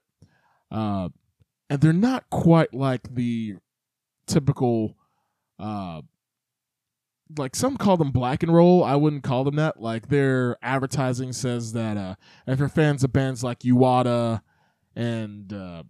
Uh, 0.70 1.08
and 1.70 1.80
they're 1.80 1.92
not 1.92 2.28
quite 2.30 2.74
like 2.74 3.14
the 3.14 3.56
typical 4.26 4.96
uh, 5.58 6.02
like 7.36 7.54
some 7.54 7.76
call 7.76 7.96
them 7.96 8.10
black 8.10 8.42
and 8.42 8.54
roll. 8.54 8.82
I 8.82 8.94
wouldn't 8.94 9.22
call 9.22 9.44
them 9.44 9.56
that. 9.56 9.80
Like 9.80 10.08
their 10.08 10.56
advertising 10.62 11.32
says 11.32 11.72
that 11.72 11.96
uh, 11.96 12.14
if 12.46 12.58
you're 12.58 12.68
fans 12.68 13.04
of 13.04 13.12
bands 13.12 13.44
like 13.44 13.60
Uada 13.60 14.40
and 14.96 15.52
uh, 15.52 15.82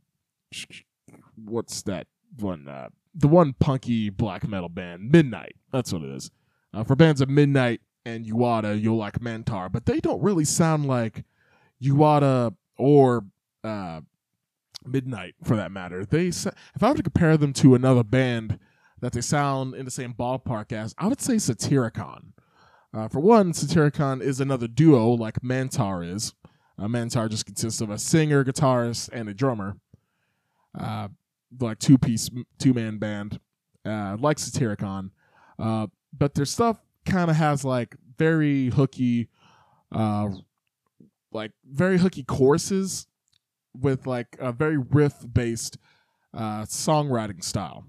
what's 1.37 1.83
that 1.83 2.07
one? 2.39 2.67
Uh, 2.67 2.89
the 3.15 3.29
one 3.29 3.55
punky 3.59 4.11
black 4.11 4.47
metal 4.49 4.69
band, 4.69 5.11
Midnight. 5.11 5.57
That's 5.73 5.93
what 5.93 6.03
it 6.03 6.11
is. 6.11 6.31
Uh, 6.75 6.85
for 6.85 6.97
bands 6.97 7.21
of 7.21 7.29
Midnight 7.29 7.81
and 8.09 8.27
Uada, 8.27 8.81
you'll 8.81 8.97
like 8.97 9.21
Mantar, 9.21 9.71
but 9.71 9.87
they 9.87 10.01
don't 10.01 10.23
really 10.23 10.45
sound 10.45 10.87
like 10.87 11.25
Uada 11.83 12.55
or 12.77 13.25
uh, 13.63 14.01
Midnight 14.85 15.35
for 15.45 15.57
that 15.57 15.71
matter. 15.71 16.05
They, 16.05 16.29
if 16.29 16.83
I 16.83 16.89
were 16.89 16.95
to 16.95 17.03
compare 17.03 17.37
them 17.37 17.53
to 17.55 17.75
another 17.75 18.05
band 18.05 18.59
that 19.01 19.13
they 19.13 19.21
sound 19.21 19.75
in 19.75 19.85
the 19.85 19.91
same 19.91 20.15
ballpark 20.15 20.73
as, 20.73 20.95
I 20.99 21.07
would 21.07 21.21
say 21.21 21.35
Satyricon. 21.35 22.33
Uh, 22.95 23.09
for 23.09 23.21
one, 23.21 23.53
Satyricon 23.53 24.23
is 24.23 24.41
another 24.41 24.67
duo 24.67 25.11
like 25.11 25.41
Mantar 25.41 26.09
is. 26.09 26.33
Uh, 26.79 26.87
Mantar 26.87 27.29
just 27.29 27.45
consists 27.45 27.81
of 27.81 27.91
a 27.91 27.99
singer, 27.99 28.45
guitarist, 28.45 29.11
and 29.13 29.29
a 29.29 29.35
drummer. 29.35 29.77
Uh, 30.79 31.09
like 31.61 31.79
two 31.79 31.99
piece, 31.99 32.31
two 32.59 32.73
man 32.73 32.99
band, 32.99 33.41
uh, 33.85 34.17
like 34.19 34.39
Satyricon. 34.39 35.11
Uh, 35.59 35.89
but 36.17 36.35
their 36.35 36.45
stuff 36.45 36.79
kind 37.09 37.31
of 37.31 37.37
has 37.37 37.65
like 37.65 37.97
very 38.17 38.69
hooky, 38.69 39.29
uh, 39.93 40.29
like 41.33 41.53
very 41.65 41.99
hooky 41.99 42.25
choruses 42.25 43.07
with 43.75 44.07
like 44.07 44.37
a 44.39 44.53
very 44.53 44.79
riff 44.79 45.15
based 45.33 45.79
uh, 46.35 46.63
songwriting 46.63 47.43
style 47.43 47.87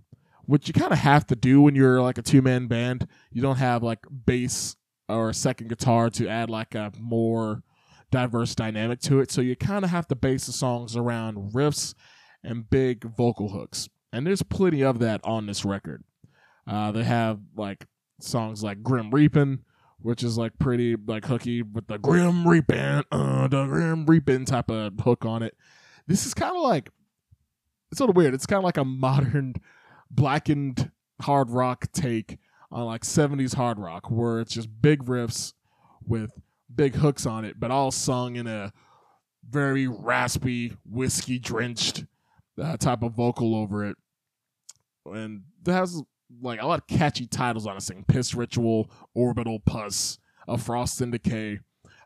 which 0.49 0.67
you 0.67 0.73
kind 0.73 0.91
of 0.91 0.97
have 0.97 1.27
to 1.27 1.35
do 1.35 1.61
when 1.61 1.75
you're 1.75 2.01
like 2.01 2.17
a 2.17 2.23
two 2.23 2.41
man 2.41 2.65
band. 2.65 3.07
You 3.31 3.39
don't 3.39 3.57
have 3.57 3.83
like 3.83 3.99
bass 4.25 4.75
or 5.07 5.29
a 5.29 5.33
second 5.33 5.67
guitar 5.67 6.09
to 6.09 6.27
add 6.27 6.49
like 6.49 6.73
a 6.73 6.91
more 6.99 7.61
diverse 8.09 8.55
dynamic 8.55 8.99
to 9.01 9.19
it. 9.19 9.29
So 9.29 9.41
you 9.41 9.55
kind 9.55 9.85
of 9.85 9.91
have 9.91 10.07
to 10.07 10.15
base 10.15 10.47
the 10.47 10.51
songs 10.51 10.95
around 10.95 11.53
riffs 11.53 11.93
and 12.43 12.67
big 12.67 13.03
vocal 13.03 13.49
hooks. 13.49 13.89
And 14.11 14.25
there's 14.25 14.41
plenty 14.41 14.83
of 14.83 14.97
that 14.97 15.21
on 15.23 15.45
this 15.45 15.63
record. 15.63 16.03
Uh, 16.65 16.91
they 16.93 17.03
have 17.03 17.39
like 17.55 17.85
songs 18.19 18.63
like 18.63 18.83
Grim 18.83 19.11
Reaping, 19.11 19.59
which 20.01 20.23
is 20.23 20.37
like 20.37 20.57
pretty 20.59 20.95
like 20.95 21.25
hooky 21.25 21.61
with 21.61 21.87
the 21.87 21.97
Grim 21.97 22.47
Reaping, 22.47 23.03
uh, 23.11 23.47
the 23.47 23.65
Grim 23.65 24.05
Reaping 24.05 24.45
type 24.45 24.69
of 24.69 24.93
hook 24.99 25.25
on 25.25 25.43
it. 25.43 25.55
This 26.07 26.25
is 26.25 26.33
kind 26.33 26.55
of 26.55 26.63
like 26.63 26.89
it's 27.91 27.97
sort 27.97 28.09
of 28.09 28.15
weird. 28.15 28.33
It's 28.33 28.45
kind 28.45 28.59
of 28.59 28.63
like 28.63 28.77
a 28.77 28.85
modern 28.85 29.55
blackened 30.11 30.91
hard 31.21 31.49
rock 31.49 31.91
take 31.91 32.37
on 32.71 32.85
like 32.85 33.01
70s 33.01 33.55
hard 33.55 33.79
rock 33.79 34.09
where 34.11 34.39
it's 34.39 34.53
just 34.53 34.69
big 34.81 35.05
riffs 35.05 35.53
with 36.05 36.31
big 36.73 36.95
hooks 36.95 37.25
on 37.25 37.45
it, 37.45 37.59
but 37.59 37.71
all 37.71 37.91
sung 37.91 38.35
in 38.35 38.47
a 38.47 38.71
very 39.47 39.87
raspy, 39.87 40.73
whiskey 40.85 41.39
drenched 41.39 42.05
uh, 42.61 42.77
type 42.77 43.01
of 43.01 43.13
vocal 43.13 43.55
over 43.55 43.85
it. 43.85 43.97
And 45.05 45.43
it 45.65 45.71
has 45.71 46.01
like 46.41 46.61
a 46.61 46.65
lot 46.67 46.79
of 46.79 46.87
catchy 46.87 47.27
titles 47.27 47.65
on 47.67 47.75
this 47.75 47.87
thing 47.87 48.05
Piss 48.07 48.33
Ritual, 48.33 48.89
Orbital 49.13 49.59
Pus, 49.59 50.19
A 50.47 50.57
Frost 50.57 51.01
and 51.01 51.11
Decay. 51.11 51.59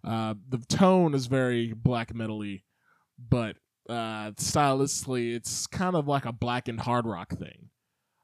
Uh, 0.04 0.36
the 0.50 0.58
tone 0.58 1.14
is 1.14 1.28
very 1.28 1.74
black 1.74 2.14
metally, 2.14 2.64
but 3.18 3.56
uh, 3.90 4.32
stylistically, 4.32 5.36
it's 5.36 5.68
kind 5.68 5.96
of 5.96 6.08
like 6.08 6.26
a 6.26 6.34
blackened 6.34 6.82
hard 6.82 7.06
rock 7.06 7.34
thing 7.38 7.70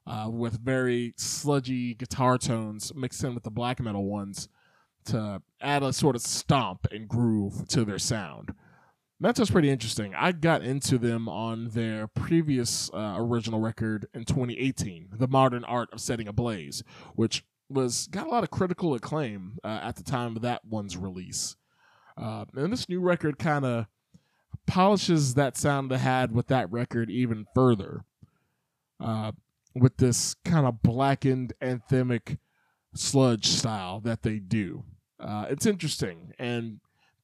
uh, 0.06 0.28
with 0.30 0.60
very 0.60 1.14
sludgy 1.16 1.94
guitar 1.94 2.38
tones 2.38 2.92
mixed 2.94 3.22
in 3.24 3.34
with 3.34 3.44
the 3.44 3.50
black 3.50 3.80
metal 3.80 4.04
ones 4.04 4.48
to 5.06 5.40
add 5.60 5.82
a 5.82 5.92
sort 5.92 6.16
of 6.16 6.22
stomp 6.22 6.86
and 6.90 7.08
groove 7.08 7.66
to 7.68 7.84
their 7.84 7.98
sound. 7.98 8.54
Was 9.20 9.50
pretty 9.50 9.68
interesting. 9.68 10.14
I 10.14 10.32
got 10.32 10.62
into 10.62 10.96
them 10.96 11.28
on 11.28 11.68
their 11.68 12.06
previous 12.06 12.90
uh, 12.92 13.16
original 13.18 13.60
record 13.60 14.06
in 14.14 14.24
2018, 14.24 15.10
"The 15.12 15.28
Modern 15.28 15.62
Art 15.64 15.90
of 15.92 16.00
Setting 16.00 16.26
Ablaze," 16.26 16.82
which 17.14 17.44
was 17.68 18.08
got 18.08 18.26
a 18.26 18.30
lot 18.30 18.44
of 18.44 18.50
critical 18.50 18.94
acclaim 18.94 19.58
uh, 19.62 19.80
at 19.82 19.96
the 19.96 20.02
time 20.02 20.36
of 20.36 20.42
that 20.42 20.64
one's 20.64 20.96
release. 20.96 21.56
Uh, 22.16 22.46
and 22.56 22.72
this 22.72 22.88
new 22.88 23.00
record 23.00 23.38
kind 23.38 23.64
of 23.64 23.86
polishes 24.66 25.34
that 25.34 25.56
sound 25.56 25.90
they 25.90 25.98
had 25.98 26.32
with 26.32 26.46
that 26.48 26.70
record 26.70 27.10
even 27.10 27.46
further. 27.54 28.04
Uh, 28.98 29.32
with 29.74 29.98
this 29.98 30.34
kind 30.44 30.66
of 30.66 30.82
blackened 30.82 31.52
anthemic 31.62 32.38
sludge 32.94 33.46
style 33.46 34.00
that 34.00 34.22
they 34.22 34.38
do. 34.38 34.84
Uh, 35.18 35.46
it's 35.48 35.66
interesting 35.66 36.32
and 36.38 36.80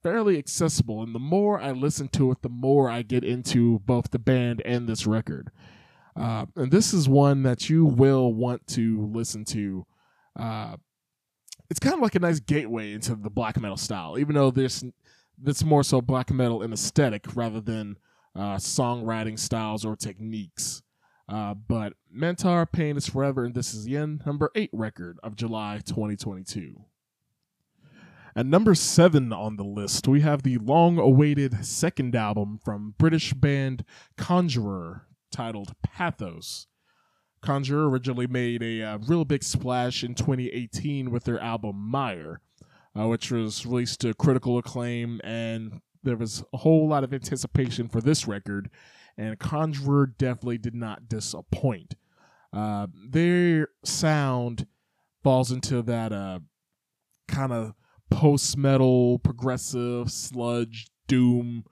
fairly 0.06 0.38
accessible. 0.38 1.02
And 1.02 1.12
the 1.12 1.18
more 1.18 1.60
I 1.60 1.72
listen 1.72 2.06
to 2.10 2.30
it, 2.30 2.42
the 2.42 2.48
more 2.48 2.88
I 2.88 3.02
get 3.02 3.24
into 3.24 3.80
both 3.80 4.12
the 4.12 4.20
band 4.20 4.62
and 4.64 4.88
this 4.88 5.04
record. 5.04 5.50
Uh, 6.14 6.46
and 6.54 6.70
this 6.70 6.94
is 6.94 7.08
one 7.08 7.42
that 7.42 7.68
you 7.68 7.84
will 7.84 8.32
want 8.32 8.68
to 8.68 9.04
listen 9.12 9.44
to. 9.46 9.84
Uh, 10.38 10.76
it's 11.68 11.80
kind 11.80 11.94
of 11.94 12.00
like 12.00 12.14
a 12.14 12.20
nice 12.20 12.38
gateway 12.38 12.92
into 12.92 13.16
the 13.16 13.30
black 13.30 13.60
metal 13.60 13.76
style, 13.76 14.16
even 14.16 14.36
though 14.36 14.52
this 14.52 14.84
that's 15.42 15.64
more 15.64 15.82
so 15.82 16.00
black 16.00 16.30
metal 16.30 16.62
in 16.62 16.72
aesthetic 16.72 17.24
rather 17.34 17.60
than 17.60 17.96
uh, 18.36 18.56
songwriting 18.56 19.36
styles 19.36 19.84
or 19.84 19.96
techniques. 19.96 20.84
Uh, 21.28 21.52
but 21.54 21.94
Mantar 22.16 22.70
Pain 22.70 22.96
is 22.96 23.08
Forever, 23.08 23.44
and 23.44 23.56
this 23.56 23.74
is 23.74 23.84
the 23.84 23.96
end 23.96 24.22
number 24.24 24.52
eight 24.54 24.70
record 24.72 25.18
of 25.24 25.34
July 25.34 25.80
2022. 25.84 26.76
At 28.36 28.44
number 28.44 28.74
seven 28.74 29.32
on 29.32 29.56
the 29.56 29.64
list, 29.64 30.06
we 30.06 30.20
have 30.20 30.42
the 30.42 30.58
long 30.58 30.98
awaited 30.98 31.64
second 31.64 32.14
album 32.14 32.60
from 32.62 32.92
British 32.98 33.32
band 33.32 33.82
Conjurer 34.18 35.06
titled 35.32 35.72
Pathos. 35.82 36.66
Conjurer 37.40 37.88
originally 37.88 38.26
made 38.26 38.62
a 38.62 38.82
uh, 38.82 38.98
real 38.98 39.24
big 39.24 39.42
splash 39.42 40.04
in 40.04 40.14
2018 40.14 41.10
with 41.10 41.24
their 41.24 41.40
album 41.40 41.76
Mire, 41.76 42.42
uh, 42.94 43.08
which 43.08 43.30
was 43.30 43.64
released 43.64 44.02
to 44.02 44.12
critical 44.12 44.58
acclaim, 44.58 45.18
and 45.24 45.80
there 46.02 46.18
was 46.18 46.44
a 46.52 46.58
whole 46.58 46.86
lot 46.86 47.04
of 47.04 47.14
anticipation 47.14 47.88
for 47.88 48.02
this 48.02 48.28
record, 48.28 48.68
and 49.16 49.38
Conjurer 49.38 50.08
definitely 50.08 50.58
did 50.58 50.74
not 50.74 51.08
disappoint. 51.08 51.94
Uh, 52.52 52.86
their 52.92 53.68
sound 53.82 54.66
falls 55.22 55.50
into 55.50 55.80
that 55.80 56.12
uh, 56.12 56.40
kind 57.28 57.52
of 57.54 57.72
post 58.10 58.56
metal, 58.56 59.18
progressive, 59.18 60.10
sludge, 60.10 60.88
doom, 61.06 61.64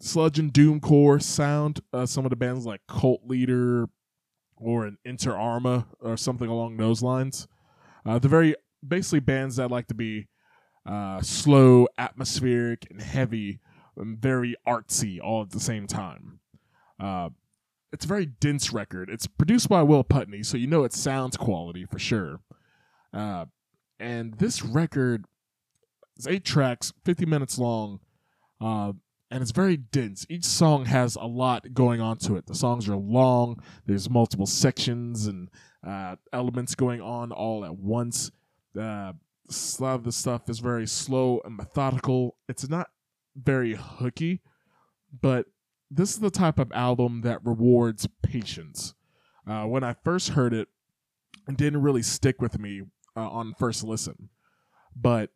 sludge 0.00 0.38
and 0.38 0.52
doomcore 0.52 1.22
sound. 1.22 1.80
Uh, 1.92 2.06
some 2.06 2.24
of 2.24 2.30
the 2.30 2.36
bands 2.36 2.66
like 2.66 2.80
Cult 2.86 3.22
Leader 3.26 3.88
or 4.56 4.86
an 4.86 4.98
Inter 5.04 5.36
Arma 5.36 5.86
or 6.00 6.16
something 6.16 6.48
along 6.48 6.76
those 6.76 7.02
lines. 7.02 7.46
Uh, 8.04 8.18
the 8.18 8.28
very 8.28 8.54
basically 8.86 9.20
bands 9.20 9.56
that 9.56 9.70
like 9.70 9.88
to 9.88 9.94
be 9.94 10.28
uh, 10.86 11.20
slow, 11.20 11.88
atmospheric, 11.98 12.86
and 12.90 13.00
heavy, 13.02 13.58
and 13.96 14.18
very 14.18 14.54
artsy 14.66 15.18
all 15.20 15.42
at 15.42 15.50
the 15.50 15.60
same 15.60 15.86
time. 15.86 16.38
Uh, 17.00 17.30
it's 17.92 18.04
a 18.04 18.08
very 18.08 18.26
dense 18.26 18.72
record. 18.72 19.10
It's 19.10 19.26
produced 19.26 19.68
by 19.68 19.82
Will 19.82 20.04
Putney, 20.04 20.42
so 20.42 20.56
you 20.56 20.66
know 20.66 20.84
it 20.84 20.92
sounds 20.92 21.36
quality 21.36 21.84
for 21.84 21.98
sure. 21.98 22.40
Uh, 23.12 23.46
and 23.98 24.34
this 24.34 24.62
record 24.62 25.24
is 26.16 26.26
eight 26.26 26.44
tracks, 26.44 26.92
50 27.04 27.26
minutes 27.26 27.58
long, 27.58 28.00
uh, 28.60 28.92
and 29.30 29.42
it's 29.42 29.50
very 29.50 29.76
dense. 29.76 30.26
Each 30.28 30.44
song 30.44 30.84
has 30.86 31.16
a 31.16 31.26
lot 31.26 31.74
going 31.74 32.00
on 32.00 32.18
to 32.18 32.36
it. 32.36 32.46
The 32.46 32.54
songs 32.54 32.88
are 32.88 32.96
long, 32.96 33.62
there's 33.86 34.08
multiple 34.08 34.46
sections 34.46 35.26
and 35.26 35.48
uh, 35.86 36.16
elements 36.32 36.74
going 36.74 37.00
on 37.00 37.32
all 37.32 37.64
at 37.64 37.76
once. 37.76 38.30
Uh, 38.78 39.12
a 39.48 39.82
lot 39.82 39.94
of 39.94 40.04
the 40.04 40.12
stuff 40.12 40.48
is 40.48 40.58
very 40.58 40.86
slow 40.86 41.40
and 41.44 41.56
methodical. 41.56 42.36
It's 42.48 42.68
not 42.68 42.88
very 43.36 43.74
hooky, 43.74 44.40
but 45.20 45.46
this 45.90 46.12
is 46.12 46.20
the 46.20 46.30
type 46.30 46.58
of 46.58 46.72
album 46.72 47.20
that 47.22 47.44
rewards 47.44 48.08
patience. 48.22 48.94
Uh, 49.46 49.64
when 49.64 49.84
I 49.84 49.94
first 50.04 50.30
heard 50.30 50.52
it, 50.52 50.68
it 51.48 51.56
didn't 51.56 51.82
really 51.82 52.02
stick 52.02 52.40
with 52.40 52.58
me 52.58 52.82
uh, 53.16 53.28
on 53.28 53.54
first 53.54 53.82
listen, 53.82 54.28
but 54.94 55.30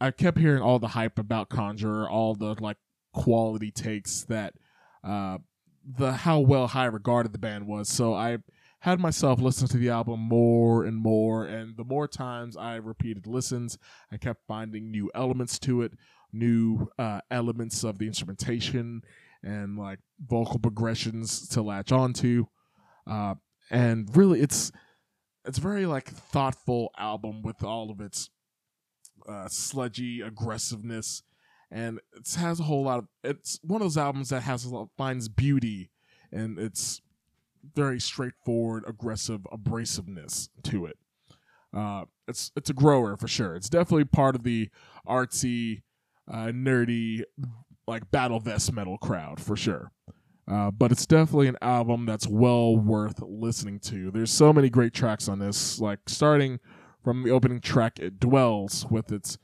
I 0.00 0.10
kept 0.10 0.38
hearing 0.38 0.62
all 0.62 0.78
the 0.78 0.88
hype 0.88 1.18
about 1.18 1.48
Conjurer, 1.48 2.08
all 2.08 2.34
the 2.34 2.56
like 2.60 2.76
quality 3.12 3.70
takes 3.70 4.24
that 4.24 4.54
uh, 5.02 5.38
the 5.84 6.12
how 6.12 6.40
well 6.40 6.66
high 6.66 6.86
regarded 6.86 7.32
the 7.32 7.38
band 7.38 7.66
was. 7.66 7.88
So 7.88 8.14
I 8.14 8.38
had 8.80 9.00
myself 9.00 9.40
listen 9.40 9.68
to 9.68 9.78
the 9.78 9.88
album 9.88 10.20
more 10.20 10.84
and 10.84 10.96
more, 10.96 11.44
and 11.44 11.76
the 11.76 11.84
more 11.84 12.06
times 12.06 12.56
I 12.56 12.76
repeated 12.76 13.26
listens, 13.26 13.78
I 14.12 14.16
kept 14.16 14.46
finding 14.46 14.90
new 14.90 15.10
elements 15.14 15.58
to 15.60 15.82
it, 15.82 15.92
new 16.32 16.90
uh, 16.98 17.20
elements 17.30 17.84
of 17.84 17.98
the 17.98 18.06
instrumentation, 18.06 19.02
and 19.42 19.78
like 19.78 20.00
vocal 20.24 20.58
progressions 20.58 21.48
to 21.48 21.62
latch 21.62 21.90
onto. 21.90 22.46
Uh, 23.06 23.36
and 23.70 24.14
really, 24.14 24.40
it's 24.40 24.70
it's 25.46 25.58
a 25.58 25.60
very 25.60 25.86
like 25.86 26.08
thoughtful 26.08 26.90
album 26.98 27.42
with 27.42 27.62
all 27.62 27.90
of 27.90 28.00
its 28.00 28.30
uh, 29.28 29.48
sludgy 29.48 30.20
aggressiveness, 30.20 31.22
and 31.70 32.00
it 32.16 32.34
has 32.34 32.60
a 32.60 32.64
whole 32.64 32.84
lot 32.84 32.98
of. 32.98 33.08
It's 33.24 33.58
one 33.62 33.80
of 33.80 33.84
those 33.86 33.96
albums 33.98 34.30
that 34.30 34.42
has 34.42 34.66
lot, 34.66 34.88
finds 34.96 35.28
beauty, 35.28 35.90
and 36.32 36.58
it's 36.58 37.00
very 37.74 38.00
straightforward, 38.00 38.84
aggressive 38.86 39.46
abrasiveness 39.52 40.48
to 40.64 40.86
it. 40.86 40.98
Uh, 41.74 42.04
it's 42.28 42.52
it's 42.56 42.70
a 42.70 42.74
grower 42.74 43.16
for 43.16 43.28
sure. 43.28 43.54
It's 43.54 43.68
definitely 43.68 44.04
part 44.04 44.34
of 44.34 44.42
the 44.42 44.70
artsy, 45.06 45.82
uh, 46.30 46.46
nerdy, 46.46 47.22
like 47.86 48.10
battle 48.10 48.40
vest 48.40 48.72
metal 48.72 48.98
crowd 48.98 49.40
for 49.40 49.56
sure. 49.56 49.92
Uh, 50.48 50.70
but 50.70 50.92
it's 50.92 51.06
definitely 51.06 51.48
an 51.48 51.56
album 51.60 52.06
that's 52.06 52.28
well 52.28 52.76
worth 52.76 53.20
listening 53.20 53.80
to. 53.80 54.10
There's 54.12 54.30
so 54.30 54.52
many 54.52 54.70
great 54.70 54.94
tracks 54.94 55.28
on 55.28 55.40
this, 55.40 55.80
like 55.80 56.00
starting 56.06 56.60
from 57.02 57.24
the 57.24 57.30
opening 57.30 57.60
track, 57.60 57.98
"It 57.98 58.20
Dwells," 58.20 58.86
with 58.88 59.10
its 59.10 59.38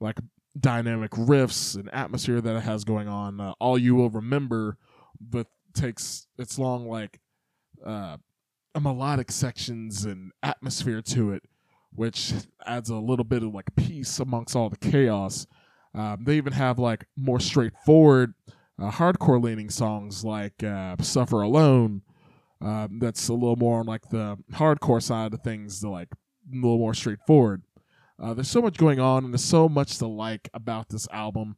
like 0.00 0.18
dynamic 0.58 1.10
riffs 1.12 1.74
and 1.74 1.92
atmosphere 1.92 2.40
that 2.40 2.56
it 2.56 2.62
has 2.62 2.84
going 2.84 3.08
on. 3.08 3.40
Uh, 3.40 3.52
All 3.60 3.76
you 3.76 3.94
will 3.94 4.08
remember, 4.08 4.78
but 5.20 5.46
takes 5.74 6.26
its 6.38 6.58
long 6.58 6.88
like 6.88 7.20
uh, 7.84 8.16
melodic 8.80 9.30
sections 9.30 10.06
and 10.06 10.32
atmosphere 10.42 11.02
to 11.02 11.32
it, 11.32 11.42
which 11.94 12.32
adds 12.64 12.88
a 12.88 12.96
little 12.96 13.24
bit 13.24 13.42
of 13.42 13.54
like 13.54 13.76
peace 13.76 14.18
amongst 14.18 14.56
all 14.56 14.70
the 14.70 14.78
chaos. 14.78 15.46
Um, 15.94 16.24
they 16.24 16.36
even 16.36 16.54
have 16.54 16.78
like 16.78 17.06
more 17.16 17.40
straightforward, 17.40 18.34
uh, 18.80 18.90
hardcore 18.90 19.42
leaning 19.42 19.70
songs 19.70 20.24
like 20.24 20.62
uh, 20.62 20.96
"Suffer 21.00 21.42
Alone." 21.42 22.02
Um, 22.60 22.98
that's 23.00 23.28
a 23.28 23.34
little 23.34 23.56
more 23.56 23.80
on 23.80 23.86
like 23.86 24.08
the 24.08 24.38
hardcore 24.52 25.02
side 25.02 25.34
of 25.34 25.42
things, 25.42 25.80
the 25.80 25.88
like 25.88 26.08
a 26.12 26.54
little 26.54 26.78
more 26.78 26.94
straightforward. 26.94 27.62
Uh, 28.18 28.32
there's 28.32 28.50
so 28.50 28.62
much 28.62 28.78
going 28.78 28.98
on, 28.98 29.24
and 29.24 29.34
there's 29.34 29.44
so 29.44 29.68
much 29.68 29.98
to 29.98 30.06
like 30.06 30.48
about 30.54 30.88
this 30.88 31.06
album. 31.12 31.56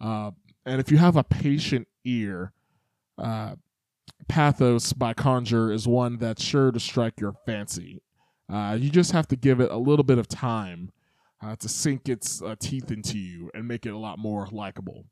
Uh, 0.00 0.32
and 0.66 0.80
if 0.80 0.90
you 0.90 0.98
have 0.98 1.16
a 1.16 1.24
patient 1.24 1.86
ear, 2.04 2.52
uh, 3.18 3.54
Pathos 4.28 4.92
by 4.92 5.14
Conjurer 5.14 5.72
is 5.72 5.86
one 5.86 6.18
that's 6.18 6.42
sure 6.42 6.70
to 6.72 6.80
strike 6.80 7.20
your 7.20 7.34
fancy. 7.46 8.02
Uh, 8.52 8.76
you 8.78 8.90
just 8.90 9.12
have 9.12 9.28
to 9.28 9.36
give 9.36 9.60
it 9.60 9.70
a 9.70 9.76
little 9.76 10.04
bit 10.04 10.18
of 10.18 10.26
time 10.26 10.90
uh, 11.42 11.56
to 11.56 11.68
sink 11.68 12.08
its 12.08 12.42
uh, 12.42 12.56
teeth 12.58 12.90
into 12.90 13.18
you 13.18 13.50
and 13.54 13.66
make 13.66 13.86
it 13.86 13.90
a 13.90 13.98
lot 13.98 14.18
more 14.18 14.48
likable. 14.50 15.04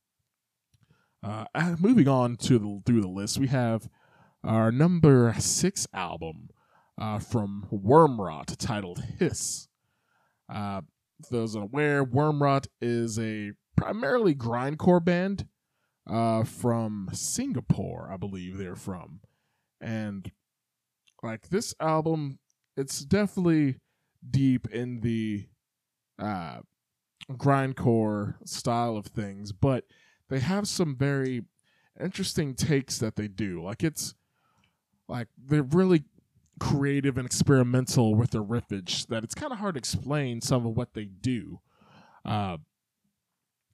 Uh, 1.22 1.44
moving 1.78 2.08
on 2.08 2.36
to 2.36 2.58
the, 2.58 2.82
through 2.86 3.00
the 3.00 3.08
list, 3.08 3.38
we 3.38 3.48
have 3.48 3.88
our 4.44 4.70
number 4.70 5.34
six 5.38 5.86
album 5.92 6.50
uh, 7.00 7.18
from 7.18 7.66
Wormrot 7.72 8.56
titled 8.56 9.02
Hiss. 9.18 9.68
Uh, 10.48 10.82
for 11.24 11.34
those 11.34 11.56
unaware, 11.56 12.04
Wormrot 12.04 12.68
is 12.80 13.18
a 13.18 13.52
primarily 13.76 14.34
grindcore 14.34 15.04
band 15.04 15.46
uh, 16.08 16.44
from 16.44 17.10
Singapore, 17.12 18.10
I 18.12 18.16
believe 18.16 18.56
they're 18.56 18.76
from. 18.76 19.20
And 19.80 20.30
like 21.22 21.48
this 21.48 21.74
album, 21.80 22.38
it's 22.76 23.04
definitely 23.04 23.76
deep 24.28 24.68
in 24.70 25.00
the 25.00 25.48
uh, 26.18 26.60
grindcore 27.32 28.36
style 28.44 28.96
of 28.96 29.06
things, 29.06 29.52
but 29.52 29.84
they 30.28 30.40
have 30.40 30.68
some 30.68 30.96
very 30.96 31.44
interesting 32.00 32.54
takes 32.54 32.98
that 32.98 33.16
they 33.16 33.28
do. 33.28 33.62
Like 33.62 33.82
it's 33.82 34.14
like 35.08 35.28
they're 35.36 35.62
really 35.62 36.04
creative 36.58 37.16
and 37.16 37.26
experimental 37.26 38.14
with 38.14 38.30
their 38.30 38.42
riffage 38.42 39.06
that 39.06 39.24
it's 39.24 39.34
kind 39.34 39.52
of 39.52 39.58
hard 39.58 39.74
to 39.74 39.78
explain 39.78 40.40
some 40.40 40.66
of 40.66 40.76
what 40.76 40.94
they 40.94 41.04
do. 41.04 41.60
Uh, 42.24 42.58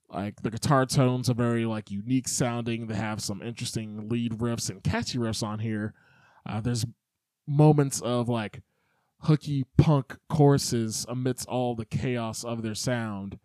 like 0.09 0.41
the 0.43 0.51
guitar 0.51 0.85
tones 0.85 1.29
are 1.29 1.33
very 1.33 1.65
like 1.65 1.91
unique 1.91 2.27
sounding. 2.27 2.87
They 2.87 2.95
have 2.95 3.21
some 3.21 3.41
interesting 3.41 4.07
lead 4.07 4.33
riffs 4.33 4.69
and 4.69 4.83
catchy 4.83 5.17
riffs 5.17 5.43
on 5.43 5.59
here. 5.59 5.93
Uh, 6.47 6.61
there's 6.61 6.85
moments 7.47 8.01
of 8.01 8.29
like 8.29 8.61
hooky 9.21 9.65
punk 9.77 10.17
choruses 10.29 11.05
amidst 11.09 11.47
all 11.47 11.75
the 11.75 11.85
chaos 11.85 12.43
of 12.43 12.61
their 12.61 12.75
sound. 12.75 13.39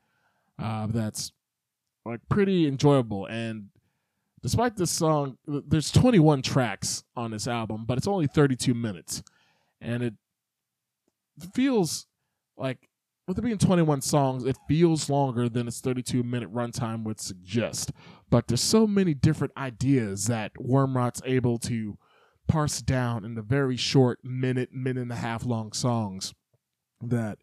Uh, 0.59 0.87
that's 0.87 1.32
like 2.05 2.20
pretty 2.28 2.66
enjoyable. 2.66 3.27
And 3.27 3.68
despite 4.43 4.77
this 4.77 4.90
song, 4.90 5.39
there's 5.47 5.90
21 5.90 6.43
tracks 6.43 7.05
on 7.16 7.31
this 7.31 7.47
album, 7.47 7.85
but 7.86 7.98
it's 7.98 8.09
only 8.09 8.27
32 8.27 8.74
minutes, 8.74 9.22
and 9.81 10.02
it 10.02 10.14
feels 11.55 12.06
like 12.56 12.89
with 13.27 13.39
it 13.39 13.43
being 13.43 13.59
21 13.59 14.01
songs, 14.01 14.44
it 14.44 14.56
feels 14.66 15.09
longer 15.09 15.48
than 15.48 15.68
its 15.68 15.81
32 15.81 16.24
minute 16.24 16.52
runtime 16.52 17.05
would 17.05 17.20
suggest. 17.20 17.93
But 18.28 18.48
there's 18.48 18.60
so 18.60 18.89
many 18.89 19.14
different 19.14 19.52
ideas 19.56 20.27
that 20.27 20.52
Wormrot's 20.55 21.22
able 21.24 21.59
to 21.59 21.97
parse 22.48 22.82
down 22.82 23.24
in 23.24 23.36
the 23.36 23.43
very 23.43 23.77
short 23.77 24.18
minute, 24.24 24.72
minute 24.72 25.02
and 25.02 25.12
a 25.12 25.16
half 25.16 25.47
long 25.47 25.72
songs 25.72 26.35
that 27.01 27.39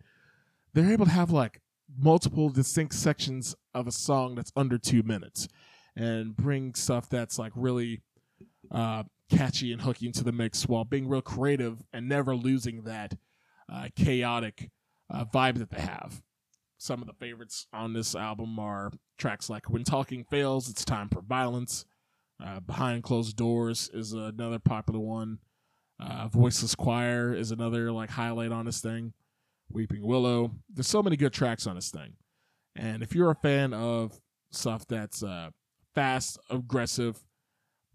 they're 0.73 0.91
able 0.91 1.05
to 1.05 1.11
have 1.11 1.31
like 1.31 1.61
multiple 1.97 2.49
distinct 2.49 2.93
sections 2.93 3.55
of 3.73 3.87
a 3.87 3.91
song 3.91 4.35
that's 4.35 4.51
under 4.55 4.77
two 4.77 5.03
minutes 5.03 5.47
and 5.95 6.35
bring 6.35 6.75
stuff 6.75 7.09
that's 7.09 7.39
like 7.39 7.51
really 7.55 8.01
uh, 8.71 9.03
catchy 9.29 9.71
and 9.73 9.81
hooky 9.81 10.05
into 10.05 10.23
the 10.23 10.31
mix 10.31 10.67
while 10.67 10.85
being 10.85 11.07
real 11.07 11.21
creative 11.21 11.81
and 11.91 12.07
never 12.07 12.35
losing 12.35 12.83
that 12.83 13.15
uh, 13.71 13.87
chaotic 13.95 14.69
uh, 15.11 15.25
vibe 15.25 15.57
that 15.57 15.71
they 15.71 15.81
have. 15.81 16.21
Some 16.77 17.01
of 17.01 17.07
the 17.07 17.13
favorites 17.13 17.65
on 17.73 17.93
this 17.93 18.15
album 18.15 18.59
are 18.59 18.91
tracks 19.17 19.49
like 19.49 19.69
When 19.69 19.83
Talking 19.83 20.23
Fails, 20.23 20.69
It's 20.69 20.85
Time 20.85 21.09
for 21.09 21.21
Violence. 21.21 21.85
Uh, 22.43 22.59
Behind 22.59 23.01
Closed 23.01 23.35
Doors 23.35 23.89
is 23.93 24.13
another 24.13 24.59
popular 24.59 24.99
one. 24.99 25.39
Uh, 25.99 26.27
Voiceless 26.27 26.75
Choir 26.75 27.33
is 27.33 27.49
another 27.49 27.91
like 27.91 28.11
highlight 28.11 28.51
on 28.51 28.65
this 28.65 28.79
thing. 28.79 29.13
Weeping 29.71 30.05
Willow. 30.05 30.51
There's 30.69 30.87
so 30.87 31.03
many 31.03 31.17
good 31.17 31.33
tracks 31.33 31.67
on 31.67 31.75
this 31.75 31.91
thing. 31.91 32.13
And 32.75 33.01
if 33.01 33.15
you're 33.15 33.31
a 33.31 33.35
fan 33.35 33.73
of 33.73 34.19
stuff 34.51 34.87
that's 34.87 35.23
uh, 35.23 35.49
fast, 35.95 36.39
aggressive, 36.49 37.23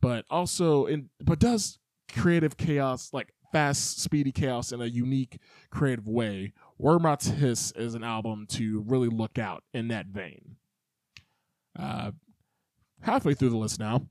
but 0.01 0.25
also 0.29 0.87
in 0.87 1.09
but 1.21 1.39
does 1.39 1.79
creative 2.13 2.57
chaos 2.57 3.11
like 3.13 3.33
fast, 3.53 4.01
speedy 4.01 4.33
chaos 4.33 4.73
in 4.73 4.81
a 4.81 4.87
unique, 4.87 5.39
creative 5.71 6.09
way. 6.09 6.53
Wormrot's 6.81 7.29
Hiss 7.29 7.73
is 7.77 7.95
an 7.95 8.03
album 8.03 8.47
to 8.51 8.83
really 8.87 9.09
look 9.09 9.39
out 9.39 9.63
in 9.73 9.89
that 9.89 10.07
vein. 10.07 10.57
Uh, 11.79 12.13
halfway 13.03 13.35
through 13.35 13.51
the 13.51 13.57
list 13.57 13.79
now, 13.79 14.09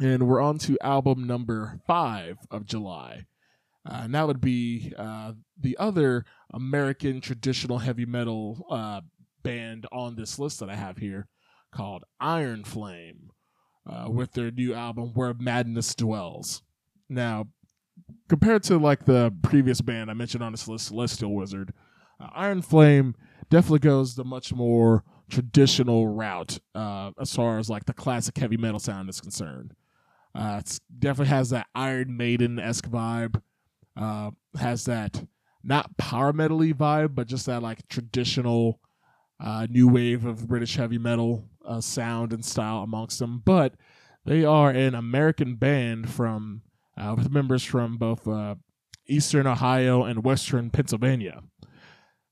and 0.00 0.26
we're 0.26 0.40
on 0.40 0.58
to 0.58 0.78
album 0.80 1.26
number 1.26 1.80
five 1.86 2.38
of 2.50 2.64
July. 2.66 3.26
Uh, 3.88 4.02
and 4.04 4.14
that 4.14 4.26
would 4.26 4.40
be 4.40 4.92
uh, 4.96 5.32
the 5.60 5.76
other 5.78 6.24
American 6.52 7.20
traditional 7.20 7.78
heavy 7.78 8.06
metal 8.06 8.64
uh, 8.70 9.00
band 9.42 9.86
on 9.90 10.14
this 10.14 10.38
list 10.38 10.60
that 10.60 10.70
I 10.70 10.76
have 10.76 10.98
here 10.98 11.26
called 11.74 12.04
Ironflame 12.20 13.30
uh, 13.90 14.08
with 14.08 14.32
their 14.32 14.50
new 14.50 14.74
album 14.74 15.12
Where 15.14 15.34
Madness 15.34 15.94
Dwells. 15.94 16.62
Now, 17.08 17.48
compared 18.28 18.62
to 18.64 18.78
like 18.78 19.04
the 19.04 19.34
previous 19.42 19.80
band 19.80 20.10
I 20.10 20.14
mentioned 20.14 20.44
on 20.44 20.52
this 20.52 20.68
list, 20.68 20.86
Celestial 20.86 21.34
Wizard, 21.34 21.72
uh, 22.20 22.28
Ironflame 22.38 23.14
definitely 23.50 23.80
goes 23.80 24.14
the 24.14 24.24
much 24.24 24.54
more 24.54 25.02
traditional 25.28 26.06
route 26.06 26.60
uh, 26.74 27.10
as 27.20 27.34
far 27.34 27.58
as 27.58 27.68
like 27.68 27.86
the 27.86 27.92
classic 27.92 28.38
heavy 28.38 28.56
metal 28.56 28.78
sound 28.78 29.08
is 29.08 29.20
concerned. 29.20 29.74
It 30.34 30.78
definitely 30.96 31.30
has 31.30 31.50
that 31.50 31.66
Iron 31.74 32.16
Maiden 32.16 32.60
esque 32.60 32.88
vibe. 32.88 33.42
Uh, 33.96 34.30
has 34.58 34.84
that 34.86 35.24
not 35.62 35.96
power 35.96 36.32
metally 36.32 36.74
vibe, 36.74 37.14
but 37.14 37.26
just 37.26 37.46
that 37.46 37.62
like 37.62 37.86
traditional 37.88 38.80
uh, 39.40 39.66
new 39.68 39.88
wave 39.88 40.24
of 40.24 40.48
British 40.48 40.76
heavy 40.76 40.98
metal 40.98 41.44
uh, 41.66 41.80
sound 41.80 42.32
and 42.32 42.44
style 42.44 42.78
amongst 42.78 43.18
them. 43.18 43.42
But 43.44 43.74
they 44.24 44.44
are 44.44 44.70
an 44.70 44.94
American 44.94 45.56
band 45.56 46.10
from 46.10 46.62
uh, 46.96 47.14
with 47.16 47.30
members 47.30 47.64
from 47.64 47.96
both 47.96 48.26
uh, 48.28 48.56
Eastern 49.06 49.46
Ohio 49.46 50.04
and 50.04 50.24
Western 50.24 50.70
Pennsylvania. 50.70 51.42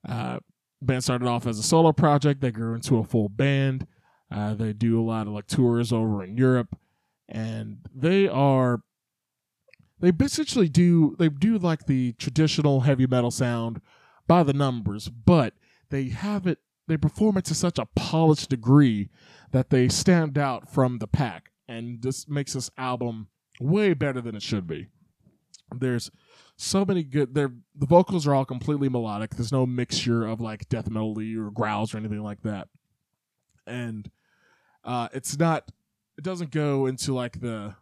Uh, 0.08 0.38
band 0.82 1.04
started 1.04 1.28
off 1.28 1.46
as 1.46 1.58
a 1.58 1.62
solo 1.62 1.92
project. 1.92 2.40
They 2.40 2.50
grew 2.50 2.74
into 2.74 2.98
a 2.98 3.04
full 3.04 3.28
band. 3.28 3.86
Uh, 4.30 4.54
they 4.54 4.72
do 4.72 5.00
a 5.00 5.04
lot 5.04 5.26
of 5.26 5.32
like 5.32 5.46
tours 5.46 5.92
over 5.92 6.22
in 6.22 6.36
Europe, 6.36 6.76
and 7.28 7.78
they 7.92 8.28
are 8.28 8.82
they 10.00 10.12
essentially 10.24 10.68
do 10.68 11.14
they 11.18 11.28
do 11.28 11.58
like 11.58 11.86
the 11.86 12.12
traditional 12.14 12.80
heavy 12.80 13.06
metal 13.06 13.30
sound 13.30 13.80
by 14.26 14.42
the 14.42 14.52
numbers, 14.52 15.08
but 15.08 15.54
they 15.90 16.08
have 16.08 16.46
it 16.46 16.58
they 16.88 16.96
perform 16.96 17.36
it 17.36 17.44
to 17.44 17.54
such 17.54 17.78
a 17.78 17.86
polished 17.94 18.50
degree 18.50 19.10
that 19.52 19.70
they 19.70 19.88
stand 19.88 20.36
out 20.36 20.72
from 20.72 20.98
the 20.98 21.06
pack, 21.06 21.50
and 21.68 22.02
this 22.02 22.28
makes 22.28 22.54
this 22.54 22.70
album 22.76 23.28
way 23.60 23.94
better 23.94 24.20
than 24.20 24.34
it 24.34 24.42
should 24.42 24.66
be. 24.66 24.88
There's 25.72 26.10
so 26.56 26.84
many 26.84 27.04
good. 27.04 27.34
There, 27.34 27.52
the 27.76 27.86
vocals 27.86 28.26
are 28.26 28.34
all 28.34 28.44
completely 28.44 28.88
melodic. 28.88 29.30
There's 29.30 29.52
no 29.52 29.66
mixture 29.66 30.26
of 30.26 30.40
like 30.40 30.68
death 30.68 30.90
metal 30.90 31.16
or 31.18 31.50
growls 31.50 31.94
or 31.94 31.98
anything 31.98 32.22
like 32.22 32.42
that, 32.42 32.68
and 33.66 34.10
uh, 34.84 35.08
it's 35.12 35.38
not. 35.38 35.70
It 36.18 36.24
doesn't 36.24 36.50
go 36.50 36.86
into 36.86 37.14
like 37.14 37.40
the 37.40 37.76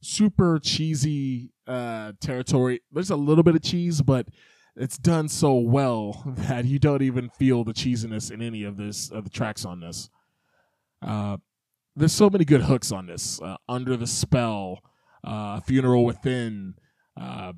super 0.00 0.58
cheesy 0.58 1.50
uh, 1.66 2.12
territory. 2.20 2.80
There's 2.92 3.10
a 3.10 3.16
little 3.16 3.44
bit 3.44 3.54
of 3.54 3.62
cheese, 3.62 4.00
but 4.02 4.28
it's 4.76 4.98
done 4.98 5.28
so 5.28 5.54
well 5.54 6.22
that 6.26 6.64
you 6.64 6.78
don't 6.78 7.02
even 7.02 7.30
feel 7.30 7.64
the 7.64 7.72
cheesiness 7.72 8.30
in 8.30 8.42
any 8.42 8.64
of 8.64 8.76
this 8.76 9.10
of 9.10 9.24
the 9.24 9.30
tracks 9.30 9.64
on 9.64 9.80
this. 9.80 10.10
Uh, 11.02 11.36
there's 11.96 12.12
so 12.12 12.30
many 12.30 12.44
good 12.44 12.62
hooks 12.62 12.92
on 12.92 13.06
this. 13.06 13.40
Uh, 13.40 13.56
Under 13.68 13.96
the 13.96 14.06
Spell, 14.06 14.80
uh, 15.24 15.60
Funeral 15.60 16.04
Within, 16.04 16.74
uh, 17.20 17.52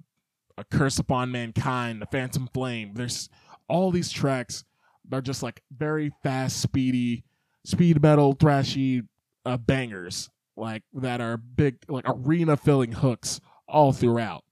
A 0.57 0.65
Curse 0.65 0.99
Upon 0.99 1.31
Mankind, 1.31 2.01
The 2.01 2.07
Phantom 2.07 2.49
Flame. 2.55 2.93
There's 2.95 3.29
all 3.69 3.91
these 3.91 4.11
tracks 4.11 4.65
are 5.13 5.21
just 5.21 5.43
like 5.43 5.63
very 5.77 6.11
fast, 6.23 6.61
speedy, 6.61 7.25
speed 7.65 8.01
metal, 8.01 8.35
thrashy 8.35 9.07
uh, 9.45 9.57
bangers 9.57 10.31
like 10.57 10.83
that 10.95 11.21
are 11.21 11.37
big, 11.37 11.77
like 11.89 12.05
arena 12.07 12.57
filling 12.57 12.93
hooks 12.93 13.41
all 13.69 13.93
throughout. 13.93 14.45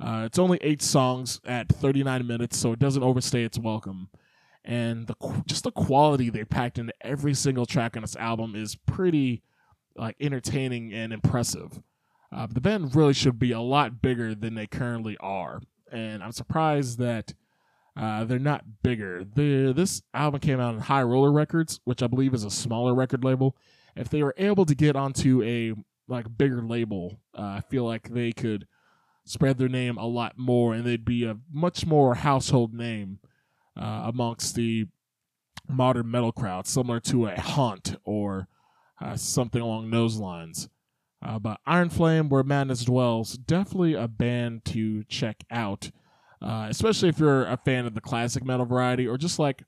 Uh, 0.00 0.24
it's 0.26 0.38
only 0.38 0.58
eight 0.60 0.82
songs 0.82 1.40
at 1.46 1.68
39 1.68 2.26
minutes, 2.26 2.58
so 2.58 2.72
it 2.72 2.78
doesn't 2.78 3.02
overstay 3.02 3.44
its 3.44 3.58
welcome. 3.58 4.08
And 4.64 5.06
the 5.06 5.14
just 5.46 5.64
the 5.64 5.70
quality 5.70 6.30
they 6.30 6.44
packed 6.44 6.78
into 6.78 6.92
every 7.02 7.34
single 7.34 7.66
track 7.66 7.96
on 7.96 8.02
this 8.02 8.16
album 8.16 8.54
is 8.56 8.76
pretty 8.76 9.42
like 9.96 10.16
entertaining 10.20 10.92
and 10.92 11.12
impressive. 11.12 11.82
Uh, 12.32 12.46
the 12.50 12.60
band 12.60 12.96
really 12.96 13.12
should 13.12 13.38
be 13.38 13.52
a 13.52 13.60
lot 13.60 14.02
bigger 14.02 14.34
than 14.34 14.54
they 14.54 14.66
currently 14.66 15.16
are, 15.20 15.60
and 15.92 16.22
I'm 16.22 16.32
surprised 16.32 16.98
that 16.98 17.34
uh, 17.96 18.24
they're 18.24 18.38
not 18.38 18.82
bigger. 18.82 19.24
The 19.24 19.72
this 19.72 20.02
album 20.12 20.40
came 20.40 20.60
out 20.60 20.74
on 20.74 20.80
High 20.80 21.02
Roller 21.02 21.30
Records, 21.30 21.80
which 21.84 22.02
I 22.02 22.06
believe 22.06 22.34
is 22.34 22.44
a 22.44 22.50
smaller 22.50 22.94
record 22.94 23.22
label. 23.22 23.56
If 23.96 24.08
they 24.08 24.22
were 24.22 24.34
able 24.36 24.66
to 24.66 24.74
get 24.74 24.96
onto 24.96 25.42
a 25.42 25.74
like 26.08 26.36
bigger 26.36 26.62
label, 26.62 27.20
uh, 27.36 27.42
I 27.42 27.62
feel 27.68 27.84
like 27.84 28.10
they 28.10 28.32
could 28.32 28.66
spread 29.24 29.58
their 29.58 29.68
name 29.68 29.96
a 29.96 30.06
lot 30.06 30.36
more, 30.36 30.74
and 30.74 30.84
they'd 30.84 31.04
be 31.04 31.24
a 31.24 31.38
much 31.50 31.86
more 31.86 32.14
household 32.14 32.74
name 32.74 33.20
uh, 33.76 34.02
amongst 34.06 34.54
the 34.54 34.86
modern 35.68 36.10
metal 36.10 36.32
crowd, 36.32 36.66
similar 36.66 37.00
to 37.00 37.26
a 37.26 37.40
Haunt 37.40 37.96
or 38.04 38.48
uh, 39.00 39.16
something 39.16 39.62
along 39.62 39.90
those 39.90 40.16
lines. 40.16 40.68
Uh, 41.24 41.38
but 41.38 41.58
Ironflame, 41.66 42.28
Where 42.28 42.42
Madness 42.42 42.84
Dwells, 42.84 43.38
definitely 43.38 43.94
a 43.94 44.06
band 44.06 44.64
to 44.66 45.04
check 45.04 45.42
out, 45.50 45.90
uh, 46.42 46.66
especially 46.68 47.08
if 47.08 47.18
you're 47.18 47.46
a 47.46 47.56
fan 47.56 47.86
of 47.86 47.94
the 47.94 48.00
classic 48.02 48.44
metal 48.44 48.66
variety 48.66 49.06
or 49.06 49.16
just 49.16 49.38
like 49.38 49.64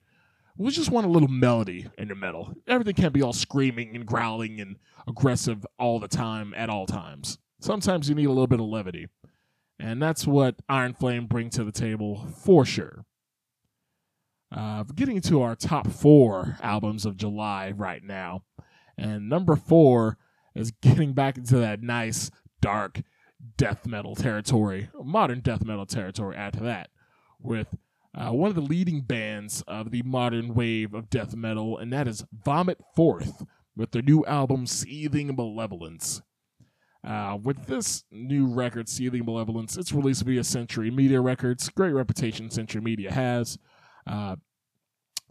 we 0.57 0.71
just 0.71 0.91
want 0.91 1.05
a 1.05 1.09
little 1.09 1.27
melody 1.27 1.87
in 1.97 2.07
your 2.07 2.17
metal. 2.17 2.53
Everything 2.67 2.95
can't 2.95 3.13
be 3.13 3.21
all 3.21 3.33
screaming 3.33 3.95
and 3.95 4.05
growling 4.05 4.59
and 4.59 4.77
aggressive 5.07 5.65
all 5.77 5.99
the 5.99 6.07
time 6.07 6.53
at 6.55 6.69
all 6.69 6.85
times. 6.85 7.37
Sometimes 7.59 8.09
you 8.09 8.15
need 8.15 8.25
a 8.25 8.29
little 8.29 8.47
bit 8.47 8.59
of 8.59 8.65
levity. 8.65 9.07
And 9.79 10.01
that's 10.01 10.25
what 10.25 10.55
Ironflame 10.67 11.29
bring 11.29 11.49
to 11.51 11.63
the 11.63 11.71
table 11.71 12.27
for 12.43 12.65
sure. 12.65 13.05
Uh, 14.51 14.83
getting 14.83 15.21
to 15.21 15.41
our 15.41 15.55
top 15.55 15.87
four 15.87 16.57
albums 16.61 17.05
of 17.05 17.17
July 17.17 17.71
right 17.75 18.03
now. 18.03 18.43
And 18.97 19.29
number 19.29 19.55
four 19.55 20.17
is 20.55 20.71
getting 20.81 21.13
back 21.13 21.37
into 21.37 21.57
that 21.57 21.83
nice, 21.83 22.31
dark 22.61 23.01
death 23.57 23.85
metal 23.85 24.15
territory, 24.15 24.89
modern 25.03 25.41
death 25.41 25.63
metal 25.63 25.85
territory, 25.85 26.35
add 26.35 26.53
to 26.53 26.61
that, 26.61 26.89
with 27.39 27.75
uh, 28.17 28.31
one 28.31 28.49
of 28.49 28.55
the 28.55 28.61
leading 28.61 29.01
bands 29.01 29.63
of 29.67 29.91
the 29.91 30.01
modern 30.01 30.55
wave 30.55 30.93
of 30.93 31.09
death 31.09 31.35
metal, 31.35 31.77
and 31.77 31.93
that 31.93 32.07
is 32.07 32.25
Vomit 32.33 32.79
Forth 32.95 33.43
with 33.75 33.91
their 33.91 34.01
new 34.01 34.25
album 34.25 34.65
Seething 34.65 35.35
Malevolence. 35.35 36.21
Uh, 37.07 37.37
with 37.41 37.67
this 37.67 38.03
new 38.11 38.47
record, 38.47 38.89
Seething 38.89 39.23
Malevolence, 39.23 39.77
it's 39.77 39.93
released 39.93 40.23
via 40.23 40.43
Century 40.43 40.89
Media 40.89 41.21
Records. 41.21 41.69
Great 41.69 41.93
reputation 41.93 42.49
Century 42.49 42.81
Media 42.81 43.13
has. 43.13 43.59
Uh, 44.07 44.37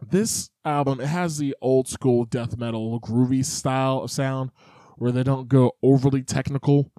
this 0.01 0.49
album 0.63 1.01
it 1.01 1.07
has 1.07 1.37
the 1.37 1.55
old 1.61 1.87
school 1.87 2.23
death 2.23 2.57
metal 2.57 2.99
groovy 3.01 3.43
style 3.43 3.99
of 3.99 4.11
sound, 4.11 4.51
where 4.95 5.11
they 5.11 5.23
don't 5.23 5.49
go 5.49 5.73
overly 5.83 6.23
technical 6.23 6.91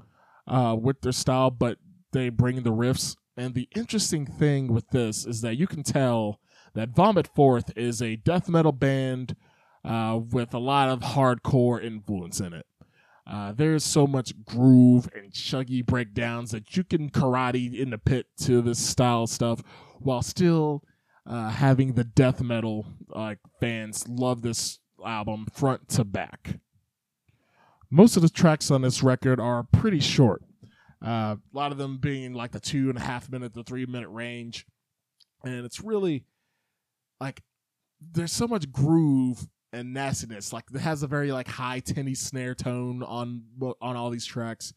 uh, 0.46 0.76
with 0.78 1.00
their 1.00 1.12
style, 1.12 1.50
but 1.50 1.78
they 2.12 2.28
bring 2.28 2.62
the 2.62 2.72
riffs. 2.72 3.16
And 3.38 3.54
the 3.54 3.68
interesting 3.76 4.26
thing 4.26 4.66
with 4.66 4.90
this 4.90 5.24
is 5.24 5.42
that 5.42 5.56
you 5.56 5.68
can 5.68 5.84
tell 5.84 6.40
that 6.74 6.88
Vomit 6.88 7.28
Forth 7.28 7.70
is 7.76 8.02
a 8.02 8.16
death 8.16 8.48
metal 8.48 8.72
band 8.72 9.36
uh, 9.84 10.18
with 10.32 10.52
a 10.54 10.58
lot 10.58 10.88
of 10.88 11.00
hardcore 11.00 11.80
influence 11.80 12.40
in 12.40 12.52
it. 12.52 12.66
Uh, 13.28 13.52
there's 13.52 13.84
so 13.84 14.08
much 14.08 14.32
groove 14.44 15.08
and 15.14 15.30
chuggy 15.30 15.86
breakdowns 15.86 16.50
that 16.50 16.76
you 16.76 16.82
can 16.82 17.10
karate 17.10 17.78
in 17.78 17.90
the 17.90 17.98
pit 17.98 18.26
to 18.38 18.60
this 18.60 18.80
style 18.80 19.28
stuff 19.28 19.62
while 20.00 20.20
still 20.20 20.82
uh, 21.24 21.50
having 21.50 21.92
the 21.92 22.02
death 22.04 22.42
metal 22.42 22.86
like 23.10 23.38
fans 23.60 24.04
love 24.08 24.42
this 24.42 24.80
album 25.06 25.46
front 25.52 25.88
to 25.90 26.02
back. 26.02 26.58
Most 27.88 28.16
of 28.16 28.22
the 28.22 28.28
tracks 28.28 28.68
on 28.72 28.82
this 28.82 29.00
record 29.00 29.38
are 29.38 29.62
pretty 29.62 30.00
short. 30.00 30.42
Uh, 31.04 31.36
a 31.36 31.56
lot 31.56 31.72
of 31.72 31.78
them 31.78 31.98
being 31.98 32.34
like 32.34 32.52
the 32.52 32.60
two 32.60 32.88
and 32.88 32.98
a 32.98 33.00
half 33.00 33.30
minute 33.30 33.54
to 33.54 33.62
three 33.62 33.86
minute 33.86 34.08
range, 34.08 34.66
and 35.44 35.64
it's 35.64 35.80
really 35.80 36.24
like 37.20 37.42
there's 38.00 38.32
so 38.32 38.48
much 38.48 38.70
groove 38.72 39.46
and 39.72 39.92
nastiness. 39.92 40.52
Like 40.52 40.64
it 40.74 40.80
has 40.80 41.02
a 41.02 41.06
very 41.06 41.30
like 41.30 41.48
high 41.48 41.80
tinny 41.80 42.14
snare 42.14 42.54
tone 42.54 43.02
on 43.02 43.44
on 43.80 43.96
all 43.96 44.10
these 44.10 44.26
tracks. 44.26 44.72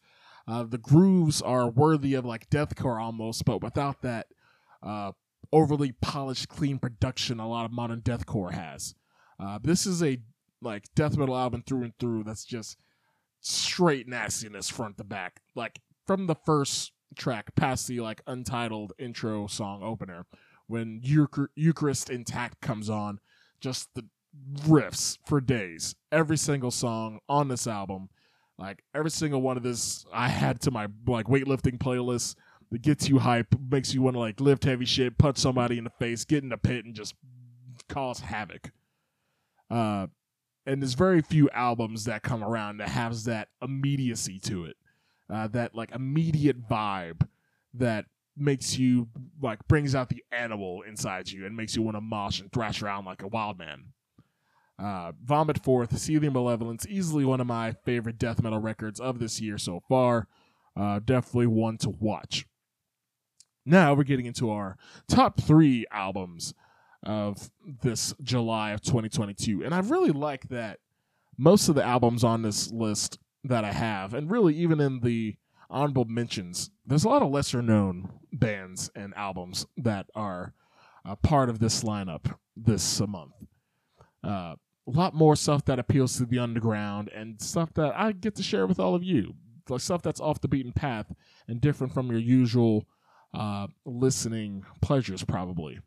Uh, 0.46 0.64
the 0.64 0.78
grooves 0.78 1.40
are 1.40 1.68
worthy 1.68 2.14
of 2.14 2.24
like 2.24 2.50
deathcore 2.50 3.00
almost, 3.00 3.44
but 3.44 3.62
without 3.62 4.02
that 4.02 4.26
uh, 4.82 5.12
overly 5.52 5.92
polished, 5.92 6.48
clean 6.48 6.78
production 6.78 7.38
a 7.40 7.48
lot 7.48 7.64
of 7.64 7.72
modern 7.72 8.00
deathcore 8.00 8.52
has. 8.52 8.94
Uh, 9.38 9.58
this 9.62 9.86
is 9.86 10.02
a 10.02 10.18
like 10.60 10.84
death 10.94 11.16
metal 11.16 11.36
album 11.36 11.62
through 11.66 11.82
and 11.82 11.98
through. 11.98 12.24
That's 12.24 12.44
just 12.44 12.76
straight 13.40 14.08
nastiness 14.08 14.68
front 14.68 14.98
to 14.98 15.04
back. 15.04 15.40
Like 15.54 15.80
from 16.06 16.26
the 16.26 16.34
first 16.34 16.92
track 17.16 17.54
past 17.54 17.86
the 17.88 18.00
like 18.00 18.22
untitled 18.26 18.92
intro 18.98 19.46
song 19.46 19.82
opener, 19.82 20.26
when 20.66 21.00
Euchar- 21.00 21.48
Eucharist 21.54 22.10
Intact 22.10 22.60
comes 22.60 22.88
on, 22.88 23.20
just 23.60 23.94
the 23.94 24.06
riffs 24.60 25.18
for 25.26 25.40
days. 25.40 25.94
Every 26.10 26.36
single 26.36 26.70
song 26.70 27.20
on 27.28 27.48
this 27.48 27.66
album, 27.66 28.08
like 28.58 28.82
every 28.94 29.10
single 29.10 29.42
one 29.42 29.56
of 29.56 29.62
this, 29.62 30.06
I 30.12 30.28
had 30.28 30.60
to 30.62 30.70
my 30.70 30.88
like 31.06 31.26
weightlifting 31.26 31.78
playlist 31.78 32.36
that 32.70 32.82
gets 32.82 33.08
you 33.08 33.18
hype, 33.18 33.54
makes 33.70 33.92
you 33.92 34.02
want 34.02 34.14
to 34.14 34.20
like 34.20 34.40
lift 34.40 34.64
heavy 34.64 34.86
shit, 34.86 35.18
punch 35.18 35.36
somebody 35.36 35.78
in 35.78 35.84
the 35.84 35.90
face, 35.90 36.24
get 36.24 36.42
in 36.42 36.48
the 36.48 36.56
pit, 36.56 36.84
and 36.84 36.94
just 36.94 37.14
cause 37.88 38.20
havoc. 38.20 38.72
Uh, 39.70 40.06
and 40.64 40.80
there's 40.80 40.94
very 40.94 41.20
few 41.20 41.50
albums 41.50 42.04
that 42.04 42.22
come 42.22 42.42
around 42.42 42.78
that 42.78 42.88
has 42.88 43.24
that 43.24 43.48
immediacy 43.60 44.38
to 44.38 44.64
it, 44.64 44.76
uh, 45.32 45.48
that 45.48 45.74
like 45.74 45.90
immediate 45.92 46.68
vibe 46.68 47.26
that 47.74 48.04
makes 48.36 48.78
you 48.78 49.08
like 49.40 49.66
brings 49.68 49.94
out 49.94 50.08
the 50.08 50.22
animal 50.30 50.82
inside 50.82 51.30
you 51.30 51.46
and 51.46 51.56
makes 51.56 51.74
you 51.74 51.82
want 51.82 51.96
to 51.96 52.00
mosh 52.00 52.40
and 52.40 52.52
thrash 52.52 52.82
around 52.82 53.04
like 53.04 53.22
a 53.22 53.28
wild 53.28 53.58
man. 53.58 53.84
Uh, 54.78 55.12
Vomit 55.22 55.62
Forth, 55.62 55.96
Seething 55.96 56.32
Malevolence, 56.32 56.86
easily 56.88 57.24
one 57.24 57.40
of 57.40 57.46
my 57.46 57.72
favorite 57.84 58.18
death 58.18 58.42
metal 58.42 58.58
records 58.58 59.00
of 59.00 59.18
this 59.18 59.40
year 59.40 59.58
so 59.58 59.80
far. 59.88 60.26
Uh, 60.76 60.98
definitely 60.98 61.46
one 61.46 61.78
to 61.78 61.90
watch. 61.90 62.46
Now 63.64 63.94
we're 63.94 64.04
getting 64.04 64.26
into 64.26 64.50
our 64.50 64.76
top 65.08 65.40
three 65.40 65.86
albums 65.92 66.52
of 67.04 67.50
this 67.82 68.14
July 68.22 68.72
of 68.72 68.80
2022. 68.80 69.62
And 69.64 69.74
I 69.74 69.80
really 69.80 70.10
like 70.10 70.48
that 70.48 70.78
most 71.38 71.68
of 71.68 71.74
the 71.74 71.84
albums 71.84 72.24
on 72.24 72.42
this 72.42 72.70
list 72.70 73.18
that 73.44 73.64
I 73.64 73.72
have, 73.72 74.14
and 74.14 74.30
really 74.30 74.54
even 74.56 74.80
in 74.80 75.00
the 75.00 75.36
honorable 75.70 76.04
mentions, 76.04 76.70
there's 76.86 77.04
a 77.04 77.08
lot 77.08 77.22
of 77.22 77.30
lesser 77.30 77.62
known 77.62 78.10
bands 78.32 78.90
and 78.94 79.14
albums 79.14 79.66
that 79.76 80.06
are 80.14 80.54
uh, 81.04 81.16
part 81.16 81.48
of 81.48 81.58
this 81.58 81.82
lineup 81.82 82.34
this 82.56 83.00
month. 83.00 83.32
Uh, 84.22 84.54
a 84.86 84.90
lot 84.90 85.14
more 85.14 85.36
stuff 85.36 85.64
that 85.64 85.78
appeals 85.78 86.16
to 86.16 86.24
the 86.24 86.38
underground 86.38 87.08
and 87.14 87.40
stuff 87.40 87.72
that 87.74 87.94
I 87.96 88.12
get 88.12 88.34
to 88.36 88.42
share 88.42 88.66
with 88.66 88.78
all 88.80 88.94
of 88.94 89.02
you. 89.02 89.34
Like 89.68 89.80
stuff 89.80 90.02
that's 90.02 90.20
off 90.20 90.40
the 90.40 90.48
beaten 90.48 90.72
path 90.72 91.12
and 91.48 91.60
different 91.60 91.94
from 91.94 92.10
your 92.10 92.20
usual 92.20 92.86
uh, 93.32 93.68
listening 93.86 94.64
pleasures, 94.80 95.24
probably. 95.24 95.78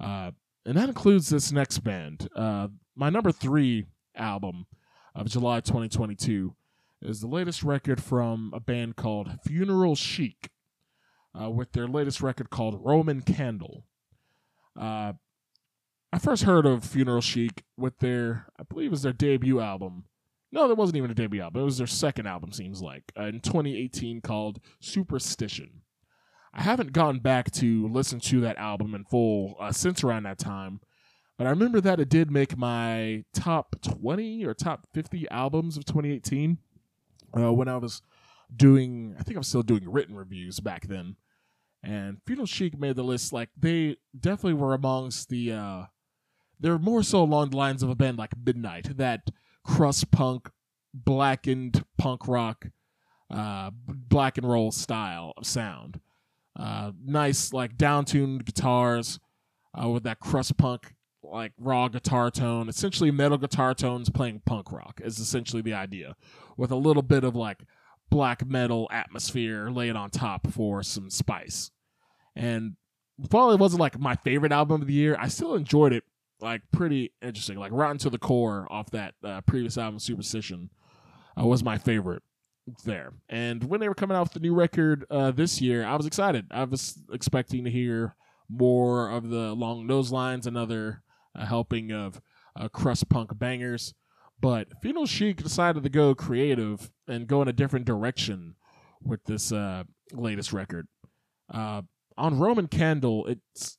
Uh, 0.00 0.32
and 0.64 0.76
that 0.76 0.88
includes 0.88 1.28
this 1.28 1.52
next 1.52 1.78
band. 1.78 2.28
Uh, 2.34 2.68
my 2.96 3.08
number 3.08 3.30
three 3.30 3.86
album 4.16 4.66
of 5.14 5.28
July 5.28 5.60
2022 5.60 6.54
is 7.02 7.20
the 7.20 7.26
latest 7.26 7.62
record 7.62 8.02
from 8.02 8.52
a 8.54 8.60
band 8.60 8.96
called 8.96 9.30
Funeral 9.44 9.94
Chic, 9.94 10.50
uh, 11.38 11.50
with 11.50 11.72
their 11.72 11.86
latest 11.86 12.20
record 12.20 12.50
called 12.50 12.80
Roman 12.82 13.22
Candle. 13.22 13.84
Uh, 14.78 15.12
I 16.12 16.18
first 16.18 16.44
heard 16.44 16.66
of 16.66 16.84
Funeral 16.84 17.20
Chic 17.20 17.64
with 17.76 17.98
their, 17.98 18.46
I 18.58 18.62
believe 18.62 18.88
it 18.88 18.90
was 18.90 19.02
their 19.02 19.12
debut 19.12 19.60
album. 19.60 20.04
No, 20.52 20.68
that 20.68 20.76
wasn't 20.76 20.96
even 20.96 21.10
a 21.10 21.14
debut 21.14 21.42
album. 21.42 21.62
It 21.62 21.64
was 21.64 21.78
their 21.78 21.86
second 21.86 22.26
album, 22.26 22.52
seems 22.52 22.80
like, 22.80 23.12
uh, 23.18 23.24
in 23.24 23.40
2018 23.40 24.20
called 24.20 24.60
Superstition. 24.80 25.82
I 26.54 26.62
haven't 26.62 26.92
gone 26.92 27.18
back 27.18 27.50
to 27.52 27.86
listen 27.88 28.18
to 28.20 28.40
that 28.40 28.56
album 28.56 28.94
in 28.94 29.04
full 29.04 29.56
uh, 29.60 29.72
since 29.72 30.02
around 30.02 30.22
that 30.22 30.38
time, 30.38 30.80
but 31.36 31.46
I 31.46 31.50
remember 31.50 31.82
that 31.82 32.00
it 32.00 32.08
did 32.08 32.30
make 32.30 32.56
my 32.56 33.24
top 33.34 33.76
20 33.82 34.42
or 34.46 34.54
top 34.54 34.86
50 34.94 35.28
albums 35.28 35.76
of 35.76 35.84
2018 35.84 36.56
uh, 37.36 37.52
when 37.52 37.68
I 37.68 37.76
was 37.76 38.02
doing, 38.54 39.14
I 39.18 39.22
think 39.22 39.36
I'm 39.36 39.42
still 39.42 39.62
doing 39.62 39.90
written 39.90 40.14
reviews 40.14 40.60
back 40.60 40.86
then. 40.86 41.16
And 41.82 42.18
Funeral 42.26 42.46
Chic 42.46 42.78
made 42.78 42.96
the 42.96 43.04
list. 43.04 43.32
Like, 43.32 43.50
they 43.56 43.96
definitely 44.18 44.54
were 44.54 44.74
amongst 44.74 45.28
the, 45.28 45.52
uh, 45.52 45.84
they're 46.58 46.78
more 46.78 47.02
so 47.02 47.22
along 47.22 47.50
the 47.50 47.56
lines 47.56 47.82
of 47.82 47.90
a 47.90 47.94
band 47.94 48.18
like 48.18 48.32
Midnight, 48.36 48.96
that 48.96 49.30
crust 49.64 50.10
punk, 50.10 50.50
blackened 50.92 51.84
punk 51.98 52.26
rock, 52.26 52.66
uh, 53.30 53.70
black 53.86 54.38
and 54.38 54.48
roll 54.48 54.72
style 54.72 55.32
of 55.36 55.46
sound. 55.46 56.00
Uh, 56.58 56.92
nice 57.04 57.52
like 57.52 57.76
downtuned 57.76 58.44
guitars 58.44 59.20
uh, 59.80 59.88
with 59.88 60.04
that 60.04 60.20
crust 60.20 60.56
punk 60.56 60.95
like 61.30 61.52
raw 61.58 61.88
guitar 61.88 62.30
tone. 62.30 62.68
Essentially, 62.68 63.10
metal 63.10 63.38
guitar 63.38 63.74
tones 63.74 64.10
playing 64.10 64.42
punk 64.44 64.72
rock 64.72 65.00
is 65.02 65.18
essentially 65.18 65.62
the 65.62 65.74
idea, 65.74 66.16
with 66.56 66.70
a 66.70 66.76
little 66.76 67.02
bit 67.02 67.24
of 67.24 67.34
like 67.34 67.64
black 68.10 68.46
metal 68.46 68.88
atmosphere 68.90 69.70
laid 69.70 69.96
on 69.96 70.10
top 70.10 70.50
for 70.50 70.82
some 70.82 71.10
spice. 71.10 71.70
And 72.34 72.76
while 73.30 73.50
it 73.50 73.58
wasn't 73.58 73.80
like 73.80 73.98
my 73.98 74.14
favorite 74.16 74.52
album 74.52 74.82
of 74.82 74.86
the 74.86 74.94
year, 74.94 75.16
I 75.18 75.28
still 75.28 75.54
enjoyed 75.54 75.92
it 75.92 76.04
like 76.40 76.62
pretty 76.72 77.12
interesting. 77.22 77.58
Like 77.58 77.72
Rotten 77.72 77.98
to 77.98 78.10
the 78.10 78.18
Core 78.18 78.66
off 78.70 78.90
that 78.90 79.14
uh, 79.24 79.40
previous 79.42 79.78
album, 79.78 79.98
Superstition, 79.98 80.70
uh, 81.40 81.46
was 81.46 81.64
my 81.64 81.78
favorite 81.78 82.22
there. 82.84 83.12
And 83.28 83.64
when 83.64 83.80
they 83.80 83.88
were 83.88 83.94
coming 83.94 84.16
out 84.16 84.24
with 84.24 84.32
the 84.32 84.40
new 84.40 84.54
record 84.54 85.06
uh, 85.10 85.30
this 85.30 85.60
year, 85.60 85.84
I 85.84 85.96
was 85.96 86.06
excited. 86.06 86.46
I 86.50 86.64
was 86.64 86.98
expecting 87.12 87.64
to 87.64 87.70
hear 87.70 88.16
more 88.48 89.10
of 89.10 89.30
the 89.30 89.48
along 89.48 89.86
those 89.86 90.12
lines, 90.12 90.46
another 90.46 91.02
uh, 91.36 91.44
helping 91.44 91.92
of 91.92 92.20
uh, 92.58 92.68
crust 92.68 93.08
punk 93.08 93.38
bangers. 93.38 93.94
But 94.40 94.68
Funeral 94.82 95.06
Chic 95.06 95.42
decided 95.42 95.82
to 95.82 95.88
go 95.88 96.14
creative 96.14 96.90
and 97.08 97.26
go 97.26 97.42
in 97.42 97.48
a 97.48 97.52
different 97.52 97.86
direction 97.86 98.56
with 99.02 99.24
this 99.24 99.52
uh, 99.52 99.84
latest 100.12 100.52
record. 100.52 100.88
Uh, 101.52 101.82
on 102.18 102.38
Roman 102.38 102.66
Candle, 102.66 103.26
it's 103.26 103.78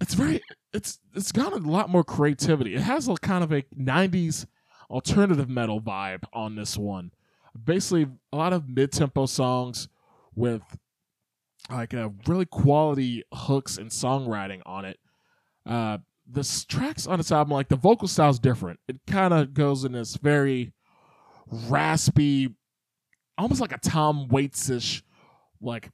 it's 0.00 0.14
very 0.14 0.42
it's 0.72 0.98
it's 1.14 1.32
got 1.32 1.52
a 1.52 1.56
lot 1.56 1.90
more 1.90 2.04
creativity. 2.04 2.74
It 2.74 2.82
has 2.82 3.08
a 3.08 3.14
kind 3.14 3.44
of 3.44 3.52
a 3.52 3.62
'90s 3.78 4.46
alternative 4.90 5.48
metal 5.48 5.80
vibe 5.80 6.24
on 6.32 6.56
this 6.56 6.76
one 6.76 7.10
basically 7.64 8.06
a 8.32 8.36
lot 8.36 8.52
of 8.52 8.68
mid-tempo 8.68 9.26
songs 9.26 9.88
with 10.34 10.62
like 11.70 11.92
a 11.92 12.12
really 12.26 12.46
quality 12.46 13.24
hooks 13.32 13.78
and 13.78 13.90
songwriting 13.90 14.60
on 14.66 14.84
it. 14.84 14.98
Uh, 15.64 15.98
the 16.30 16.64
tracks 16.68 17.06
on 17.06 17.18
this 17.18 17.32
album, 17.32 17.52
like 17.52 17.68
the 17.68 17.76
vocal 17.76 18.08
style 18.08 18.30
is 18.30 18.38
different. 18.38 18.80
It 18.88 19.00
kind 19.06 19.32
of 19.32 19.54
goes 19.54 19.84
in 19.84 19.92
this 19.92 20.16
very 20.16 20.72
raspy, 21.46 22.54
almost 23.38 23.60
like 23.60 23.72
a 23.72 23.78
Tom 23.78 24.28
Waits 24.28 24.68
ish, 24.68 25.02
like 25.60 25.90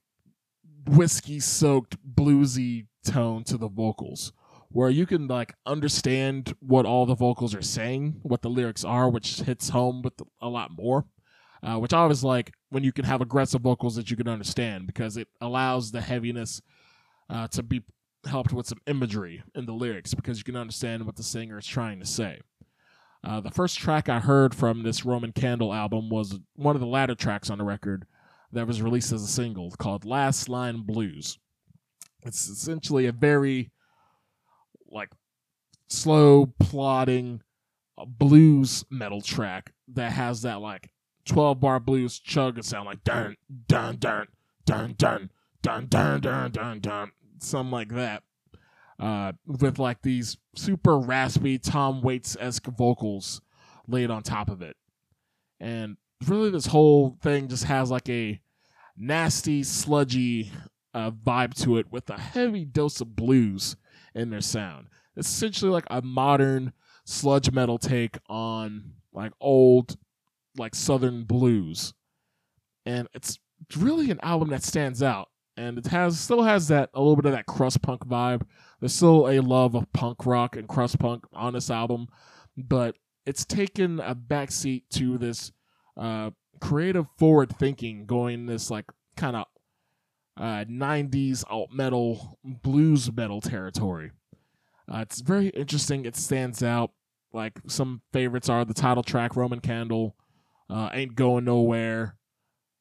whiskey 0.86 1.40
soaked 1.40 1.96
bluesy 2.04 2.86
tone 3.04 3.44
to 3.44 3.56
the 3.56 3.68
vocals, 3.68 4.32
where 4.70 4.90
you 4.90 5.06
can 5.06 5.28
like 5.28 5.54
understand 5.66 6.54
what 6.60 6.86
all 6.86 7.06
the 7.06 7.14
vocals 7.14 7.54
are 7.54 7.62
saying, 7.62 8.20
what 8.22 8.42
the 8.42 8.50
lyrics 8.50 8.84
are, 8.84 9.08
which 9.08 9.40
hits 9.40 9.68
home 9.68 10.02
with 10.02 10.14
a 10.40 10.48
lot 10.48 10.70
more 10.70 11.06
uh, 11.62 11.76
which 11.76 11.92
I 11.92 11.98
always 11.98 12.24
like 12.24 12.52
when 12.70 12.82
you 12.82 12.92
can 12.92 13.04
have 13.04 13.20
aggressive 13.20 13.60
vocals 13.60 13.94
that 13.96 14.10
you 14.10 14.16
can 14.16 14.28
understand 14.28 14.86
because 14.86 15.16
it 15.16 15.28
allows 15.40 15.92
the 15.92 16.00
heaviness 16.00 16.60
uh, 17.30 17.46
to 17.48 17.62
be 17.62 17.82
helped 18.26 18.52
with 18.52 18.66
some 18.66 18.80
imagery 18.86 19.42
in 19.54 19.66
the 19.66 19.72
lyrics 19.72 20.14
because 20.14 20.38
you 20.38 20.44
can 20.44 20.56
understand 20.56 21.04
what 21.04 21.16
the 21.16 21.22
singer 21.22 21.58
is 21.58 21.66
trying 21.66 21.98
to 22.00 22.06
say. 22.06 22.40
Uh, 23.24 23.40
the 23.40 23.50
first 23.50 23.78
track 23.78 24.08
I 24.08 24.18
heard 24.18 24.54
from 24.54 24.82
this 24.82 25.04
Roman 25.04 25.32
Candle 25.32 25.72
album 25.72 26.10
was 26.10 26.38
one 26.56 26.74
of 26.74 26.80
the 26.80 26.86
latter 26.86 27.14
tracks 27.14 27.50
on 27.50 27.58
the 27.58 27.64
record 27.64 28.06
that 28.52 28.66
was 28.66 28.82
released 28.82 29.12
as 29.12 29.22
a 29.22 29.28
single 29.28 29.70
called 29.70 30.04
Last 30.04 30.48
Line 30.48 30.82
Blues. 30.82 31.38
It's 32.22 32.48
essentially 32.48 33.06
a 33.06 33.12
very 33.12 33.70
like 34.90 35.10
slow 35.88 36.46
plodding 36.58 37.42
uh, 37.96 38.04
blues 38.04 38.84
metal 38.90 39.20
track 39.20 39.72
that 39.88 40.12
has 40.12 40.42
that 40.42 40.60
like 40.60 40.90
12 41.26 41.60
bar 41.60 41.80
blues 41.80 42.18
chug 42.18 42.62
sound 42.62 42.86
like 42.86 43.04
dun 43.04 43.36
dun 43.68 43.96
dun 43.96 44.26
dun 44.64 44.94
dun 44.98 45.30
dun 45.62 45.86
dun 45.86 46.20
dun 46.20 46.50
dun 46.50 46.80
dun 46.80 47.12
something 47.42 47.70
like 47.70 47.90
that. 47.90 48.22
uh, 49.02 49.32
with 49.46 49.80
like 49.80 50.00
these 50.02 50.38
super 50.54 50.96
raspy 50.98 51.58
Tom 51.58 52.02
Waits 52.02 52.36
esque 52.38 52.66
vocals 52.66 53.40
laid 53.88 54.10
on 54.10 54.22
top 54.22 54.48
of 54.48 54.62
it. 54.62 54.76
And 55.58 55.96
really, 56.26 56.50
this 56.50 56.66
whole 56.66 57.18
thing 57.20 57.48
just 57.48 57.64
has 57.64 57.90
like 57.90 58.08
a 58.08 58.40
nasty, 58.96 59.64
sludgy 59.64 60.52
uh, 60.94 61.10
vibe 61.10 61.54
to 61.62 61.78
it 61.78 61.90
with 61.90 62.08
a 62.10 62.20
heavy 62.20 62.64
dose 62.64 63.00
of 63.00 63.16
blues 63.16 63.76
in 64.14 64.30
their 64.30 64.40
sound. 64.40 64.86
It's 65.16 65.28
essentially 65.28 65.72
like 65.72 65.86
a 65.90 66.00
modern 66.00 66.72
sludge 67.04 67.50
metal 67.50 67.78
take 67.78 68.18
on 68.28 68.92
like 69.12 69.32
old, 69.40 69.96
like 70.56 70.76
southern 70.76 71.24
blues. 71.24 71.92
And 72.86 73.08
it's 73.14 73.40
really 73.76 74.12
an 74.12 74.20
album 74.22 74.50
that 74.50 74.62
stands 74.62 75.02
out. 75.02 75.28
And 75.56 75.78
it 75.78 75.86
has 75.88 76.18
still 76.18 76.42
has 76.42 76.68
that 76.68 76.90
a 76.94 77.00
little 77.00 77.16
bit 77.16 77.26
of 77.26 77.32
that 77.32 77.46
crust 77.46 77.82
punk 77.82 78.06
vibe. 78.06 78.42
There's 78.80 78.94
still 78.94 79.28
a 79.28 79.40
love 79.40 79.74
of 79.74 79.92
punk 79.92 80.24
rock 80.24 80.56
and 80.56 80.66
crust 80.66 80.98
punk 80.98 81.24
on 81.32 81.52
this 81.52 81.70
album, 81.70 82.08
but 82.56 82.96
it's 83.26 83.44
taken 83.44 84.00
a 84.00 84.14
backseat 84.14 84.84
to 84.90 85.18
this 85.18 85.52
uh, 85.96 86.30
creative 86.60 87.06
forward 87.18 87.56
thinking, 87.58 88.06
going 88.06 88.46
this 88.46 88.70
like 88.70 88.86
kind 89.16 89.36
of 89.36 89.46
uh, 90.36 90.64
90s 90.64 91.44
alt 91.50 91.70
metal, 91.72 92.38
blues 92.44 93.12
metal 93.12 93.40
territory. 93.40 94.10
Uh, 94.92 94.98
it's 94.98 95.20
very 95.20 95.48
interesting. 95.48 96.04
It 96.04 96.16
stands 96.16 96.62
out. 96.62 96.92
Like 97.32 97.60
some 97.66 98.02
favorites 98.12 98.48
are 98.48 98.64
the 98.64 98.74
title 98.74 99.02
track, 99.02 99.36
Roman 99.36 99.60
Candle, 99.60 100.16
uh, 100.68 100.90
Ain't 100.92 101.14
Going 101.14 101.44
Nowhere, 101.44 102.16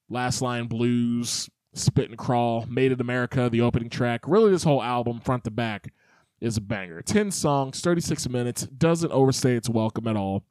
Last 0.10 0.42
Line 0.42 0.68
Blues, 0.68 1.50
Spit 1.74 2.10
and 2.10 2.18
Crawl, 2.18 2.66
Made 2.68 2.92
in 2.92 3.02
America, 3.02 3.50
the 3.50 3.62
opening 3.62 3.90
track. 3.90 4.22
Really, 4.28 4.52
this 4.52 4.64
whole 4.64 4.84
album, 4.84 5.20
front 5.20 5.44
to 5.46 5.52
back, 5.52 5.94
is 6.40 6.58
a 6.58 6.62
banger. 6.62 7.02
10 7.02 7.32
songs, 7.32 7.80
36 7.80 8.28
minutes, 8.30 8.64
doesn't 8.64 9.12
overstay 9.12 9.56
its 9.56 9.70
welcome 9.70 10.08
at 10.08 10.16
all. 10.16 10.44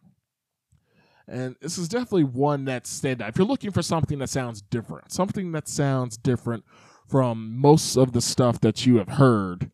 And 1.28 1.56
this 1.60 1.78
is 1.78 1.88
definitely 1.88 2.24
one 2.24 2.64
that 2.64 2.86
stand 2.86 3.22
out. 3.22 3.28
If 3.28 3.38
you're 3.38 3.46
looking 3.46 3.70
for 3.70 3.82
something 3.82 4.18
that 4.18 4.30
sounds 4.30 4.62
different, 4.62 5.12
something 5.12 5.52
that 5.52 5.68
sounds 5.68 6.16
different 6.16 6.64
from 7.06 7.56
most 7.58 7.96
of 7.96 8.12
the 8.12 8.20
stuff 8.20 8.60
that 8.60 8.86
you 8.86 8.96
have 8.96 9.10
heard, 9.10 9.70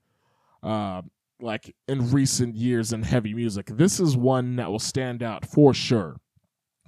uh, 0.62 1.02
like 1.40 1.74
in 1.86 2.10
recent 2.10 2.56
years 2.56 2.92
in 2.92 3.04
heavy 3.04 3.32
music, 3.32 3.66
this 3.66 4.00
is 4.00 4.16
one 4.16 4.56
that 4.56 4.70
will 4.70 4.78
stand 4.78 5.22
out 5.22 5.46
for 5.46 5.72
sure 5.72 6.16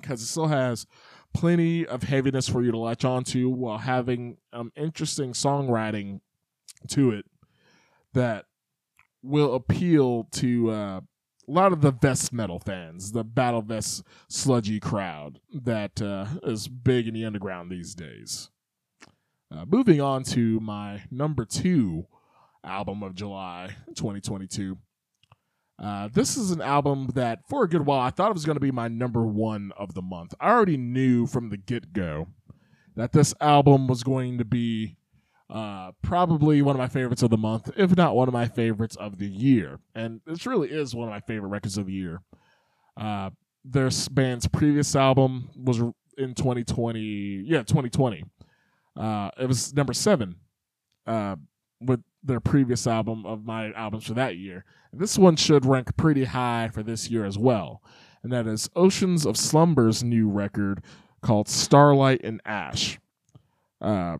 because 0.01 0.23
it 0.23 0.27
still 0.27 0.49
has 0.49 0.87
plenty 1.35 1.87
of 1.87 2.03
heaviness 2.03 2.49
for 2.49 2.63
you 2.63 2.71
to 2.71 2.79
latch 2.79 3.05
onto 3.05 3.49
while 3.49 3.79
having 3.79 4.39
um, 4.53 4.73
interesting 4.77 5.33
songwriting 5.33 6.21
to 6.89 7.11
it 7.11 7.25
that 8.15 8.47
will 9.23 9.55
appeal 9.55 10.25
to 10.33 10.71
uh, 10.71 11.01
a 11.49 11.51
lot 11.51 11.73
of 11.73 11.81
the 11.81 11.91
vest 11.91 12.33
metal 12.33 12.59
fans, 12.59 13.13
the 13.13 13.25
battle 13.25 13.63
vest 13.63 14.03
sludgy 14.29 14.81
crowd 14.81 15.41
that 15.53 16.01
uh, 16.03 16.27
is 16.43 16.69
big 16.69 17.09
in 17.09 17.15
the 17.15 17.25
underground 17.25 17.71
these 17.71 17.95
days. 17.95 18.51
Uh, 19.51 19.65
moving 19.67 20.01
on 20.01 20.23
to 20.23 20.61
my 20.61 21.03
number 21.11 21.45
two 21.45 22.07
album 22.65 23.03
of 23.03 23.15
July 23.15 23.77
2022. 23.95 24.77
Uh, 25.81 26.09
this 26.13 26.37
is 26.37 26.51
an 26.51 26.61
album 26.61 27.09
that, 27.15 27.41
for 27.49 27.63
a 27.63 27.69
good 27.69 27.87
while, 27.87 28.01
I 28.01 28.11
thought 28.11 28.31
it 28.31 28.35
was 28.35 28.45
going 28.45 28.57
to 28.57 28.61
be 28.61 28.73
my 28.73 28.89
number 28.89 29.25
one 29.25 29.73
of 29.77 29.95
the 29.95 30.03
month. 30.03 30.35
I 30.41 30.51
already 30.51 30.77
knew 30.77 31.27
from 31.27 31.51
the 31.51 31.57
get 31.57 31.93
go 31.93 32.29
that 32.97 33.13
this 33.13 33.33
album 33.41 33.87
was 33.87 34.03
going 34.03 34.39
to 34.39 34.45
be 34.45 34.97
uh, 35.51 35.93
probably 36.03 36.63
one 36.63 36.75
of 36.75 36.79
my 36.79 36.89
favorites 36.89 37.23
of 37.23 37.31
the 37.31 37.39
month, 37.39 37.71
if 37.77 37.97
not 37.97 38.17
one 38.17 38.27
of 38.27 38.35
my 38.35 38.49
favorites 38.49 38.97
of 38.97 39.19
the 39.19 39.29
year. 39.29 39.79
And 39.95 40.21
this 40.27 40.47
really 40.47 40.69
is 40.69 40.95
one 40.95 41.09
of 41.09 41.13
my 41.13 41.21
favorite 41.21 41.49
records 41.49 41.79
of 41.79 41.87
the 41.87 41.93
year. 41.93 42.23
Uh, 42.97 43.31
their 43.65 43.91
band's 44.11 44.49
previous 44.49 44.97
album 44.97 45.51
was 45.57 45.79
in 45.79 46.35
2020. 46.35 47.45
Yeah, 47.47 47.63
2020. 47.63 48.25
Uh, 48.97 49.31
it 49.39 49.47
was 49.47 49.73
number 49.75 49.93
seven 49.93 50.35
uh, 51.07 51.37
with 51.81 52.01
their 52.25 52.41
previous 52.41 52.87
album 52.87 53.25
of 53.25 53.45
my 53.45 53.73
albums 53.73 54.07
for 54.07 54.15
that 54.15 54.37
year. 54.37 54.65
This 54.93 55.19
one 55.19 55.37
should 55.37 55.67
rank 55.67 55.97
pretty 55.97 56.25
high 56.25 56.71
for 56.73 56.83
this 56.83 57.11
year 57.11 57.25
as 57.25 57.39
well. 57.39 57.83
And 58.23 58.33
that 58.33 58.47
is 58.47 58.69
Oceans 58.75 59.27
of 59.27 59.37
Slumber's 59.37 60.03
new 60.03 60.29
record 60.29 60.83
called 61.21 61.49
Starlight 61.49 62.21
and 62.25 62.41
Ash. 62.45 62.99
Uh, 63.81 64.19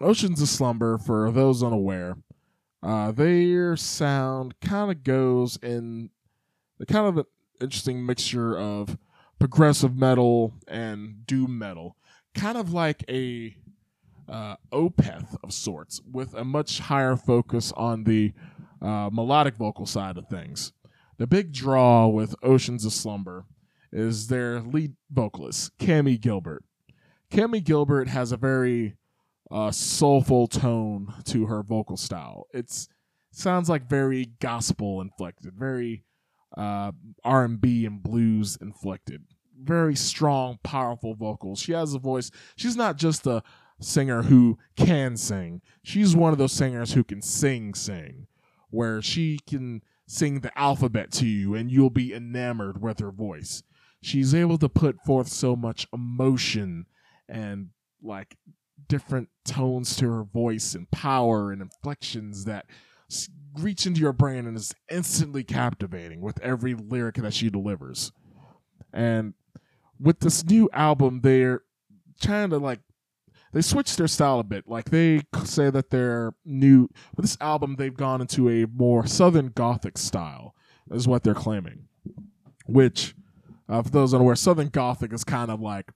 Oceans 0.00 0.40
of 0.40 0.48
Slumber, 0.48 0.98
for 0.98 1.30
those 1.30 1.62
unaware, 1.62 2.16
uh, 2.82 3.10
their 3.10 3.76
sound 3.76 4.54
kind 4.60 4.90
of 4.90 5.02
goes 5.02 5.58
in 5.62 6.10
the 6.78 6.86
kind 6.86 7.06
of 7.06 7.18
an 7.18 7.24
interesting 7.60 8.06
mixture 8.06 8.56
of 8.56 8.96
progressive 9.40 9.96
metal 9.96 10.54
and 10.68 11.26
doom 11.26 11.58
metal, 11.58 11.96
kind 12.34 12.56
of 12.56 12.72
like 12.72 13.04
a 13.08 13.56
uh, 14.28 14.56
Opeth 14.72 15.36
of 15.42 15.52
sorts, 15.52 16.00
with 16.10 16.34
a 16.34 16.44
much 16.44 16.78
higher 16.78 17.16
focus 17.16 17.72
on 17.76 18.04
the 18.04 18.32
uh, 18.80 19.10
melodic 19.12 19.56
vocal 19.56 19.86
side 19.86 20.16
of 20.16 20.28
things. 20.28 20.72
The 21.18 21.26
big 21.26 21.52
draw 21.52 22.06
with 22.06 22.34
Oceans 22.42 22.84
of 22.84 22.92
Slumber 22.92 23.44
is 23.92 24.28
their 24.28 24.60
lead 24.60 24.94
vocalist, 25.10 25.76
Cammie 25.78 26.20
Gilbert. 26.20 26.64
Cammie 27.30 27.64
Gilbert 27.64 28.08
has 28.08 28.32
a 28.32 28.36
very 28.36 28.94
uh, 29.50 29.70
soulful 29.70 30.46
tone 30.46 31.12
to 31.24 31.46
her 31.46 31.62
vocal 31.62 31.96
style. 31.96 32.46
It's 32.52 32.88
sounds 33.32 33.68
like 33.68 33.88
very 33.88 34.26
gospel 34.40 35.00
inflected, 35.00 35.54
very 35.58 36.04
uh, 36.56 36.92
R 37.24 37.44
and 37.44 37.60
B 37.60 37.84
and 37.84 38.02
blues 38.02 38.56
inflected. 38.60 39.24
Very 39.60 39.96
strong, 39.96 40.58
powerful 40.62 41.14
vocals. 41.14 41.58
She 41.58 41.72
has 41.72 41.94
a 41.94 41.98
voice. 41.98 42.30
She's 42.56 42.76
not 42.76 42.96
just 42.96 43.26
a 43.26 43.42
singer 43.80 44.22
who 44.22 44.58
can 44.76 45.16
sing. 45.16 45.62
She's 45.82 46.14
one 46.14 46.32
of 46.32 46.38
those 46.38 46.52
singers 46.52 46.92
who 46.92 47.02
can 47.02 47.22
sing, 47.22 47.74
sing, 47.74 48.27
where 48.70 49.00
she 49.02 49.38
can 49.46 49.82
sing 50.06 50.40
the 50.40 50.58
alphabet 50.58 51.12
to 51.12 51.26
you 51.26 51.54
and 51.54 51.70
you'll 51.70 51.90
be 51.90 52.14
enamored 52.14 52.80
with 52.80 52.98
her 52.98 53.10
voice. 53.10 53.62
She's 54.00 54.34
able 54.34 54.58
to 54.58 54.68
put 54.68 55.02
forth 55.04 55.28
so 55.28 55.56
much 55.56 55.86
emotion 55.92 56.86
and 57.28 57.70
like 58.02 58.36
different 58.88 59.28
tones 59.44 59.96
to 59.96 60.10
her 60.10 60.22
voice 60.22 60.74
and 60.74 60.90
power 60.90 61.52
and 61.52 61.60
inflections 61.60 62.44
that 62.46 62.66
reach 63.58 63.86
into 63.86 64.00
your 64.00 64.12
brain 64.12 64.46
and 64.46 64.56
is 64.56 64.74
instantly 64.90 65.42
captivating 65.42 66.20
with 66.20 66.40
every 66.40 66.74
lyric 66.74 67.16
that 67.16 67.34
she 67.34 67.50
delivers. 67.50 68.12
And 68.92 69.34
with 70.00 70.20
this 70.20 70.44
new 70.44 70.70
album, 70.72 71.20
they're 71.22 71.62
trying 72.20 72.50
to 72.50 72.58
like 72.58 72.80
they 73.52 73.62
switched 73.62 73.96
their 73.96 74.08
style 74.08 74.40
a 74.40 74.44
bit. 74.44 74.68
Like 74.68 74.90
they 74.90 75.22
say 75.44 75.70
that 75.70 75.90
they're 75.90 76.32
new 76.44 76.88
with 77.16 77.24
this 77.24 77.38
album, 77.40 77.76
they've 77.76 77.96
gone 77.96 78.20
into 78.20 78.48
a 78.48 78.66
more 78.66 79.06
southern 79.06 79.48
gothic 79.48 79.98
style, 79.98 80.54
is 80.90 81.08
what 81.08 81.22
they're 81.22 81.34
claiming. 81.34 81.88
Which, 82.66 83.14
uh, 83.68 83.82
for 83.82 83.90
those 83.90 84.12
unaware, 84.14 84.36
southern 84.36 84.68
gothic 84.68 85.12
is 85.12 85.24
kind 85.24 85.50
of 85.50 85.60
like 85.60 85.90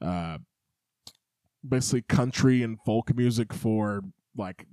uh, 0.00 0.38
basically 1.66 2.02
country 2.02 2.62
and 2.62 2.78
folk 2.84 3.14
music 3.14 3.52
for 3.52 4.02
like 4.36 4.66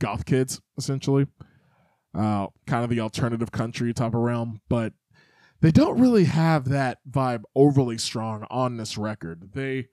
goth 0.00 0.24
kids, 0.24 0.60
essentially. 0.78 1.26
Uh, 2.14 2.46
kind 2.66 2.84
of 2.84 2.90
the 2.90 3.00
alternative 3.00 3.52
country 3.52 3.92
type 3.94 4.14
of 4.14 4.20
realm, 4.20 4.60
but 4.68 4.92
they 5.62 5.70
don't 5.70 5.98
really 5.98 6.24
have 6.24 6.68
that 6.68 6.98
vibe 7.10 7.42
overly 7.54 7.96
strong 7.96 8.46
on 8.50 8.76
this 8.76 8.98
record. 8.98 9.50
They 9.54 9.88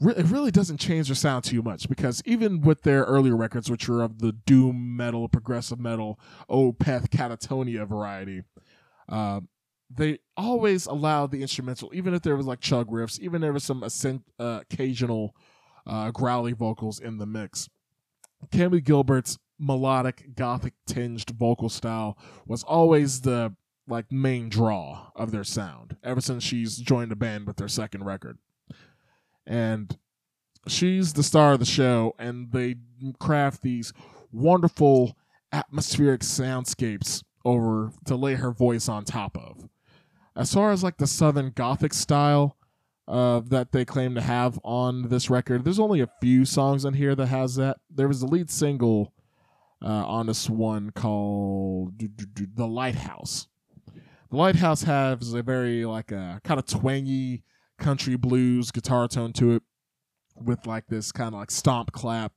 it 0.00 0.26
really 0.26 0.50
doesn't 0.50 0.78
change 0.78 1.08
their 1.08 1.14
sound 1.14 1.44
too 1.44 1.62
much 1.62 1.88
because 1.88 2.22
even 2.26 2.60
with 2.60 2.82
their 2.82 3.04
earlier 3.04 3.36
records, 3.36 3.70
which 3.70 3.88
are 3.88 4.02
of 4.02 4.18
the 4.18 4.32
doom 4.32 4.96
metal, 4.96 5.28
progressive 5.28 5.80
metal, 5.80 6.20
Opeth, 6.50 7.08
Katatonia 7.08 7.86
variety, 7.86 8.42
uh, 9.08 9.40
they 9.88 10.18
always 10.36 10.86
allowed 10.86 11.30
the 11.30 11.42
instrumental, 11.42 11.90
even 11.94 12.12
if 12.12 12.22
there 12.22 12.36
was 12.36 12.46
like 12.46 12.60
chug 12.60 12.90
riffs, 12.90 13.18
even 13.20 13.36
if 13.36 13.40
there 13.42 13.52
was 13.52 13.64
some 13.64 13.84
uh, 14.38 14.60
occasional 14.62 15.34
uh, 15.86 16.10
growly 16.10 16.52
vocals 16.52 16.98
in 16.98 17.18
the 17.18 17.26
mix. 17.26 17.68
Cammie 18.50 18.84
Gilbert's 18.84 19.38
melodic, 19.58 20.34
gothic 20.34 20.74
tinged 20.86 21.30
vocal 21.30 21.68
style 21.68 22.18
was 22.46 22.62
always 22.64 23.22
the 23.22 23.54
like 23.88 24.10
main 24.10 24.48
draw 24.48 25.10
of 25.14 25.30
their 25.30 25.44
sound 25.44 25.96
ever 26.02 26.20
since 26.20 26.42
she's 26.42 26.76
joined 26.76 27.10
the 27.10 27.16
band 27.16 27.46
with 27.46 27.56
their 27.56 27.68
second 27.68 28.04
record. 28.04 28.38
And 29.46 29.96
she's 30.66 31.12
the 31.12 31.22
star 31.22 31.52
of 31.52 31.60
the 31.60 31.66
show, 31.66 32.14
and 32.18 32.50
they 32.52 32.76
craft 33.18 33.62
these 33.62 33.92
wonderful 34.32 35.16
atmospheric 35.52 36.22
soundscapes 36.22 37.22
over 37.44 37.92
to 38.04 38.16
lay 38.16 38.34
her 38.34 38.50
voice 38.50 38.88
on 38.88 39.04
top 39.04 39.36
of 39.38 39.68
as 40.36 40.52
far 40.52 40.70
as 40.70 40.84
like 40.84 40.98
the 40.98 41.06
southern 41.06 41.50
gothic 41.50 41.94
style 41.94 42.56
uh, 43.08 43.40
that 43.40 43.72
they 43.72 43.84
claim 43.84 44.14
to 44.14 44.20
have 44.20 44.60
on 44.62 45.08
this 45.08 45.30
record, 45.30 45.64
there's 45.64 45.78
only 45.78 46.00
a 46.00 46.10
few 46.20 46.44
songs 46.44 46.84
on 46.84 46.94
here 46.94 47.14
that 47.14 47.26
has 47.26 47.54
that. 47.56 47.78
There 47.90 48.08
was 48.08 48.20
the 48.20 48.26
lead 48.26 48.50
single 48.50 49.14
uh, 49.82 49.86
on 50.06 50.26
this 50.26 50.50
one 50.50 50.90
called 50.90 51.98
The 51.98 52.66
Lighthouse. 52.66 53.48
The 54.30 54.36
Lighthouse 54.36 54.82
has 54.82 55.32
a 55.32 55.42
very 55.42 55.84
like 55.84 56.12
a 56.12 56.40
kind 56.44 56.58
of 56.60 56.66
twangy 56.66 57.44
country 57.78 58.16
blues 58.16 58.70
guitar 58.70 59.08
tone 59.08 59.32
to 59.34 59.52
it, 59.52 59.62
with 60.36 60.66
like 60.66 60.86
this 60.88 61.12
kind 61.12 61.34
of 61.34 61.40
like 61.40 61.50
stomp 61.50 61.92
clap 61.92 62.32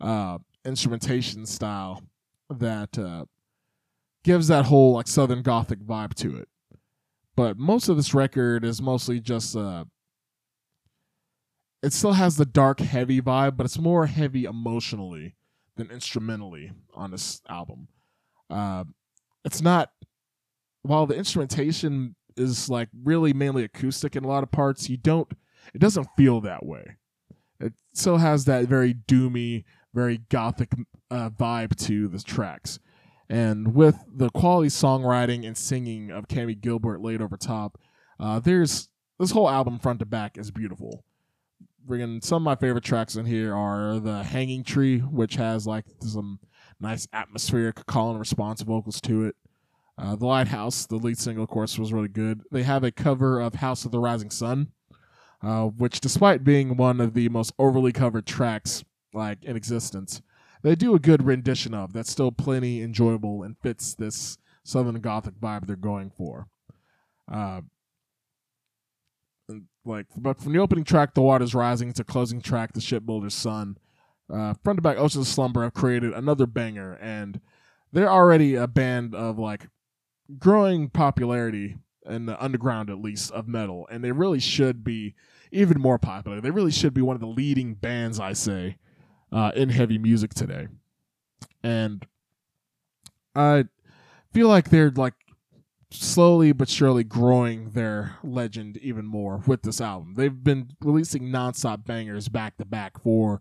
uh, 0.00 0.38
instrumentation 0.64 1.46
style 1.46 2.02
that 2.50 2.98
uh, 2.98 3.24
gives 4.24 4.48
that 4.48 4.66
whole 4.66 4.94
like 4.94 5.08
southern 5.08 5.42
gothic 5.42 5.80
vibe 5.80 6.14
to 6.14 6.36
it. 6.36 6.48
But 7.36 7.58
most 7.58 7.88
of 7.88 7.96
this 7.96 8.14
record 8.14 8.64
is 8.64 8.80
mostly 8.80 9.20
just 9.20 9.56
uh, 9.56 9.84
it 11.82 11.92
still 11.92 12.14
has 12.14 12.36
the 12.36 12.44
dark 12.44 12.80
heavy 12.80 13.20
vibe, 13.20 13.56
but 13.56 13.64
it's 13.64 13.78
more 13.78 14.06
heavy 14.06 14.44
emotionally 14.44 15.36
than 15.76 15.90
instrumentally 15.90 16.72
on 16.94 17.12
this 17.12 17.40
album. 17.48 17.88
Uh, 18.50 18.84
it's 19.44 19.62
not 19.62 19.90
while 20.82 21.06
the 21.06 21.14
instrumentation 21.14 22.15
is 22.36 22.68
like 22.68 22.88
really 23.04 23.32
mainly 23.32 23.64
acoustic 23.64 24.16
in 24.16 24.24
a 24.24 24.28
lot 24.28 24.42
of 24.42 24.50
parts, 24.50 24.88
you 24.88 24.96
don't 24.96 25.30
it 25.74 25.78
doesn't 25.78 26.08
feel 26.16 26.40
that 26.42 26.64
way. 26.64 26.96
It 27.60 27.72
still 27.92 28.18
has 28.18 28.44
that 28.44 28.68
very 28.68 28.94
doomy, 28.94 29.64
very 29.94 30.18
gothic 30.28 30.72
uh, 31.10 31.30
vibe 31.30 31.76
to 31.86 32.08
the 32.08 32.20
tracks. 32.20 32.78
And 33.28 33.74
with 33.74 33.96
the 34.06 34.30
quality 34.30 34.68
songwriting 34.68 35.46
and 35.46 35.56
singing 35.56 36.10
of 36.10 36.28
Cammie 36.28 36.60
Gilbert 36.60 37.00
laid 37.00 37.20
over 37.20 37.36
top, 37.36 37.78
uh, 38.20 38.38
there's 38.38 38.88
this 39.18 39.32
whole 39.32 39.48
album 39.48 39.78
front 39.78 39.98
to 40.00 40.06
back 40.06 40.38
is 40.38 40.50
beautiful. 40.50 41.04
Bringing 41.84 42.20
some 42.20 42.42
of 42.42 42.44
my 42.44 42.56
favorite 42.56 42.84
tracks 42.84 43.16
in 43.16 43.26
here 43.26 43.54
are 43.54 43.98
the 43.98 44.22
Hanging 44.22 44.64
Tree, 44.64 44.98
which 44.98 45.36
has 45.36 45.66
like 45.66 45.84
some 46.00 46.40
nice 46.80 47.08
atmospheric 47.12 47.86
call 47.86 48.10
and 48.10 48.18
response 48.18 48.60
vocals 48.62 49.00
to 49.02 49.24
it. 49.24 49.36
Uh, 49.98 50.14
the 50.14 50.26
Lighthouse, 50.26 50.86
the 50.86 50.96
lead 50.96 51.18
single, 51.18 51.44
of 51.44 51.50
course, 51.50 51.78
was 51.78 51.92
really 51.92 52.08
good. 52.08 52.42
They 52.50 52.62
have 52.64 52.84
a 52.84 52.90
cover 52.90 53.40
of 53.40 53.54
House 53.54 53.84
of 53.84 53.92
the 53.92 53.98
Rising 53.98 54.30
Sun, 54.30 54.68
uh, 55.42 55.64
which, 55.64 56.00
despite 56.00 56.44
being 56.44 56.76
one 56.76 57.00
of 57.00 57.14
the 57.14 57.28
most 57.30 57.52
overly 57.58 57.92
covered 57.92 58.26
tracks 58.26 58.84
like 59.14 59.42
in 59.42 59.56
existence, 59.56 60.20
they 60.62 60.74
do 60.74 60.94
a 60.94 60.98
good 60.98 61.24
rendition 61.24 61.72
of. 61.72 61.92
That's 61.92 62.10
still 62.10 62.30
plenty 62.30 62.82
enjoyable 62.82 63.42
and 63.42 63.56
fits 63.58 63.94
this 63.94 64.36
Southern 64.64 65.00
Gothic 65.00 65.40
vibe 65.40 65.66
they're 65.66 65.76
going 65.76 66.10
for. 66.10 66.48
Uh, 67.30 67.62
like, 69.84 70.06
but 70.16 70.38
from 70.38 70.52
the 70.52 70.58
opening 70.58 70.84
track, 70.84 71.14
"The 71.14 71.22
Water's 71.22 71.54
Rising," 71.54 71.92
to 71.94 72.04
closing 72.04 72.42
track, 72.42 72.72
"The 72.72 72.80
Shipbuilder's 72.80 73.34
Son," 73.34 73.78
uh, 74.28 74.54
front 74.62 74.78
to 74.78 74.82
back, 74.82 74.98
"Ocean's 74.98 75.28
Slumber" 75.28 75.62
have 75.62 75.72
created 75.72 76.12
another 76.12 76.46
banger, 76.46 76.94
and 77.00 77.40
they're 77.92 78.10
already 78.10 78.56
a 78.56 78.66
band 78.66 79.14
of 79.14 79.38
like 79.38 79.68
growing 80.38 80.88
popularity 80.88 81.76
in 82.04 82.26
the 82.26 82.42
underground 82.42 82.88
at 82.90 83.00
least 83.00 83.30
of 83.32 83.48
metal 83.48 83.88
and 83.90 84.04
they 84.04 84.12
really 84.12 84.38
should 84.40 84.84
be 84.84 85.14
even 85.52 85.80
more 85.80 85.98
popular. 85.98 86.40
They 86.40 86.50
really 86.50 86.70
should 86.70 86.94
be 86.94 87.02
one 87.02 87.14
of 87.14 87.20
the 87.20 87.26
leading 87.26 87.74
bands 87.74 88.20
i 88.20 88.32
say 88.32 88.76
uh, 89.32 89.52
in 89.54 89.68
heavy 89.68 89.98
music 89.98 90.34
today. 90.34 90.68
And 91.62 92.06
i 93.34 93.64
feel 94.32 94.48
like 94.48 94.70
they're 94.70 94.90
like 94.90 95.14
slowly 95.90 96.52
but 96.52 96.68
surely 96.68 97.04
growing 97.04 97.70
their 97.70 98.16
legend 98.22 98.76
even 98.78 99.06
more 99.06 99.42
with 99.46 99.62
this 99.62 99.80
album. 99.80 100.14
They've 100.14 100.44
been 100.44 100.70
releasing 100.80 101.30
nonstop 101.30 101.84
bangers 101.84 102.28
back 102.28 102.56
to 102.58 102.64
back 102.64 103.00
for 103.02 103.40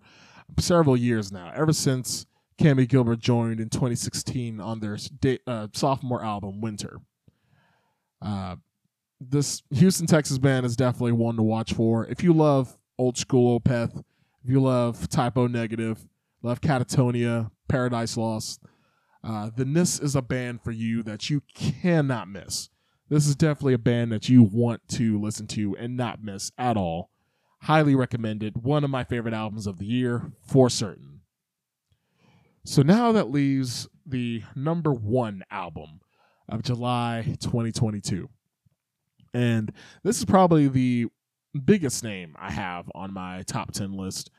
several 0.60 0.96
years 0.96 1.32
now 1.32 1.52
ever 1.56 1.74
since 1.74 2.26
Cammie 2.60 2.88
Gilbert 2.88 3.20
joined 3.20 3.60
in 3.60 3.70
2016 3.70 4.60
on 4.60 4.80
their 4.80 4.98
uh, 5.46 5.68
sophomore 5.74 6.24
album 6.24 6.62
Winter. 6.62 7.00
Uh, 8.22 8.56
this 9.20 9.64
Houston, 9.72 10.08
Texas 10.08 10.38
band 10.38 10.66
is 10.66 10.76
definitely 10.76 11.12
one 11.14 11.36
to 11.36 11.44
watch 11.44 11.74
for. 11.74 12.06
If 12.06 12.24
you 12.24 12.34
love 12.34 12.78
old 12.98 13.18
school 13.18 13.60
Opeth, 13.60 14.04
if 14.44 14.50
you 14.50 14.62
love 14.62 15.10
Type 15.10 15.38
O 15.38 15.48
Negative, 15.48 16.06
love 16.42 16.62
Katatonia, 16.62 17.52
Paradise 17.68 18.18
Lost, 18.18 18.62
uh, 19.24 19.50
then 19.56 19.74
this 19.74 20.00
is 20.00 20.16
a 20.16 20.22
band 20.22 20.62
for 20.62 20.72
you 20.72 21.04
that 21.04 21.30
you 21.30 21.42
cannot 21.54 22.30
miss. 22.30 22.70
This 23.10 23.28
is 23.28 23.36
definitely 23.36 23.74
a 23.74 23.80
band 23.80 24.12
that 24.12 24.30
you 24.30 24.44
want 24.44 24.88
to 24.90 25.20
listen 25.20 25.48
to 25.48 25.76
and 25.78 25.96
not 25.98 26.24
miss 26.24 26.52
at 26.58 26.78
all. 26.78 27.10
Highly 27.64 27.96
recommended. 27.96 28.64
One 28.64 28.84
of 28.84 28.90
my 28.90 29.04
favorite 29.04 29.34
albums 29.34 29.68
of 29.68 29.80
the 29.80 29.86
year 29.86 30.32
for 30.48 30.70
certain. 30.70 31.15
So 32.68 32.82
now 32.82 33.12
that 33.12 33.30
leaves 33.30 33.88
the 34.08 34.42
number 34.56 34.92
one 34.92 35.44
album 35.52 36.02
of 36.50 36.64
July 36.64 37.36
2022. 37.40 38.28
And 39.36 39.72
this 40.02 40.18
is 40.18 40.26
probably 40.26 40.68
the 40.68 41.06
biggest 41.64 42.04
name 42.04 42.36
I 42.40 42.50
have 42.50 42.90
on 42.96 43.14
my 43.14 43.44
top 43.44 43.72
10 43.72 43.94
list 43.94 44.32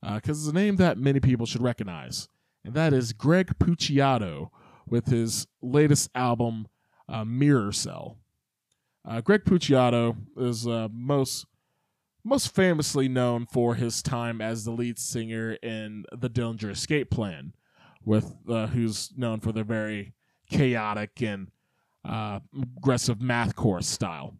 because 0.00 0.38
uh, 0.38 0.40
it's 0.40 0.48
a 0.48 0.54
name 0.54 0.76
that 0.76 0.96
many 0.96 1.20
people 1.20 1.44
should 1.44 1.60
recognize. 1.60 2.26
And 2.64 2.72
that 2.72 2.94
is 2.94 3.12
Greg 3.12 3.58
Puciato 3.58 4.48
with 4.88 5.06
his 5.06 5.46
latest 5.60 6.08
album, 6.14 6.68
uh, 7.06 7.24
Mirrorcell. 7.24 8.16
Uh, 9.06 9.20
Greg 9.20 9.44
Puciato 9.44 10.16
is 10.38 10.66
uh, 10.66 10.88
most 10.90 11.44
most 12.26 12.54
famously 12.54 13.06
known 13.06 13.44
for 13.44 13.74
his 13.74 14.02
time 14.02 14.40
as 14.40 14.64
the 14.64 14.70
lead 14.70 14.98
singer 14.98 15.52
in 15.62 16.06
the 16.10 16.30
Dillinger 16.30 16.70
Escape 16.70 17.10
Plan, 17.10 17.52
with 18.04 18.34
uh, 18.48 18.66
who's 18.68 19.12
known 19.16 19.40
for 19.40 19.52
their 19.52 19.64
very 19.64 20.14
chaotic 20.50 21.22
and 21.22 21.48
uh, 22.04 22.40
aggressive 22.78 23.18
mathcore 23.18 23.82
style 23.82 24.36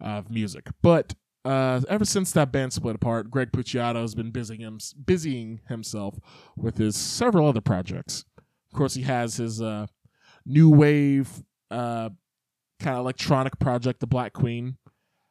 of 0.00 0.30
music. 0.30 0.66
But 0.82 1.14
uh, 1.44 1.80
ever 1.88 2.04
since 2.04 2.32
that 2.32 2.52
band 2.52 2.72
split 2.72 2.96
apart, 2.96 3.30
Greg 3.30 3.52
Puciato 3.52 4.00
has 4.00 4.14
been 4.14 4.30
busying, 4.30 4.60
him, 4.60 4.78
busying 5.04 5.60
himself 5.68 6.18
with 6.56 6.78
his 6.78 6.96
several 6.96 7.48
other 7.48 7.60
projects. 7.60 8.24
Of 8.38 8.76
course, 8.76 8.94
he 8.94 9.02
has 9.02 9.36
his 9.36 9.60
uh, 9.62 9.86
new 10.44 10.68
wave 10.70 11.42
uh, 11.70 12.10
kind 12.78 12.96
of 12.96 13.00
electronic 13.00 13.58
project, 13.58 14.00
The 14.00 14.06
Black 14.06 14.32
Queen, 14.32 14.76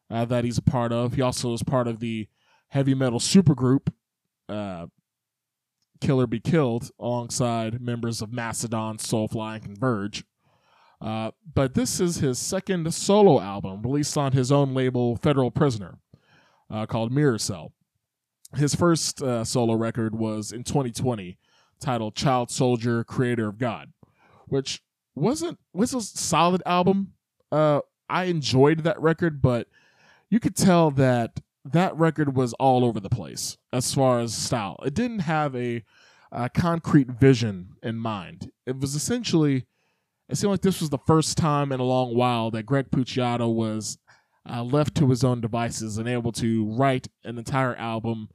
uh, 0.10 0.26
that 0.26 0.45
he's 0.45 0.57
a 0.57 0.64
part 0.64 0.91
of. 0.91 1.14
He 1.14 1.22
also 1.22 1.53
is 1.53 1.64
part 1.64 1.88
of 1.88 1.99
the 1.99 2.27
heavy 2.69 2.94
metal 2.94 3.19
supergroup 3.19 3.90
uh, 4.48 4.88
Killer 6.02 6.28
Be 6.28 6.40
Killed 6.40 6.92
alongside 7.00 7.82
members 7.82 8.22
of 8.22 8.32
Mastodon, 8.32 8.98
Soulfly, 8.98 9.56
and 9.56 9.64
Converge. 9.64 10.24
Uh, 11.02 11.32
but 11.54 11.76
this 11.76 12.00
is 12.00 12.18
his 12.18 12.38
second 12.38 12.94
solo 12.94 13.40
album 13.40 13.82
released 13.84 14.18
on 14.18 14.34
his 14.34 14.52
own 14.52 14.74
label, 14.74 15.16
Federal 15.16 15.52
Prisoner, 15.52 15.98
uh, 16.70 16.86
called 16.86 17.12
Mirrorcell. 17.12 17.72
His 18.56 18.76
first 18.76 19.22
uh, 19.22 19.44
solo 19.44 19.76
record 19.76 20.16
was 20.16 20.52
in 20.52 20.64
2020, 20.64 21.38
titled 21.80 22.16
Child 22.16 22.52
Soldier, 22.52 23.04
Creator 23.04 23.48
of 23.48 23.58
God, 23.58 23.94
which 24.48 24.82
wasn't 25.16 25.60
was 25.74 25.94
a 25.94 26.02
solid 26.02 26.62
album. 26.66 27.14
Uh, 27.52 27.82
I 28.10 28.26
enjoyed 28.26 28.80
that 28.80 29.00
record, 29.00 29.42
but 29.42 29.68
you 30.30 30.40
could 30.40 30.56
tell 30.56 30.92
that 30.92 31.40
that 31.72 31.96
record 31.98 32.36
was 32.36 32.54
all 32.54 32.84
over 32.84 33.00
the 33.00 33.10
place 33.10 33.58
as 33.72 33.94
far 33.94 34.20
as 34.20 34.36
style. 34.36 34.78
It 34.86 34.94
didn't 34.94 35.20
have 35.20 35.56
a, 35.56 35.84
a 36.32 36.50
concrete 36.50 37.08
vision 37.08 37.76
in 37.84 37.98
mind. 37.98 38.52
It 38.66 38.80
was 38.80 38.96
essentially, 38.96 39.66
it 40.28 40.38
seemed 40.38 40.52
like 40.52 40.62
this 40.62 40.82
was 40.82 40.90
the 40.90 41.00
first 41.06 41.38
time 41.38 41.72
in 41.72 41.80
a 41.80 41.84
long 41.84 42.16
while 42.16 42.52
that 42.52 42.66
Greg 42.66 42.91
Puciato 42.91 43.54
was 43.54 43.98
uh, 44.50 44.64
left 44.64 44.96
to 44.96 45.10
his 45.10 45.24
own 45.24 45.41
devices 45.41 45.98
and 45.98 46.08
able 46.08 46.32
to 46.34 46.66
write 46.66 47.08
an 47.24 47.38
entire 47.38 47.76
album 47.76 48.30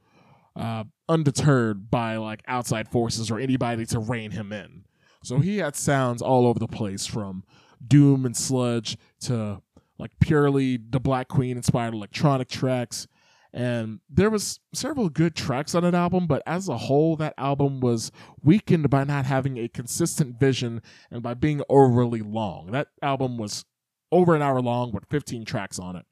uh, 0.55 0.85
undeterred 1.09 1.89
by 1.89 2.17
like 2.17 2.41
outside 2.47 2.87
forces 2.87 3.29
or 3.29 3.39
anybody 3.39 3.85
to 3.85 3.99
rein 3.99 4.31
him 4.31 4.53
in. 4.53 4.85
So 5.23 5.39
he 5.39 5.57
had 5.57 5.75
sounds 5.75 6.21
all 6.21 6.45
over 6.45 6.59
the 6.59 6.67
place 6.67 7.05
from 7.05 7.43
doom 7.85 8.25
and 8.25 8.37
sludge 8.37 8.97
to 9.21 9.61
like 9.97 10.11
purely 10.19 10.77
the 10.77 10.99
Black 10.99 11.27
Queen 11.27 11.57
inspired 11.57 11.93
electronic 11.93 12.47
tracks 12.47 13.07
and 13.55 14.01
there 14.09 14.29
was 14.29 14.59
several 14.73 15.07
good 15.07 15.33
tracks 15.33 15.73
on 15.73 15.83
that 15.83 15.95
album 15.95 16.27
but 16.27 16.43
as 16.45 16.67
a 16.67 16.77
whole 16.77 17.15
that 17.15 17.33
album 17.37 17.79
was 17.79 18.11
weakened 18.43 18.89
by 18.89 19.05
not 19.05 19.25
having 19.25 19.57
a 19.57 19.69
consistent 19.69 20.37
vision 20.37 20.81
and 21.09 21.23
by 21.23 21.33
being 21.33 21.61
overly 21.69 22.21
long. 22.21 22.71
That 22.71 22.89
album 23.01 23.37
was 23.37 23.63
over 24.11 24.35
an 24.35 24.41
hour 24.41 24.61
long 24.61 24.91
with 24.91 25.05
15 25.09 25.45
tracks 25.45 25.79
on 25.79 25.95
it. 25.95 26.05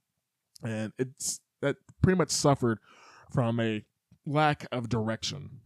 And 0.63 0.93
it's 0.97 1.41
that 1.61 1.75
pretty 2.01 2.17
much 2.17 2.29
suffered 2.29 2.79
from 3.29 3.59
a 3.59 3.83
lack 4.25 4.65
of 4.71 4.87
direction. 4.87 5.59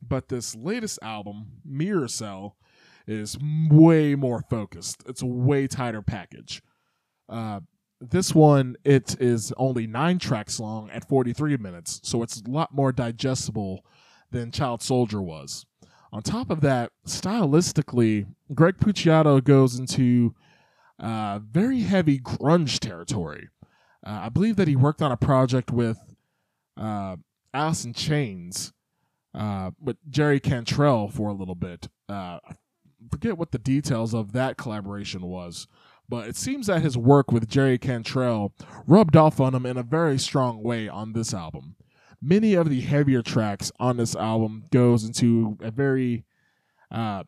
But 0.00 0.28
this 0.28 0.54
latest 0.54 0.98
album 1.02 1.60
mirrorcell 1.70 2.52
is 3.06 3.36
way 3.70 4.14
more 4.14 4.42
focused. 4.48 5.02
It's 5.06 5.22
a 5.22 5.26
way 5.26 5.66
tighter 5.66 6.02
package. 6.02 6.62
Uh, 7.28 7.60
this 8.00 8.34
one 8.34 8.76
it 8.84 9.20
is 9.20 9.52
only 9.56 9.86
nine 9.86 10.18
tracks 10.18 10.60
long 10.60 10.88
at 10.90 11.08
43 11.08 11.56
minutes 11.56 12.00
so 12.04 12.22
it's 12.22 12.40
a 12.40 12.50
lot 12.50 12.72
more 12.72 12.92
digestible 12.92 13.84
than 14.30 14.50
child 14.52 14.82
soldier 14.82 15.20
was 15.20 15.66
On 16.12 16.22
top 16.22 16.50
of 16.50 16.60
that, 16.62 16.92
stylistically, 17.06 18.26
Greg 18.54 18.78
Puciato 18.78 19.42
goes 19.44 19.78
into 19.78 20.34
uh, 20.98 21.38
very 21.40 21.80
heavy 21.80 22.18
grunge 22.18 22.78
territory. 22.78 23.48
Uh, 24.06 24.20
I 24.22 24.28
believe 24.30 24.56
that 24.56 24.68
he 24.68 24.76
worked 24.76 25.02
on 25.02 25.12
a 25.12 25.16
project 25.16 25.70
with 25.70 25.98
uh, 26.76 27.16
Alice 27.52 27.84
in 27.84 27.92
Chains 27.92 28.72
uh, 29.34 29.70
with 29.80 29.96
Jerry 30.08 30.40
Cantrell 30.40 31.08
for 31.08 31.28
a 31.28 31.34
little 31.34 31.54
bit. 31.54 31.88
Uh, 32.08 32.38
forget 33.10 33.36
what 33.36 33.52
the 33.52 33.58
details 33.58 34.14
of 34.14 34.32
that 34.32 34.56
collaboration 34.56 35.22
was, 35.22 35.66
but 36.08 36.28
it 36.28 36.36
seems 36.36 36.66
that 36.66 36.82
his 36.82 36.96
work 36.96 37.30
with 37.30 37.48
Jerry 37.48 37.78
Cantrell 37.78 38.52
rubbed 38.86 39.16
off 39.16 39.40
on 39.40 39.54
him 39.54 39.66
in 39.66 39.76
a 39.76 39.82
very 39.82 40.18
strong 40.18 40.62
way 40.62 40.88
on 40.88 41.12
this 41.12 41.34
album. 41.34 41.76
Many 42.20 42.54
of 42.54 42.68
the 42.68 42.80
heavier 42.80 43.22
tracks 43.22 43.70
on 43.78 43.96
this 43.96 44.16
album 44.16 44.64
goes 44.70 45.04
into 45.04 45.56
a 45.60 45.70
very 45.70 46.24
uh, 46.90 47.24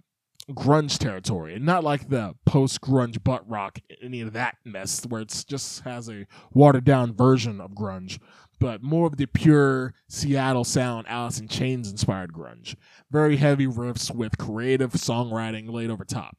grunge 0.50 0.98
territory, 0.98 1.54
and 1.54 1.64
not 1.64 1.84
like 1.84 2.08
the 2.08 2.34
post 2.44 2.80
grunge 2.80 3.22
butt 3.22 3.48
rock, 3.48 3.78
any 4.02 4.20
of 4.20 4.32
that 4.32 4.56
mess 4.64 5.04
where 5.06 5.22
it 5.22 5.44
just 5.46 5.82
has 5.82 6.08
a 6.08 6.26
watered 6.52 6.84
down 6.84 7.14
version 7.14 7.60
of 7.60 7.72
grunge, 7.72 8.18
but 8.58 8.82
more 8.82 9.06
of 9.06 9.16
the 9.16 9.26
pure 9.26 9.94
Seattle 10.08 10.64
sound, 10.64 11.06
Alice 11.08 11.38
in 11.38 11.48
Chains 11.48 11.90
inspired 11.90 12.32
grunge. 12.32 12.74
Very 13.10 13.36
heavy 13.36 13.66
riffs 13.66 14.14
with 14.14 14.38
creative 14.38 14.92
songwriting 14.92 15.70
laid 15.70 15.90
over 15.90 16.04
top. 16.04 16.36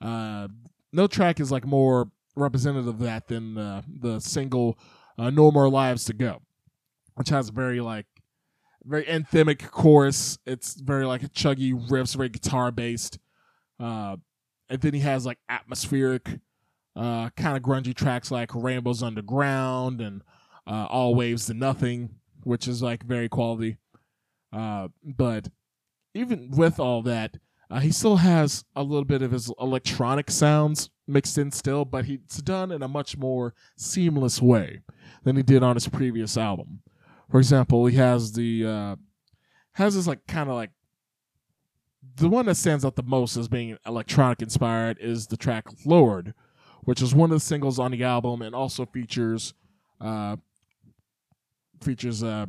Uh, 0.00 0.48
no 0.96 1.06
track 1.06 1.38
is 1.38 1.52
like 1.52 1.66
more 1.66 2.10
representative 2.34 2.88
of 2.88 2.98
that 3.00 3.28
than 3.28 3.56
uh, 3.58 3.82
the 3.86 4.18
single 4.18 4.78
uh, 5.18 5.30
"No 5.30 5.50
More 5.50 5.68
Lives 5.68 6.04
to 6.06 6.14
Go," 6.14 6.40
which 7.14 7.28
has 7.28 7.50
very 7.50 7.80
like 7.80 8.06
very 8.84 9.04
anthemic 9.04 9.70
chorus. 9.70 10.38
It's 10.46 10.74
very 10.74 11.04
like 11.04 11.22
chuggy 11.32 11.72
riffs, 11.88 12.16
very 12.16 12.30
guitar 12.30 12.72
based. 12.72 13.18
Uh, 13.78 14.16
and 14.68 14.80
then 14.80 14.94
he 14.94 15.00
has 15.00 15.26
like 15.26 15.38
atmospheric, 15.48 16.40
uh, 16.96 17.30
kind 17.36 17.56
of 17.56 17.62
grungy 17.62 17.94
tracks 17.94 18.30
like 18.30 18.54
Rainbows 18.54 19.02
Underground 19.02 20.00
and 20.00 20.22
uh, 20.66 20.86
All 20.88 21.14
Waves 21.14 21.46
to 21.46 21.54
Nothing, 21.54 22.16
which 22.42 22.66
is 22.66 22.82
like 22.82 23.04
very 23.04 23.28
quality. 23.28 23.76
Uh, 24.52 24.88
but 25.04 25.48
even 26.14 26.50
with 26.50 26.80
all 26.80 27.02
that, 27.02 27.36
uh, 27.70 27.80
he 27.80 27.90
still 27.90 28.16
has 28.16 28.64
a 28.74 28.82
little 28.82 29.04
bit 29.04 29.22
of 29.22 29.32
his 29.32 29.50
electronic 29.60 30.30
sounds 30.30 30.90
mixed 31.06 31.38
in 31.38 31.50
still, 31.50 31.84
but 31.84 32.04
he's 32.04 32.18
done 32.42 32.70
in 32.70 32.82
a 32.82 32.88
much 32.88 33.16
more 33.16 33.54
seamless 33.76 34.40
way 34.40 34.82
than 35.24 35.36
he 35.36 35.42
did 35.42 35.62
on 35.62 35.76
his 35.76 35.88
previous 35.88 36.36
album. 36.36 36.80
For 37.30 37.38
example, 37.38 37.86
he 37.86 37.96
has 37.96 38.32
the 38.32 38.66
uh, 38.66 38.96
has 39.72 39.96
this 39.96 40.06
like 40.06 40.26
kind 40.26 40.48
of 40.48 40.54
like 40.54 40.70
the 42.16 42.28
one 42.28 42.46
that 42.46 42.54
stands 42.54 42.84
out 42.84 42.96
the 42.96 43.02
most 43.02 43.36
as 43.36 43.48
being 43.48 43.76
electronic 43.84 44.40
inspired 44.40 44.98
is 45.00 45.26
the 45.26 45.36
track 45.36 45.66
Lord, 45.84 46.34
which 46.84 47.02
is 47.02 47.14
one 47.14 47.30
of 47.30 47.36
the 47.36 47.40
singles 47.40 47.78
on 47.78 47.90
the 47.90 48.04
album 48.04 48.42
and 48.42 48.54
also 48.54 48.86
features 48.86 49.54
uh, 50.00 50.36
features 51.82 52.22
uh, 52.22 52.46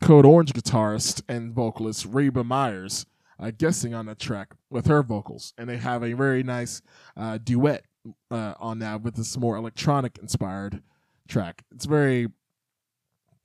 Code 0.00 0.26
Orange 0.26 0.52
guitarist 0.52 1.22
and 1.28 1.52
vocalist 1.52 2.06
Reba 2.06 2.42
Meyers 2.42 3.06
uh, 3.40 3.50
guessing 3.56 3.94
on 3.94 4.06
the 4.06 4.14
track 4.14 4.54
with 4.68 4.86
her 4.86 5.02
vocals, 5.02 5.54
and 5.56 5.68
they 5.68 5.78
have 5.78 6.02
a 6.02 6.12
very 6.12 6.42
nice 6.42 6.82
uh, 7.16 7.38
duet 7.42 7.84
uh, 8.30 8.54
on 8.58 8.78
that 8.80 9.02
with 9.02 9.14
this 9.16 9.36
more 9.36 9.56
electronic 9.56 10.18
inspired 10.18 10.82
track. 11.28 11.62
It's 11.74 11.86
very 11.86 12.28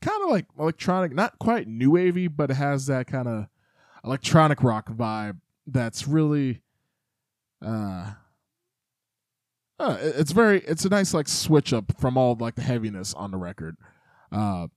kind 0.02 0.24
of 0.24 0.30
like 0.30 0.46
electronic, 0.60 1.14
not 1.14 1.40
quite 1.40 1.68
new 1.68 1.92
wavy, 1.92 2.28
but 2.28 2.52
it 2.52 2.56
has 2.56 2.88
that 2.88 3.08
kind 3.08 3.28
of 3.28 3.48
electronic 4.06 4.62
rock 4.64 4.90
vibe 4.90 5.38
that's 5.68 6.08
really 6.08 6.62
uh 7.66 8.12
uh, 9.80 9.98
it's 10.00 10.32
very 10.32 10.60
it's 10.62 10.86
a 10.86 10.90
nice 10.90 11.14
like 11.14 11.28
switch 11.28 11.74
up 11.74 11.92
from 12.00 12.18
all 12.18 12.38
like 12.40 12.56
the 12.56 12.62
heaviness 12.62 13.14
on 13.16 13.32
the 13.32 13.38
record 13.38 13.76
uh 14.32 14.68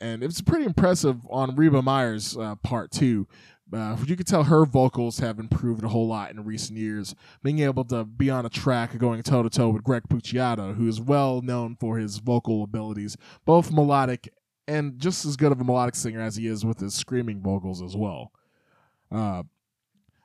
and 0.00 0.24
it's 0.24 0.40
pretty 0.40 0.64
impressive 0.64 1.18
on 1.28 1.54
reba 1.54 1.82
meyers 1.82 2.36
uh, 2.38 2.54
part 2.56 2.90
too 2.90 3.28
uh, 3.72 3.96
you 4.04 4.16
can 4.16 4.26
tell 4.26 4.44
her 4.44 4.64
vocals 4.64 5.18
have 5.18 5.38
improved 5.38 5.84
a 5.84 5.88
whole 5.88 6.08
lot 6.08 6.30
in 6.30 6.44
recent 6.44 6.78
years 6.78 7.14
being 7.42 7.60
able 7.60 7.84
to 7.84 8.04
be 8.04 8.30
on 8.30 8.44
a 8.44 8.50
track 8.50 8.96
going 8.98 9.22
toe 9.22 9.42
to 9.42 9.50
toe 9.50 9.68
with 9.68 9.84
greg 9.84 10.02
puciato 10.08 10.74
who 10.74 10.88
is 10.88 11.00
well 11.00 11.40
known 11.42 11.76
for 11.76 11.98
his 11.98 12.18
vocal 12.18 12.64
abilities 12.64 13.16
both 13.44 13.70
melodic 13.70 14.32
and 14.66 14.98
just 14.98 15.24
as 15.24 15.36
good 15.36 15.52
of 15.52 15.60
a 15.60 15.64
melodic 15.64 15.94
singer 15.94 16.20
as 16.20 16.36
he 16.36 16.46
is 16.46 16.64
with 16.64 16.80
his 16.80 16.94
screaming 16.94 17.40
vocals 17.40 17.82
as 17.82 17.96
well 17.96 18.32
uh, 19.12 19.42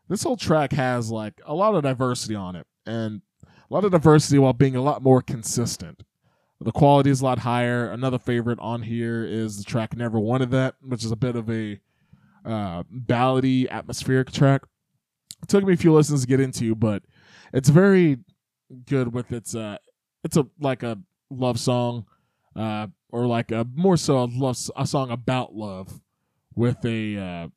this 0.07 0.23
whole 0.23 0.37
track 0.37 0.71
has 0.73 1.09
like 1.09 1.41
a 1.45 1.53
lot 1.53 1.75
of 1.75 1.83
diversity 1.83 2.35
on 2.35 2.55
it, 2.55 2.67
and 2.85 3.21
a 3.43 3.73
lot 3.73 3.85
of 3.85 3.91
diversity 3.91 4.37
while 4.37 4.53
being 4.53 4.75
a 4.75 4.81
lot 4.81 5.01
more 5.01 5.21
consistent. 5.21 6.03
The 6.61 6.71
quality 6.71 7.09
is 7.09 7.21
a 7.21 7.25
lot 7.25 7.39
higher. 7.39 7.91
Another 7.91 8.17
favorite 8.17 8.59
on 8.59 8.83
here 8.83 9.25
is 9.25 9.57
the 9.57 9.63
track 9.63 9.95
"Never 9.95 10.19
Wanted 10.19 10.51
That," 10.51 10.75
which 10.81 11.03
is 11.03 11.11
a 11.11 11.17
bit 11.17 11.35
of 11.35 11.49
a 11.49 11.79
uh, 12.45 12.83
ballady, 12.83 13.69
atmospheric 13.69 14.31
track. 14.31 14.61
It 15.41 15.49
took 15.49 15.63
me 15.63 15.73
a 15.73 15.77
few 15.77 15.93
listens 15.93 16.21
to 16.21 16.27
get 16.27 16.39
into, 16.39 16.75
but 16.75 17.03
it's 17.53 17.69
very 17.69 18.17
good 18.85 19.13
with 19.13 19.31
its. 19.31 19.55
Uh, 19.55 19.77
it's 20.23 20.37
a 20.37 20.47
like 20.59 20.83
a 20.83 20.97
love 21.29 21.59
song, 21.59 22.05
uh, 22.55 22.87
or 23.11 23.25
like 23.25 23.51
a 23.51 23.67
more 23.73 23.97
so 23.97 24.19
a 24.19 24.25
love 24.25 24.57
a 24.75 24.87
song 24.87 25.11
about 25.11 25.55
love 25.55 26.01
with 26.55 26.83
a 26.85 27.17
uh, 27.17 27.47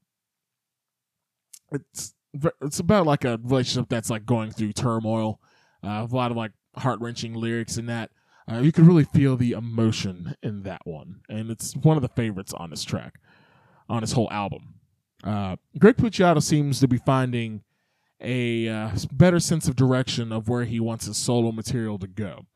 it's 1.72 2.14
it's 2.62 2.78
about 2.78 3.06
like 3.06 3.24
a 3.24 3.38
relationship 3.42 3.88
that's 3.88 4.10
like 4.10 4.26
going 4.26 4.50
through 4.50 4.72
turmoil. 4.72 5.40
Uh, 5.82 6.06
a 6.10 6.14
lot 6.14 6.30
of 6.30 6.36
like 6.36 6.52
heart 6.76 7.00
wrenching 7.00 7.34
lyrics 7.34 7.76
in 7.76 7.86
that. 7.86 8.10
Uh, 8.50 8.58
you 8.58 8.72
can 8.72 8.86
really 8.86 9.04
feel 9.04 9.36
the 9.36 9.52
emotion 9.52 10.34
in 10.42 10.62
that 10.62 10.80
one, 10.84 11.20
and 11.28 11.50
it's 11.50 11.76
one 11.76 11.96
of 11.96 12.02
the 12.02 12.08
favorites 12.08 12.54
on 12.54 12.70
this 12.70 12.82
track, 12.82 13.20
on 13.88 14.00
this 14.00 14.12
whole 14.12 14.28
album. 14.30 14.77
Uh, 15.24 15.56
Greg 15.78 15.96
Puciato 15.96 16.42
seems 16.42 16.80
to 16.80 16.88
be 16.88 16.98
finding 16.98 17.62
a 18.20 18.68
uh, 18.68 18.90
better 19.12 19.40
sense 19.40 19.68
of 19.68 19.76
direction 19.76 20.32
of 20.32 20.48
where 20.48 20.64
he 20.64 20.80
wants 20.80 21.06
his 21.06 21.16
solo 21.16 21.52
material 21.52 21.98
to 21.98 22.06
go. 22.06 22.46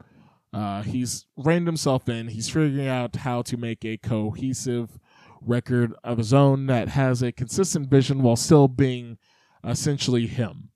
Uh, 0.53 0.83
he's 0.83 1.27
reined 1.37 1.67
himself 1.67 2.09
in. 2.09 2.29
He's 2.29 2.49
figuring 2.49 2.87
out 2.87 3.17
how 3.17 3.43
to 3.43 3.57
make 3.57 3.85
a 3.85 3.97
cohesive 3.97 4.99
record 5.41 5.95
of 6.05 6.19
his 6.19 6.33
own 6.33 6.67
that 6.67 6.89
has 6.89 7.23
a 7.23 7.33
consistent 7.33 7.89
vision 7.89 8.23
while 8.23 8.37
still 8.37 8.69
being 8.69 9.19
essentially 9.65 10.27
him. 10.27 10.71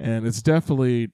And 0.00 0.26
it's 0.26 0.42
definitely 0.42 1.10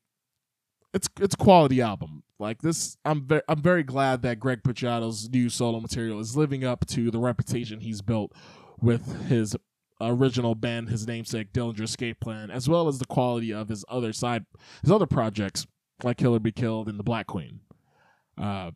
it's 0.93 1.09
it's 1.21 1.35
a 1.35 1.39
quality 1.39 1.81
album. 1.81 2.23
Like 2.39 2.62
this, 2.62 2.97
I'm 3.05 3.27
very 3.27 3.43
I'm 3.49 3.62
very 3.62 3.83
glad 3.83 4.23
that 4.23 4.41
Greg 4.41 4.62
Puciato's 4.62 5.29
new 5.31 5.49
solo 5.49 5.81
material 5.81 6.21
is 6.21 6.37
living 6.37 6.65
up 6.65 6.87
to 6.89 7.11
the 7.11 7.19
reputation 7.19 7.81
he's 7.81 8.03
built 8.03 8.33
with 8.81 9.29
his 9.29 9.57
original 10.09 10.55
band, 10.55 10.89
his 10.89 11.06
namesake 11.06 11.52
Dillinger 11.52 11.82
Escape 11.82 12.20
Plan, 12.20 12.51
as 12.51 12.68
well 12.68 12.89
as 12.89 12.98
the 12.98 13.05
quality 13.05 13.52
of 13.52 13.68
his 13.68 13.85
other 13.89 14.12
side, 14.12 14.44
his 14.82 14.90
other 14.90 15.06
projects 15.06 15.66
like 16.02 16.16
Killer 16.16 16.39
Be 16.39 16.52
Killed 16.52 16.89
and 16.89 16.98
The 16.98 17.05
Black 17.05 17.26
Queen. 17.26 17.60
Uh, 18.36 18.72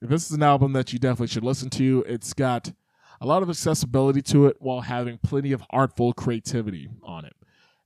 this 0.00 0.26
is 0.26 0.32
an 0.32 0.42
album 0.42 0.72
that 0.72 0.92
you 0.92 0.98
definitely 0.98 1.28
should 1.28 1.44
listen 1.44 1.70
to. 1.70 2.04
It's 2.06 2.34
got 2.34 2.72
a 3.20 3.26
lot 3.26 3.42
of 3.42 3.48
accessibility 3.48 4.22
to 4.22 4.46
it 4.46 4.56
while 4.60 4.82
having 4.82 5.18
plenty 5.18 5.52
of 5.52 5.62
artful 5.70 6.12
creativity 6.12 6.88
on 7.02 7.24
it. 7.24 7.34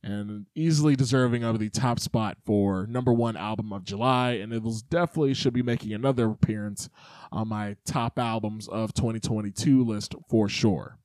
And 0.02 0.46
easily 0.54 0.96
deserving 0.96 1.44
of 1.44 1.58
the 1.58 1.68
top 1.68 2.00
spot 2.00 2.38
for 2.46 2.86
number 2.86 3.12
one 3.12 3.36
album 3.36 3.70
of 3.70 3.84
July, 3.84 4.32
and 4.32 4.50
it 4.52 4.62
was 4.62 4.82
definitely 4.82 5.34
should 5.34 5.52
be 5.52 5.62
making 5.62 5.92
another 5.92 6.30
appearance 6.30 6.88
on 7.30 7.48
my 7.48 7.76
top 7.84 8.18
albums 8.18 8.66
of 8.66 8.94
2022 8.94 9.84
list 9.84 10.14
for 10.28 10.48
sure. 10.48 10.99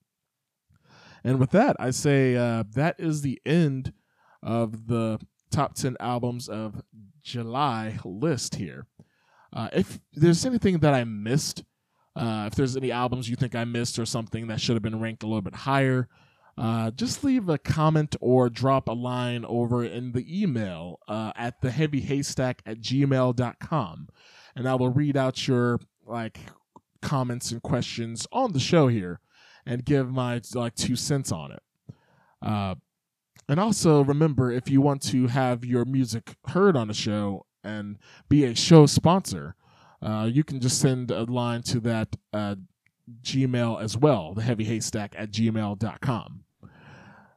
And 1.26 1.40
with 1.40 1.50
that, 1.52 1.76
I 1.80 1.90
say 1.90 2.36
uh, 2.36 2.64
that 2.76 2.98
is 3.00 3.24
the 3.24 3.42
end 3.48 3.94
of 4.44 4.86
the 4.86 5.20
top 5.50 5.74
10 5.74 5.98
albums 6.00 6.48
of 6.48 6.84
July 7.24 7.98
list 8.06 8.56
here. 8.56 8.86
Uh, 9.52 9.70
if 9.74 10.00
there's 10.14 10.46
anything 10.46 10.78
that 10.80 10.94
I 10.94 11.04
missed, 11.04 11.64
uh, 12.16 12.44
if 12.46 12.54
there's 12.54 12.78
any 12.78 12.92
albums 12.92 13.28
you 13.28 13.36
think 13.36 13.56
I 13.56 13.64
missed 13.66 13.98
or 13.98 14.06
something 14.06 14.48
that 14.48 14.62
should 14.62 14.76
have 14.76 14.84
been 14.84 15.00
ranked 15.00 15.24
a 15.24 15.26
little 15.26 15.42
bit 15.42 15.56
higher, 15.56 16.08
uh, 16.60 16.92
just 16.92 17.24
leave 17.24 17.50
a 17.50 17.58
comment 17.58 18.16
or 18.22 18.48
drop 18.48 18.88
a 18.88 18.94
line 18.94 19.46
over 19.46 19.84
in 19.84 20.12
the 20.12 20.44
email 20.44 21.00
uh, 21.08 21.32
at 21.36 21.60
theheavyhaystack 21.60 22.60
at 22.68 22.82
gmail.com. 22.82 24.10
And 24.56 24.70
I 24.70 24.76
will 24.76 24.92
read 24.92 25.18
out 25.18 25.48
your 25.48 25.80
like 26.06 26.38
comments 27.02 27.50
and 27.52 27.64
questions 27.64 28.28
on 28.32 28.54
the 28.54 28.60
show 28.60 28.90
here 28.90 29.22
and 29.66 29.86
give 29.86 30.12
my 30.12 30.42
like 30.54 30.76
two 30.76 30.96
cents 30.96 31.32
on 31.32 31.52
it. 31.52 31.64
Uh, 32.42 32.76
and 33.48 33.60
also 33.60 34.04
remember 34.04 34.52
if 34.52 34.70
you 34.70 34.82
want 34.82 35.02
to 35.04 35.28
have 35.28 35.64
your 35.64 35.86
music 35.86 36.36
heard 36.48 36.76
on 36.76 36.88
the 36.88 36.94
show 36.94 37.46
and 37.64 37.98
be 38.30 38.44
a 38.44 38.56
show 38.56 38.86
sponsor, 38.86 39.56
uh, 40.02 40.30
you 40.32 40.44
can 40.44 40.60
just 40.60 40.80
send 40.80 41.12
a 41.12 41.24
line 41.24 41.64
to 41.64 41.80
that 41.80 42.16
uh, 42.34 42.56
Gmail 43.22 43.82
as 43.82 43.98
well, 43.98 44.34
the 44.34 44.42
heavy 44.42 44.64
haystack 44.64 45.14
at 45.18 45.32
gmail.com. 45.32 46.44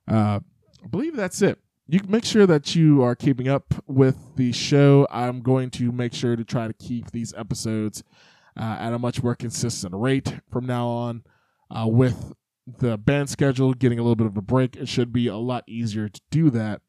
Uh, 0.06 0.40
I 0.82 0.86
believe 0.90 1.16
that's 1.16 1.42
it. 1.42 1.58
You 1.86 2.00
can 2.00 2.10
make 2.10 2.24
sure 2.24 2.46
that 2.46 2.74
you 2.74 3.02
are 3.02 3.14
keeping 3.14 3.48
up 3.48 3.74
with 3.86 4.36
the 4.36 4.52
show. 4.52 5.06
I'm 5.10 5.40
going 5.40 5.70
to 5.72 5.90
make 5.90 6.12
sure 6.12 6.36
to 6.36 6.44
try 6.44 6.66
to 6.66 6.74
keep 6.74 7.10
these 7.10 7.32
episodes 7.34 8.02
uh, 8.58 8.76
at 8.78 8.92
a 8.92 8.98
much 8.98 9.22
more 9.22 9.34
consistent 9.34 9.94
rate 9.94 10.40
from 10.50 10.66
now 10.66 10.86
on. 10.88 11.22
Uh, 11.70 11.86
with 11.86 12.32
the 12.66 12.96
band 12.96 13.28
schedule 13.28 13.74
getting 13.74 13.98
a 13.98 14.02
little 14.02 14.16
bit 14.16 14.26
of 14.26 14.36
a 14.36 14.42
break, 14.42 14.76
it 14.76 14.88
should 14.88 15.12
be 15.12 15.26
a 15.26 15.36
lot 15.36 15.64
easier 15.66 16.08
to 16.08 16.20
do 16.30 16.50
that. 16.50 16.80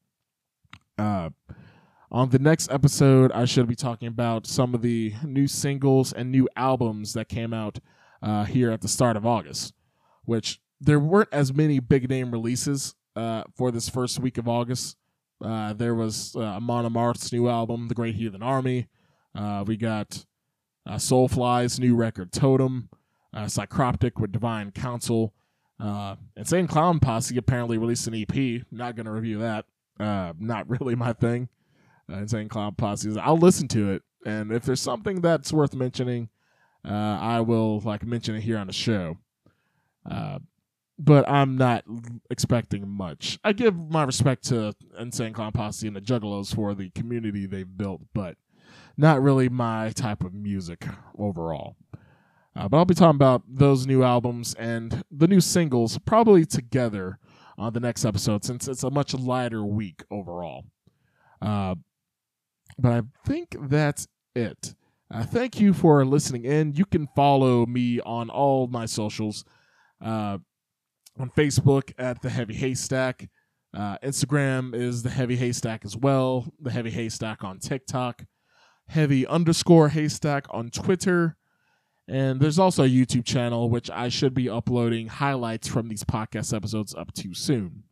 Uh, 0.97 1.29
on 2.11 2.29
the 2.29 2.39
next 2.39 2.71
episode, 2.71 3.31
I 3.31 3.45
should 3.45 3.67
be 3.67 3.75
talking 3.75 4.07
about 4.07 4.47
some 4.47 4.73
of 4.73 4.81
the 4.81 5.13
new 5.23 5.47
singles 5.47 6.11
and 6.11 6.31
new 6.31 6.49
albums 6.55 7.13
that 7.13 7.29
came 7.29 7.53
out 7.53 7.79
uh, 8.21 8.45
here 8.45 8.71
at 8.71 8.81
the 8.81 8.87
start 8.87 9.15
of 9.15 9.25
August, 9.25 9.73
which 10.25 10.59
there 10.81 10.99
weren't 10.99 11.29
as 11.31 11.53
many 11.53 11.79
big 11.79 12.09
name 12.09 12.31
releases 12.31 12.95
uh, 13.15 13.43
for 13.55 13.71
this 13.71 13.89
first 13.89 14.19
week 14.19 14.37
of 14.37 14.47
August. 14.47 14.97
Uh, 15.43 15.73
there 15.73 15.95
was 15.95 16.35
uh, 16.35 16.41
Amon 16.41 16.85
Amarth's 16.85 17.31
new 17.31 17.47
album, 17.47 17.87
The 17.87 17.95
Great 17.95 18.15
Heathen 18.15 18.43
Army. 18.43 18.87
Uh, 19.35 19.63
we 19.65 19.77
got 19.77 20.25
uh, 20.85 20.95
Soulfly's 20.95 21.79
new 21.79 21.95
record, 21.95 22.31
Totem. 22.31 22.89
Uh, 23.33 23.43
Psycroptic 23.43 24.19
with 24.19 24.31
Divine 24.31 24.71
Council. 24.71 25.33
Uh, 25.79 26.15
Insane 26.35 26.67
Clown 26.67 26.99
Posse 26.99 27.37
apparently 27.37 27.77
released 27.77 28.07
an 28.07 28.15
EP. 28.15 28.63
Not 28.71 28.95
going 28.95 29.05
to 29.05 29.11
review 29.11 29.39
that. 29.39 29.65
Uh, 29.99 30.33
not 30.39 30.69
really 30.69 30.95
my 30.95 31.13
thing. 31.13 31.49
Uh, 32.11 32.17
Insane 32.17 32.49
Clown 32.49 32.75
Posse. 32.75 33.17
I'll 33.19 33.37
listen 33.37 33.67
to 33.69 33.91
it, 33.91 34.03
and 34.25 34.51
if 34.51 34.63
there's 34.63 34.81
something 34.81 35.21
that's 35.21 35.53
worth 35.53 35.75
mentioning, 35.75 36.29
uh, 36.83 36.91
I 37.21 37.41
will 37.41 37.79
like 37.81 38.03
mention 38.05 38.35
it 38.35 38.41
here 38.41 38.57
on 38.57 38.67
the 38.67 38.73
show. 38.73 39.17
Uh, 40.09 40.39
but 40.97 41.29
I'm 41.29 41.57
not 41.57 41.85
expecting 42.29 42.87
much. 42.87 43.39
I 43.43 43.53
give 43.53 43.75
my 43.75 44.03
respect 44.03 44.43
to 44.45 44.73
Insane 44.99 45.33
Clown 45.33 45.53
Posse 45.53 45.87
and 45.87 45.95
the 45.95 46.01
Juggalos 46.01 46.53
for 46.53 46.73
the 46.73 46.89
community 46.89 47.45
they've 47.45 47.77
built, 47.77 48.01
but 48.13 48.35
not 48.97 49.21
really 49.21 49.47
my 49.47 49.91
type 49.91 50.23
of 50.23 50.33
music 50.33 50.85
overall. 51.17 51.77
Uh, 52.55 52.67
but 52.67 52.77
I'll 52.77 52.85
be 52.85 52.95
talking 52.95 53.15
about 53.15 53.43
those 53.47 53.85
new 53.85 54.03
albums 54.03 54.53
and 54.55 55.03
the 55.11 55.27
new 55.27 55.39
singles 55.39 55.97
probably 55.99 56.45
together 56.45 57.19
on 57.57 57.73
the 57.73 57.79
next 57.79 58.05
episode 58.05 58.43
since 58.43 58.67
it's 58.67 58.83
a 58.83 58.89
much 58.89 59.13
lighter 59.13 59.63
week 59.63 60.03
overall. 60.09 60.65
Uh, 61.41 61.75
but 62.77 62.91
I 62.91 63.01
think 63.25 63.55
that's 63.69 64.07
it. 64.35 64.75
Uh, 65.11 65.23
thank 65.23 65.59
you 65.59 65.73
for 65.73 66.05
listening 66.05 66.45
in. 66.45 66.73
You 66.73 66.85
can 66.85 67.07
follow 67.15 67.65
me 67.65 67.99
on 68.01 68.29
all 68.29 68.67
my 68.67 68.85
socials 68.85 69.43
uh, 70.03 70.37
on 71.19 71.31
Facebook 71.31 71.91
at 71.97 72.21
The 72.21 72.29
Heavy 72.29 72.53
Haystack. 72.55 73.29
Uh, 73.75 73.97
Instagram 73.99 74.73
is 74.73 75.03
The 75.03 75.09
Heavy 75.09 75.35
Haystack 75.35 75.83
as 75.83 75.97
well. 75.97 76.51
The 76.59 76.71
Heavy 76.71 76.91
Haystack 76.91 77.43
on 77.43 77.59
TikTok. 77.59 78.25
Heavy 78.87 79.25
underscore 79.27 79.89
Haystack 79.89 80.45
on 80.49 80.69
Twitter. 80.69 81.37
And 82.09 82.39
there's 82.39 82.57
also 82.57 82.83
a 82.83 82.89
YouTube 82.89 83.23
channel, 83.23 83.69
which 83.69 83.91
I 83.91 84.09
should 84.09 84.33
be 84.33 84.49
uploading 84.49 85.07
highlights 85.07 85.67
from 85.67 85.89
these 85.89 86.03
podcast 86.03 86.55
episodes 86.55 86.95
up 86.95 87.13
to 87.13 87.35
soon. 87.35 87.83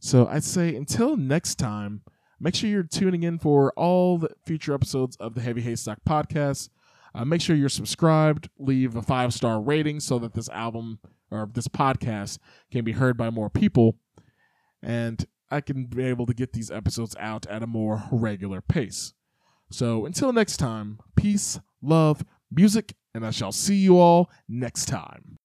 So 0.00 0.26
I'd 0.26 0.42
say 0.42 0.74
until 0.74 1.16
next 1.16 1.54
time, 1.54 2.02
make 2.40 2.56
sure 2.56 2.68
you're 2.68 2.82
tuning 2.82 3.22
in 3.22 3.38
for 3.38 3.72
all 3.76 4.18
the 4.18 4.30
future 4.44 4.74
episodes 4.74 5.14
of 5.16 5.36
the 5.36 5.40
Heavy 5.42 5.60
Haystack 5.60 5.98
podcast. 6.04 6.70
Uh, 7.14 7.24
make 7.24 7.40
sure 7.40 7.54
you're 7.54 7.68
subscribed, 7.68 8.50
leave 8.58 8.96
a 8.96 9.02
five 9.02 9.32
star 9.32 9.60
rating 9.60 10.00
so 10.00 10.18
that 10.18 10.34
this 10.34 10.48
album 10.48 10.98
or 11.30 11.48
this 11.54 11.68
podcast 11.68 12.38
can 12.72 12.84
be 12.84 12.92
heard 12.92 13.16
by 13.16 13.30
more 13.30 13.48
people. 13.48 13.96
And 14.82 15.24
I 15.52 15.60
can 15.60 15.84
be 15.84 16.04
able 16.04 16.26
to 16.26 16.34
get 16.34 16.52
these 16.52 16.72
episodes 16.72 17.14
out 17.20 17.46
at 17.46 17.62
a 17.62 17.66
more 17.68 18.02
regular 18.10 18.60
pace. 18.60 19.14
So 19.70 20.04
until 20.04 20.32
next 20.32 20.56
time, 20.56 20.98
peace, 21.14 21.60
love, 21.80 22.24
music, 22.50 22.94
and 23.16 23.26
I 23.26 23.30
shall 23.30 23.52
see 23.52 23.76
you 23.76 23.98
all 23.98 24.30
next 24.48 24.86
time. 24.86 25.38